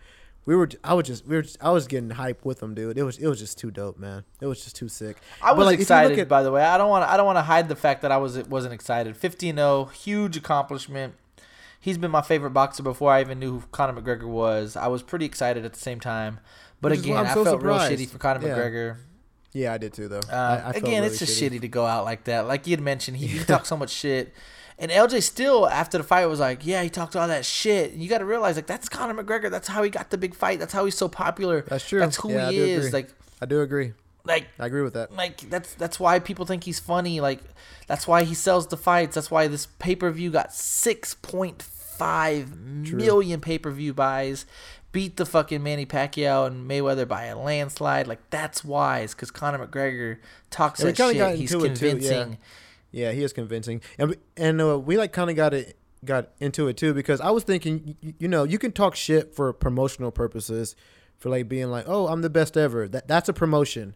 We 0.45 0.55
were. 0.55 0.69
I 0.84 0.93
was 0.93 1.07
just. 1.07 1.26
We 1.26 1.38
were. 1.38 1.41
Just, 1.41 1.57
I 1.59 1.72
was 1.72 1.88
getting 1.88 2.11
hype 2.11 2.45
with 2.45 2.59
them, 2.59 2.76
dude. 2.76 2.97
It 2.99 3.03
was. 3.03 3.17
It 3.17 3.27
was 3.27 3.39
just 3.39 3.57
too 3.57 3.72
dope, 3.72 3.97
man. 3.97 4.26
It 4.41 4.45
was 4.45 4.63
just 4.63 4.76
too 4.76 4.88
sick. 4.88 5.17
I 5.41 5.49
But, 5.49 5.57
was 5.57 5.65
like, 5.65 5.73
if 5.73 5.80
you 5.80 5.95
look 5.95 6.01
excited, 6.03 6.19
at- 6.19 6.30
by 6.30 6.43
the 6.43 6.51
way. 6.51 6.63
I 6.63 6.77
don't 6.77 6.89
want 6.89 7.03
to. 7.03 7.09
I 7.11 7.17
don't 7.17 7.26
want 7.26 7.38
to 7.38 7.41
hide 7.41 7.67
the 7.67 7.76
fact 7.76 8.03
that 8.03 8.11
I 8.11 8.17
was 8.17 8.38
wasn't 8.47 8.73
excited. 8.76 9.19
15-0, 9.19 9.91
huge 9.93 10.38
accomplishment. 10.38 11.15
He's 11.80 11.97
been 11.97 12.11
my 12.11 12.22
favorite 12.22 12.51
boxer 12.51 12.84
before 12.84 13.11
I 13.11 13.22
even 13.22 13.39
knew 13.39 13.59
who 13.59 13.63
Conor 13.72 13.99
McGregor 14.01 14.27
was. 14.27 14.76
I 14.76 14.88
was 14.88 15.01
pretty 15.03 15.26
excited 15.26 15.65
at 15.65 15.73
the 15.73 15.80
same 15.80 15.99
time. 15.99 16.39
But 16.85 16.91
Which 16.91 16.99
again, 17.01 17.17
I'm 17.17 17.33
so 17.33 17.43
felt 17.43 17.63
real 17.63 17.79
surprised. 17.79 17.99
shitty 17.99 18.09
for 18.09 18.17
Conor 18.19 18.47
Yeah. 18.47 18.55
McGregor. 18.57 18.97
Yeah, 19.53 19.73
I 19.73 19.77
did 19.79 19.93
too, 19.93 20.07
though. 20.07 20.19
Uh, 20.19 20.61
I, 20.65 20.67
I 20.67 20.69
again, 20.71 20.83
really 21.01 21.07
it's 21.07 21.17
just 21.19 21.41
shitty. 21.41 21.61
to 21.61 21.67
go 21.67 21.83
out 21.85 22.05
like 22.05 22.25
that. 22.25 22.45
Like 22.45 22.67
you 22.67 22.71
had 22.71 22.81
mentioned, 22.81 23.17
he, 23.17 23.25
he 23.27 23.39
talked 23.43 23.65
so 23.67 23.75
much 23.77 23.89
shit. 23.89 24.33
And 24.77 24.91
LJ 24.91 25.23
still, 25.23 25.67
after 25.67 25.97
the 25.97 26.03
fight, 26.03 26.25
was 26.27 26.39
like, 26.41 26.65
"Yeah, 26.65 26.83
he 26.83 26.89
talked 26.89 27.15
all 27.15 27.27
that 27.27 27.45
shit." 27.45 27.93
And 27.93 28.03
you 28.03 28.09
got 28.09 28.17
to 28.19 28.25
realize, 28.25 28.57
like, 28.57 28.67
that's 28.67 28.87
Conor 28.89 29.23
McGregor. 29.23 29.49
That's 29.49 29.69
how 29.69 29.81
he 29.83 29.89
got 29.89 30.09
the 30.11 30.17
big 30.17 30.35
fight. 30.35 30.59
That's 30.59 30.73
how 30.73 30.83
he's 30.85 30.97
so 30.97 31.07
popular. 31.07 31.61
That's 31.61 31.87
true. 31.87 32.01
That's 32.01 32.17
who 32.17 32.33
Yeah, 32.33 32.51
he 32.51 32.59
is. 32.59 32.87
agree. 32.87 32.91
Like, 32.99 33.09
I 33.41 33.45
do 33.45 33.61
agree. 33.61 33.93
like 34.25 34.47
I 34.59 34.65
agree 34.65 34.81
with 34.83 34.93
that. 34.95 35.13
like 35.15 35.49
that's 35.49 35.73
that's 35.75 35.99
why 35.99 36.19
people 36.19 36.45
think 36.45 36.65
he's 36.65 36.79
funny. 36.79 37.21
Like 37.21 37.39
that's 37.87 38.05
why 38.05 38.23
he 38.23 38.33
sells 38.33 38.67
the 38.67 38.75
fights. 38.77 39.15
That's 39.15 39.31
why 39.31 39.47
this 39.47 39.65
pay 39.79 39.95
per 39.95 40.11
view 40.11 40.29
got 40.31 40.53
six 40.53 41.13
point 41.13 41.61
five 41.61 42.57
million 42.57 43.39
pay 43.39 43.57
per 43.57 43.71
view 43.71 43.93
buys. 43.93 44.45
Beat 44.95 45.17
the 45.17 45.26
fucking 45.26 45.61
Manny 45.61 45.85
Pacquiao 45.85 46.47
and 46.47 46.69
Mayweather 46.69 47.05
by 47.05 47.26
a 47.26 47.38
landslide. 47.38 48.07
Like 48.07 48.30
that's 48.30 48.63
wise 48.63 49.13
because 49.13 49.30
Conor 49.30 49.67
McGregor 49.67 50.19
talks 50.49 50.80
And 50.80 50.95
that 50.95 51.13
shit. 51.13 51.35
He's 51.38 51.51
too, 51.51 51.59
yeah. 51.59 51.65
convincing. 51.65 52.38
Yeah, 52.91 53.11
he 53.11 53.22
is 53.22 53.34
convincing, 53.34 53.81
and 53.99 54.11
we- 54.11 54.17
and 54.38 54.61
uh, 54.61 54.80
we 54.80 54.97
like 54.97 55.11
kind 55.11 55.30
of 55.30 55.35
got 55.35 55.53
it 55.53 55.77
got 56.05 56.30
into 56.39 56.69
it 56.69 56.77
too 56.77 56.93
because 56.93 57.19
I 57.19 57.30
was 57.31 57.43
thinking, 57.43 57.97
you, 57.99 58.13
you 58.19 58.27
know, 58.30 58.45
you 58.45 58.57
can 58.57 58.72
talk 58.72 58.95
shit 58.95 59.35
for 59.35 59.51
promotional 59.51 60.11
purposes, 60.11 60.77
for 61.17 61.30
like 61.30 61.49
being 61.49 61.69
like, 61.69 61.84
oh, 61.89 62.07
I'm 62.07 62.22
the 62.22 62.30
best 62.30 62.55
ever. 62.55 62.88
That 62.88 63.05
that's 63.05 63.27
a 63.27 63.34
promotion. 63.34 63.95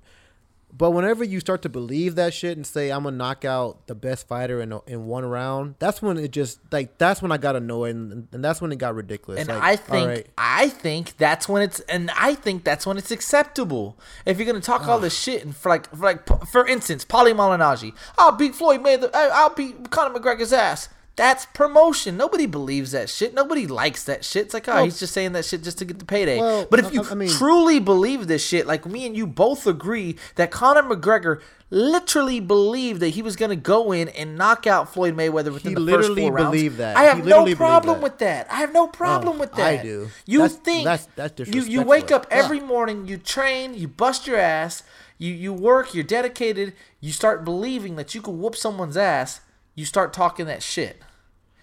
But 0.72 0.92
whenever 0.92 1.24
you 1.24 1.40
start 1.40 1.62
to 1.64 1.70
believe 1.70 2.16
that 2.16 2.34
shit 2.34 2.56
and 2.56 2.66
say 2.66 2.92
I'm 2.92 3.04
gonna 3.04 3.18
knock 3.18 3.44
out 3.44 3.88
the 3.88 3.96
best 3.96 4.28
fighter 4.28 4.62
in 4.62 4.80
in 4.88 5.08
one 5.08 5.26
round, 5.26 5.76
that's 5.80 6.02
when 6.02 6.18
it 6.18 6.32
just 6.32 6.60
like 6.72 6.98
that's 6.98 7.22
when 7.22 7.32
I 7.32 7.38
got 7.38 7.56
annoyed 7.56 7.96
and, 7.96 8.28
and 8.32 8.44
that's 8.44 8.62
when 8.62 8.72
it 8.72 8.78
got 8.78 8.96
ridiculous. 8.96 9.42
And 9.42 9.50
Like, 9.50 9.62
I 9.62 9.76
think 9.76 10.08
right, 10.08 10.28
I 10.38 10.70
think 10.70 11.18
that's 11.18 11.50
when 11.50 11.64
it's 11.64 11.80
and 11.82 12.12
I 12.16 12.36
think 12.36 12.64
that's 12.64 12.86
when 12.86 12.98
it's 12.98 13.12
acceptable. 13.12 13.98
If 14.26 14.38
you're 14.38 14.46
gonna 14.46 14.62
talk 14.62 14.88
all 14.88 15.00
this 15.00 15.18
shit 15.18 15.44
and 15.44 15.56
for 15.56 15.70
like 15.70 15.90
for 15.90 16.06
like 16.06 16.48
for 16.48 16.66
instance, 16.68 17.04
Paulie 17.04 17.34
Malignaggi, 17.34 17.94
I'll 18.18 18.34
beat 18.34 18.56
Floyd 18.56 18.82
Mayweather, 18.82 19.10
I'll 19.14 19.54
beat 19.54 19.90
Conor 19.90 20.18
McGregor's 20.18 20.54
ass. 20.54 20.90
That's 21.20 21.46
promotion. 21.48 22.16
Nobody 22.16 22.46
believes 22.46 22.94
that 22.94 23.10
shit. 23.10 23.34
Nobody 23.34 23.68
likes 23.68 24.06
that 24.06 24.24
shit. 24.24 24.46
It's 24.46 24.54
like, 24.54 24.70
oh, 24.70 24.76
Well- 24.76 24.84
he's 24.86 25.00
just 25.00 25.12
saying 25.14 25.34
that 25.34 25.44
shit 25.44 25.64
just 25.64 25.78
to 25.80 25.86
get 25.86 26.00
the 26.00 26.06
payday. 26.06 26.40
Well, 26.40 26.66
but 26.72 26.80
if 26.80 26.94
you 26.94 27.04
I 27.04 27.14
mean- 27.14 27.28
truly 27.30 27.78
believe 27.82 28.28
this 28.28 28.42
shit, 28.42 28.66
like 28.66 28.86
me 28.86 29.06
and 29.06 29.18
you 29.18 29.28
both 29.28 29.68
agree 29.68 30.16
that 30.36 30.50
Conor 30.50 30.84
McGregor 30.84 31.42
literally 31.70 32.40
believed 32.40 33.02
that 33.02 33.10
he 33.10 33.22
was 33.22 33.36
gonna 33.36 33.58
go 33.58 33.92
in 33.92 34.08
and 34.08 34.38
knock 34.38 34.66
out 34.66 34.94
Floyd 34.94 35.14
Mayweather 35.18 35.52
within 35.52 35.74
the 35.74 35.92
first 35.92 36.18
four 36.18 36.32
rounds. 36.32 36.52
believed 36.52 36.78
that. 36.78 36.96
I 36.96 37.04
have 37.04 37.26
no 37.26 37.54
problem 37.54 37.96
that. 37.98 38.04
with 38.04 38.18
that. 38.20 38.48
I 38.50 38.56
have 38.56 38.72
no 38.72 38.86
oh, 38.86 38.88
problem 38.88 39.36
Oh, 39.36 39.40
with 39.42 39.52
that. 39.56 39.80
I 39.82 39.84
do. 39.84 40.10
You 40.26 40.40
That's- 40.40 40.58
think 40.58 40.86
that's- 40.86 41.10
that's 41.18 41.54
you 41.54 41.64
you 41.64 41.82
wake 41.82 42.14
up 42.14 42.28
every 42.32 42.60
fuck. 42.60 42.68
morning, 42.70 43.08
you 43.08 43.18
train, 43.18 43.74
you 43.74 43.90
bust 43.90 44.26
your 44.26 44.38
ass, 44.38 44.84
you 45.18 45.34
you 45.34 45.52
work, 45.52 45.94
you're 45.94 46.06
dedicated, 46.06 46.72
you 47.02 47.12
start 47.12 47.44
believing 47.44 47.98
that 47.98 48.16
you 48.16 48.22
can 48.22 48.40
whoop 48.40 48.56
someone's 48.56 48.96
ass, 48.96 49.42
you 49.76 49.84
start 49.84 50.14
talking 50.14 50.46
that 50.46 50.64
shit. 50.64 51.02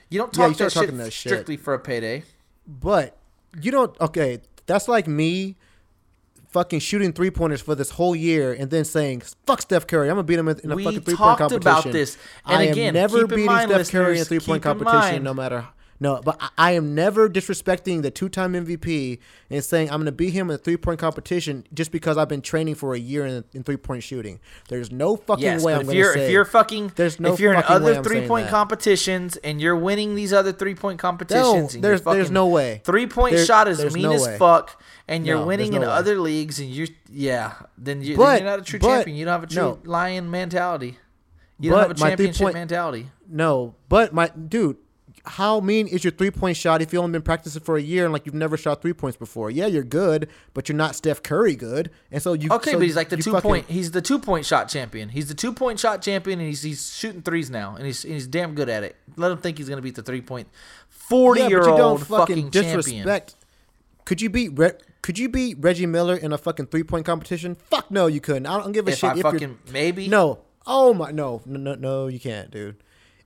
You 0.09 0.19
don't 0.19 0.37
Yeah, 0.37 0.43
talk 0.47 0.51
you 0.51 0.57
that, 0.65 0.73
shit 0.73 0.83
talking 0.83 0.97
that 0.99 1.13
shit. 1.13 1.31
strictly 1.31 1.57
for 1.57 1.75
a 1.75 1.79
payday. 1.79 2.23
But 2.67 3.17
you 3.61 3.71
don't. 3.71 3.99
Okay, 4.01 4.41
that's 4.67 4.89
like 4.89 5.07
me 5.07 5.57
fucking 6.49 6.81
shooting 6.81 7.13
three 7.13 7.31
pointers 7.31 7.61
for 7.61 7.75
this 7.75 7.91
whole 7.91 8.17
year 8.17 8.53
and 8.53 8.71
then 8.71 8.85
saying 8.85 9.23
"fuck 9.47 9.63
Steph 9.63 9.87
Curry." 9.87 10.09
I'm 10.09 10.15
gonna 10.17 10.25
beat 10.25 10.39
him 10.39 10.49
in 10.49 10.71
a 10.73 10.77
We 10.77 10.85
fucking 10.85 11.01
three 11.03 11.17
point 11.17 11.39
competition. 11.39 11.59
We 11.59 11.65
talked 11.65 11.85
about 11.87 11.93
this. 11.93 12.17
And 12.47 12.59
I 12.59 12.63
again, 12.65 12.89
am 12.89 12.95
never 12.95 13.27
beating 13.27 13.47
mind, 13.47 13.71
Steph 13.71 13.91
Curry 13.91 14.17
in 14.17 14.23
a 14.23 14.25
three 14.25 14.41
point 14.41 14.63
competition, 14.63 14.99
mind- 15.01 15.25
no 15.25 15.35
matter. 15.35 15.67
No, 15.99 16.21
but 16.23 16.37
I- 16.41 16.49
I 16.59 16.73
am 16.73 16.95
never 16.95 17.29
disrespecting 17.29 18.03
the 18.03 18.11
two 18.11 18.29
time 18.29 18.53
MVP 18.55 19.19
and 19.51 19.65
saying 19.65 19.91
I'm 19.91 20.01
gonna 20.01 20.13
beat 20.13 20.31
him 20.35 20.51
in 20.51 20.55
a 20.57 20.59
three 20.59 20.77
point 20.77 21.01
competition 21.01 21.65
just 21.73 21.91
because 21.91 22.19
I've 22.19 22.29
been 22.29 22.43
training 22.43 22.75
for 22.75 22.95
a 22.95 22.99
year 22.99 23.25
in, 23.25 23.45
in 23.55 23.63
three 23.63 23.77
point 23.79 24.03
shooting. 24.03 24.39
There's 24.69 24.91
no 24.93 25.17
fucking 25.17 25.43
Yes, 25.45 25.63
way 25.65 25.75
I'm 25.75 25.81
if 25.83 25.87
gonna 25.87 25.99
you're 25.99 26.13
say 26.15 26.27
if 26.27 26.33
you're 26.33 26.45
fucking 26.45 26.93
There's 26.97 27.19
no 27.19 27.33
if 27.33 27.41
you're 27.41 27.55
in 27.55 27.63
other 27.67 28.03
three-point 28.03 28.49
competitions 28.49 29.37
and 29.39 29.61
you're 29.61 29.77
winning 29.77 30.15
these 30.15 30.33
other 30.33 30.53
three 30.53 30.75
point 30.75 30.99
competitions, 30.99 31.75
and 31.75 31.83
there's- 31.83 32.03
you're 32.05 32.15
there's 32.15 32.31
no 32.31 32.47
way. 32.47 32.83
Three 32.85 33.07
point 33.07 33.37
There- 33.37 33.45
shot 33.47 33.67
is 33.69 33.79
mean 33.95 34.03
no 34.05 34.13
as 34.13 34.27
way. 34.27 34.37
fuck, 34.39 34.83
and 35.09 35.27
you're 35.27 35.39
No, 35.39 35.47
winning 35.47 35.73
in 35.73 35.81
way. 35.81 35.87
other 35.89 36.19
leagues, 36.19 36.59
and 36.59 36.69
you're 36.69 36.89
yeah, 37.11 37.53
then, 37.79 38.03
you, 38.03 38.17
you're 38.17 38.41
not 38.43 38.59
a 38.59 38.63
true 38.63 38.79
but- 38.79 38.89
champion. 38.89 39.17
You 39.17 39.25
don't 39.25 39.33
have 39.33 39.45
a 39.45 39.47
true 39.47 39.63
no. 39.63 39.79
lion 39.85 40.31
mentality. 40.31 40.99
You 41.59 41.71
don't 41.71 41.81
have 41.81 41.91
a 41.93 41.95
championship 41.95 42.37
three-point- 42.37 42.55
mentality. 42.55 43.11
No, 43.29 43.75
but 43.89 44.13
my 44.13 44.29
dude, 44.29 44.77
how 45.27 45.61
mean 45.61 45.87
is 45.89 46.05
your 46.05 46.11
three 46.13 46.31
point 46.31 46.57
shot 46.57 46.81
if 46.83 46.93
you 46.93 46.99
only 47.01 47.13
been 47.13 47.23
practicing 47.23 47.61
for 47.63 47.77
a 47.77 47.83
year 47.83 48.05
and 48.05 48.13
like 48.13 48.27
you've 48.27 48.35
never 48.35 48.57
shot 48.57 48.81
three 48.83 48.93
points 48.93 49.17
before? 49.17 49.51
Yeah, 49.51 49.67
you're 49.67 49.83
good, 49.83 50.29
but 50.55 50.69
you're 50.69 50.77
not 50.77 50.95
Steph 50.95 51.23
Curry 51.23 51.55
good, 51.57 51.91
and 52.13 52.23
so 52.23 52.33
you. 52.33 52.51
Okay, 52.53 52.71
so 52.73 52.79
but 52.79 52.85
he's 52.85 52.97
like 52.97 53.09
the 53.09 53.17
two 53.17 53.33
fucking- 53.33 53.49
point. 53.51 53.67
He's 53.69 53.91
the 53.91 54.03
two 54.03 54.19
point 54.19 54.47
shot 54.47 54.69
champion. 54.69 55.09
He's 55.09 55.29
the 55.29 55.35
two 55.35 55.53
point 55.53 55.81
shot 55.81 56.01
champion, 56.03 56.39
and 56.41 56.49
he's 56.49 56.63
he's 56.63 56.95
shooting 56.95 57.23
threes 57.23 57.51
now, 57.51 57.75
and 57.77 57.85
he's 57.87 58.03
he's 58.03 58.27
damn 58.27 58.55
good 58.55 58.69
at 58.69 58.83
it. 58.85 58.97
Let 59.17 59.31
him 59.33 59.39
think 59.39 59.59
he's 59.59 59.69
gonna 59.69 59.83
beat 59.83 59.95
the 59.97 60.03
three 60.03 60.21
point 60.23 60.49
forty 60.89 61.41
Yeah, 61.43 61.49
year 61.49 61.61
but 61.61 61.71
you 61.73 61.77
don't 61.77 61.81
old 61.81 62.07
fucking 62.07 62.51
champion. 62.51 62.77
disrespect. 62.77 63.35
Could 64.05 64.21
you 64.21 64.31
beat 64.31 64.51
Re- 64.57 64.73
Could 65.03 65.19
you 65.19 65.29
beat 65.29 65.57
Reggie 65.61 65.87
Miller 65.87 66.17
in 66.17 66.33
a 66.33 66.39
fucking 66.39 66.67
three 66.67 66.85
point 66.85 67.05
competition? 67.05 67.57
Fuck 67.71 67.91
no, 67.91 68.07
you 68.07 68.21
couldn't. 68.21 68.47
I 68.47 68.59
don't 68.59 68.73
give 68.73 68.87
a 68.87 68.93
If 68.93 68.99
shit 68.99 69.11
I 69.11 69.17
if 69.17 69.23
fucking 69.23 69.41
you're. 69.41 69.73
maybe 69.73 70.07
No. 70.09 70.39
Oh 70.69 70.93
my 70.95 71.11
no 71.11 71.43
no 71.47 71.59
no 71.59 71.75
no 71.75 72.07
you 72.09 72.19
can't, 72.21 72.51
dude. 72.51 72.77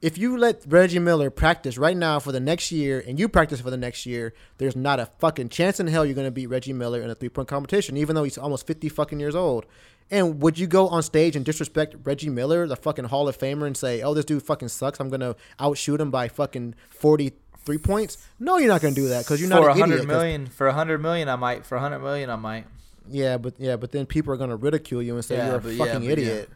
If 0.02 0.16
you 0.16 0.36
let 0.38 0.62
Reggie 0.66 0.98
Miller 0.98 1.28
practice 1.30 1.76
right 1.76 1.96
now 1.96 2.18
for 2.18 2.32
the 2.32 2.40
next 2.40 2.72
year 2.72 3.02
and 3.06 3.18
you 3.18 3.28
practice 3.28 3.60
for 3.60 3.70
the 3.70 3.76
next 3.76 4.06
year, 4.06 4.32
there's 4.58 4.74
not 4.76 4.98
a 4.98 5.06
fucking 5.18 5.50
chance 5.50 5.78
in 5.78 5.86
hell 5.88 6.06
you're 6.06 6.14
going 6.14 6.26
to 6.26 6.30
beat 6.30 6.46
Reggie 6.46 6.72
Miller 6.72 7.02
in 7.02 7.10
a 7.10 7.14
three 7.14 7.28
point 7.28 7.48
competition, 7.48 7.96
even 7.96 8.14
though 8.16 8.24
he's 8.24 8.38
almost 8.38 8.66
50 8.66 8.88
fucking 8.88 9.20
years 9.20 9.34
old. 9.34 9.66
And 10.10 10.40
would 10.42 10.58
you 10.58 10.66
go 10.66 10.88
on 10.88 11.02
stage 11.02 11.36
and 11.36 11.44
disrespect 11.44 11.94
Reggie 12.02 12.30
Miller, 12.30 12.66
the 12.66 12.76
fucking 12.76 13.04
Hall 13.06 13.28
of 13.28 13.38
Famer, 13.38 13.66
and 13.66 13.76
say, 13.76 14.02
oh, 14.02 14.12
this 14.14 14.24
dude 14.24 14.42
fucking 14.42 14.68
sucks. 14.68 14.98
I'm 15.00 15.08
going 15.08 15.20
to 15.20 15.36
outshoot 15.60 16.00
him 16.00 16.10
by 16.10 16.26
fucking 16.28 16.74
43 16.88 17.78
points? 17.78 18.16
No, 18.40 18.56
you're 18.58 18.68
not 18.68 18.80
going 18.80 18.94
to 18.94 19.00
do 19.00 19.08
that 19.08 19.24
because 19.24 19.40
you're 19.40 19.48
not 19.50 19.62
for 19.62 19.70
an 19.70 19.76
a 19.76 19.80
hundred 19.80 19.94
idiot. 19.96 20.08
'cause- 20.08 20.16
million, 20.16 20.46
for 20.46 20.66
a 20.66 20.72
hundred 20.72 20.98
million, 21.02 21.28
I 21.28 21.36
might. 21.36 21.64
For 21.66 21.76
a 21.76 21.80
hundred 21.80 22.00
million, 22.00 22.28
I 22.30 22.36
might. 22.36 22.66
Yeah, 23.08 23.36
but 23.38 23.54
yeah, 23.58 23.76
but 23.76 23.92
then 23.92 24.06
people 24.06 24.32
are 24.32 24.36
going 24.36 24.50
to 24.50 24.56
ridicule 24.56 25.02
you 25.02 25.14
and 25.14 25.24
say 25.24 25.36
Yeah, 25.36 25.48
you're 25.50 25.58
a 25.58 25.72
yeah, 25.72 25.84
fucking 25.84 26.02
yeah. 26.04 26.10
idiot. 26.10 26.50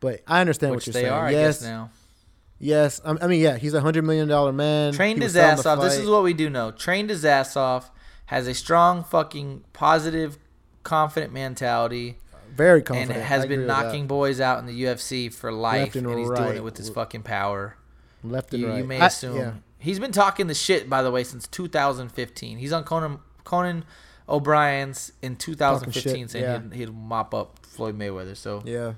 But 0.00 0.20
I 0.26 0.40
understand 0.40 0.72
Which 0.72 0.80
what 0.82 0.86
you're 0.88 0.92
they 0.94 1.00
saying. 1.08 1.12
are, 1.12 1.26
I 1.26 1.30
yes, 1.30 1.58
guess 1.60 1.68
now. 1.68 1.90
Yes. 2.58 3.00
I 3.04 3.16
I 3.22 3.26
mean, 3.26 3.40
yeah, 3.40 3.56
he's 3.56 3.74
a 3.74 3.80
hundred 3.80 4.04
million 4.04 4.28
dollar 4.28 4.52
man. 4.52 4.92
Trained 4.92 5.22
his 5.22 5.36
ass 5.36 5.64
off. 5.66 5.80
This 5.80 5.96
is 5.98 6.08
what 6.08 6.22
we 6.22 6.32
do 6.34 6.48
know. 6.50 6.70
Trained 6.70 7.10
his 7.10 7.24
ass 7.24 7.56
off. 7.56 7.90
Has 8.26 8.48
a 8.48 8.54
strong, 8.54 9.04
fucking, 9.04 9.62
positive, 9.72 10.36
confident 10.82 11.32
mentality, 11.32 12.18
very 12.52 12.82
confident. 12.82 13.12
and 13.12 13.22
has 13.22 13.44
I 13.44 13.46
been 13.46 13.66
knocking 13.66 14.06
boys 14.08 14.40
out 14.40 14.58
in 14.58 14.66
the 14.66 14.82
UFC 14.82 15.32
for 15.32 15.52
life. 15.52 15.94
and 15.94 16.06
And, 16.06 16.18
he's 16.18 16.30
doing 16.30 16.56
it 16.56 16.64
with 16.64 16.76
his 16.76 16.88
fucking 16.90 17.22
power. 17.22 17.76
left 18.24 18.52
and 18.52 18.62
You, 18.62 18.68
right. 18.68 18.78
you 18.78 18.84
may 18.84 18.98
I- 19.00 19.06
assume 19.06 19.36
yeah. 19.36 19.52
he's 19.78 20.00
been 20.00 20.10
talking 20.10 20.48
the 20.48 20.54
shit, 20.54 20.90
by 20.90 21.02
the 21.02 21.10
way, 21.12 21.22
since 21.22 21.46
2015. 21.46 22.58
He's 22.58 22.72
on 22.72 22.82
Conan 22.82 23.20
Conan 23.44 23.84
O'Brien's 24.28 25.12
in 25.22 25.36
2015, 25.36 26.26
saying 26.28 26.44
yeah. 26.44 26.60
he'd, 26.60 26.72
he'd 26.74 26.92
mop 26.94 27.32
up 27.32 27.60
Floyd 27.64 27.96
Mayweather. 27.96 28.36
So, 28.36 28.60
Yeah, 28.64 28.94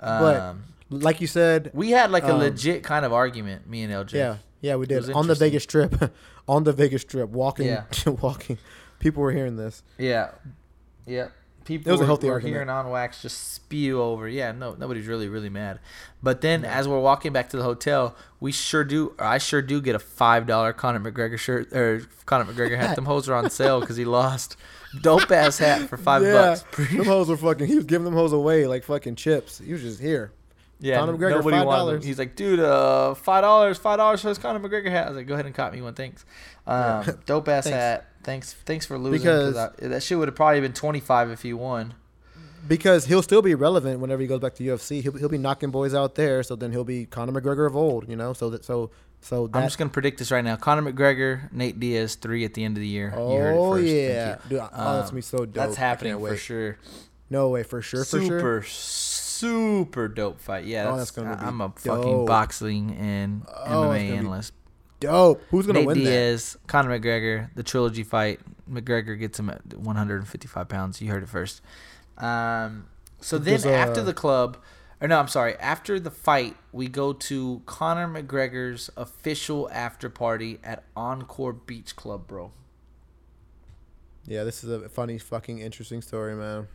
But- 0.00 0.40
um, 0.40 0.64
like 1.02 1.20
you 1.20 1.26
said, 1.26 1.70
we 1.74 1.90
had 1.90 2.10
like 2.10 2.24
a 2.24 2.32
um, 2.32 2.38
legit 2.40 2.82
kind 2.82 3.04
of 3.04 3.12
argument, 3.12 3.68
me 3.68 3.82
and 3.82 3.92
LJ. 3.92 4.12
yeah, 4.12 4.36
yeah, 4.60 4.76
we 4.76 4.86
did 4.86 5.10
on 5.10 5.26
the. 5.26 5.34
Vegas 5.34 5.62
Strip, 5.64 6.12
on 6.48 6.64
the 6.64 6.72
Vegas 6.72 7.04
trip, 7.04 7.28
walking, 7.30 7.66
Yeah. 7.66 7.84
walking. 8.20 8.58
People 8.98 9.22
were 9.22 9.32
hearing 9.32 9.56
this. 9.56 9.82
Yeah, 9.98 10.30
yeah. 11.06 11.28
People 11.64 11.88
It 11.88 11.92
was 11.92 12.00
a 12.00 12.02
were, 12.02 12.06
healthy 12.06 12.26
were 12.26 12.34
argument. 12.34 12.54
hearing 12.56 12.68
on 12.68 12.90
wax 12.90 13.22
just 13.22 13.54
spew 13.54 13.98
over. 14.00 14.28
Yeah, 14.28 14.52
no, 14.52 14.74
nobody's 14.74 15.06
really 15.06 15.28
really 15.28 15.48
mad. 15.48 15.80
But 16.22 16.42
then 16.42 16.62
as 16.62 16.86
we're 16.86 17.00
walking 17.00 17.32
back 17.32 17.48
to 17.50 17.56
the 17.56 17.62
hotel, 17.62 18.16
we 18.38 18.52
sure 18.52 18.84
do. 18.84 19.14
I 19.18 19.38
sure 19.38 19.62
do 19.62 19.80
get 19.80 19.94
a 19.94 19.98
five 19.98 20.46
dollar 20.46 20.74
Conor 20.74 21.00
McGregor 21.10 21.38
shirt 21.38 21.72
or 21.72 22.02
Conor 22.26 22.44
McGregor 22.52 22.76
hat. 22.76 22.96
Them 22.96 23.06
hoes 23.06 23.30
are 23.30 23.34
on 23.34 23.48
sale 23.48 23.80
because 23.80 23.96
he 23.96 24.04
lost. 24.04 24.56
Dope 25.00 25.30
ass 25.30 25.56
hat 25.58 25.88
for 25.88 25.96
five 25.96 26.22
yeah, 26.26 26.32
bucks. 26.32 26.64
them 26.92 27.06
hoes 27.06 27.28
were 27.30 27.36
fucking. 27.38 27.66
He 27.66 27.76
was 27.76 27.84
giving 27.86 28.04
them 28.04 28.14
hoes 28.14 28.32
away 28.34 28.66
like 28.66 28.84
fucking 28.84 29.16
chips. 29.16 29.58
He 29.58 29.72
was 29.72 29.80
just 29.80 30.00
here. 30.00 30.32
Yeah, 30.80 30.98
Conor 30.98 31.14
McGregor, 31.16 31.30
nobody 31.30 31.56
$5. 31.56 31.64
wanted. 31.66 32.04
He's 32.04 32.18
like, 32.18 32.36
dude, 32.36 32.60
uh, 32.60 33.14
five 33.14 33.42
dollars, 33.42 33.78
five 33.78 33.98
dollars 33.98 34.20
for 34.20 34.28
this 34.28 34.38
Conor 34.38 34.60
McGregor 34.66 34.90
hat. 34.90 35.06
I 35.06 35.08
was 35.10 35.16
like, 35.16 35.26
go 35.26 35.34
ahead 35.34 35.46
and 35.46 35.54
cop 35.54 35.72
me 35.72 35.80
one, 35.80 35.94
thanks. 35.94 36.24
Um, 36.66 37.04
dope 37.26 37.48
ass 37.48 37.64
Thanks. 37.64 37.76
hat. 37.76 38.06
Thanks, 38.22 38.52
thanks 38.64 38.86
for 38.86 38.98
losing. 38.98 39.20
Because- 39.20 39.54
Because 39.54 39.90
that 39.90 40.02
shit 40.02 40.18
would 40.18 40.28
have 40.28 40.34
probably 40.34 40.60
been 40.60 40.72
twenty 40.72 41.00
five 41.00 41.30
if 41.30 41.42
he 41.42 41.52
won. 41.52 41.94
Because 42.66 43.04
he'll 43.04 43.22
still 43.22 43.42
be 43.42 43.54
relevant 43.54 44.00
whenever 44.00 44.22
he 44.22 44.26
goes 44.26 44.40
back 44.40 44.54
to 44.54 44.64
UFC. 44.64 45.02
He'll, 45.02 45.12
he'll 45.12 45.28
be 45.28 45.36
knocking 45.36 45.70
boys 45.70 45.94
out 45.94 46.14
there. 46.14 46.42
So 46.42 46.56
then 46.56 46.72
he'll 46.72 46.82
be 46.84 47.04
Conor 47.04 47.38
McGregor 47.38 47.66
of 47.66 47.76
old, 47.76 48.08
you 48.08 48.16
know. 48.16 48.32
So 48.32 48.48
that 48.50 48.64
so 48.64 48.90
so 49.20 49.50
I'm 49.52 49.64
just 49.64 49.76
gonna 49.76 49.90
predict 49.90 50.18
this 50.18 50.30
right 50.30 50.42
now. 50.44 50.56
Conor 50.56 50.90
McGregor, 50.90 51.52
Nate 51.52 51.78
Diaz, 51.78 52.14
three 52.14 52.44
at 52.46 52.54
the 52.54 52.64
end 52.64 52.76
of 52.78 52.80
the 52.80 52.88
year. 52.88 53.12
you 53.16 53.36
heard 53.36 53.54
it 53.54 53.58
oh 53.58 53.72
first. 53.74 53.84
Yeah, 53.86 54.36
dude. 54.48 54.58
Oh, 54.60 54.62
that's 54.62 54.74
Um, 54.78 55.00
gonna 55.02 55.12
be 55.12 55.20
so 55.20 55.38
dope. 55.38 55.52
That's 55.52 55.76
happening 55.76 56.18
for 56.18 56.36
sure. 56.36 56.78
No 57.28 57.48
way, 57.50 57.62
for 57.64 57.82
sure, 57.82 58.00
for 58.04 58.20
super, 58.20 58.26
sure. 58.26 58.62
super 58.62 58.62
dope 60.14 60.40
fight. 60.40 60.64
Yeah, 60.64 60.84
Oh, 60.88 60.96
that's, 60.96 61.10
that's 61.10 61.10
gonna 61.12 61.36
be 61.36 61.44
I'm 61.44 61.60
a 61.60 61.70
fucking 61.70 62.26
boxing 62.26 62.96
and 62.96 63.42
Oh, 63.48 63.88
MMA 63.88 64.10
analyst. 64.18 64.52
Dope. 65.00 65.42
Who's 65.50 65.66
gonna 65.66 65.80
Nate 65.80 65.86
win 65.86 65.98
that? 65.98 66.10
Diaz, 66.10 66.56
Conor 66.66 66.98
McGregor, 66.98 67.50
the 67.54 67.62
trilogy 67.62 68.02
fight. 68.02 68.40
McGregor 68.70 69.18
gets 69.18 69.38
him 69.38 69.50
at 69.50 69.74
155 69.74 70.68
pounds. 70.68 71.00
You 71.00 71.10
heard 71.10 71.22
it 71.22 71.28
first. 71.28 71.60
Um, 72.16 72.86
so 73.20 73.38
then 73.38 73.54
Does, 73.54 73.66
uh, 73.66 73.70
after 73.70 74.02
the 74.02 74.14
club, 74.14 74.56
or 75.00 75.08
no, 75.08 75.18
I'm 75.18 75.28
sorry, 75.28 75.56
after 75.56 75.98
the 76.00 76.10
fight, 76.10 76.56
we 76.72 76.88
go 76.88 77.12
to 77.12 77.62
Conor 77.66 78.08
McGregor's 78.08 78.88
official 78.96 79.68
after 79.72 80.08
party 80.08 80.58
at 80.64 80.84
Encore 80.96 81.52
Beach 81.52 81.94
Club, 81.96 82.26
bro. 82.26 82.52
Yeah, 84.26 84.44
this 84.44 84.64
is 84.64 84.70
a 84.70 84.88
funny, 84.88 85.18
fucking 85.18 85.58
interesting 85.58 86.00
story, 86.00 86.34
man. 86.34 86.68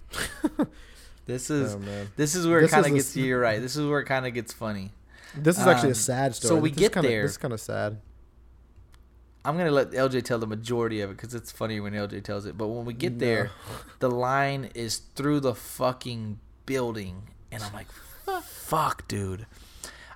This 1.30 1.50
is 1.52 1.76
Oh, 1.76 2.08
this 2.16 2.34
is 2.36 2.48
where 2.48 2.60
This 2.62 2.72
it 2.72 2.74
kind 2.74 2.86
of 2.88 2.94
gets 2.94 3.16
you. 3.16 3.26
You're 3.26 3.40
right. 3.40 3.62
This 3.62 3.76
is 3.76 3.86
where 3.88 4.00
it 4.00 4.06
kind 4.06 4.26
of 4.26 4.34
gets 4.34 4.52
funny. 4.52 4.92
This 5.38 5.60
is 5.60 5.68
actually 5.68 5.90
Um, 5.90 5.92
a 5.92 5.96
sad 5.96 6.34
story. 6.36 6.50
so 6.50 6.56
we 6.56 6.70
This 6.70 6.78
is 6.78 6.80
get 6.82 6.94
kinda, 6.94 7.08
there. 7.08 7.22
This 7.22 7.32
is 7.32 7.38
kind 7.38 7.54
of 7.54 7.62
sad. 7.62 8.02
I'm 9.46 9.58
gonna 9.58 9.72
let 9.72 9.92
LJ 9.92 10.22
tell 10.24 10.40
the 10.40 10.48
majority 10.48 11.02
of 11.02 11.12
it 11.12 11.18
because 11.18 11.34
it's 11.36 11.52
funny 11.52 11.80
when 11.80 11.94
LJ 11.94 12.22
tells 12.24 12.46
it. 12.46 12.58
But 12.58 12.68
when 12.68 12.84
we 12.86 12.94
get 12.94 13.20
there, 13.20 13.52
the 14.00 14.10
line 14.10 14.70
is 14.76 14.98
through 15.16 15.40
the 15.42 15.56
fucking 15.56 16.40
building, 16.66 17.30
and 17.52 17.64
I'm 17.64 17.74
like, 17.74 17.88
"Fuck, 18.44 19.08
dude." 19.08 19.46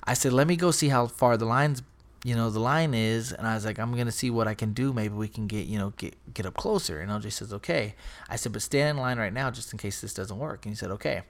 I 0.04 0.14
said, 0.16 0.34
"Let 0.34 0.48
me 0.48 0.56
go 0.58 0.72
see 0.72 0.90
how 0.90 1.08
far 1.08 1.38
the 1.38 1.46
lines, 1.46 1.82
you 2.24 2.36
know, 2.36 2.50
the 2.50 2.60
line 2.60 2.94
is." 2.94 3.32
And 3.32 3.48
I 3.48 3.56
was 3.56 3.66
like, 3.66 3.80
"I'm 3.80 3.96
gonna 3.96 4.12
see 4.12 4.30
what 4.30 4.48
I 4.48 4.54
can 4.54 4.74
do. 4.74 4.94
Maybe 4.94 5.14
we 5.14 5.28
can 5.28 5.48
get, 5.48 5.68
you 5.68 5.78
know, 5.78 5.92
get 5.98 6.16
get 6.34 6.46
up 6.46 6.56
closer." 6.56 7.00
And 7.00 7.12
LJ 7.12 7.32
says, 7.32 7.54
"Okay." 7.54 7.96
I 8.30 8.36
said, 8.36 8.52
"But 8.54 8.62
stand 8.62 8.98
in 8.98 9.02
line 9.02 9.18
right 9.18 9.34
now, 9.34 9.52
just 9.52 9.72
in 9.74 9.80
case 9.80 10.02
this 10.02 10.14
doesn't 10.14 10.38
work." 10.38 10.66
And 10.66 10.74
he 10.74 10.78
said, 10.78 10.92
"Okay." 10.92 11.24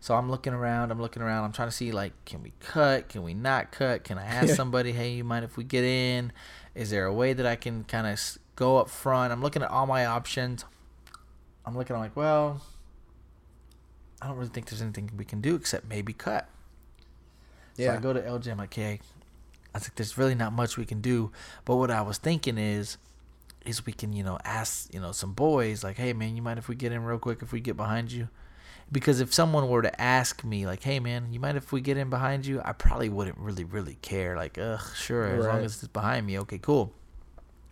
So 0.00 0.16
I'm 0.16 0.28
looking 0.28 0.52
around. 0.52 0.90
I'm 0.90 1.00
looking 1.00 1.22
around. 1.22 1.44
I'm 1.44 1.52
trying 1.52 1.68
to 1.68 1.72
see 1.74 1.92
like, 1.92 2.12
can 2.24 2.42
we 2.42 2.52
cut? 2.58 3.08
Can 3.08 3.22
we 3.22 3.34
not 3.34 3.70
cut? 3.70 4.02
Can 4.02 4.18
I 4.18 4.24
ask 4.24 4.56
somebody, 4.56 4.90
hey, 4.90 5.12
you 5.12 5.22
mind 5.22 5.44
if 5.44 5.56
we 5.56 5.62
get 5.62 5.84
in? 5.84 6.32
Is 6.74 6.90
there 6.90 7.06
a 7.06 7.14
way 7.14 7.34
that 7.34 7.46
I 7.46 7.54
can 7.54 7.84
kind 7.84 8.08
of 8.08 8.18
go 8.56 8.78
up 8.78 8.90
front? 8.90 9.32
I'm 9.32 9.40
looking 9.40 9.62
at 9.62 9.70
all 9.70 9.86
my 9.86 10.04
options. 10.04 10.64
I'm 11.64 11.76
looking. 11.76 11.94
I'm 11.94 12.02
like, 12.02 12.16
well, 12.16 12.60
I 14.20 14.26
don't 14.26 14.36
really 14.38 14.50
think 14.50 14.66
there's 14.70 14.82
anything 14.82 15.08
we 15.16 15.24
can 15.24 15.40
do 15.40 15.54
except 15.54 15.86
maybe 15.88 16.12
cut. 16.12 16.48
So 17.76 17.84
Yeah. 17.84 17.94
I 17.94 17.98
go 17.98 18.12
to 18.12 18.20
LJ. 18.20 18.50
I'm 18.50 18.58
like, 18.58 18.74
hey, 18.74 18.98
I 19.74 19.78
think 19.78 19.94
there's 19.94 20.18
really 20.18 20.34
not 20.34 20.52
much 20.52 20.76
we 20.76 20.84
can 20.84 21.00
do. 21.00 21.32
But 21.64 21.76
what 21.76 21.90
I 21.90 22.02
was 22.02 22.18
thinking 22.18 22.58
is, 22.58 22.98
is 23.64 23.86
we 23.86 23.92
can, 23.92 24.12
you 24.12 24.24
know, 24.24 24.38
ask, 24.44 24.92
you 24.92 25.00
know, 25.00 25.12
some 25.12 25.32
boys 25.32 25.84
like, 25.84 25.96
hey, 25.96 26.12
man, 26.12 26.36
you 26.36 26.42
mind 26.42 26.58
if 26.58 26.68
we 26.68 26.74
get 26.74 26.92
in 26.92 27.04
real 27.04 27.18
quick 27.18 27.42
if 27.42 27.52
we 27.52 27.60
get 27.60 27.76
behind 27.76 28.10
you? 28.12 28.28
Because 28.90 29.20
if 29.20 29.32
someone 29.32 29.68
were 29.68 29.82
to 29.82 30.00
ask 30.00 30.44
me 30.44 30.66
like, 30.66 30.82
hey, 30.82 31.00
man, 31.00 31.32
you 31.32 31.40
mind 31.40 31.56
if 31.56 31.72
we 31.72 31.80
get 31.80 31.96
in 31.96 32.10
behind 32.10 32.44
you? 32.44 32.60
I 32.64 32.72
probably 32.72 33.08
wouldn't 33.08 33.38
really, 33.38 33.64
really 33.64 33.96
care. 34.02 34.36
Like, 34.36 34.58
ugh, 34.58 34.82
sure, 34.94 35.26
as 35.26 35.46
long 35.46 35.64
as 35.64 35.82
it's 35.82 35.88
behind 35.88 36.26
me, 36.26 36.38
okay, 36.40 36.58
cool. 36.58 36.92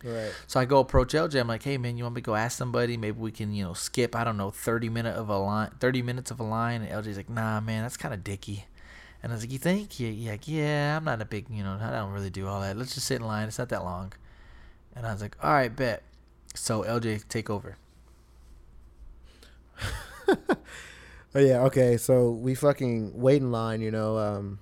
Right. 0.03 0.31
So 0.47 0.59
I 0.59 0.65
go 0.65 0.79
approach 0.79 1.13
LJ. 1.13 1.39
I'm 1.39 1.47
like, 1.47 1.61
hey 1.61 1.77
man, 1.77 1.97
you 1.97 2.03
want 2.03 2.15
me 2.15 2.21
to 2.21 2.25
go 2.25 2.35
ask 2.35 2.57
somebody? 2.57 2.97
Maybe 2.97 3.19
we 3.19 3.31
can, 3.31 3.53
you 3.53 3.63
know, 3.63 3.73
skip. 3.73 4.15
I 4.15 4.23
don't 4.23 4.37
know, 4.37 4.49
thirty 4.49 4.89
minute 4.89 5.15
of 5.15 5.29
a 5.29 5.37
line, 5.37 5.71
thirty 5.79 6.01
minutes 6.01 6.31
of 6.31 6.39
a 6.39 6.43
line. 6.43 6.81
And 6.81 6.91
LJ's 6.91 7.17
like, 7.17 7.29
nah, 7.29 7.59
man, 7.59 7.83
that's 7.83 7.97
kind 7.97 8.13
of 8.13 8.23
dicky. 8.23 8.65
And 9.23 9.31
I 9.31 9.35
was 9.35 9.43
like, 9.43 9.51
you 9.51 9.59
think? 9.59 9.99
Yeah, 9.99 10.09
yeah, 10.09 10.37
yeah. 10.45 10.97
I'm 10.97 11.03
not 11.03 11.21
a 11.21 11.25
big, 11.25 11.45
you 11.49 11.63
know, 11.63 11.77
I 11.79 11.91
don't 11.91 12.11
really 12.11 12.29
do 12.29 12.47
all 12.47 12.61
that. 12.61 12.75
Let's 12.77 12.95
just 12.95 13.07
sit 13.07 13.19
in 13.19 13.27
line. 13.27 13.47
It's 13.47 13.59
not 13.59 13.69
that 13.69 13.83
long. 13.83 14.13
And 14.95 15.05
I 15.05 15.13
was 15.13 15.21
like, 15.21 15.35
all 15.43 15.53
right, 15.53 15.73
bet. 15.73 16.03
So 16.55 16.83
LJ, 16.83 17.27
take 17.27 17.49
over. 17.49 17.77
Oh 21.33 21.39
yeah, 21.39 21.61
okay. 21.63 21.97
So 21.97 22.31
we 22.31 22.55
fucking 22.55 23.13
wait 23.15 23.41
in 23.41 23.51
line, 23.51 23.81
you 23.81 23.91
know. 23.91 24.17
Um, 24.17 24.59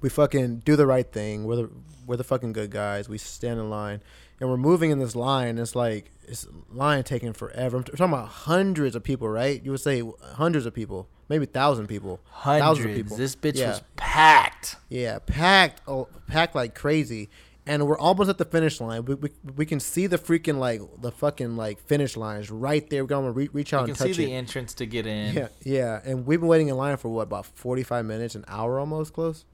we 0.00 0.08
fucking 0.08 0.58
do 0.58 0.76
the 0.76 0.86
right 0.86 1.10
thing. 1.10 1.44
We're 1.44 1.56
the 1.56 1.70
we're 2.06 2.16
the 2.16 2.24
fucking 2.24 2.52
good 2.52 2.70
guys. 2.70 3.08
We 3.08 3.18
stand 3.18 3.58
in 3.58 3.68
line, 3.68 4.00
and 4.40 4.48
we're 4.48 4.56
moving 4.56 4.90
in 4.90 5.00
this 5.00 5.16
line. 5.16 5.58
It's 5.58 5.74
like 5.74 6.12
it's 6.28 6.46
line 6.72 7.02
taking 7.04 7.32
forever. 7.32 7.78
I'm 7.78 7.84
t- 7.84 7.92
talking 7.92 8.12
about 8.12 8.28
hundreds 8.28 8.94
of 8.96 9.02
people, 9.02 9.28
right? 9.28 9.62
You 9.64 9.70
would 9.72 9.80
say 9.80 10.02
hundreds 10.34 10.66
of 10.66 10.74
people, 10.74 11.08
maybe 11.28 11.46
thousand 11.46 11.86
people, 11.86 12.20
thousands 12.44 12.62
Hundreds. 12.84 12.98
of 13.00 13.04
people. 13.04 13.16
This 13.16 13.34
bitch 13.36 13.56
Yeah. 13.56 13.68
was 13.70 13.82
packed. 13.96 14.76
Yeah, 14.88 15.18
packed, 15.20 15.82
oh, 15.88 16.08
packed 16.26 16.54
like 16.54 16.74
crazy, 16.74 17.28
and 17.66 17.86
we're 17.86 17.98
almost 17.98 18.30
at 18.30 18.38
the 18.38 18.44
finish 18.44 18.80
line. 18.80 19.04
We, 19.04 19.14
we, 19.14 19.30
we 19.56 19.66
can 19.66 19.80
see 19.80 20.06
the 20.06 20.18
freaking 20.18 20.58
like 20.58 20.80
the 21.00 21.10
fucking 21.12 21.56
like 21.56 21.80
finish 21.80 22.16
lines 22.16 22.50
right 22.50 22.88
there. 22.90 23.04
We're 23.04 23.08
gonna 23.08 23.30
re- 23.32 23.50
reach 23.52 23.72
out 23.74 23.80
You 23.82 23.88
and 23.92 23.96
can 23.96 24.06
see 24.06 24.12
touch 24.12 24.16
the 24.18 24.32
entrance 24.34 24.74
to 24.74 24.86
get 24.86 25.06
in. 25.06 25.34
Yeah, 25.34 25.48
yeah, 25.64 26.00
and 26.04 26.26
we've 26.26 26.40
been 26.40 26.48
waiting 26.48 26.68
in 26.68 26.76
line 26.76 26.96
for 26.96 27.08
what 27.08 27.22
about 27.22 27.46
forty 27.46 27.82
five 27.82 28.04
minutes, 28.04 28.34
an 28.34 28.44
hour 28.48 28.78
almost 28.78 29.12
close. 29.12 29.44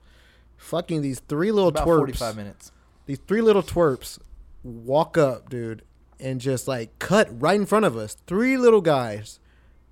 Fucking 0.56 1.02
these 1.02 1.20
three 1.20 1.50
little 1.50 1.68
About 1.70 1.86
twerps. 1.86 1.96
45 1.98 2.36
minutes. 2.36 2.72
These 3.06 3.18
three 3.26 3.40
little 3.42 3.62
twerps 3.62 4.18
walk 4.62 5.18
up, 5.18 5.50
dude, 5.50 5.82
and 6.20 6.40
just 6.40 6.66
like 6.68 6.98
cut 6.98 7.28
right 7.40 7.58
in 7.58 7.66
front 7.66 7.84
of 7.84 7.96
us. 7.96 8.16
Three 8.26 8.56
little 8.56 8.80
guys, 8.80 9.40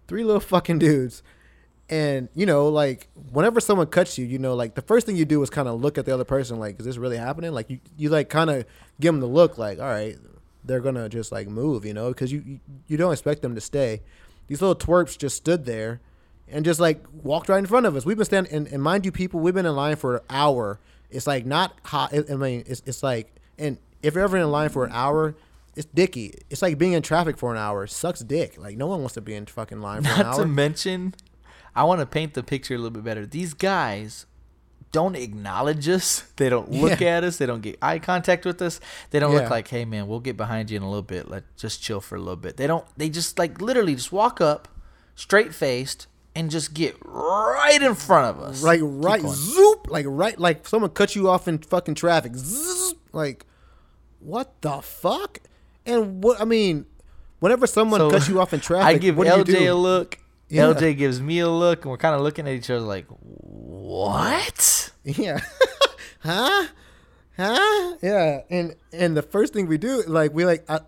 three 0.08 0.24
little 0.24 0.40
fucking 0.40 0.78
dudes. 0.78 1.22
And 1.88 2.28
you 2.34 2.46
know, 2.46 2.68
like 2.68 3.08
whenever 3.32 3.60
someone 3.60 3.88
cuts 3.88 4.16
you, 4.16 4.24
you 4.24 4.38
know, 4.38 4.54
like 4.54 4.74
the 4.74 4.82
first 4.82 5.06
thing 5.06 5.16
you 5.16 5.24
do 5.24 5.42
is 5.42 5.50
kind 5.50 5.68
of 5.68 5.80
look 5.80 5.98
at 5.98 6.06
the 6.06 6.14
other 6.14 6.24
person, 6.24 6.58
like, 6.58 6.80
is 6.80 6.86
this 6.86 6.96
really 6.96 7.18
happening? 7.18 7.52
Like 7.52 7.68
you, 7.68 7.80
you 7.98 8.08
like 8.08 8.28
kind 8.28 8.48
of 8.48 8.64
give 9.00 9.12
them 9.12 9.20
the 9.20 9.26
look, 9.26 9.58
like, 9.58 9.78
all 9.78 9.86
right, 9.86 10.16
they're 10.64 10.80
gonna 10.80 11.08
just 11.08 11.32
like 11.32 11.48
move, 11.48 11.84
you 11.84 11.92
know, 11.92 12.08
because 12.08 12.32
you, 12.32 12.60
you 12.86 12.96
don't 12.96 13.12
expect 13.12 13.42
them 13.42 13.54
to 13.54 13.60
stay. 13.60 14.00
These 14.46 14.62
little 14.62 14.76
twerps 14.76 15.18
just 15.18 15.36
stood 15.36 15.66
there 15.66 16.00
and 16.48 16.64
just 16.64 16.80
like 16.80 17.04
walked 17.22 17.48
right 17.48 17.58
in 17.58 17.66
front 17.66 17.86
of 17.86 17.96
us. 17.96 18.06
We've 18.06 18.16
been 18.16 18.26
standing, 18.26 18.52
and, 18.52 18.66
and 18.68 18.82
mind 18.82 19.04
you, 19.04 19.12
people, 19.12 19.40
we've 19.40 19.54
been 19.54 19.66
in 19.66 19.76
line 19.76 19.96
for 19.96 20.16
an 20.16 20.22
hour 20.30 20.78
It's 21.12 21.26
like 21.26 21.44
not 21.46 21.78
hot. 21.84 22.12
I 22.14 22.34
mean, 22.34 22.64
it's 22.66 22.82
it's 22.86 23.02
like, 23.02 23.32
and 23.58 23.78
if 24.02 24.14
you're 24.14 24.24
ever 24.24 24.38
in 24.38 24.50
line 24.50 24.70
for 24.70 24.84
an 24.84 24.92
hour, 24.92 25.34
it's 25.76 25.86
dicky. 25.86 26.34
It's 26.50 26.62
like 26.62 26.78
being 26.78 26.92
in 26.92 27.02
traffic 27.02 27.38
for 27.38 27.52
an 27.52 27.58
hour. 27.58 27.84
It 27.84 27.90
sucks 27.90 28.20
dick. 28.20 28.58
Like 28.58 28.76
no 28.76 28.86
one 28.86 29.00
wants 29.00 29.14
to 29.14 29.20
be 29.20 29.34
in 29.34 29.46
fucking 29.46 29.80
line 29.80 30.02
for 30.04 30.10
an 30.10 30.18
Not 30.20 30.36
to 30.36 30.46
mention, 30.46 31.14
I 31.74 31.84
want 31.84 32.00
to 32.00 32.06
paint 32.06 32.34
the 32.34 32.42
picture 32.42 32.74
a 32.74 32.78
little 32.78 32.90
bit 32.90 33.04
better. 33.04 33.24
These 33.26 33.54
guys 33.54 34.26
don't 34.90 35.16
acknowledge 35.16 35.88
us. 35.88 36.20
They 36.36 36.50
don't 36.50 36.70
look 36.82 37.00
Yeah. 37.00 37.16
at 37.16 37.24
us. 37.24 37.38
They 37.38 37.46
don't 37.46 37.62
get 37.62 37.78
eye 37.80 37.98
contact 37.98 38.44
with 38.44 38.60
us. 38.60 38.78
They 39.10 39.18
don't 39.20 39.32
Yeah. 39.32 39.40
look 39.40 39.50
like, 39.50 39.68
"Hey 39.68 39.84
man, 39.86 40.06
we'll 40.06 40.20
get 40.20 40.36
behind 40.36 40.70
you 40.70 40.76
in 40.76 40.82
a 40.82 40.88
little 40.88 41.00
bit. 41.02 41.30
Let 41.30 41.44
just 41.56 41.82
chill 41.82 42.00
for 42.02 42.16
a 42.16 42.18
little 42.20 42.36
bit." 42.36 42.58
They 42.58 42.66
don't. 42.66 42.84
They 42.98 43.08
just 43.08 43.38
like 43.38 43.60
literally 43.60 43.94
just 43.94 44.12
walk 44.12 44.40
up, 44.42 44.68
straight 45.14 45.54
faced, 45.54 46.08
and 46.34 46.50
just 46.50 46.74
get 46.74 46.96
right 47.06 47.80
in 47.80 47.94
front 47.94 48.36
of 48.36 48.42
us. 48.44 48.62
Like 48.62 48.80
right, 48.82 49.22
going. 49.22 49.34
zoop, 49.34 49.86
like 49.90 50.04
right, 50.06 50.38
like 50.38 50.68
someone 50.68 50.90
cut 50.90 51.16
you 51.16 51.30
off 51.30 51.48
in 51.48 51.56
fucking 51.58 51.94
traffic. 51.94 52.32
Zzz, 52.36 52.94
like, 53.12 53.46
what 54.20 54.60
the 54.60 54.82
fuck? 54.82 55.38
And 55.86 56.22
what 56.22 56.40
I 56.40 56.44
mean, 56.44 56.86
whenever 57.40 57.66
someone 57.66 58.00
So, 58.00 58.10
cuts 58.10 58.28
you 58.28 58.40
off 58.40 58.52
in 58.54 58.60
traffic, 58.68 58.86
I 58.96 58.98
give 58.98 59.16
what 59.16 59.24
do 59.26 59.30
you 59.36 59.44
LJ 59.44 59.58
do? 59.64 59.72
a 59.72 59.74
look. 59.74 60.18
Yeah. 60.48 60.64
LJ 60.64 60.96
gives 60.98 61.20
me 61.20 61.38
a 61.38 61.48
look, 61.48 61.82
and 61.84 61.90
we're 61.90 61.96
kind 61.96 62.14
of 62.14 62.20
looking 62.20 62.46
at 62.46 62.52
each 62.54 62.68
other 62.70 62.80
like, 62.80 63.06
"What?" 63.08 64.90
Yeah. 65.04 65.40
huh? 66.20 66.66
Huh? 67.36 67.96
Yeah. 68.02 68.42
And 68.50 68.74
and 68.92 69.16
the 69.16 69.22
first 69.22 69.52
thing 69.54 69.66
we 69.66 69.78
do, 69.78 70.02
like 70.06 70.32
we 70.34 70.44
like 70.44 70.64
I, 70.70 70.80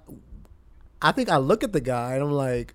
I 1.03 1.13
think 1.13 1.29
I 1.31 1.39
look 1.39 1.65
at 1.65 1.73
the 1.73 1.81
guy 1.81 2.15
and 2.15 2.23
I'm 2.23 2.33
like, 2.33 2.75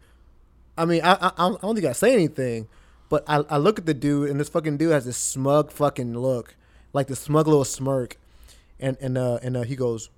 I 0.77 0.85
mean, 0.85 1.01
I 1.03 1.13
I, 1.13 1.31
I 1.37 1.55
don't 1.61 1.75
think 1.75 1.85
I 1.85 1.93
say 1.93 2.13
anything, 2.13 2.67
but 3.09 3.23
I, 3.27 3.43
I 3.49 3.57
look 3.57 3.79
at 3.79 3.85
the 3.85 3.93
dude 3.93 4.29
and 4.29 4.39
this 4.39 4.49
fucking 4.49 4.77
dude 4.77 4.91
has 4.91 5.05
this 5.05 5.17
smug 5.17 5.71
fucking 5.71 6.17
look, 6.17 6.55
like 6.91 7.07
the 7.07 7.15
smug 7.15 7.47
little 7.47 7.65
smirk, 7.65 8.17
and 8.79 8.97
and 8.99 9.17
uh 9.17 9.39
and 9.43 9.55
uh, 9.57 9.61
he 9.61 9.75
goes, 9.75 10.09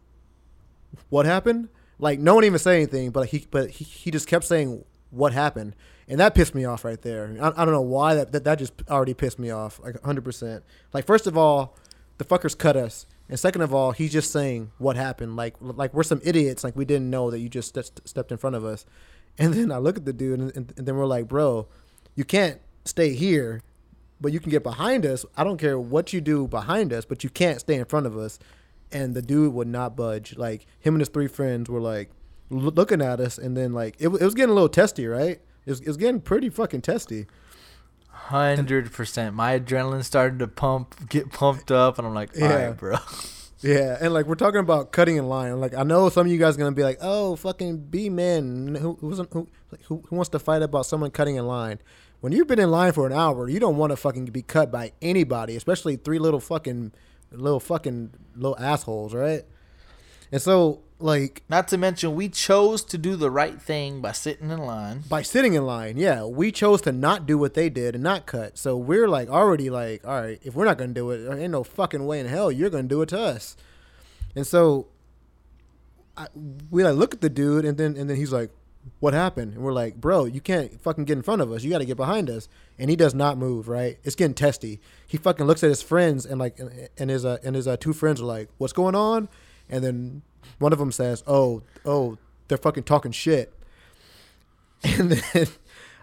"What 1.10 1.26
happened?" 1.26 1.69
Like 2.02 2.19
no 2.19 2.34
one 2.34 2.44
even 2.44 2.60
said 2.60 2.76
anything, 2.76 3.11
but 3.11 3.28
he 3.30 3.45
but 3.49 3.69
he, 3.69 3.86
he 3.86 4.11
just 4.11 4.28
kept 4.28 4.44
saying 4.44 4.84
what 5.11 5.34
happened, 5.34 5.76
and 6.07 6.19
that 6.19 6.34
pissed 6.34 6.56
me 6.56 6.65
off 6.65 6.84
right 6.84 7.02
there. 7.02 7.38
I, 7.40 7.49
I 7.49 7.64
don't 7.64 7.73
know 7.73 7.80
why 7.82 8.15
that, 8.15 8.32
that 8.32 8.44
that 8.44 8.57
just 8.57 8.73
already 8.90 9.14
pissed 9.14 9.38
me 9.38 9.52
off 9.52 9.80
like 9.84 10.02
hundred 10.03 10.26
percent. 10.26 10.64
Like 10.94 11.06
first 11.06 11.28
of 11.28 11.38
all, 11.38 11.78
the 12.18 12.26
fuckers 12.26 12.57
cut 12.57 12.76
us, 12.76 13.06
and 13.30 13.40
second 13.40 13.61
of 13.61 13.72
all, 13.72 13.91
he's 13.91 14.11
just 14.11 14.32
saying 14.32 14.72
what 14.80 14.95
happened. 14.95 15.36
Like 15.36 15.56
like 15.60 15.94
we're 15.94 16.02
some 16.02 16.22
idiots. 16.23 16.64
Like 16.64 16.76
we 16.76 16.86
didn't 16.86 17.11
know 17.11 17.30
that 17.30 17.38
you 17.38 17.49
just 17.49 17.69
ste- 17.69 18.07
stepped 18.07 18.32
in 18.32 18.40
front 18.40 18.56
of 18.56 18.65
us, 18.65 18.84
and 19.38 19.53
then 19.53 19.72
I 19.72 19.78
look 19.78 19.95
at 19.95 20.06
the 20.06 20.14
dude, 20.14 20.40
and, 20.40 20.57
and, 20.57 20.73
and 20.76 20.88
then 20.88 20.98
we're 20.98 21.06
like, 21.06 21.28
bro, 21.28 21.68
you 22.15 22.26
can't 22.26 22.60
stay 22.84 23.14
here 23.14 23.61
but 24.22 24.32
you 24.32 24.40
can 24.40 24.52
get 24.52 24.61
behind 24.61 25.03
us. 25.06 25.26
I 25.36 25.44
don't 25.44 25.57
care 25.57 25.80
what 25.80 26.14
you 26.14 26.22
do 26.22 26.48
behind 26.48 26.94
us, 26.94 27.06
but 27.06 27.23
you 27.23 27.30
can't 27.32 27.60
stay 27.60 27.73
in 27.73 27.86
front 27.86 28.06
of 28.06 28.15
us. 28.15 28.38
And 28.92 29.14
the 29.14 29.22
dude 29.22 29.54
would 29.54 29.68
not 29.68 29.96
budge. 29.96 30.36
Like 30.38 30.66
him 30.80 30.96
and 30.96 31.02
his 31.02 31.10
three 31.10 31.28
friends 31.28 31.70
were 31.70 31.80
like 31.80 32.10
l- 32.52 32.58
looking 32.60 33.02
at 33.02 33.20
us, 33.20 33.38
and 33.38 33.56
then 33.56 33.74
like 33.74 33.96
it, 34.00 34.10
wa- 34.10 34.18
it 34.18 34.26
was 34.26 34.34
getting 34.36 34.52
a 34.52 34.54
little 34.54 34.70
testy, 34.70 35.08
right? 35.08 35.40
It 35.66 35.70
was, 35.70 35.80
it 35.82 35.88
was 35.88 35.98
getting 35.98 36.20
pretty 36.22 36.50
fucking 36.50 36.82
testy. 36.82 37.28
Hundred 38.10 38.92
percent. 38.92 39.36
My 39.36 39.60
adrenaline 39.60 40.04
started 40.04 40.40
to 40.40 40.48
pump, 40.48 41.10
get 41.10 41.32
pumped 41.32 41.72
up, 41.72 41.98
and 41.98 42.08
I'm 42.08 42.14
like, 42.14 42.32
"All 42.36 42.48
Yeah. 42.48 42.66
right, 42.68 42.78
bro." 42.78 42.98
Yeah, 43.64 43.96
and 44.02 44.12
like 44.12 44.26
we're 44.26 44.34
talking 44.34 44.60
about 44.60 44.92
cutting 44.92 45.18
in 45.18 45.30
line. 45.30 45.60
Like 45.60 45.76
I 45.76 45.84
know 45.84 46.10
some 46.10 46.26
of 46.26 46.32
you 46.34 46.40
guys 46.40 46.56
are 46.56 46.58
gonna 46.58 46.72
be 46.72 46.82
like, 46.82 46.98
"Oh, 47.00 47.36
fucking 47.36 47.78
be 47.92 48.10
men. 48.10 48.74
Who 48.74 48.96
who, 49.00 49.12
like, 49.14 49.84
who 49.84 50.02
who 50.08 50.16
wants 50.16 50.30
to 50.30 50.40
fight 50.40 50.64
about 50.64 50.88
someone 50.88 51.12
cutting 51.12 51.36
in 51.36 51.46
line?" 51.46 51.78
When 52.22 52.34
you've 52.34 52.48
been 52.48 52.58
in 52.58 52.72
line 52.72 52.92
for 52.92 53.06
an 53.06 53.14
hour, 53.14 53.48
you 53.48 53.60
don't 53.60 53.78
want 53.78 53.92
to 53.92 53.98
fucking 53.98 54.26
be 54.26 54.42
cut 54.42 54.72
by 54.72 54.94
anybody, 55.00 55.56
especially 55.56 55.96
three 55.96 56.18
little 56.18 56.40
fucking 56.40 56.92
little 57.32 57.60
fucking 57.60 58.12
little 58.36 58.58
assholes, 58.60 59.14
right? 59.14 59.44
And 60.32 60.41
so 60.41 60.82
like 61.02 61.44
Not 61.49 61.68
to 61.70 61.78
mention, 61.78 62.16
we 62.16 62.30
chose 62.30 62.84
to 62.86 62.98
do 62.98 63.16
the 63.16 63.32
right 63.32 63.62
thing 63.62 64.02
by 64.02 64.12
sitting 64.12 64.52
in 64.52 64.60
line. 64.60 65.03
by 65.10 65.22
sitting 65.24 65.53
in 65.53 65.66
line, 65.66 65.98
yeah, 65.98 66.24
we 66.24 66.52
chose 66.52 66.82
to 66.82 66.91
not 66.91 67.26
do 67.26 67.38
what 67.38 67.53
they 67.53 67.70
did 67.70 67.95
and 67.95 68.03
not 68.03 68.26
cut. 68.26 68.58
So 68.58 68.78
we're 68.78 69.08
like 69.08 69.30
already 69.30 69.70
like, 69.70 70.06
all 70.06 70.22
right, 70.22 70.40
if 70.44 70.53
we're 70.53 70.66
not 70.66 70.78
gonna 70.78 70.94
do 70.94 71.10
it, 71.12 71.24
there 71.24 71.38
ain't 71.38 71.52
no 71.52 71.64
fucking 71.64 72.06
way 72.06 72.20
in 72.20 72.28
hell 72.28 72.52
you're 72.52 72.70
gonna 72.70 72.84
do 72.84 73.02
it 73.02 73.10
to 73.10 73.20
us. 73.20 73.56
And 74.36 74.45
so 74.45 74.88
I, 76.16 76.28
we 76.70 76.84
like 76.84 76.95
look 76.95 77.14
at 77.14 77.22
the 77.22 77.30
dude, 77.30 77.66
and 77.66 77.78
then 77.78 77.95
and 77.98 78.10
then 78.10 78.18
he's 78.18 78.32
like, 78.32 78.52
"What 78.99 79.14
happened?" 79.14 79.53
And 79.53 79.64
we're 79.64 79.74
like, 79.74 79.99
"Bro, 79.99 80.26
you 80.26 80.41
can't 80.41 80.80
fucking 80.82 81.06
get 81.06 81.18
in 81.18 81.24
front 81.24 81.41
of 81.41 81.52
us. 81.52 81.64
You 81.64 81.70
got 81.70 81.80
to 81.80 81.86
get 81.86 81.98
behind 81.98 82.30
us." 82.30 82.48
And 82.82 82.90
he 82.90 82.98
does 82.98 83.14
not 83.14 83.38
move. 83.38 83.70
Right? 83.70 83.98
It's 84.03 84.16
getting 84.16 84.34
testy. 84.34 84.82
He 85.08 85.18
fucking 85.18 85.45
looks 85.45 85.64
at 85.64 85.70
his 85.70 85.82
friends, 85.82 86.26
and 86.26 86.40
like, 86.40 86.60
and 86.98 87.10
his 87.10 87.24
uh, 87.24 87.38
and 87.44 87.56
his 87.56 87.68
uh, 87.68 87.78
two 87.78 87.94
friends 87.94 88.20
are 88.20 88.26
like, 88.26 88.49
"What's 88.58 88.74
going 88.74 88.95
on?" 88.95 89.30
And 89.70 89.84
then 89.84 90.24
one 90.60 90.74
of 90.74 90.80
them 90.80 90.91
says, 90.91 91.24
"Oh, 91.28 91.64
oh, 91.86 92.18
they're 92.49 92.58
fucking 92.58 92.84
talking 92.84 93.12
shit." 93.14 93.53
And 94.84 95.12
then 95.12 95.48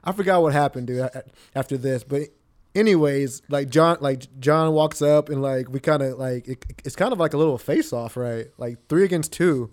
I 0.05 0.13
forgot 0.13 0.41
what 0.41 0.53
happened, 0.53 0.87
dude. 0.87 1.11
After 1.53 1.77
this, 1.77 2.05
but 2.05 2.29
anyways, 2.75 3.43
like 3.49 3.69
John, 3.71 3.99
like 4.01 4.27
John 4.41 4.73
walks 4.73 5.03
up 5.03 5.29
and 5.29 5.43
like 5.43 5.69
we 5.69 5.81
kind 5.81 6.03
of 6.03 6.19
like 6.19 6.49
it, 6.49 6.65
it's 6.85 6.97
kind 6.97 7.13
of 7.13 7.19
like 7.19 7.35
a 7.35 7.37
little 7.37 7.59
face 7.59 7.93
off, 7.93 8.17
right? 8.17 8.47
Like 8.57 8.79
three 8.89 9.05
against 9.05 9.33
two, 9.33 9.71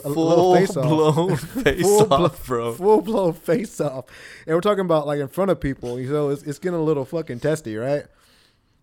Full 0.00 0.54
face 0.54 0.76
off, 0.76 0.84
blown 0.88 1.36
face 1.36 1.82
Full 1.82 2.00
off, 2.02 2.08
blo- 2.08 2.32
bro. 2.46 2.72
full 2.74 3.00
blown 3.02 3.32
face 3.34 3.80
off, 3.80 4.06
and 4.46 4.54
we're 4.54 4.60
talking 4.60 4.84
about 4.84 5.06
like 5.06 5.20
in 5.20 5.28
front 5.28 5.50
of 5.50 5.60
people. 5.60 5.96
So 6.06 6.30
it's, 6.30 6.42
it's 6.44 6.58
getting 6.58 6.78
a 6.78 6.82
little 6.82 7.04
fucking 7.04 7.40
testy, 7.40 7.76
right? 7.76 8.04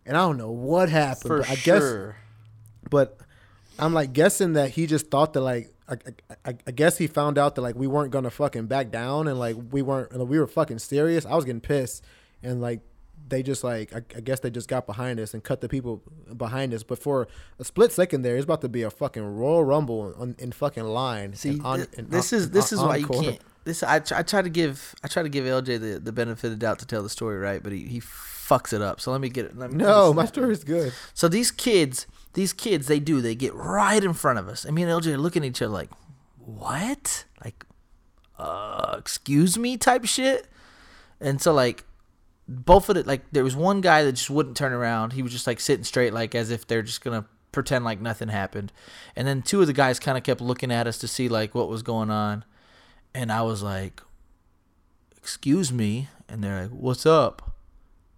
And 0.06 0.15
I 0.18 0.22
don't 0.22 0.38
know 0.38 0.52
what 0.52 0.90
happened. 0.90 1.27
For 1.27 1.38
but 1.40 1.49
I 1.49 1.56
guess 1.56 1.81
sure. 1.81 2.15
but 2.90 3.18
I'm 3.77 3.94
like 3.94 4.14
guessing 4.14 4.53
that 4.53 4.72
he 4.72 4.86
just 4.88 5.10
thought 5.10 5.34
that 5.34 5.41
like 5.41 5.73
I, 5.88 5.95
I, 6.45 6.56
I 6.68 6.72
guess 6.72 6.98
he 6.98 7.07
found 7.07 7.38
out 7.38 7.56
that 7.56 7.61
like 7.61 7.76
we 7.76 7.88
weren't 7.88 8.11
gonna 8.11 8.30
fucking 8.30 8.68
back 8.68 8.91
down 8.91 9.27
and 9.27 9.40
like 9.40 9.56
we 9.72 9.81
weren't 9.81 10.11
we 10.27 10.40
were 10.40 10.48
fucking 10.48 10.80
serious. 10.80 11.26
I 11.26 11.36
was 11.36 11.45
getting 11.45 11.61
pissed 11.61 12.03
and 12.44 12.61
like 12.61 12.81
they 13.30 13.43
just 13.43 13.64
like 13.64 13.93
I, 13.93 14.01
I 14.15 14.19
guess 14.22 14.39
they 14.41 14.49
just 14.49 14.68
got 14.68 14.85
behind 14.85 15.19
us 15.19 15.34
and 15.34 15.43
cut 15.43 15.61
the 15.61 15.69
people 15.69 16.01
behind 16.35 16.73
us. 16.73 16.84
But 16.84 16.99
for 16.99 17.27
a 17.60 17.64
split 17.64 17.91
second 17.91 18.23
there, 18.23 18.35
it's 18.35 18.43
about 18.45 18.61
to 18.61 18.69
be 18.69 18.81
a 18.84 18.89
fucking 18.91 19.23
Royal 19.23 19.64
Rumble 19.64 20.14
on, 20.18 20.35
in 20.39 20.51
fucking 20.51 20.84
line. 20.85 21.34
See, 21.35 21.60
on- 21.64 21.77
th- 21.80 21.89
this 22.10 22.34
on- 22.34 22.39
is 22.39 22.51
this 22.51 22.72
and 22.72 22.80
is 22.80 22.85
why 22.85 22.95
you 22.97 23.07
can't. 23.07 23.39
This 23.65 23.84
I, 23.84 23.99
tr- 23.99 24.15
I 24.15 24.23
try 24.23 24.41
to 24.41 24.49
give 24.49 24.95
I 25.03 25.07
try 25.07 25.22
to 25.23 25.30
give 25.30 25.45
LJ 25.45 25.80
the, 25.80 25.99
the 25.99 26.11
benefit 26.11 26.45
of 26.45 26.51
the 26.51 26.57
doubt 26.57 26.80
to 26.80 26.85
tell 26.85 27.03
the 27.03 27.10
story 27.10 27.38
right, 27.38 27.61
but 27.61 27.72
he, 27.72 27.80
he 27.85 27.99
fucks 27.99 28.73
it 28.73 28.81
up. 28.81 28.99
So 29.01 29.11
let 29.11 29.22
me 29.22 29.30
get 29.30 29.45
it. 29.45 29.57
Let 29.57 29.72
me, 29.72 29.77
No, 29.77 30.11
my 30.14 30.23
it. 30.23 30.27
story's 30.30 30.64
good. 30.64 30.91
So 31.14 31.27
these 31.27 31.51
kids, 31.51 32.07
these 32.34 32.51
kids, 32.53 32.88
they 32.88 32.99
do. 32.99 33.22
They 33.22 33.35
get 33.35 33.53
right 33.53 34.03
in 34.03 34.14
front 34.14 34.39
of 34.39 34.47
us. 34.47 34.65
And 34.65 34.73
me 34.73 34.81
and 34.84 34.91
LJ 34.91 35.14
are 35.14 35.18
looking 35.18 35.43
at 35.43 35.49
each 35.49 35.61
other 35.61 35.72
like, 35.73 35.89
what? 36.43 37.26
Like, 37.43 37.65
uh, 38.38 38.95
excuse 38.97 39.57
me 39.57 39.77
type 39.77 40.06
shit. 40.06 40.47
And 41.19 41.41
so 41.41 41.53
like, 41.53 41.84
both 42.49 42.89
of 42.89 42.97
it, 42.97 43.05
like 43.05 43.21
there 43.31 43.43
was 43.43 43.55
one 43.55 43.80
guy 43.80 44.03
that 44.03 44.13
just 44.13 44.30
wouldn't 44.30 44.57
turn 44.57 44.73
around. 44.73 45.13
He 45.13 45.21
was 45.21 45.31
just 45.31 45.45
like 45.45 45.59
sitting 45.59 45.84
straight, 45.84 46.13
like 46.13 46.34
as 46.34 46.49
if 46.49 46.67
they're 46.67 46.81
just 46.81 47.01
gonna 47.01 47.26
pretend 47.51 47.85
like 47.85 48.01
nothing 48.01 48.27
happened. 48.30 48.73
And 49.15 49.27
then 49.27 49.43
two 49.43 49.61
of 49.61 49.67
the 49.67 49.73
guys 49.73 49.99
kind 49.99 50.17
of 50.17 50.23
kept 50.23 50.41
looking 50.41 50.71
at 50.71 50.88
us 50.88 50.97
to 50.99 51.07
see 51.07 51.30
like 51.30 51.53
what 51.53 51.69
was 51.69 51.84
going 51.84 52.09
on. 52.09 52.43
And 53.13 53.31
I 53.31 53.43
was 53.43 53.61
like, 53.61 54.01
excuse 55.17 55.71
me. 55.71 56.09
And 56.27 56.43
they're 56.43 56.63
like, 56.63 56.71
what's 56.71 57.05
up? 57.05 57.53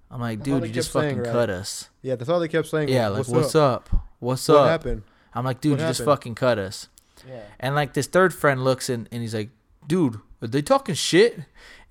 I'm 0.09 0.19
like, 0.19 0.39
That's 0.39 0.45
dude, 0.45 0.63
you 0.65 0.73
just 0.73 0.89
kept 0.89 1.03
saying, 1.03 1.17
fucking 1.17 1.33
right? 1.33 1.39
cut 1.39 1.49
us. 1.49 1.89
Yeah, 2.01 2.15
that's 2.15 2.29
all 2.29 2.39
they 2.39 2.47
kept 2.49 2.67
saying. 2.67 2.89
Yeah, 2.89 3.07
like 3.09 3.27
what's, 3.27 3.55
up? 3.55 3.89
What's 4.19 4.47
What 4.47 4.57
up? 4.57 4.69
happened? 4.69 5.03
I'm 5.33 5.45
like, 5.45 5.61
dude, 5.61 5.73
What 5.73 5.81
you 5.81 5.87
just 5.87 6.03
fucking 6.03 6.35
cut 6.35 6.57
us. 6.57 6.89
Yeah. 7.27 7.43
And 7.59 7.75
like 7.75 7.93
this 7.93 8.07
third 8.07 8.33
friend 8.33 8.63
looks 8.63 8.89
and, 8.89 9.07
and 9.11 9.21
he's 9.21 9.33
like, 9.35 9.49
dude, 9.87 10.19
are 10.41 10.47
they 10.47 10.61
talking 10.61 10.95
shit? 10.95 11.39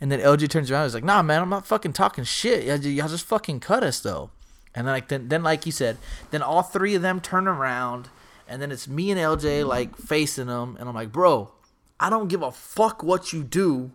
And 0.01 0.11
then 0.11 0.21
LJ 0.21 0.49
turns 0.49 0.71
around. 0.71 0.85
He's 0.85 0.95
like, 0.95 1.05
nah, 1.05 1.23
man, 1.23 1.43
I'm 1.43 1.51
not 1.51 1.67
fucking 1.67 1.93
talking 1.93 2.25
shit. 2.25 2.65
Y'all, 2.65 2.79
y'all 2.79 3.09
just 3.09 3.27
fucking 3.27 3.61
cut 3.61 3.83
us 3.83 4.01
though. 4.01 4.31
And 4.75 4.87
then 4.87 4.95
like 4.95 5.09
then, 5.09 5.29
then 5.29 5.43
like 5.43 5.67
you 5.67 5.73
said, 5.73 5.99
then 6.31 6.43
all 6.43 6.63
three 6.63 6.95
of 6.95 7.03
them 7.03 7.21
turn 7.21 7.49
around, 7.49 8.09
and 8.49 8.63
then 8.63 8.71
it's 8.71 8.87
me 8.89 9.11
and 9.11 9.21
LJ 9.21 9.67
like 9.67 9.97
facing 9.97 10.47
them, 10.47 10.77
and 10.79 10.89
I'm 10.89 10.95
like, 10.95 11.13
bro, 11.13 11.51
I 11.99 12.09
don't 12.09 12.29
give 12.29 12.43
a 12.43 12.53
fuck 12.53 13.03
what 13.03 13.33
you 13.33 13.43
do. 13.43 13.91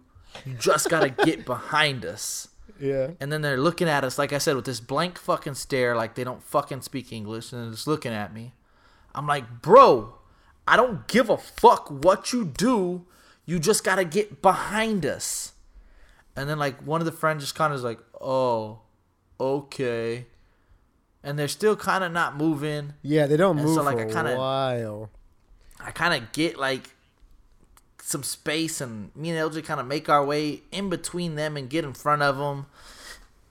You 0.45 0.53
just 0.55 0.89
gotta 0.89 1.09
get 1.25 1.45
behind 1.45 2.05
us. 2.05 2.49
Yeah. 2.79 3.11
And 3.21 3.31
then 3.31 3.41
they're 3.41 3.57
looking 3.57 3.87
at 3.87 4.03
us, 4.03 4.17
like 4.17 4.33
I 4.33 4.37
said, 4.37 4.55
with 4.57 4.65
this 4.65 4.81
blank 4.81 5.17
fucking 5.17 5.55
stare, 5.55 5.95
like 5.95 6.15
they 6.15 6.25
don't 6.25 6.43
fucking 6.43 6.81
speak 6.81 7.11
English, 7.11 7.53
and 7.53 7.63
they're 7.63 7.71
just 7.71 7.87
looking 7.87 8.11
at 8.11 8.33
me. 8.33 8.51
I'm 9.13 9.27
like, 9.27 9.61
bro, 9.61 10.15
I 10.67 10.75
don't 10.75 11.07
give 11.07 11.29
a 11.29 11.37
fuck 11.37 11.89
what 11.89 12.33
you 12.33 12.43
do. 12.43 13.05
You 13.45 13.59
just 13.59 13.83
gotta 13.83 14.03
get 14.03 14.41
behind 14.41 15.05
us. 15.05 15.53
And 16.35 16.49
then 16.49 16.59
like 16.59 16.79
one 16.85 17.01
of 17.01 17.05
the 17.05 17.11
friends 17.11 17.43
just 17.43 17.55
kind 17.55 17.71
of 17.73 17.77
is 17.79 17.83
like, 17.83 17.99
oh, 18.19 18.79
okay. 19.39 20.25
And 21.23 21.39
they're 21.39 21.47
still 21.47 21.75
kind 21.75 22.03
of 22.03 22.11
not 22.11 22.37
moving. 22.37 22.93
Yeah, 23.01 23.25
they 23.25 23.37
don't 23.37 23.57
And 23.57 23.65
move 23.65 23.75
so, 23.75 23.81
like, 23.83 23.95
for 23.97 24.01
I 24.03 24.05
a 24.05 24.13
kinda- 24.13 24.37
while. 24.37 25.09
I 25.79 25.91
kind 25.91 26.13
of 26.13 26.31
get 26.31 26.57
like 26.57 26.91
some 28.01 28.21
space, 28.23 28.81
and 28.81 29.15
me 29.15 29.31
and 29.31 29.39
LJ 29.51 29.63
kind 29.65 29.79
of 29.79 29.87
make 29.87 30.09
our 30.09 30.23
way 30.23 30.61
in 30.71 30.89
between 30.89 31.35
them 31.35 31.57
and 31.57 31.69
get 31.69 31.83
in 31.83 31.93
front 31.93 32.21
of 32.21 32.37
them. 32.37 32.67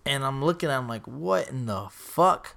And 0.06 0.24
I'm 0.24 0.44
looking 0.44 0.68
at 0.70 0.76
them 0.76 0.88
like, 0.88 1.06
what 1.06 1.48
in 1.48 1.66
the 1.66 1.88
fuck? 1.90 2.54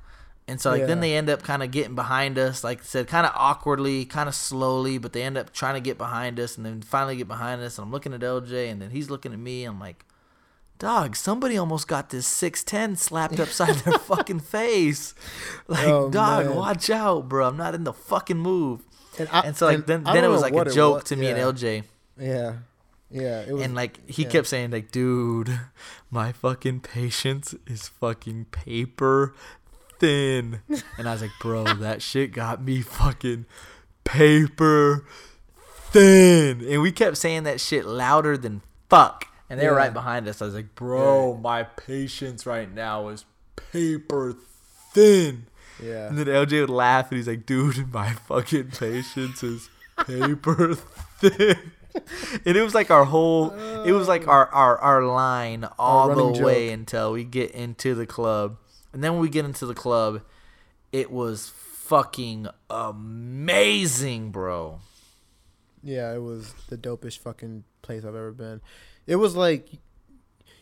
And 0.50 0.62
so 0.62 0.72
like 0.72 0.86
then 0.88 1.02
they 1.02 1.16
end 1.18 1.30
up 1.30 1.44
kind 1.44 1.62
of 1.64 1.72
getting 1.72 1.96
behind 1.96 2.38
us, 2.38 2.64
like 2.64 2.80
I 2.82 2.84
said, 2.84 3.08
kind 3.08 3.26
of 3.26 3.34
awkwardly, 3.36 4.06
kind 4.06 4.30
of 4.30 4.36
slowly, 4.36 4.98
but 4.98 5.12
they 5.12 5.24
end 5.24 5.38
up 5.38 5.52
trying 5.52 5.74
to 5.74 5.82
get 5.82 5.98
behind 5.98 6.40
us, 6.40 6.56
and 6.56 6.66
then 6.66 6.82
finally 6.82 7.18
get 7.18 7.28
behind 7.28 7.62
us. 7.62 7.78
And 7.78 7.86
I'm 7.86 7.92
looking 7.92 8.14
at 8.14 8.22
LJ, 8.22 8.70
and 8.72 8.82
then 8.82 8.92
he's 8.92 9.10
looking 9.10 9.34
at 9.34 9.40
me. 9.40 9.66
And 9.66 9.74
I'm 9.76 9.80
like, 9.82 10.06
dog, 10.80 11.16
somebody 11.16 11.58
almost 11.58 11.88
got 11.88 12.10
this 12.10 12.28
six 12.28 12.64
ten 12.64 12.96
slapped 12.96 13.40
upside 13.40 13.76
their 13.76 13.98
fucking 14.00 14.40
face. 14.40 15.14
Like, 15.68 15.88
Oh, 15.88 16.10
dog, 16.10 16.46
man. 16.46 16.56
watch 16.56 16.90
out, 16.90 17.28
bro. 17.28 17.48
I'm 17.50 17.58
not 17.58 17.76
in 17.76 17.84
the 17.84 17.92
fucking 17.92 18.38
move. 18.38 18.84
And, 19.20 19.28
I, 19.32 19.42
And 19.42 19.58
so 19.58 19.66
like 19.66 19.80
and 19.80 19.86
then 19.86 20.04
then 20.04 20.24
it 20.24 20.30
was 20.30 20.42
like 20.42 20.54
a 20.54 20.72
joke 20.72 21.04
to 21.06 21.16
me 21.16 21.28
yeah. 21.28 21.36
and 21.36 21.58
LJ. 21.58 21.84
Yeah, 22.20 22.54
yeah. 23.10 23.42
It 23.42 23.52
was 23.54 23.64
and 23.64 23.76
like 23.76 24.08
he 24.10 24.24
yeah. 24.24 24.30
kept 24.30 24.48
saying 24.48 24.72
like 24.72 24.92
dude 24.92 25.60
my 26.10 26.32
fucking 26.32 26.82
patience 26.82 27.56
is 27.66 27.88
fucking 27.88 28.46
paper 28.52 29.34
thin 30.00 30.62
and 30.98 31.10
i 31.10 31.12
was 31.14 31.22
like 31.22 31.32
bro 31.42 31.64
that 31.74 32.02
shit 32.02 32.32
got 32.32 32.62
me 32.62 32.82
fucking 32.82 33.46
paper 34.04 35.06
thin 35.92 36.64
and 36.68 36.82
we 36.82 36.92
kept 36.92 37.18
saying 37.18 37.44
that 37.44 37.60
shit 37.60 37.86
louder 37.86 38.38
than 38.38 38.62
fuck 38.90 39.28
and 39.50 39.60
they 39.60 39.68
were 39.68 39.76
right 39.76 39.94
behind 39.94 40.28
us 40.28 40.42
i 40.42 40.46
was 40.46 40.54
like 40.54 40.76
bro 40.76 41.36
my 41.36 41.64
patience 41.64 42.46
right 42.46 42.74
now 42.74 43.08
is 43.08 43.26
paper 43.56 44.36
thin 44.94 45.48
yeah. 45.82 46.08
and 46.08 46.18
then 46.18 46.28
LJ 46.28 46.62
would 46.62 46.70
laugh 46.70 47.12
and 47.12 47.18
he's 47.18 47.28
like, 47.28 47.46
dude, 47.46 47.92
my 47.94 48.14
fucking 48.14 48.72
patience 48.72 49.44
is 49.44 49.70
paper 50.06 50.76
thin. 51.20 51.58
And 52.46 52.56
it 52.56 52.62
was 52.62 52.76
like 52.76 52.92
our 52.92 53.06
whole 53.06 53.52
it 53.84 53.92
was 53.92 54.08
like 54.08 54.28
our 54.28 54.48
our, 54.50 54.78
our 54.78 55.04
line 55.04 55.68
all 55.80 56.14
the 56.14 56.44
way 56.44 56.68
joke. 56.68 56.74
until 56.74 57.12
we 57.12 57.24
get 57.24 57.52
into 57.52 57.96
the 57.96 58.06
club. 58.06 58.58
And 58.94 59.04
then 59.04 59.14
when 59.14 59.22
we 59.22 59.30
get 59.30 59.46
into 59.46 59.66
the 59.66 59.74
club, 59.74 60.22
it 60.92 61.12
was 61.12 61.50
fucking 61.50 62.48
amazing, 62.70 64.30
bro. 64.30 64.80
Yeah, 65.84 66.14
it 66.14 66.22
was 66.22 66.54
the 66.70 66.78
dopest 66.78 67.20
fucking 67.20 67.64
place 67.82 68.04
I've 68.04 68.10
ever 68.10 68.32
been. 68.32 68.62
It 69.08 69.16
was 69.16 69.36
like 69.36 69.70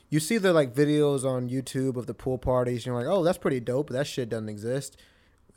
you 0.10 0.20
see 0.20 0.38
the 0.38 0.54
like 0.54 0.74
videos 0.74 1.26
on 1.26 1.50
YouTube 1.50 1.98
of 1.98 2.06
the 2.06 2.14
pool 2.14 2.38
parties, 2.38 2.86
and 2.86 2.86
you're 2.86 2.96
like, 2.96 3.08
oh, 3.08 3.24
that's 3.24 3.38
pretty 3.38 3.60
dope, 3.60 3.90
that 3.90 4.08
shit 4.08 4.30
doesn't 4.30 4.50
exist. 4.50 4.98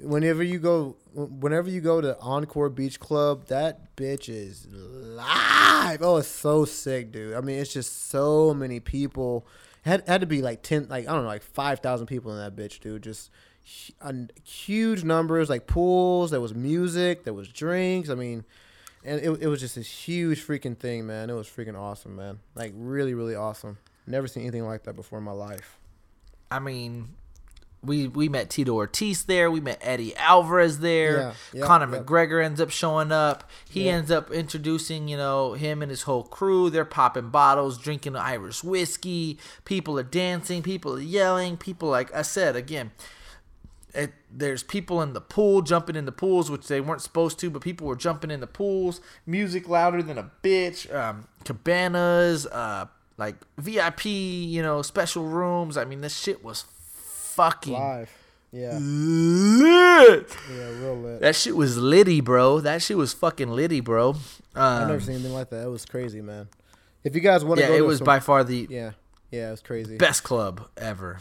Whenever 0.01 0.43
you 0.43 0.59
go, 0.59 0.97
whenever 1.13 1.69
you 1.69 1.81
go 1.81 2.01
to 2.01 2.19
Encore 2.21 2.69
Beach 2.69 2.99
Club, 3.01 3.47
that 3.47 3.95
bitch 3.97 4.29
is 4.29 4.67
live. 4.71 6.01
Oh, 6.03 6.17
it's 6.17 6.29
so 6.29 6.65
sick, 6.65 7.13
dude. 7.13 7.35
I 7.35 7.41
mean, 7.41 7.59
it's 7.59 7.73
just 7.73 8.09
so 8.09 8.55
many 8.55 8.81
people. 8.81 9.47
Had 9.83 10.03
had 10.09 10.21
to 10.21 10.27
be 10.27 10.41
like 10.41 10.63
ten, 10.63 10.87
like 10.89 11.09
I 11.09 11.13
don't 11.13 11.23
know, 11.23 11.29
like 11.29 11.43
five 11.43 11.81
thousand 11.81 12.07
people 12.07 12.33
in 12.33 12.39
that 12.39 12.57
bitch, 12.57 12.81
dude. 12.81 13.03
Just 13.03 13.31
huge 14.45 15.05
numbers, 15.05 15.51
like 15.51 15.67
pools. 15.67 16.31
There 16.31 16.41
was 16.41 16.55
music, 16.55 17.25
there 17.25 17.35
was 17.35 17.49
drinks. 17.49 18.09
I 18.09 18.15
mean, 18.15 18.45
and 19.05 19.21
it, 19.21 19.43
it 19.43 19.47
was 19.49 19.61
just 19.61 19.75
this 19.75 19.89
huge 19.89 20.45
freaking 20.47 20.77
thing, 20.77 21.07
man. 21.07 21.31
It 21.31 21.35
was 21.35 21.49
freaking 21.49 21.79
awesome, 21.79 22.17
man. 22.17 22.41
Like 22.55 22.73
really, 22.77 23.15
really 23.15 23.35
awesome. 23.35 23.79
Never 24.07 24.27
seen 24.27 24.43
anything 24.43 24.65
like 24.65 24.85
that 24.85 24.97
before 24.97 25.19
in 25.19 25.25
my 25.25 25.33
life. 25.33 25.79
I 26.51 26.59
mean, 26.59 27.09
we 27.83 28.09
we 28.09 28.29
met 28.29 28.51
Tito 28.51 28.75
Ortiz 28.75 29.25
there. 29.25 29.51
We 29.51 29.61
met 29.61 29.79
Eddie 29.83 30.17
Alvarez 30.17 30.81
there. 30.81 31.35
Yeah, 31.53 31.65
Conor. 31.65 31.87
McGregor 31.87 32.45
ends 32.45 32.61
up 32.61 32.71
showing 32.71 33.13
up. 33.13 33.49
He 33.69 33.89
ends 33.89 34.11
up 34.11 34.31
introducing, 34.31 35.09
you 35.09 35.17
know, 35.17 35.53
him 35.53 35.83
and 35.83 35.91
his 35.91 36.03
whole 36.03 36.25
crew. 36.25 36.71
They're 36.71 36.85
popping 36.85 37.31
bottles, 37.31 37.79
drinking 37.79 38.17
Irish 38.17 38.65
whiskey. 38.65 39.39
People 39.65 39.99
are 39.99 40.05
dancing. 40.05 40.63
People 40.63 40.97
are 40.97 41.01
yelling. 41.01 41.57
People, 41.57 41.89
like 41.89 42.13
I 42.15 42.23
said 42.23 42.57
again, 42.57 42.91
it, 43.95 44.13
there's 44.31 44.63
people 44.63 45.01
in 45.03 45.13
the 45.15 45.21
pool 45.21 45.63
jumping 45.63 45.97
in 45.97 46.05
the 46.05 46.13
pools, 46.13 46.51
which 46.51 46.69
they 46.69 46.81
weren't 46.81 47.01
supposed 47.03 47.39
to, 47.41 47.51
but 47.51 47.63
people 47.63 47.87
were 47.87 47.97
jumping 47.97 48.31
in 48.31 48.41
the 48.41 48.47
pools. 48.47 49.01
Music 49.27 49.69
louder 49.69 50.03
than 50.03 50.19
a 50.19 50.31
bitch. 50.43 50.93
Um, 50.95 51.27
cabanas, 51.45 52.47
uh, 52.47 52.87
like 53.17 53.37
VIP, 53.57 54.05
you 54.07 54.63
know, 54.63 54.83
special 54.83 55.25
rooms. 55.25 55.77
I 55.77 55.85
mean, 55.85 56.01
this 56.03 56.17
shit 56.17 56.45
was 56.45 56.65
fucking 57.33 57.73
Live. 57.73 58.11
Yeah. 58.53 58.79
lit. 58.79 60.37
Yeah, 60.51 60.69
real 60.81 60.97
lit. 60.97 61.21
That 61.21 61.35
shit 61.37 61.57
was 61.57 61.77
litty, 61.77 62.21
bro. 62.21 62.61
That 62.61 62.83
shit 62.83 62.97
was 62.97 63.13
fucking 63.13 63.51
litty, 63.51 63.81
bro. 63.81 64.17
I've 64.55 64.83
Um, 64.83 64.89
never 64.89 65.01
seen 65.01 65.15
anything 65.17 65.35
like 65.35 65.51
that. 65.51 65.65
It 65.67 65.71
was 65.71 65.85
crazy, 65.85 66.21
man. 66.21 66.49
If 67.05 67.15
you 67.15 67.21
guys 67.21 67.45
want 67.45 67.61
to 67.61 67.67
yeah, 67.67 67.75
it 67.77 67.85
was 67.85 67.99
some- 67.99 68.05
by 68.07 68.21
far 68.21 68.45
the 68.45 68.67
Yeah. 68.71 68.93
Yeah, 69.31 69.49
it 69.49 69.51
was 69.53 69.61
crazy. 69.61 69.97
best 69.99 70.23
club 70.25 70.69
ever. 70.77 71.19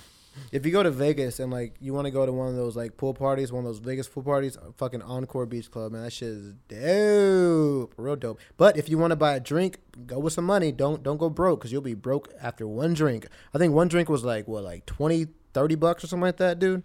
If 0.51 0.65
you 0.65 0.71
go 0.71 0.83
to 0.83 0.91
Vegas 0.91 1.39
and 1.39 1.51
like 1.51 1.75
you 1.79 1.93
want 1.93 2.05
to 2.05 2.11
go 2.11 2.25
to 2.25 2.31
one 2.31 2.47
of 2.47 2.55
those 2.55 2.75
like 2.75 2.97
pool 2.97 3.13
parties, 3.13 3.51
one 3.51 3.65
of 3.65 3.69
those 3.69 3.79
Vegas 3.79 4.07
pool 4.07 4.23
parties, 4.23 4.57
fucking 4.77 5.01
Encore 5.01 5.45
Beach 5.45 5.69
Club, 5.69 5.91
man, 5.91 6.03
that 6.03 6.13
shit 6.13 6.29
is 6.29 6.53
dope, 6.67 7.93
real 7.97 8.15
dope. 8.15 8.39
But 8.57 8.77
if 8.77 8.89
you 8.89 8.97
want 8.97 9.11
to 9.11 9.15
buy 9.15 9.35
a 9.35 9.39
drink, 9.39 9.77
go 10.05 10.19
with 10.19 10.33
some 10.33 10.45
money. 10.45 10.71
Don't 10.71 11.03
don't 11.03 11.17
go 11.17 11.29
broke 11.29 11.59
because 11.59 11.71
you'll 11.71 11.81
be 11.81 11.93
broke 11.93 12.33
after 12.41 12.67
one 12.67 12.93
drink. 12.93 13.27
I 13.53 13.57
think 13.57 13.73
one 13.73 13.87
drink 13.87 14.09
was 14.09 14.23
like 14.23 14.47
what, 14.47 14.63
like 14.63 14.85
20, 14.85 15.27
30 15.53 15.75
bucks 15.75 16.03
or 16.03 16.07
something 16.07 16.21
like 16.23 16.37
that, 16.37 16.59
dude. 16.59 16.83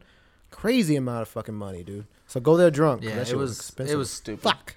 Crazy 0.51 0.97
amount 0.97 1.23
of 1.23 1.29
fucking 1.29 1.55
money, 1.55 1.83
dude. 1.83 2.07
So 2.27 2.41
go 2.41 2.57
there 2.57 2.71
drunk. 2.71 3.03
Yeah, 3.03 3.15
that 3.17 3.23
it 3.23 3.29
shit 3.29 3.39
was 3.39 3.59
expensive. 3.59 3.95
it 3.95 3.97
was 3.97 4.11
stupid. 4.11 4.43
fuck. 4.43 4.77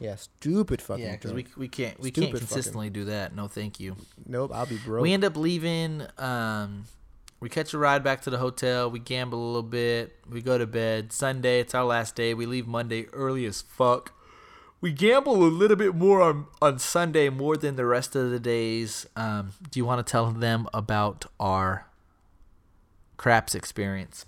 Yeah, 0.00 0.16
stupid 0.16 0.82
fucking. 0.82 1.04
Yeah, 1.04 1.12
because 1.12 1.32
we 1.32 1.46
we 1.56 1.68
can't 1.68 1.98
we 2.00 2.08
Stupid 2.08 2.14
can't 2.14 2.32
fucking- 2.32 2.46
consistently 2.48 2.90
do 2.90 3.04
that. 3.04 3.36
No, 3.36 3.46
thank 3.46 3.78
you. 3.78 3.94
nope, 4.26 4.50
I'll 4.52 4.66
be 4.66 4.78
broke. 4.78 5.02
We 5.02 5.12
end 5.12 5.24
up 5.24 5.36
leaving. 5.36 6.02
Um, 6.18 6.86
we 7.42 7.48
catch 7.48 7.74
a 7.74 7.78
ride 7.78 8.04
back 8.04 8.20
to 8.20 8.30
the 8.30 8.38
hotel. 8.38 8.88
We 8.88 9.00
gamble 9.00 9.36
a 9.36 9.46
little 9.46 9.64
bit. 9.64 10.16
We 10.30 10.42
go 10.42 10.58
to 10.58 10.66
bed. 10.66 11.12
Sunday, 11.12 11.58
it's 11.58 11.74
our 11.74 11.84
last 11.84 12.14
day. 12.14 12.34
We 12.34 12.46
leave 12.46 12.68
Monday 12.68 13.06
early 13.12 13.46
as 13.46 13.62
fuck. 13.62 14.12
We 14.80 14.92
gamble 14.92 15.34
a 15.34 15.50
little 15.50 15.76
bit 15.76 15.92
more 15.92 16.22
on, 16.22 16.46
on 16.62 16.78
Sunday 16.78 17.30
more 17.30 17.56
than 17.56 17.74
the 17.74 17.84
rest 17.84 18.14
of 18.14 18.30
the 18.30 18.38
days. 18.38 19.08
Um, 19.16 19.54
do 19.68 19.80
you 19.80 19.84
want 19.84 20.06
to 20.06 20.08
tell 20.08 20.30
them 20.30 20.68
about 20.72 21.26
our 21.40 21.88
craps 23.16 23.56
experience? 23.56 24.24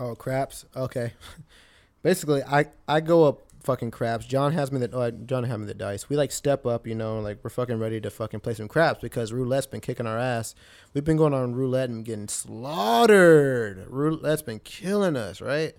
Oh, 0.00 0.16
craps. 0.16 0.64
Okay. 0.76 1.12
Basically, 2.02 2.42
I 2.42 2.66
I 2.88 2.98
go 2.98 3.28
up 3.28 3.43
fucking 3.64 3.90
craps. 3.90 4.26
John 4.26 4.52
has 4.52 4.70
me 4.70 4.78
the 4.78 4.94
oh, 4.96 5.10
John 5.10 5.44
had 5.44 5.60
me 5.60 5.66
the 5.66 5.74
dice. 5.74 6.08
We 6.08 6.16
like 6.16 6.30
step 6.30 6.66
up, 6.66 6.86
you 6.86 6.94
know, 6.94 7.18
like 7.20 7.38
we're 7.42 7.50
fucking 7.50 7.78
ready 7.78 8.00
to 8.00 8.10
fucking 8.10 8.40
play 8.40 8.54
some 8.54 8.68
craps 8.68 9.00
because 9.00 9.32
roulette's 9.32 9.66
been 9.66 9.80
kicking 9.80 10.06
our 10.06 10.18
ass. 10.18 10.54
We've 10.92 11.04
been 11.04 11.16
going 11.16 11.34
on 11.34 11.54
roulette 11.54 11.90
and 11.90 12.04
getting 12.04 12.28
slaughtered. 12.28 13.86
Roulette's 13.88 14.42
been 14.42 14.60
killing 14.60 15.16
us, 15.16 15.40
right? 15.40 15.74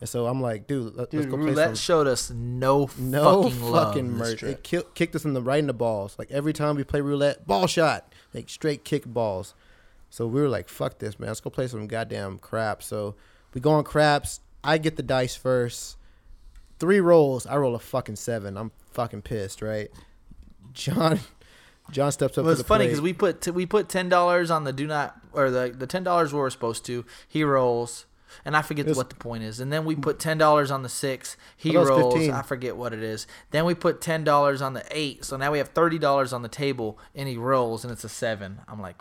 And 0.00 0.08
so 0.08 0.26
I'm 0.26 0.42
like, 0.42 0.66
dude, 0.66 0.94
let, 0.94 1.10
Dude, 1.10 1.20
let's 1.20 1.30
go 1.30 1.36
play 1.36 1.46
roulette 1.46 1.68
some. 1.68 1.74
showed 1.76 2.06
us 2.06 2.30
no, 2.30 2.90
No 2.98 3.44
fucking, 3.44 3.72
fucking 3.72 4.10
mercy. 4.12 4.46
It 4.48 4.62
kill, 4.62 4.82
kicked 4.94 5.14
us 5.14 5.24
in 5.24 5.32
the 5.32 5.40
right 5.40 5.58
in 5.58 5.66
the 5.66 5.72
balls. 5.72 6.16
Like 6.18 6.30
every 6.30 6.52
time 6.52 6.76
we 6.76 6.84
play 6.84 7.00
roulette, 7.00 7.46
ball 7.46 7.66
shot, 7.66 8.12
like 8.34 8.48
straight 8.50 8.84
kick 8.84 9.06
balls. 9.06 9.54
So 10.10 10.26
we 10.26 10.40
were 10.40 10.48
like, 10.48 10.68
fuck 10.68 10.98
this, 10.98 11.18
man. 11.18 11.28
Let's 11.28 11.40
go 11.40 11.50
play 11.50 11.66
some 11.66 11.86
goddamn 11.86 12.38
crap. 12.38 12.82
So 12.82 13.14
we 13.54 13.60
go 13.60 13.70
on 13.72 13.84
craps. 13.84 14.40
I 14.62 14.78
get 14.78 14.96
the 14.96 15.02
dice 15.02 15.34
first. 15.34 15.96
Three 16.78 17.00
rolls. 17.00 17.46
I 17.46 17.56
roll 17.56 17.74
a 17.74 17.78
fucking 17.78 18.16
seven. 18.16 18.56
I'm 18.56 18.70
fucking 18.92 19.22
pissed, 19.22 19.62
right? 19.62 19.90
John, 20.72 21.20
John 21.90 22.12
steps 22.12 22.36
up. 22.36 22.44
Well, 22.44 22.52
it's 22.52 22.62
funny 22.62 22.86
because 22.86 23.00
we 23.00 23.12
put 23.12 23.40
t- 23.40 23.50
we 23.50 23.64
put 23.66 23.88
ten 23.88 24.08
dollars 24.08 24.50
on 24.50 24.64
the 24.64 24.72
do 24.72 24.86
not 24.86 25.18
or 25.32 25.50
the 25.50 25.74
the 25.76 25.86
ten 25.86 26.04
dollars 26.04 26.32
we 26.32 26.38
were 26.38 26.50
supposed 26.50 26.84
to. 26.86 27.04
He 27.26 27.44
rolls, 27.44 28.04
and 28.44 28.54
I 28.56 28.60
forget 28.62 28.86
was- 28.86 28.96
what 28.96 29.08
the 29.08 29.16
point 29.16 29.42
is. 29.42 29.58
And 29.58 29.72
then 29.72 29.84
we 29.86 29.96
put 29.96 30.18
ten 30.18 30.36
dollars 30.36 30.70
on 30.70 30.82
the 30.82 30.88
six. 30.90 31.36
He 31.56 31.74
oh, 31.76 31.82
I 31.82 31.84
thought 31.84 31.90
it 31.90 31.94
was 31.94 32.00
rolls. 32.02 32.14
15. 32.14 32.34
I 32.34 32.42
forget 32.42 32.76
what 32.76 32.92
it 32.92 33.02
is. 33.02 33.26
Then 33.52 33.64
we 33.64 33.74
put 33.74 34.00
ten 34.02 34.22
dollars 34.24 34.60
on 34.60 34.74
the 34.74 34.84
eight. 34.90 35.24
So 35.24 35.36
now 35.38 35.50
we 35.52 35.58
have 35.58 35.68
thirty 35.68 35.98
dollars 35.98 36.32
on 36.34 36.42
the 36.42 36.48
table, 36.48 36.98
and 37.14 37.26
he 37.28 37.38
rolls, 37.38 37.84
and 37.84 37.92
it's 37.92 38.04
a 38.04 38.08
seven. 38.10 38.60
I'm 38.68 38.80
like, 38.82 38.96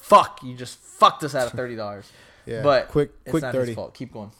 fuck! 0.00 0.40
You 0.42 0.54
just 0.54 0.78
fucked 0.78 1.24
us 1.24 1.34
out 1.34 1.48
of 1.48 1.52
thirty 1.52 1.76
dollars. 1.76 2.10
yeah, 2.46 2.62
but 2.62 2.88
quick, 2.88 3.10
it's 3.26 3.32
quick 3.32 3.42
not 3.42 3.52
thirty. 3.52 3.76
Keep 3.92 4.14
going. 4.14 4.30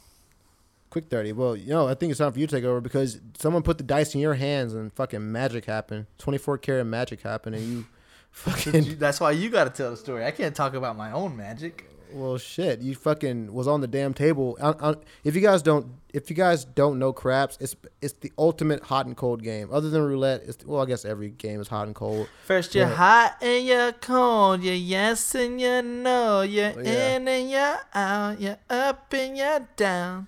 Quick 0.99 1.11
30. 1.11 1.33
Well, 1.35 1.55
you 1.55 1.69
know, 1.69 1.87
I 1.87 1.95
think 1.95 2.11
it's 2.11 2.19
time 2.19 2.33
for 2.33 2.41
you 2.41 2.49
to 2.49 2.57
take 2.57 2.65
over 2.65 2.81
because 2.81 3.21
someone 3.39 3.63
put 3.63 3.79
the 3.79 3.85
dice 3.85 4.17
in 4.17 4.21
your 4.21 4.35
hands 4.35 4.75
and 4.75 4.93
fucking 4.93 5.31
magic 5.31 5.67
happened. 5.67 6.07
24 6.19 6.59
karat 6.59 6.87
magic 6.87 7.21
happened 7.21 7.55
and 7.55 7.65
you 7.65 7.87
fucking. 8.33 8.99
That's 8.99 9.21
why 9.21 9.31
you 9.31 9.49
got 9.49 9.65
to 9.65 9.71
tell 9.71 9.93
the 9.93 9.97
story. 9.97 10.25
I 10.25 10.33
can't 10.33 10.57
talk 10.57 10.75
about 10.75 10.97
my 10.97 11.13
own 11.13 11.37
magic. 11.37 11.89
well, 12.13 12.37
shit. 12.37 12.81
You 12.81 12.97
fucking 12.97 13.53
was 13.53 13.69
on 13.69 13.81
the 13.81 13.87
damn 13.87 14.13
table. 14.13 14.59
I, 14.61 14.91
I, 14.91 14.95
if 15.23 15.37
you 15.37 15.41
guys 15.41 15.63
don't. 15.63 15.87
If 16.13 16.31
you 16.31 16.35
guys 16.35 16.65
don't 16.65 16.99
know 16.99 17.13
craps, 17.13 17.57
it's 17.61 17.77
it's 18.03 18.15
the 18.15 18.33
ultimate 18.37 18.83
hot 18.83 19.07
and 19.07 19.17
cold 19.17 19.45
game. 19.45 19.69
Other 19.71 19.91
than 19.91 20.03
roulette, 20.03 20.43
it's 20.47 20.67
well, 20.67 20.83
I 20.83 20.87
guess 20.87 21.05
every 21.05 21.31
game 21.31 21.61
is 21.61 21.69
hot 21.69 21.87
and 21.87 21.95
cold. 21.95 22.29
First 22.45 22.75
you're 22.75 22.89
hot 22.89 23.37
and 23.41 23.65
you're 23.65 23.93
cold, 23.93 24.65
you're 24.65 24.75
yes 24.75 25.33
and 25.37 25.61
you 25.61 25.81
know, 25.81 26.41
you're 26.41 26.83
yeah. 26.83 27.15
in 27.15 27.29
and 27.29 27.49
you're 27.49 27.79
out, 27.95 28.41
you're 28.41 28.59
up 28.69 29.13
and 29.13 29.37
you're 29.37 29.69
down. 29.77 30.27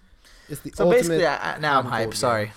It's 0.51 0.61
the 0.61 0.71
So 0.75 0.85
ultimate. 0.85 0.99
basically, 1.03 1.27
I, 1.27 1.55
I, 1.55 1.59
now 1.59 1.79
I'm 1.79 1.87
hyped. 1.87 2.15
Sorry. 2.15 2.53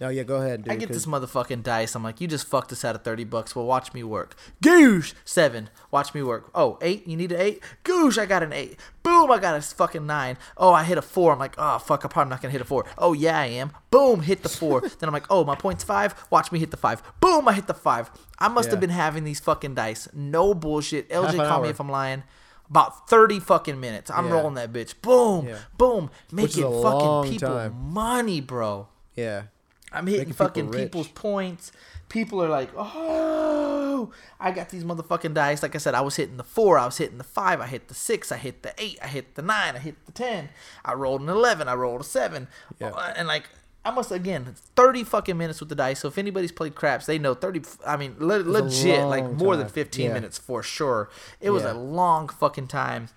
Oh 0.00 0.10
yeah, 0.10 0.22
go 0.22 0.36
ahead, 0.36 0.62
dude. 0.62 0.72
I 0.72 0.76
get 0.76 0.88
'cause- 0.90 0.96
this 0.96 1.06
motherfucking 1.06 1.64
dice. 1.64 1.96
I'm 1.96 2.04
like, 2.04 2.20
you 2.20 2.28
just 2.28 2.46
fucked 2.46 2.70
us 2.70 2.84
out 2.84 2.94
of 2.94 3.02
30 3.02 3.24
bucks. 3.24 3.56
Well, 3.56 3.64
watch 3.66 3.92
me 3.92 4.04
work. 4.04 4.36
Goosh! 4.62 5.12
Seven. 5.24 5.70
Watch 5.90 6.14
me 6.14 6.22
work. 6.22 6.50
Oh, 6.54 6.78
eight? 6.82 7.04
You 7.08 7.16
need 7.16 7.32
an 7.32 7.40
eight? 7.40 7.64
Goosh, 7.82 8.16
I 8.16 8.24
got 8.24 8.44
an 8.44 8.52
eight. 8.52 8.78
Boom, 9.02 9.28
I 9.32 9.40
got 9.40 9.56
a 9.56 9.60
fucking 9.60 10.06
nine. 10.06 10.36
Oh, 10.56 10.72
I 10.72 10.84
hit 10.84 10.98
a 10.98 11.02
four. 11.02 11.32
I'm 11.32 11.40
like, 11.40 11.56
oh, 11.58 11.78
fuck, 11.80 12.04
I'm 12.04 12.10
probably 12.10 12.30
not 12.30 12.40
going 12.40 12.50
to 12.50 12.52
hit 12.52 12.60
a 12.60 12.64
four. 12.64 12.84
Oh, 12.96 13.12
yeah, 13.12 13.40
I 13.40 13.46
am. 13.46 13.72
Boom, 13.90 14.20
hit 14.20 14.44
the 14.44 14.48
four. 14.48 14.80
then 15.00 15.08
I'm 15.08 15.12
like, 15.12 15.26
oh, 15.30 15.42
my 15.44 15.56
point's 15.56 15.82
five. 15.82 16.14
Watch 16.30 16.52
me 16.52 16.60
hit 16.60 16.70
the 16.70 16.76
five. 16.76 17.02
Boom, 17.20 17.48
I 17.48 17.54
hit 17.54 17.66
the 17.66 17.74
five. 17.74 18.08
I 18.38 18.46
must 18.46 18.70
have 18.70 18.78
been 18.78 18.90
having 18.90 19.24
these 19.24 19.40
fucking 19.40 19.74
dice. 19.74 20.06
No 20.14 20.54
bullshit. 20.54 21.08
LJ, 21.10 21.36
call 21.48 21.62
me 21.62 21.70
if 21.70 21.80
I'm 21.80 21.90
lying. 21.90 22.22
About 22.70 23.08
30 23.08 23.40
fucking 23.40 23.80
minutes. 23.80 24.10
I'm 24.10 24.26
Yeah. 24.28 24.32
rolling 24.34 24.54
that 24.54 24.72
bitch. 24.72 24.94
Boom, 25.00 25.48
Yeah. 25.48 25.58
boom. 25.76 26.10
Making 26.30 26.64
fucking 26.82 27.30
people 27.32 27.48
time. 27.48 27.74
money, 27.92 28.40
bro. 28.40 28.88
yeah. 29.14 29.42
I'm 29.90 30.06
hitting 30.06 30.20
Making 30.20 30.34
fucking 30.34 30.70
rich. 30.70 30.82
people's 30.82 31.08
points. 31.08 31.72
People 32.10 32.42
are 32.42 32.48
like, 32.48 32.70
oh, 32.76 34.10
I 34.38 34.50
got 34.50 34.68
these 34.68 34.84
motherfucking 34.84 35.34
dice. 35.34 35.62
Like 35.62 35.74
I 35.74 35.78
said, 35.78 35.94
I 35.94 36.00
was 36.02 36.16
hitting 36.16 36.36
the 36.36 36.44
four, 36.44 36.78
I 36.78 36.84
was 36.84 36.98
hitting 36.98 37.18
the 37.18 37.24
five, 37.24 37.60
I 37.60 37.66
hit 37.66 37.88
the 37.88 37.94
six, 37.94 38.30
I 38.30 38.36
hit 38.36 38.62
the 38.62 38.72
eight, 38.78 38.98
I 39.02 39.06
hit 39.08 39.34
the 39.34 39.42
nine, 39.42 39.76
I 39.76 39.78
hit 39.78 40.04
the 40.06 40.12
ten. 40.12 40.50
I 40.84 40.92
rolled 40.94 41.20
an 41.22 41.28
eleven, 41.28 41.68
I 41.68 41.74
rolled 41.74 42.00
a 42.02 42.04
seven, 42.04 42.48
Yeah. 42.78 42.88
Uh, 42.88 43.14
and 43.16 43.26
like. 43.28 43.48
I 43.84 43.90
must 43.90 44.10
again 44.12 44.54
thirty 44.76 45.02
fucking 45.04 45.36
minutes 45.38 45.60
with 45.60 45.68
the 45.70 45.74
dice. 45.74 46.00
So 46.00 46.08
if 46.08 46.18
anybody's 46.18 46.52
played 46.52 46.74
craps, 46.74 47.06
they 47.06 47.18
know 47.18 47.34
thirty. 47.34 47.62
I 47.86 47.96
mean, 47.96 48.16
le- 48.18 48.42
legit, 48.42 49.04
like 49.06 49.30
more 49.32 49.56
than 49.56 49.68
fifteen 49.68 50.08
Yeah. 50.08 50.14
minutes 50.14 50.36
for 50.38 50.62
sure. 50.62 51.08
It 51.40 51.50
was 51.50 51.62
Yeah. 51.62 51.72
a 51.72 51.74
long 51.74 52.28
fucking 52.28 52.68
time. 52.68 53.08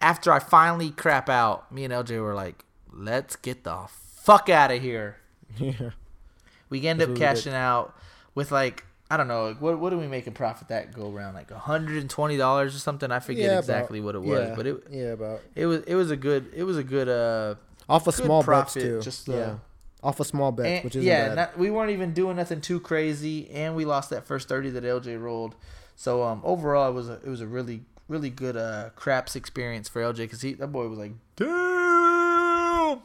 After 0.00 0.32
I 0.32 0.38
finally 0.38 0.90
crap 0.90 1.28
out, 1.28 1.70
me 1.72 1.84
and 1.84 1.92
LJ 1.92 2.20
were 2.20 2.34
like, 2.34 2.64
"Let's 2.92 3.36
get 3.36 3.64
the 3.64 3.86
fuck 3.88 4.48
out 4.48 4.70
of 4.70 4.82
here." 4.82 5.16
Yeah. 5.58 5.90
We 6.68 6.86
end 6.86 7.02
up 7.02 7.16
cashing 7.16 7.52
out 7.54 7.94
with 8.34 8.52
like 8.52 8.84
I 9.10 9.16
don't 9.16 9.26
know, 9.26 9.48
like 9.48 9.60
what 9.60 9.78
what 9.80 9.90
do 9.90 9.98
we 9.98 10.06
make 10.06 10.26
a 10.28 10.30
profit 10.30 10.68
that 10.68 10.92
go 10.94 11.10
around 11.12 11.34
like 11.34 11.50
hundred 11.50 11.96
and 12.00 12.08
twenty 12.10 12.36
dollars 12.36 12.76
or 12.76 12.78
something? 12.78 13.10
I 13.10 13.18
forget 13.20 13.44
Yeah, 13.50 13.58
exactly 13.58 13.98
about- 13.98 14.06
what 14.06 14.14
it 14.14 14.22
was, 14.22 14.48
yeah, 14.48 14.54
but 14.54 14.66
it 14.66 14.84
yeah, 14.90 15.02
about 15.12 15.40
it 15.56 15.66
was 15.66 15.82
it 15.82 15.94
was 15.96 16.10
a 16.12 16.16
good 16.16 16.52
it 16.54 16.62
was 16.62 16.76
a 16.76 16.84
good 16.84 17.08
uh 17.08 17.54
off 17.88 18.06
of 18.06 18.14
Good 18.16 18.24
small 18.24 18.44
profit, 18.44 18.82
too. 18.84 19.00
just, 19.00 19.28
uh, 19.28 19.32
yeah, 19.32 19.54
off 20.02 20.18
a 20.20 20.24
small 20.24 20.52
bet, 20.52 20.66
and- 20.66 20.84
which 20.84 20.96
isn't 20.96 21.06
yeah 21.06 21.28
bad. 21.28 21.34
not, 21.36 21.58
we 21.58 21.70
weren't 21.70 21.90
even 21.90 22.12
doing 22.14 22.36
nothing 22.36 22.60
too 22.60 22.80
crazy, 22.80 23.50
and 23.50 23.74
we 23.76 23.84
lost 23.84 24.10
that 24.10 24.26
first 24.26 24.48
thirty 24.48 24.70
that 24.70 24.84
LJ 24.84 25.20
rolled. 25.20 25.54
So 25.96 26.22
um 26.22 26.40
overall 26.44 26.88
it 26.90 26.94
was 26.94 27.08
a 27.08 27.14
it 27.24 27.28
was 27.28 27.40
a 27.40 27.46
really 27.46 27.82
really 28.08 28.30
good 28.30 28.56
uh 28.56 28.90
craps 28.96 29.36
experience 29.36 29.88
for 29.88 30.00
LJ 30.02 30.16
because 30.16 30.40
he 30.42 30.54
that 30.54 30.68
boy 30.68 30.88
was 30.88 30.98
like 30.98 31.12
damn. 31.36 33.00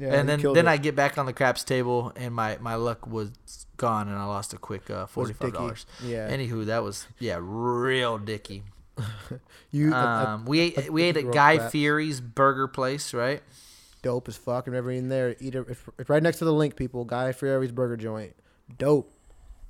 yeah, 0.00 0.14
and 0.14 0.28
then 0.28 0.40
then 0.40 0.66
it. 0.66 0.70
I 0.70 0.76
get 0.76 0.94
back 0.96 1.18
on 1.18 1.26
the 1.26 1.32
craps 1.32 1.64
table 1.64 2.12
and 2.16 2.34
my 2.34 2.58
my 2.60 2.76
luck 2.76 3.06
was 3.06 3.30
gone 3.76 4.08
and 4.08 4.16
I 4.16 4.24
lost 4.24 4.52
a 4.52 4.58
quick 4.58 4.88
uh, 4.90 5.06
forty 5.06 5.32
five 5.32 5.52
dollars. 5.54 5.86
Yeah, 6.04 6.30
Anywho, 6.30 6.66
that 6.66 6.82
was 6.82 7.06
yeah, 7.18 7.38
real 7.40 8.18
dicky. 8.18 8.62
you 9.72 9.92
uh, 9.92 9.96
uh, 9.96 10.24
Um, 10.34 10.44
we 10.44 10.60
ate 10.60 10.92
we 10.92 11.02
ate 11.02 11.16
at 11.16 11.30
Guy 11.32 11.58
fat. 11.58 11.72
Fieri's 11.72 12.20
Burger 12.20 12.68
Place, 12.68 13.12
right? 13.12 13.42
Dope 14.02 14.28
as 14.28 14.36
fuck. 14.36 14.66
Remember 14.66 14.90
in 14.90 15.08
there, 15.08 15.36
eat 15.40 15.54
it. 15.54 15.64
It's, 15.68 15.80
it's 15.98 16.10
right 16.10 16.22
next 16.22 16.38
to 16.38 16.44
the 16.44 16.52
LINQ, 16.52 16.76
people. 16.76 17.04
Guy 17.04 17.32
Fieri's 17.32 17.72
Burger 17.72 17.96
Joint, 17.96 18.34
dope. 18.78 19.12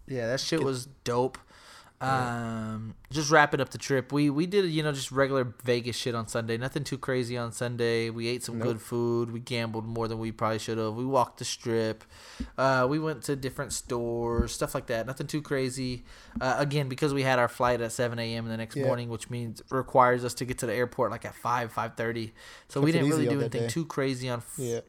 Yeah, 0.06 0.26
that 0.26 0.40
shit 0.40 0.62
was 0.62 0.86
dope. 1.04 1.38
Um, 2.02 2.94
just 3.10 3.30
wrapping 3.30 3.60
up 3.60 3.70
the 3.70 3.78
trip. 3.78 4.12
We 4.12 4.28
we 4.30 4.46
did 4.46 4.64
you 4.70 4.82
know 4.82 4.92
just 4.92 5.12
regular 5.12 5.54
Vegas 5.64 5.96
shit 5.96 6.14
on 6.14 6.26
Sunday. 6.28 6.56
Nothing 6.56 6.84
too 6.84 6.98
crazy 6.98 7.36
on 7.36 7.52
Sunday. 7.52 8.10
We 8.10 8.26
ate 8.28 8.42
some 8.42 8.58
Nope. 8.58 8.68
good 8.68 8.80
food. 8.80 9.30
We 9.32 9.40
gambled 9.40 9.86
more 9.86 10.08
than 10.08 10.18
we 10.18 10.32
probably 10.32 10.58
should 10.58 10.78
have. 10.78 10.94
We 10.94 11.04
walked 11.04 11.38
the 11.38 11.44
strip. 11.44 12.04
Uh, 12.58 12.86
we 12.90 12.98
went 12.98 13.22
to 13.24 13.36
different 13.36 13.72
stores, 13.72 14.52
stuff 14.52 14.74
like 14.74 14.86
that. 14.86 15.06
Nothing 15.06 15.26
too 15.26 15.42
crazy. 15.42 16.04
Uh, 16.40 16.56
again, 16.58 16.88
because 16.88 17.14
we 17.14 17.22
had 17.22 17.38
our 17.38 17.48
flight 17.48 17.80
at 17.80 17.92
7 17.92 18.18
a.m. 18.18 18.48
the 18.48 18.56
next 18.56 18.76
Yeah. 18.76 18.86
morning, 18.86 19.08
which 19.08 19.30
means 19.30 19.62
requires 19.70 20.24
us 20.24 20.34
to 20.34 20.44
get 20.44 20.58
to 20.58 20.66
the 20.66 20.74
airport 20.74 21.10
like 21.10 21.24
at 21.24 21.34
5 21.34 21.72
5:30. 21.72 22.32
So 22.68 22.80
we 22.80 22.92
didn't 22.92 23.08
really 23.10 23.26
do 23.26 23.40
anything 23.40 23.62
day. 23.62 23.68
too 23.68 23.84
crazy 23.84 24.28
on 24.28 24.38
f- 24.38 24.54
Yeah, 24.58 24.80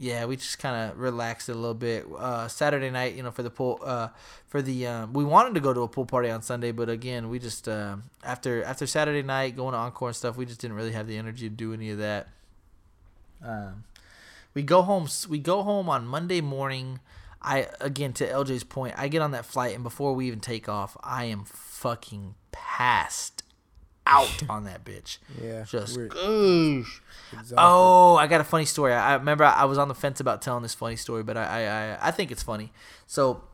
yeah, 0.00 0.24
we 0.24 0.36
just 0.36 0.58
kind 0.58 0.90
of 0.90 0.98
relaxed 0.98 1.50
a 1.50 1.54
little 1.54 1.74
bit. 1.74 2.06
Uh, 2.16 2.48
Saturday 2.48 2.88
night, 2.88 3.14
you 3.14 3.22
know, 3.22 3.30
for 3.30 3.42
the 3.42 3.50
pool, 3.50 3.80
uh, 3.84 4.08
for 4.46 4.62
the 4.62 4.86
um, 4.86 5.12
we 5.12 5.24
wanted 5.24 5.54
to 5.54 5.60
go 5.60 5.74
to 5.74 5.82
a 5.82 5.88
pool 5.88 6.06
party 6.06 6.30
on 6.30 6.40
Sunday, 6.40 6.72
but 6.72 6.88
again, 6.88 7.28
we 7.28 7.38
just 7.38 7.68
uh, 7.68 7.96
after 8.24 8.64
after 8.64 8.86
Saturday 8.86 9.22
night 9.22 9.56
going 9.56 9.72
to 9.72 9.78
encore 9.78 10.08
and 10.08 10.16
stuff, 10.16 10.38
we 10.38 10.46
just 10.46 10.58
didn't 10.58 10.78
really 10.78 10.92
have 10.92 11.06
the 11.06 11.18
energy 11.18 11.50
to 11.50 11.54
do 11.54 11.74
any 11.74 11.90
of 11.90 11.98
that. 11.98 12.28
Um, 13.44 13.84
we 14.54 14.62
go 14.62 14.80
home. 14.80 15.06
We 15.28 15.38
go 15.38 15.62
home 15.62 15.90
on 15.90 16.06
Monday 16.06 16.40
morning. 16.40 17.00
I 17.42 17.68
again 17.78 18.14
to 18.14 18.26
LJ's 18.26 18.64
point, 18.64 18.94
I 18.96 19.08
get 19.08 19.20
on 19.20 19.32
that 19.32 19.44
flight, 19.44 19.74
and 19.74 19.84
before 19.84 20.14
we 20.14 20.26
even 20.28 20.40
take 20.40 20.66
off, 20.66 20.96
I 21.02 21.24
am 21.24 21.44
fucking 21.44 22.36
passed 22.52 23.39
out 24.06 24.42
on 24.48 24.64
that 24.64 24.84
bitch. 24.84 25.18
yeah. 25.42 25.64
Just 25.64 25.96
goosh. 25.96 27.00
exhausted. 27.32 27.54
Oh, 27.58 28.16
I 28.16 28.26
got 28.26 28.40
a 28.40 28.44
funny 28.44 28.64
story. 28.64 28.92
I 28.92 29.12
I 29.12 29.14
remember 29.14 29.44
I 29.44 29.64
was 29.64 29.78
on 29.78 29.88
the 29.88 29.94
fence 29.94 30.20
about 30.20 30.42
telling 30.42 30.62
this 30.62 30.74
funny 30.74 30.96
story, 30.96 31.22
but 31.22 31.36
I, 31.36 31.44
I, 31.44 31.60
I, 31.62 32.08
I 32.08 32.10
think 32.10 32.30
it's 32.30 32.42
funny. 32.42 32.72
So, 33.06 33.44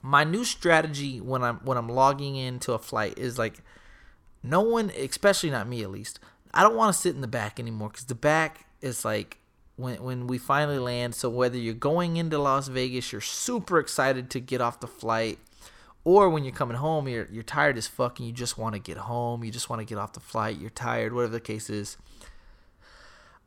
my 0.00 0.24
new 0.24 0.44
strategy 0.44 1.20
when 1.20 1.42
I'm 1.42 1.56
when 1.58 1.78
I'm 1.78 1.88
logging 1.88 2.36
into 2.36 2.72
a 2.72 2.78
flight 2.78 3.18
is 3.18 3.38
like, 3.38 3.62
no 4.42 4.60
one, 4.60 4.90
especially 4.90 5.50
not 5.50 5.68
me 5.68 5.82
at 5.82 5.90
least, 5.90 6.18
I 6.52 6.62
don't 6.62 6.76
want 6.76 6.94
to 6.94 7.00
sit 7.00 7.14
in 7.14 7.20
the 7.20 7.28
back 7.28 7.60
anymore 7.60 7.88
because 7.88 8.06
the 8.06 8.14
back 8.14 8.66
is 8.80 9.04
like 9.04 9.38
when 9.76 10.02
when 10.02 10.26
we 10.26 10.38
finally 10.38 10.78
land. 10.78 11.14
So 11.14 11.30
whether 11.30 11.56
you're 11.56 11.74
going 11.74 12.16
into 12.16 12.38
Las 12.38 12.68
Vegas, 12.68 13.12
you're 13.12 13.20
super 13.20 13.78
excited 13.78 14.30
to 14.30 14.40
get 14.40 14.60
off 14.60 14.80
the 14.80 14.86
flight. 14.86 15.38
Or 16.04 16.28
when 16.28 16.42
you're 16.44 16.52
coming 16.52 16.76
home, 16.76 17.06
you're 17.08 17.28
you're 17.30 17.44
tired 17.44 17.78
as 17.78 17.86
fuck 17.86 18.18
and 18.18 18.26
you 18.26 18.34
just 18.34 18.58
want 18.58 18.74
to 18.74 18.80
get 18.80 18.96
home. 18.96 19.44
You 19.44 19.50
just 19.50 19.70
want 19.70 19.80
to 19.80 19.86
get 19.86 19.98
off 19.98 20.12
the 20.12 20.20
flight. 20.20 20.58
You're 20.58 20.70
tired, 20.70 21.12
whatever 21.12 21.32
the 21.32 21.40
case 21.40 21.70
is. 21.70 21.96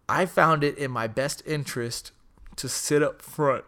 I 0.07 0.25
found 0.25 0.63
it 0.63 0.77
in 0.77 0.91
my 0.91 1.07
best 1.07 1.43
interest 1.45 2.11
to 2.55 2.69
sit 2.69 3.03
up 3.03 3.21
front. 3.21 3.65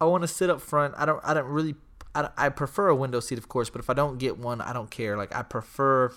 I 0.00 0.04
want 0.04 0.22
to 0.22 0.28
sit 0.28 0.50
up 0.50 0.60
front. 0.60 0.94
I 0.98 1.06
don't. 1.06 1.20
I 1.24 1.32
don't 1.32 1.46
really. 1.46 1.76
I, 2.14 2.28
I 2.36 2.48
prefer 2.50 2.88
a 2.88 2.94
window 2.94 3.20
seat, 3.20 3.38
of 3.38 3.48
course, 3.48 3.70
but 3.70 3.80
if 3.80 3.88
I 3.88 3.94
don't 3.94 4.18
get 4.18 4.38
one, 4.38 4.60
I 4.60 4.72
don't 4.72 4.90
care. 4.90 5.16
Like 5.16 5.34
I 5.34 5.42
prefer 5.42 6.12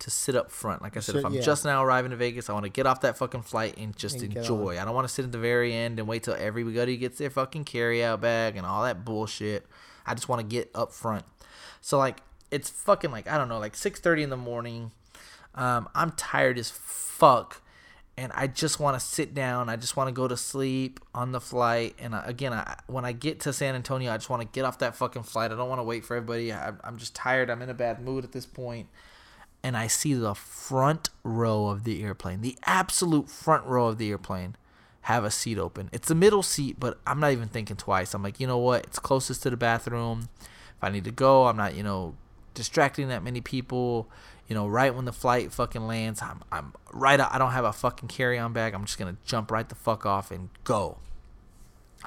to 0.00 0.10
sit 0.10 0.36
up 0.36 0.50
front. 0.50 0.82
Like 0.82 0.96
I 0.96 1.00
said, 1.00 1.16
if 1.16 1.24
I'm 1.24 1.34
yeah. 1.34 1.40
just 1.40 1.64
now 1.64 1.84
arriving 1.84 2.10
to 2.10 2.16
Vegas, 2.16 2.50
I 2.50 2.52
want 2.52 2.64
to 2.64 2.70
get 2.70 2.86
off 2.86 3.00
that 3.02 3.16
fucking 3.16 3.42
flight 3.42 3.76
and 3.78 3.96
just 3.96 4.20
And 4.22 4.36
enjoy. 4.36 4.78
I 4.80 4.84
don't 4.84 4.94
want 4.94 5.08
to 5.08 5.12
sit 5.12 5.24
at 5.24 5.32
the 5.32 5.38
very 5.38 5.72
end 5.72 5.98
and 5.98 6.08
wait 6.08 6.24
till 6.24 6.34
everybody 6.34 6.96
gets 6.96 7.18
their 7.18 7.30
fucking 7.30 7.64
carry 7.64 8.04
out 8.04 8.20
bag 8.20 8.56
and 8.56 8.66
all 8.66 8.84
that 8.84 9.04
bullshit. 9.04 9.66
I 10.06 10.14
just 10.14 10.28
want 10.28 10.40
to 10.40 10.46
get 10.46 10.70
up 10.74 10.92
front. 10.92 11.24
So 11.80 11.98
like 11.98 12.18
it's 12.50 12.70
fucking 12.70 13.10
like 13.10 13.28
I 13.28 13.38
don't 13.38 13.48
know, 13.48 13.58
like 13.58 13.74
six 13.74 14.00
thirty 14.00 14.22
in 14.22 14.30
the 14.30 14.36
morning. 14.36 14.92
Um, 15.54 15.88
I'm 15.94 16.12
tired 16.12 16.58
as 16.58 16.70
fuck, 16.70 17.62
and 18.16 18.32
I 18.34 18.46
just 18.46 18.80
want 18.80 18.98
to 18.98 19.04
sit 19.04 19.34
down. 19.34 19.68
I 19.68 19.76
just 19.76 19.96
want 19.96 20.08
to 20.08 20.12
go 20.12 20.26
to 20.26 20.36
sleep 20.36 21.00
on 21.14 21.32
the 21.32 21.40
flight. 21.40 21.94
And 21.98 22.14
I, 22.14 22.24
again, 22.26 22.52
I, 22.52 22.76
when 22.86 23.04
I 23.04 23.12
get 23.12 23.40
to 23.40 23.52
San 23.52 23.74
Antonio, 23.74 24.12
I 24.12 24.16
just 24.16 24.30
want 24.30 24.42
to 24.42 24.48
get 24.48 24.64
off 24.64 24.78
that 24.80 24.96
fucking 24.96 25.22
flight. 25.22 25.52
I 25.52 25.56
don't 25.56 25.68
want 25.68 25.78
to 25.78 25.84
wait 25.84 26.04
for 26.04 26.16
everybody. 26.16 26.52
I, 26.52 26.72
I'm 26.82 26.98
just 26.98 27.14
tired. 27.14 27.50
I'm 27.50 27.62
in 27.62 27.70
a 27.70 27.74
bad 27.74 28.00
mood 28.00 28.24
at 28.24 28.32
this 28.32 28.46
point. 28.46 28.88
And 29.64 29.76
I 29.76 29.88
see 29.88 30.14
the 30.14 30.34
front 30.34 31.08
row 31.24 31.68
of 31.68 31.82
the 31.84 32.04
airplane, 32.04 32.42
the 32.42 32.56
absolute 32.66 33.28
front 33.30 33.64
row 33.64 33.88
of 33.88 33.98
the 33.98 34.10
airplane, 34.10 34.56
have 35.02 35.24
a 35.24 35.30
seat 35.30 35.58
open. 35.58 35.88
It's 35.90 36.08
the 36.08 36.14
middle 36.14 36.42
seat, 36.42 36.76
but 36.78 36.98
I'm 37.06 37.18
not 37.18 37.32
even 37.32 37.48
thinking 37.48 37.76
twice. 37.76 38.14
I'm 38.14 38.22
like, 38.22 38.38
you 38.38 38.46
know 38.46 38.58
what? 38.58 38.84
It's 38.84 38.98
closest 38.98 39.42
to 39.42 39.50
the 39.50 39.56
bathroom. 39.56 40.28
If 40.40 40.82
I 40.82 40.90
need 40.90 41.04
to 41.04 41.10
go, 41.10 41.46
I'm 41.46 41.56
not, 41.56 41.74
you 41.74 41.82
know, 41.82 42.14
distracting 42.54 43.08
that 43.08 43.22
many 43.22 43.40
people. 43.40 44.08
You 44.48 44.54
know, 44.54 44.66
right 44.66 44.94
when 44.94 45.06
the 45.06 45.12
flight 45.12 45.52
fucking 45.52 45.86
lands, 45.86 46.20
I'm, 46.20 46.42
I'm 46.52 46.74
right. 46.92 47.18
I 47.18 47.38
don't 47.38 47.52
have 47.52 47.64
a 47.64 47.72
fucking 47.72 48.08
carry-on 48.08 48.52
bag. 48.52 48.74
I'm 48.74 48.84
just 48.84 48.98
gonna 48.98 49.16
jump 49.24 49.50
right 49.50 49.68
the 49.68 49.74
fuck 49.74 50.04
off 50.04 50.30
and 50.30 50.50
go. 50.64 50.98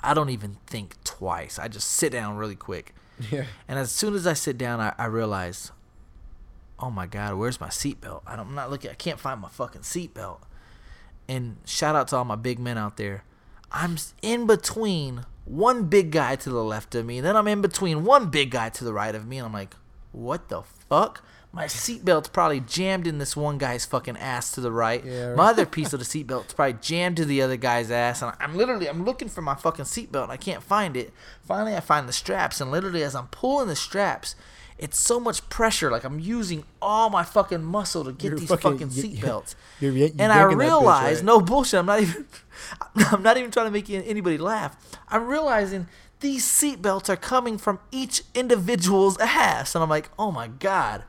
I 0.03 0.13
don't 0.13 0.29
even 0.29 0.57
think 0.67 1.03
twice. 1.03 1.57
I 1.57 1.67
just 1.67 1.87
sit 1.89 2.11
down 2.11 2.37
really 2.37 2.55
quick. 2.55 2.93
Yeah. 3.31 3.45
And 3.67 3.79
as 3.79 3.89
soon 3.89 4.13
as 4.13 4.27
I 4.27 4.33
sit 4.33 4.59
down, 4.59 4.79
I, 4.79 4.93
I 4.95 5.05
realize, 5.05 5.71
oh 6.79 6.91
my 6.91 7.05
god, 7.07 7.35
where's 7.35 7.59
my 7.59 7.69
seatbelt? 7.69 8.21
I 8.27 8.35
don't- 8.35 8.49
I'm 8.49 8.55
not 8.55 8.69
looking. 8.69 8.91
I 8.91 8.95
can't 8.95 9.19
find 9.19 9.39
my 9.41 9.49
fucking 9.49 9.81
seatbelt. 9.81 10.39
And 11.27 11.57
shout 11.65 11.95
out 11.95 12.07
to 12.09 12.17
all 12.17 12.25
my 12.25 12.35
big 12.35 12.59
men 12.59 12.77
out 12.77 12.97
there. 12.97 13.23
I'm 13.71 13.97
in 14.21 14.47
between 14.47 15.25
one 15.43 15.85
big 15.85 16.11
guy 16.11 16.35
to 16.37 16.49
the 16.49 16.63
left 16.63 16.95
of 16.95 17.05
me, 17.05 17.17
and 17.17 17.27
then 17.27 17.35
I'm 17.35 17.47
in 17.47 17.61
between 17.61 18.05
one 18.05 18.29
big 18.29 18.51
guy 18.51 18.69
to 18.69 18.83
the 18.83 18.93
right 18.93 19.13
of 19.13 19.27
me, 19.27 19.37
and 19.37 19.45
I'm 19.45 19.53
like, 19.53 19.75
what 20.11 20.47
the 20.49 20.61
fuck? 20.89 21.23
My 21.51 21.65
seatbelt's 21.65 22.29
probably 22.29 22.59
jammed 22.59 23.07
in 23.07 23.17
this 23.17 23.35
one 23.35 23.57
guy's 23.57 23.85
fucking 23.85 24.17
ass 24.17 24.51
to 24.51 24.61
the 24.61 24.71
right. 24.71 25.03
Yeah, 25.03 25.33
My 25.35 25.47
other 25.49 25.65
piece 25.77 25.91
of 25.93 25.99
the 25.99 26.05
seatbelt's 26.05 26.53
probably 26.53 26.77
jammed 26.81 27.17
to 27.17 27.25
the 27.25 27.41
other 27.41 27.57
guy's 27.57 27.89
ass, 27.89 28.21
and 28.21 28.33
I'm 28.39 28.55
literally 28.55 28.87
I'm 28.87 29.03
looking 29.05 29.27
for 29.29 29.41
my 29.41 29.55
fucking 29.55 29.85
seatbelt 29.85 30.23
and 30.23 30.31
I 30.31 30.37
can't 30.37 30.61
find 30.61 30.95
it. 30.95 31.13
Finally, 31.41 31.75
I 31.75 31.79
find 31.79 32.07
the 32.07 32.13
straps, 32.13 32.61
and 32.61 32.69
literally 32.71 33.01
as 33.03 33.15
I'm 33.15 33.27
pulling 33.27 33.67
the 33.69 33.75
straps, 33.75 34.35
it's 34.79 34.99
so 34.99 35.19
much 35.19 35.47
pressure. 35.49 35.89
Like 35.91 36.03
I'm 36.03 36.19
using 36.19 36.63
all 36.81 37.09
my 37.09 37.23
fucking 37.23 37.63
muscle 37.63 38.03
to 38.05 38.11
get 38.11 38.29
You're 38.29 38.39
these 38.39 38.49
fucking- 38.49 38.71
fucking 38.73 38.91
you- 38.91 39.01
seat 39.01 39.21
belts. 39.21 39.55
You're, 39.79 39.91
you're 39.91 40.09
and 40.19 40.31
I 40.31 40.39
that 40.39 40.53
bitch, 40.53 40.59
realize, 40.59 41.17
right? 41.17 41.25
no 41.25 41.39
bullshit. 41.41 41.79
I'm 41.79 41.85
not 41.85 42.01
even. 42.01 42.25
I'm 43.11 43.21
not 43.21 43.37
even 43.37 43.51
trying 43.51 43.67
to 43.67 43.71
make 43.71 43.89
anybody 43.89 44.37
laugh. 44.39 44.75
I'm 45.09 45.27
realizing 45.27 45.87
these 46.19 46.43
seatbelts 46.45 47.09
are 47.09 47.15
coming 47.15 47.59
from 47.59 47.79
each 47.91 48.23
individual's 48.33 49.17
ass, 49.19 49.75
and 49.75 49.83
I'm 49.83 49.89
like, 49.89 50.09
oh 50.17 50.31
my 50.31 50.47
god. 50.47 51.03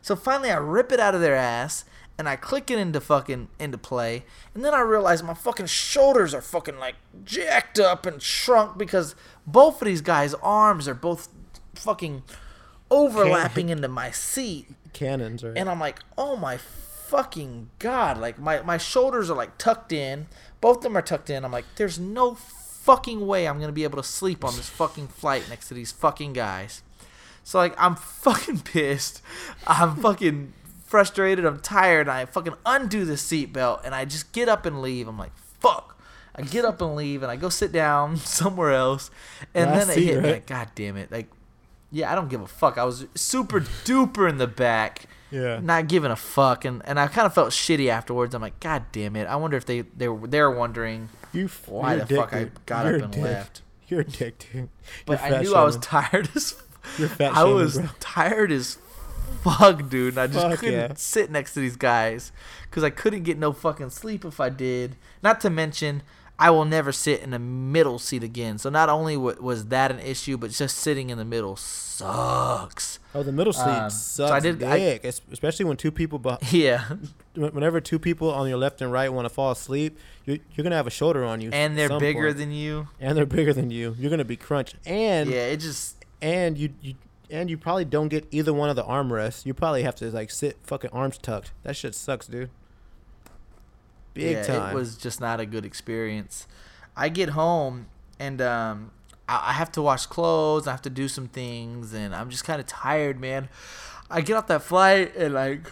So 0.00 0.16
finally, 0.16 0.50
I 0.50 0.56
rip 0.56 0.90
it 0.90 0.98
out 0.98 1.14
of 1.14 1.20
their 1.20 1.36
ass 1.36 1.84
and 2.18 2.28
I 2.28 2.36
click 2.36 2.70
it 2.70 2.78
into 2.78 3.00
fucking 3.00 3.48
into 3.58 3.76
play, 3.78 4.24
and 4.54 4.64
then 4.64 4.72
I 4.74 4.80
realize 4.80 5.22
my 5.22 5.34
fucking 5.34 5.66
shoulders 5.66 6.32
are 6.34 6.40
fucking 6.42 6.78
like 6.78 6.94
jacked 7.24 7.78
up 7.78 8.06
and 8.06 8.20
shrunk 8.22 8.78
because 8.78 9.14
both 9.46 9.80
of 9.82 9.86
these 9.86 10.00
guys' 10.02 10.34
arms 10.42 10.86
are 10.88 10.94
both 10.94 11.28
fucking 11.74 12.22
overlapping 12.92 13.68
into 13.70 13.88
my 13.88 14.10
seat, 14.10 14.66
Cannons, 14.92 15.42
right? 15.42 15.56
and 15.56 15.68
I'm 15.68 15.80
like, 15.80 16.00
oh 16.18 16.36
my 16.36 16.56
fucking 16.58 17.70
god! 17.78 18.18
Like 18.18 18.38
my 18.38 18.62
my 18.62 18.78
shoulders 18.78 19.30
are 19.30 19.36
like 19.36 19.58
tucked 19.58 19.92
in, 19.92 20.26
both 20.60 20.78
of 20.78 20.82
them 20.84 20.96
are 20.96 21.02
tucked 21.02 21.30
in. 21.30 21.44
I'm 21.44 21.52
like, 21.52 21.66
there's 21.76 21.98
no 21.98 22.34
fucking 22.34 23.26
way 23.26 23.46
I'm 23.46 23.60
gonna 23.60 23.72
be 23.72 23.84
able 23.84 23.98
to 24.02 24.08
sleep 24.08 24.44
on 24.44 24.56
this 24.56 24.68
fucking 24.68 25.08
flight 25.08 25.48
next 25.48 25.68
to 25.68 25.74
these 25.74 25.92
fucking 25.92 26.32
guys. 26.32 26.82
So 27.44 27.58
like 27.58 27.74
I'm 27.78 27.94
fucking 28.24 28.60
pissed. 28.60 29.22
I'm 29.66 29.96
fucking 29.96 30.52
frustrated. 30.84 31.44
I'm 31.44 31.60
tired. 31.60 32.08
I 32.08 32.24
fucking 32.26 32.54
undo 32.66 33.04
the 33.04 33.14
seatbelt 33.14 33.84
and 33.84 33.94
I 33.94 34.04
just 34.04 34.32
get 34.32 34.48
up 34.48 34.66
and 34.66 34.82
leave. 34.82 35.08
I'm 35.08 35.18
like, 35.18 35.34
fuck. 35.60 35.98
I 36.34 36.42
get 36.42 36.64
up 36.64 36.80
and 36.80 36.96
leave 36.96 37.22
and 37.22 37.30
I 37.30 37.36
go 37.36 37.48
sit 37.48 37.72
down 37.72 38.16
somewhere 38.18 38.72
else. 38.72 39.10
And 39.54 39.70
Last 39.70 39.86
then 39.86 39.90
it 39.90 39.94
seat, 39.94 40.04
hit 40.06 40.16
me 40.18 40.24
right? 40.24 40.32
like, 40.34 40.46
God 40.46 40.68
damn 40.74 40.96
it. 40.96 41.10
Like, 41.12 41.28
yeah, 41.92 42.10
I 42.10 42.14
don't 42.16 42.28
give 42.28 42.40
a 42.40 42.46
fuck. 42.48 42.78
I 42.78 42.84
was 42.84 43.06
super 43.14 43.60
duper 43.60 44.28
in 44.28 44.38
the 44.38 44.46
back. 44.48 45.06
yeah. 45.30 45.60
Not 45.60 45.86
giving 45.88 46.10
a 46.10 46.16
fuck, 46.16 46.64
and, 46.64 46.82
and 46.84 46.98
I 46.98 47.06
kind 47.06 47.26
of 47.26 47.34
felt 47.34 47.50
shitty 47.50 47.88
afterwards. 47.88 48.34
I'm 48.34 48.42
like, 48.42 48.58
God 48.60 48.84
damn 48.92 49.14
it! 49.16 49.26
I 49.26 49.36
wonder 49.36 49.56
if 49.56 49.64
they 49.66 49.82
they 49.82 50.08
were 50.08 50.26
they're 50.26 50.50
wondering 50.50 51.08
You 51.32 51.48
why 51.66 51.96
the 51.96 52.06
fuck 52.06 52.32
I 52.32 52.50
got 52.66 52.86
You're 52.86 52.96
up 52.96 53.02
and 53.04 53.12
dick. 53.12 53.22
left. 53.22 53.62
You're 53.88 54.00
a 54.00 54.04
dick, 54.04 54.44
dude. 54.52 54.68
But 55.06 55.20
You're 55.28 55.38
I 55.38 55.42
knew 55.42 55.54
I 55.54 55.64
was 55.64 55.76
tired 55.78 56.30
as 56.34 56.54
You're 56.98 57.08
fat 57.08 57.34
I 57.36 57.44
was 57.44 57.76
bro. 57.78 57.88
tired 58.00 58.50
as 58.50 58.78
fuck, 59.42 59.88
dude. 59.88 60.14
And 60.14 60.18
I 60.20 60.26
just 60.28 60.38
Fuck 60.46 60.58
couldn't 60.60 60.74
yeah. 60.74 60.92
sit 60.96 61.30
next 61.30 61.54
to 61.54 61.60
these 61.60 61.76
guys 61.76 62.32
because 62.70 62.82
I 62.84 62.90
couldn't 62.90 63.24
get 63.24 63.38
no 63.38 63.52
fucking 63.52 63.90
sleep 63.90 64.24
if 64.24 64.40
I 64.40 64.48
did. 64.48 64.96
Not 65.22 65.40
to 65.42 65.50
mention, 65.50 66.02
I 66.38 66.50
will 66.50 66.64
never 66.64 66.90
sit 66.92 67.20
in 67.20 67.30
the 67.30 67.38
middle 67.38 67.98
seat 68.00 68.22
again. 68.24 68.58
So 68.58 68.68
not 68.70 68.88
only 68.88 69.16
wa- 69.16 69.34
was 69.40 69.66
that 69.66 69.90
an 69.92 70.00
issue, 70.00 70.36
but 70.36 70.50
just 70.50 70.76
sitting 70.78 71.10
in 71.10 71.18
the 71.18 71.24
middle 71.24 71.56
sucks. 71.56 72.98
Oh, 73.14 73.22
the 73.22 73.32
middle 73.32 73.52
seat 73.52 73.62
Um, 73.62 73.90
so 73.90 74.26
sucks 74.26 74.32
I 74.32 74.40
did- 74.40 74.58
dick, 74.58 75.04
es- 75.04 75.20
especially 75.30 75.66
when 75.66 75.76
two 75.76 75.90
people, 75.92 76.18
beh- 76.18 76.38
Yeah, 76.52 76.84
whenever 77.34 77.80
two 77.80 77.98
people 77.98 78.30
on 78.30 78.48
your 78.48 78.58
left 78.58 78.80
and 78.82 78.90
right 78.90 79.12
want 79.12 79.26
to 79.26 79.28
fall 79.30 79.52
asleep, 79.52 79.98
you're, 80.24 80.38
you're 80.54 80.64
gonna 80.64 80.76
have 80.76 80.86
a 80.86 80.90
shoulder 80.90 81.24
on 81.24 81.40
you, 81.40 81.50
and 81.52 81.76
they're 81.78 81.98
bigger 81.98 82.28
point. 82.28 82.38
than 82.38 82.50
you. 82.52 82.88
and 83.00 83.16
they're 83.16 83.26
bigger 83.26 83.52
than 83.52 83.70
you. 83.70 83.94
You're 83.98 84.10
gonna 84.10 84.24
be 84.24 84.36
crunched, 84.36 84.76
and 84.86 85.28
Yeah, 85.30 85.46
it 85.46 85.58
just 85.58 85.96
and 86.20 86.56
you 86.58 86.70
you 86.80 86.94
and 87.30 87.48
you 87.50 87.56
probably 87.56 87.84
don't 87.84 88.08
get 88.08 88.26
either 88.30 88.52
one 88.52 88.68
of 88.70 88.76
the 88.76 88.84
armrests. 88.84 89.46
You 89.46 89.54
probably 89.54 89.82
have 89.84 89.94
to 89.96 90.10
like 90.10 90.30
sit 90.30 90.56
fucking 90.62 90.90
arms 90.92 91.18
tucked. 91.18 91.52
That 91.62 91.76
shit 91.76 91.94
sucks, 91.94 92.26
dude. 92.26 92.50
Big 94.14 94.36
yeah, 94.36 94.42
time. 94.42 94.70
It 94.70 94.74
was 94.74 94.96
just 94.96 95.20
not 95.20 95.40
a 95.40 95.46
good 95.46 95.64
experience. 95.64 96.46
I 96.96 97.08
get 97.08 97.30
home 97.30 97.86
and 98.18 98.40
um, 98.40 98.90
I, 99.28 99.50
I 99.50 99.52
have 99.52 99.72
to 99.72 99.82
wash 99.82 100.06
clothes. 100.06 100.66
I 100.66 100.70
have 100.72 100.82
to 100.82 100.90
do 100.90 101.08
some 101.08 101.28
things, 101.28 101.92
and 101.92 102.14
I'm 102.14 102.30
just 102.30 102.44
kind 102.44 102.60
of 102.60 102.66
tired, 102.66 103.20
man. 103.20 103.48
I 104.10 104.20
get 104.20 104.36
off 104.36 104.46
that 104.48 104.62
flight 104.62 105.16
and 105.16 105.34
like 105.34 105.70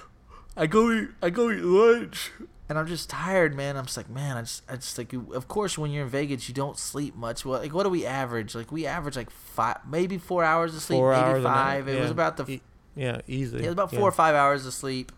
I 0.56 0.66
go 0.66 0.90
eat, 0.90 1.08
I 1.22 1.30
go 1.30 1.50
eat 1.50 1.62
lunch, 1.62 2.30
and 2.68 2.78
I'm 2.78 2.86
just 2.86 3.10
tired, 3.10 3.54
man. 3.54 3.76
I'm 3.76 3.84
just 3.84 3.96
like, 3.96 4.08
man, 4.08 4.36
I 4.36 4.40
just, 4.42 4.62
I 4.68 4.76
just 4.76 4.96
like, 4.96 5.12
of 5.12 5.48
course, 5.48 5.78
when 5.78 5.90
you're 5.90 6.04
in 6.04 6.10
Vegas, 6.10 6.48
you 6.48 6.54
don't 6.54 6.78
sleep 6.78 7.14
much. 7.14 7.44
Well, 7.44 7.60
like, 7.60 7.74
what 7.74 7.84
do 7.84 7.90
we 7.90 8.06
average? 8.06 8.54
Like, 8.54 8.72
we 8.72 8.86
average 8.86 9.16
like 9.16 9.30
five, 9.30 9.78
maybe 9.88 10.18
four 10.18 10.44
hours 10.44 10.74
of 10.74 10.82
sleep, 10.82 10.98
Four 10.98 11.12
maybe 11.12 11.22
hours 11.22 11.42
five. 11.44 11.88
It 11.88 12.00
was 12.00 12.10
about 12.10 12.36
the 12.36 12.60
yeah, 12.96 13.20
easily. 13.28 13.62
it 13.64 13.66
was 13.66 13.72
about 13.72 13.92
yeah. 13.92 13.98
four 13.98 14.08
or 14.08 14.12
five 14.12 14.34
hours 14.34 14.66
of 14.66 14.72
sleep. 14.72 15.12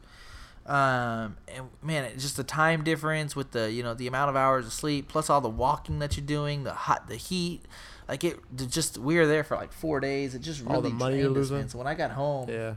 Um, 0.66 1.36
and 1.48 1.68
man, 1.82 2.05
it's 2.05 2.22
just 2.22 2.36
the 2.36 2.44
time 2.44 2.84
difference 2.84 3.34
with 3.34 3.51
the 3.51 3.72
you 3.72 3.82
know 3.82 3.94
the 3.94 4.06
amount 4.06 4.30
of 4.30 4.36
hours 4.36 4.66
of 4.66 4.72
sleep 4.72 5.09
plus 5.09 5.28
all 5.28 5.40
the 5.40 5.48
walking 5.48 5.98
that 5.98 6.16
you're 6.16 6.24
doing, 6.26 6.62
the 6.64 6.72
hot, 6.72 7.09
the 7.09 7.16
heat, 7.16 7.62
like 8.09 8.22
it 8.22 8.39
just 8.68 8.97
we 8.98 9.16
were 9.16 9.26
there 9.26 9.43
for 9.44 9.56
like 9.56 9.72
four 9.72 9.98
days. 9.98 10.34
It 10.34 10.40
just 10.43 10.60
really 10.62 10.74
All 10.74 10.80
the 10.80 10.90
money 10.90 11.16
you're 11.16 11.24
drained 11.24 11.36
us, 11.36 11.51
losing. 11.51 11.56
man. 11.59 11.68
So 11.68 11.78
when 11.78 11.86
I 11.89 11.94
got 11.94 12.12
home, 12.12 12.48
Yeah. 12.48 12.74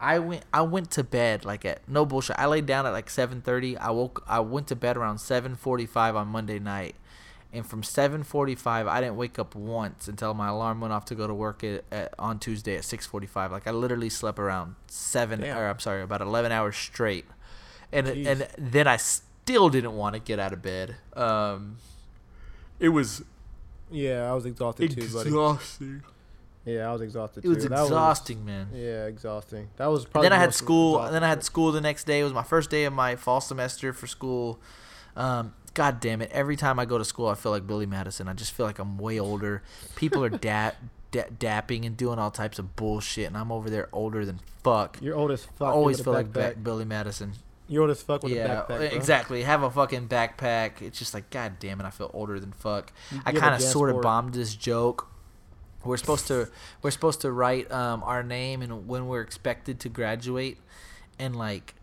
I 0.00 0.20
went 0.20 0.44
I 0.54 0.62
went 0.62 0.92
to 0.92 1.02
bed 1.02 1.44
like 1.44 1.64
at 1.64 1.80
no 1.88 2.06
bullshit. 2.06 2.36
I 2.38 2.46
laid 2.46 2.66
down 2.66 2.86
at 2.86 2.90
like 2.92 3.10
seven 3.10 3.40
thirty. 3.40 3.76
I 3.76 3.90
woke 3.90 4.22
I 4.28 4.38
went 4.38 4.68
to 4.68 4.76
bed 4.76 4.96
around 4.96 5.18
seven 5.18 5.56
forty 5.56 5.86
five 5.86 6.14
on 6.14 6.28
Monday 6.28 6.60
night. 6.60 6.94
And 7.50 7.64
from 7.66 7.82
seven 7.82 8.22
forty 8.24 8.54
five 8.54 8.86
I 8.86 9.00
didn't 9.00 9.16
wake 9.16 9.38
up 9.38 9.54
once 9.54 10.06
until 10.06 10.34
my 10.34 10.48
alarm 10.48 10.80
went 10.82 10.92
off 10.92 11.06
to 11.06 11.14
go 11.14 11.26
to 11.26 11.32
work 11.32 11.64
at, 11.64 11.82
at 11.90 12.12
on 12.18 12.38
Tuesday 12.38 12.76
at 12.76 12.84
six 12.84 13.06
forty 13.06 13.26
five. 13.26 13.50
Like 13.50 13.66
I 13.66 13.70
literally 13.70 14.10
slept 14.10 14.38
around 14.38 14.74
seven 14.86 15.40
Damn. 15.40 15.56
or 15.56 15.66
I'm 15.68 15.78
sorry, 15.78 16.02
about 16.02 16.20
eleven 16.20 16.52
hours 16.52 16.76
straight. 16.76 17.24
And 17.90 18.06
Jeez. 18.06 18.26
and 18.26 18.48
then 18.58 18.86
I 18.86 18.98
still 18.98 19.70
didn't 19.70 19.96
want 19.96 20.14
to 20.14 20.20
get 20.20 20.38
out 20.38 20.52
of 20.52 20.60
bed. 20.60 20.96
Um 21.16 21.78
it 22.78 22.90
was 22.90 23.22
Yeah, 23.90 24.30
I 24.30 24.34
was 24.34 24.44
exhausted 24.44 24.90
too, 24.90 25.08
buddy. 25.08 25.28
exhausting. 25.30 26.02
Yeah, 26.66 26.90
I 26.90 26.92
was 26.92 27.00
exhausted 27.00 27.46
It 27.46 27.48
was 27.48 27.62
too. 27.62 27.70
That 27.70 27.84
exhausting, 27.84 28.44
man. 28.44 28.68
yeah, 28.74 29.06
exhausting. 29.06 29.68
That 29.78 29.86
was 29.86 30.04
probably. 30.04 30.28
then 30.28 30.38
I 30.38 30.40
had 30.40 30.52
school. 30.52 30.96
exhausting 30.96 31.12
Then 31.14 31.24
I 31.24 31.28
had 31.28 31.42
school 31.42 31.72
the 31.72 31.80
next 31.80 32.04
day. 32.04 32.20
It 32.20 32.24
was 32.24 32.34
my 32.34 32.42
first 32.42 32.68
day 32.68 32.84
of 32.84 32.92
my 32.92 33.16
fall 33.16 33.40
semester 33.40 33.94
for 33.94 34.06
school. 34.06 34.60
Um, 35.16 35.54
God 35.78 36.00
damn 36.00 36.20
it! 36.20 36.32
Every 36.32 36.56
time 36.56 36.80
I 36.80 36.86
go 36.86 36.98
to 36.98 37.04
school, 37.04 37.28
I 37.28 37.36
feel 37.36 37.52
like 37.52 37.64
Billy 37.64 37.86
Madison. 37.86 38.26
I 38.26 38.32
just 38.32 38.50
feel 38.50 38.66
like 38.66 38.80
I'm 38.80 38.98
way 38.98 39.20
older. 39.20 39.62
People 39.94 40.24
are 40.24 40.28
da- 40.48 40.72
da- 41.12 41.28
dapping 41.38 41.86
and 41.86 41.96
doing 41.96 42.18
all 42.18 42.32
types 42.32 42.58
of 42.58 42.74
bullshit, 42.74 43.28
and 43.28 43.36
I'm 43.36 43.52
over 43.52 43.70
there 43.70 43.88
older 43.92 44.24
than 44.24 44.40
fuck. 44.64 44.98
You're 45.00 45.14
old 45.14 45.30
as 45.30 45.44
fuck. 45.44 45.68
I 45.68 45.70
always 45.70 46.00
feel 46.00 46.12
like 46.12 46.32
backpack. 46.32 46.54
ba- 46.54 46.60
Billy 46.60 46.84
Madison. 46.84 47.34
You're 47.68 47.82
old 47.82 47.92
as 47.92 48.02
fuck 48.02 48.24
with 48.24 48.32
yeah, 48.32 48.44
a 48.44 48.62
backpack. 48.62 48.66
Bro. 48.66 48.80
exactly. 48.86 49.42
Have 49.44 49.62
a 49.62 49.70
fucking 49.70 50.08
backpack. 50.08 50.82
It's 50.82 50.98
just 50.98 51.14
like, 51.14 51.30
god 51.30 51.60
damn 51.60 51.80
it, 51.80 51.84
I 51.84 51.90
feel 51.90 52.10
older 52.12 52.40
than 52.40 52.50
fuck. 52.50 52.92
You 53.12 53.20
I 53.24 53.30
kind 53.30 53.54
of 53.54 53.62
sort 53.62 53.90
of 53.90 54.02
bombed 54.02 54.34
this 54.34 54.56
joke. 54.56 55.08
We're 55.84 55.96
supposed 55.96 56.26
to 56.26 56.48
we're 56.82 56.90
supposed 56.90 57.20
to 57.20 57.30
write 57.30 57.70
um, 57.70 58.02
our 58.02 58.24
name 58.24 58.62
and 58.62 58.88
when 58.88 59.06
we're 59.06 59.20
expected 59.20 59.78
to 59.78 59.88
graduate, 59.88 60.58
and 61.20 61.36
like, 61.36 61.76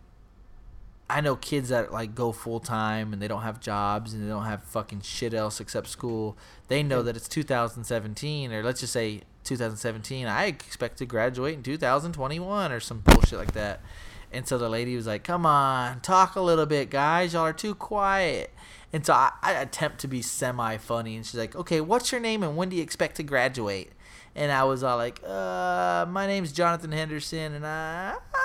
I 1.09 1.21
know 1.21 1.35
kids 1.35 1.69
that 1.69 1.91
like 1.91 2.15
go 2.15 2.31
full 2.31 2.59
time 2.59 3.13
and 3.13 3.21
they 3.21 3.27
don't 3.27 3.43
have 3.43 3.59
jobs 3.59 4.13
and 4.13 4.23
they 4.23 4.29
don't 4.29 4.45
have 4.45 4.63
fucking 4.63 5.01
shit 5.01 5.33
else 5.33 5.59
except 5.59 5.87
school. 5.87 6.35
They 6.67 6.81
know 6.81 7.03
that 7.03 7.15
it's 7.15 7.27
2017 7.27 8.51
or 8.51 8.63
let's 8.63 8.79
just 8.79 8.93
say 8.93 9.21
2017. 9.43 10.25
I 10.25 10.45
expect 10.45 10.97
to 10.97 11.05
graduate 11.05 11.53
in 11.53 11.63
2021 11.63 12.71
or 12.71 12.79
some 12.79 12.99
bullshit 13.01 13.37
like 13.37 13.53
that. 13.53 13.81
And 14.31 14.47
so 14.47 14.57
the 14.57 14.67
lady 14.67 14.95
was 14.95 15.07
like, 15.07 15.23
"Come 15.23 15.45
on, 15.45 16.01
talk 16.01 16.35
a 16.35 16.41
little 16.41 16.65
bit, 16.65 16.89
guys. 16.89 17.33
Y'all 17.33 17.43
are 17.43 17.53
too 17.53 17.75
quiet." 17.75 18.51
And 18.91 19.05
so 19.05 19.13
I, 19.13 19.31
I 19.41 19.53
attempt 19.53 19.99
to 19.99 20.07
be 20.07 20.21
semi 20.21 20.77
funny, 20.77 21.15
and 21.15 21.25
she's 21.25 21.35
like, 21.39 21.55
"Okay, 21.55 21.79
what's 21.79 22.11
your 22.11 22.19
name 22.19 22.43
and 22.43 22.57
when 22.57 22.67
do 22.69 22.75
you 22.75 22.83
expect 22.83 23.15
to 23.17 23.23
graduate?" 23.23 23.93
And 24.35 24.51
I 24.51 24.65
was 24.65 24.83
all 24.83 24.97
like, 24.97 25.21
"Uh, 25.25 26.05
my 26.09 26.27
name's 26.27 26.51
Jonathan 26.51 26.91
Henderson, 26.91 27.53
and 27.53 27.65
I, 27.65 28.15
I 28.33 28.44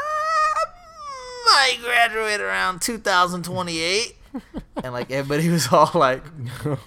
might 1.51 1.79
graduate 1.83 2.41
around 2.41 2.81
2028." 2.83 4.17
and 4.85 4.93
like 4.93 5.11
everybody 5.11 5.49
was 5.49 5.69
all 5.73 5.91
like 5.95 6.23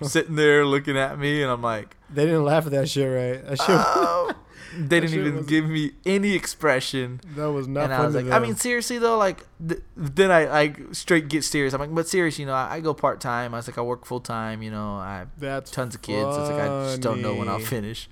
sitting 0.01 0.35
there 0.35 0.65
looking 0.65 0.97
at 0.97 1.19
me, 1.19 1.41
and 1.43 1.51
I'm 1.51 1.61
like, 1.61 1.95
They 2.09 2.25
didn't 2.25 2.45
laugh 2.45 2.65
at 2.65 2.71
that 2.71 2.89
shit, 2.89 3.07
right? 3.09 3.45
That 3.45 3.57
shit. 3.59 3.67
"Oh." 3.69 4.31
They 4.75 4.99
didn't 4.99 5.19
even 5.19 5.35
was- 5.37 5.45
give 5.45 5.69
me 5.69 5.91
any 6.03 6.33
expression 6.33 7.21
that 7.35 7.51
was 7.51 7.67
not. 7.67 7.83
and 7.83 7.93
I 7.93 8.03
was 8.07 8.15
like, 8.15 8.25
I 8.31 8.39
mean, 8.39 8.55
seriously 8.55 8.97
though, 8.97 9.19
like, 9.19 9.45
th- 9.67 9.81
then 9.95 10.31
I 10.31 10.45
like 10.45 10.79
straight 10.93 11.27
get 11.27 11.43
serious. 11.43 11.75
I'm 11.75 11.79
like, 11.79 11.93
but 11.93 12.07
seriously, 12.07 12.41
you 12.41 12.47
know, 12.47 12.55
I, 12.55 12.75
I 12.75 12.79
go 12.79 12.95
part 12.95 13.21
time. 13.21 13.53
I 13.53 13.57
was 13.57 13.67
like, 13.67 13.77
I 13.77 13.81
work 13.81 14.03
full 14.03 14.19
time. 14.19 14.63
You 14.63 14.71
know, 14.71 14.95
I 14.95 15.19
have 15.19 15.29
that's 15.37 15.69
tons 15.69 15.93
of 15.93 16.01
kids. 16.01 16.25
It's 16.37 16.49
like 16.49 16.59
I 16.59 16.85
just 16.87 17.01
don't 17.01 17.21
know 17.21 17.35
when 17.35 17.49
I'll 17.49 17.59
finish. 17.59 18.09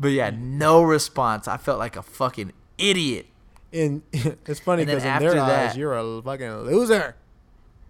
But 0.00 0.08
yeah, 0.08 0.30
no 0.36 0.82
response. 0.82 1.46
I 1.46 1.58
felt 1.58 1.78
like 1.78 1.94
a 1.94 2.02
fucking 2.02 2.52
idiot. 2.76 3.26
In 3.74 4.02
it's 4.12 4.60
funny 4.60 4.84
because 4.84 5.02
in 5.04 5.18
their 5.18 5.36
after 5.36 5.40
eyes, 5.40 5.76
you're 5.76 5.94
a 5.94 6.22
fucking 6.22 6.58
loser. 6.58 7.16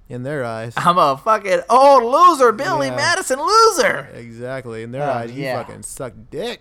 In 0.09 0.23
their 0.23 0.43
eyes, 0.45 0.73
I'm 0.77 0.97
a 0.99 1.17
fucking 1.23 1.61
old 1.69 2.03
loser, 2.05 2.53
Billy 2.53 2.87
Yeah. 2.89 2.97
Madison 2.97 3.39
loser. 3.39 4.09
exactly. 4.15 4.83
In 4.83 4.93
their 4.93 5.03
Oh, 5.03 5.13
eyes, 5.13 5.33
you 5.33 5.45
yeah. 5.45 5.63
fucking 5.63 5.83
suck 5.83 6.15
dick. 6.31 6.61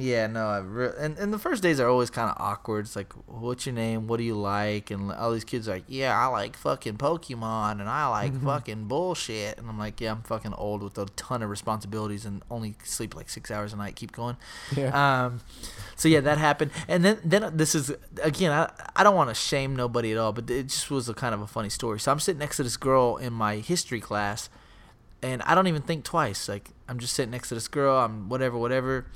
Yeah, 0.00 0.26
no, 0.26 0.46
I 0.48 0.58
re- 0.58 0.92
and 0.98 1.18
and 1.18 1.32
the 1.32 1.38
first 1.38 1.62
days 1.62 1.80
are 1.80 1.88
always 1.88 2.10
kind 2.10 2.30
of 2.30 2.36
awkward. 2.38 2.86
It's 2.86 2.96
like, 2.96 3.12
what's 3.26 3.66
your 3.66 3.74
name? 3.74 4.06
What 4.06 4.18
do 4.18 4.22
you 4.24 4.34
like? 4.36 4.90
And 4.90 5.10
all 5.12 5.32
these 5.32 5.44
kids 5.44 5.68
are 5.68 5.72
like, 5.74 5.84
yeah, 5.88 6.18
I 6.18 6.26
like 6.26 6.56
fucking 6.56 6.96
Pokemon, 6.98 7.80
and 7.80 7.88
I 7.88 8.06
like 8.08 8.32
Mm-hmm. 8.32 8.46
fucking 8.52 8.84
bullshit. 8.84 9.58
And 9.58 9.68
I'm 9.68 9.78
like, 9.78 10.00
yeah, 10.00 10.12
I'm 10.12 10.22
fucking 10.22 10.54
old 10.54 10.82
with 10.82 10.98
a 10.98 11.06
ton 11.16 11.42
of 11.42 11.50
responsibilities 11.50 12.24
and 12.24 12.42
only 12.50 12.74
sleep 12.84 13.14
like 13.16 13.28
six 13.28 13.50
hours 13.50 13.72
a 13.72 13.76
night. 13.76 13.96
Keep 13.96 14.12
going. 14.12 14.36
Yeah. 14.76 15.24
Um, 15.26 15.40
so 15.96 16.08
yeah, 16.08 16.20
that 16.20 16.38
happened, 16.38 16.70
and 16.86 17.04
then 17.04 17.18
then 17.24 17.56
this 17.56 17.74
is 17.74 17.92
again, 18.22 18.52
I 18.52 18.70
I 18.96 19.02
don't 19.02 19.16
want 19.16 19.30
to 19.30 19.34
shame 19.34 19.74
nobody 19.74 20.12
at 20.12 20.18
all, 20.18 20.32
but 20.32 20.48
it 20.50 20.68
just 20.68 20.90
was 20.90 21.08
a 21.08 21.14
kind 21.14 21.34
of 21.34 21.40
a 21.40 21.46
funny 21.46 21.68
story. 21.70 21.98
So 22.00 22.12
I'm 22.12 22.20
sitting 22.20 22.38
next 22.38 22.56
to 22.58 22.62
this 22.62 22.76
girl 22.76 23.16
in 23.16 23.32
my 23.32 23.56
history 23.56 24.00
class, 24.00 24.48
and 25.22 25.42
I 25.42 25.54
don't 25.54 25.66
even 25.66 25.82
think 25.82 26.04
twice. 26.04 26.48
Like 26.48 26.70
I'm 26.88 26.98
just 26.98 27.14
sitting 27.14 27.30
next 27.32 27.48
to 27.48 27.54
this 27.54 27.68
girl. 27.68 27.98
I'm 27.98 28.28
whatever, 28.28 28.56
whatever. 28.56 29.06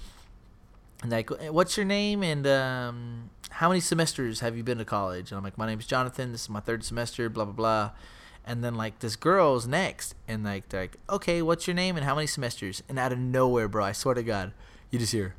And 1.03 1.11
like, 1.11 1.31
what's 1.51 1.77
your 1.77 1.85
name 1.87 2.23
and 2.23 2.47
um, 2.47 3.31
how 3.51 3.69
many 3.69 3.81
semesters 3.81 4.41
have 4.41 4.57
you 4.57 4.63
been 4.63 4.79
to 4.79 4.85
college? 4.85 5.31
And 5.31 5.39
I'm 5.39 5.45
like, 5.45 5.59
my 5.59 5.67
name's 5.67 5.87
Jonathan. 5.87 6.33
This 6.33 6.43
is 6.43 6.49
my 6.49 6.61
third 6.61 6.85
semester. 6.85 7.29
Blah 7.29 7.45
blah 7.47 7.55
blah. 7.55 7.91
And 8.45 8.65
then 8.65 8.75
like 8.75 8.99
this 9.01 9.15
girl's 9.15 9.67
next, 9.69 10.15
and 10.27 10.43
like 10.43 10.69
they're 10.69 10.83
like, 10.83 10.97
okay, 11.09 11.43
what's 11.43 11.67
your 11.67 11.75
name 11.75 11.97
and 11.97 12.05
how 12.05 12.15
many 12.15 12.27
semesters? 12.27 12.83
And 12.89 12.99
out 12.99 13.13
of 13.13 13.19
nowhere, 13.19 13.69
bro, 13.69 13.85
I 13.85 13.93
swear 13.93 14.15
to 14.15 14.23
God, 14.23 14.53
you 14.91 14.99
just 14.99 15.13
hear, 15.13 15.37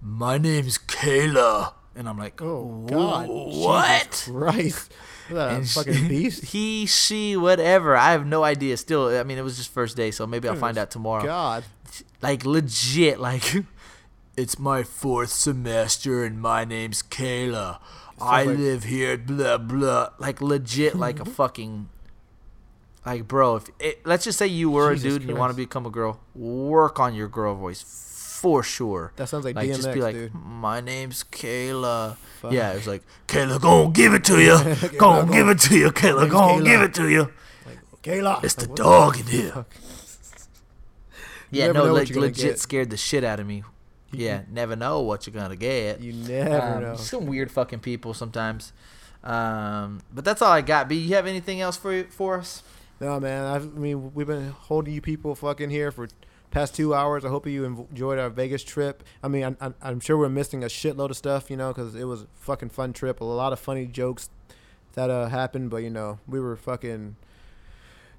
my 0.00 0.38
name's 0.38 0.78
Kayla, 0.78 1.74
and 1.94 2.08
I'm 2.08 2.18
like, 2.18 2.40
Oh 2.40 2.84
God! 2.86 3.28
what? 3.28 4.10
Jesus 4.10 4.28
Christ! 4.28 4.92
What 5.28 5.66
fucking 5.66 6.06
beast! 6.06 6.44
He, 6.52 6.86
she, 6.86 7.36
whatever. 7.36 7.96
I 7.96 8.12
have 8.12 8.24
no 8.24 8.44
idea. 8.44 8.76
Still, 8.76 9.08
I 9.08 9.24
mean, 9.24 9.38
it 9.38 9.42
was 9.42 9.56
just 9.56 9.72
first 9.72 9.96
day, 9.96 10.12
so 10.12 10.24
maybe 10.24 10.48
I'll 10.48 10.54
find 10.54 10.78
out 10.78 10.90
tomorrow. 10.92 11.24
God. 11.24 11.64
Like 12.22 12.44
legit, 12.46 13.18
like 13.18 13.42
it's 14.36 14.58
my 14.58 14.82
fourth 14.82 15.30
semester 15.30 16.24
and 16.24 16.40
my 16.40 16.64
name's 16.64 17.02
Kayla. 17.02 17.78
I 18.20 18.44
like- 18.44 18.58
live 18.58 18.84
here, 18.84 19.16
blah 19.18 19.58
blah. 19.58 20.10
Like 20.18 20.40
legit, 20.40 20.94
like 20.96 21.20
a 21.20 21.24
fucking. 21.38 21.88
Like 23.04 23.28
bro, 23.28 23.56
if 23.56 23.64
it, 23.78 24.04
let's 24.06 24.24
just 24.24 24.36
say 24.38 24.46
you 24.48 24.68
were 24.70 24.92
Jesus 24.94 25.04
a 25.04 25.08
dude 25.18 25.22
and 25.22 25.30
you 25.30 25.36
want 25.36 25.52
to 25.52 25.56
become 25.56 25.86
a 25.86 25.90
girl, 25.90 26.18
work 26.34 26.98
on 26.98 27.14
your 27.14 27.28
girl 27.28 27.54
voice 27.54 27.80
for 28.40 28.62
sure. 28.64 29.12
That 29.16 29.28
sounds 29.28 29.44
like, 29.44 29.54
Like 29.54 29.68
DMX, 29.70 29.76
just 29.76 29.92
be 29.94 30.00
like, 30.00 30.14
dude. 30.14 30.34
my 30.34 30.80
name's 30.80 31.22
Kayla. 31.24 32.16
Fuck. 32.40 32.52
Yeah, 32.52 32.72
it 32.72 32.76
was 32.76 32.86
like, 32.88 33.02
Kayla, 33.28 33.60
go 33.60 33.84
on, 33.84 33.92
give 33.92 34.12
it 34.12 34.24
to 34.24 34.40
you. 34.42 34.50
Kayla, 34.56 34.98
go 34.98 35.26
give 35.26 35.48
it 35.48 35.58
to 35.60 35.76
you, 35.78 35.90
Kayla. 35.92 36.20
name's 36.22 36.32
Go 36.32 36.38
Kayla. 36.40 36.64
give 36.64 36.82
it 36.82 36.94
to 36.94 37.08
you. 37.08 37.32
Kayla. 38.02 38.42
It's 38.44 38.54
the 38.54 38.66
Like, 38.66 38.74
dog 38.76 39.20
in 39.20 39.26
here. 39.26 39.66
Yeah, 41.52 41.70
no, 41.70 41.92
like 41.92 42.10
legit 42.10 42.58
scared 42.58 42.90
the 42.90 42.96
shit 42.96 43.22
out 43.22 43.38
of 43.38 43.46
me. 43.46 43.62
Yeah, 44.12 44.42
never 44.50 44.76
know 44.76 45.00
what 45.00 45.26
you're 45.26 45.34
gonna 45.34 45.56
get. 45.56 46.00
You 46.00 46.12
never 46.12 46.60
Um, 46.76 46.82
know. 46.82 46.96
Some 46.96 47.26
weird 47.26 47.50
fucking 47.50 47.80
people 47.80 48.14
sometimes. 48.14 48.72
Um, 49.24 50.00
but 50.14 50.24
that's 50.24 50.40
all 50.42 50.52
I 50.52 50.60
got. 50.60 50.88
B, 50.88 50.96
you 50.96 51.14
have 51.14 51.26
anything 51.26 51.60
else 51.60 51.76
for 51.76 52.04
for 52.04 52.38
us? 52.38 52.62
No, 53.00 53.18
man. 53.20 53.44
I've, 53.44 53.64
I 53.64 53.78
mean, 53.78 54.14
we've 54.14 54.26
been 54.26 54.50
holding 54.50 54.94
you 54.94 55.00
people 55.00 55.34
fucking 55.34 55.68
here 55.70 55.90
for 55.90 56.08
past 56.50 56.74
two 56.74 56.94
hours. 56.94 57.24
I 57.24 57.28
hope 57.28 57.46
you 57.46 57.64
enjoyed 57.64 58.18
our 58.18 58.30
Vegas 58.30 58.62
trip. 58.64 59.02
I 59.22 59.28
mean, 59.28 59.42
I'm, 59.44 59.56
I'm- 59.60 59.74
I'm 59.82 60.00
sure 60.00 60.16
we're 60.16 60.28
missing 60.30 60.62
a 60.64 60.68
shitload 60.68 61.10
of 61.10 61.16
stuff, 61.16 61.50
you 61.50 61.56
know, 61.56 61.72
because 61.72 61.94
it 61.94 62.04
was 62.04 62.22
a 62.22 62.26
fucking 62.36 62.70
fun 62.70 62.92
trip. 62.92 63.20
A 63.20 63.24
lot 63.24 63.52
of 63.52 63.58
funny 63.60 63.86
jokes 63.86 64.30
that 64.94 65.10
uh 65.10 65.28
happened, 65.28 65.68
but 65.70 65.78
you 65.78 65.90
know, 65.90 66.18
we 66.26 66.40
were 66.40 66.56
fucking. 66.56 67.16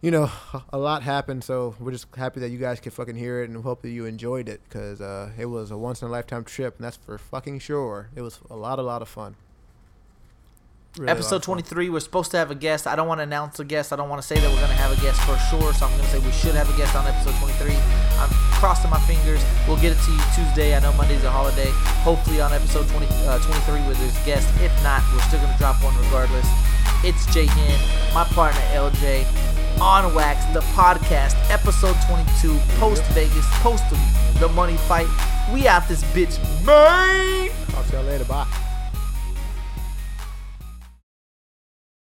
You 0.01 0.11
know, 0.11 0.31
a 0.71 0.77
lot 0.77 1.03
happened, 1.03 1.43
so 1.43 1.75
we're 1.79 1.91
just 1.91 2.13
happy 2.15 2.39
that 2.41 2.49
you 2.49 2.57
guys 2.57 2.79
could 2.79 2.93
fucking 2.93 3.15
hear 3.15 3.41
it, 3.41 3.49
and 3.49 3.63
hope 3.63 3.81
that 3.81 3.89
you 3.89 4.05
enjoyed 4.05 4.47
it, 4.49 4.61
because 4.67 5.01
uh, 5.01 5.31
it 5.37 5.45
was 5.47 5.71
a 5.71 5.77
once 5.77 6.01
in 6.01 6.07
a 6.07 6.11
lifetime 6.11 6.43
trip, 6.43 6.77
and 6.77 6.85
that's 6.85 6.97
for 6.97 7.17
fucking 7.17 7.59
sure. 7.59 8.09
It 8.15 8.21
was 8.21 8.39
a 8.49 8.55
lot, 8.55 8.79
a 8.79 8.83
lot 8.83 9.01
of 9.01 9.09
fun. 9.09 9.35
Really 10.97 11.11
Episode 11.11 11.37
of 11.37 11.43
fun. 11.43 11.61
23, 11.61 11.89
we're 11.89 11.99
supposed 11.99 12.31
to 12.31 12.37
have 12.37 12.49
a 12.49 12.55
guest. 12.55 12.87
I 12.87 12.95
don't 12.95 13.07
want 13.07 13.19
to 13.19 13.23
announce 13.23 13.59
a 13.59 13.65
guest. 13.65 13.93
I 13.93 13.95
don't 13.95 14.09
want 14.09 14.21
to 14.21 14.27
say 14.27 14.35
that 14.35 14.49
we're 14.49 14.61
going 14.61 14.73
to 14.73 14.81
have 14.81 14.97
a 14.97 15.01
guest 15.01 15.21
for 15.21 15.37
sure. 15.49 15.73
So 15.73 15.85
I'm 15.85 15.91
going 15.93 16.03
to 16.03 16.09
say 16.09 16.19
we 16.19 16.31
should 16.31 16.55
have 16.55 16.73
a 16.73 16.77
guest 16.77 16.95
on 16.95 17.05
episode 17.05 17.37
23. 17.37 17.75
I'm 18.17 18.29
crossing 18.57 18.89
my 18.89 18.99
fingers. 19.05 19.43
We'll 19.67 19.77
get 19.77 19.93
it 19.93 20.01
to 20.01 20.11
you 20.11 20.21
Tuesday. 20.33 20.75
I 20.75 20.79
know 20.79 20.91
Monday's 20.93 21.23
a 21.23 21.29
holiday. 21.29 21.69
Hopefully 22.01 22.41
on 22.41 22.51
episode 22.51 22.87
20, 22.89 23.05
uh, 23.29 23.37
23 23.37 23.87
with 23.87 23.99
this 23.99 24.17
guest. 24.25 24.49
If 24.57 24.73
not, 24.81 25.05
we're 25.13 25.21
still 25.29 25.39
going 25.39 25.53
to 25.53 25.57
drop 25.59 25.83
one 25.83 25.93
regardless. 26.01 26.47
It's 27.05 27.29
Jay 27.31 27.45
Hen, 27.45 27.77
my 28.15 28.23
partner 28.33 28.61
LJ, 28.73 29.21
on 29.81 30.13
Wax, 30.13 30.45
the 30.53 30.61
podcast, 30.73 31.35
episode 31.49 31.95
22, 32.07 32.57
post 32.79 33.03
Vegas, 33.13 33.45
post 33.61 33.83
the, 34.39 34.47
money 34.49 34.77
fight. 34.77 35.07
We 35.53 35.67
out 35.67 35.87
this 35.87 36.03
bitch, 36.05 36.37
man. 36.65 37.49
Talk 37.69 37.85
to 37.87 37.93
y'all 37.97 38.03
later. 38.05 38.25
Bye. 38.25 38.66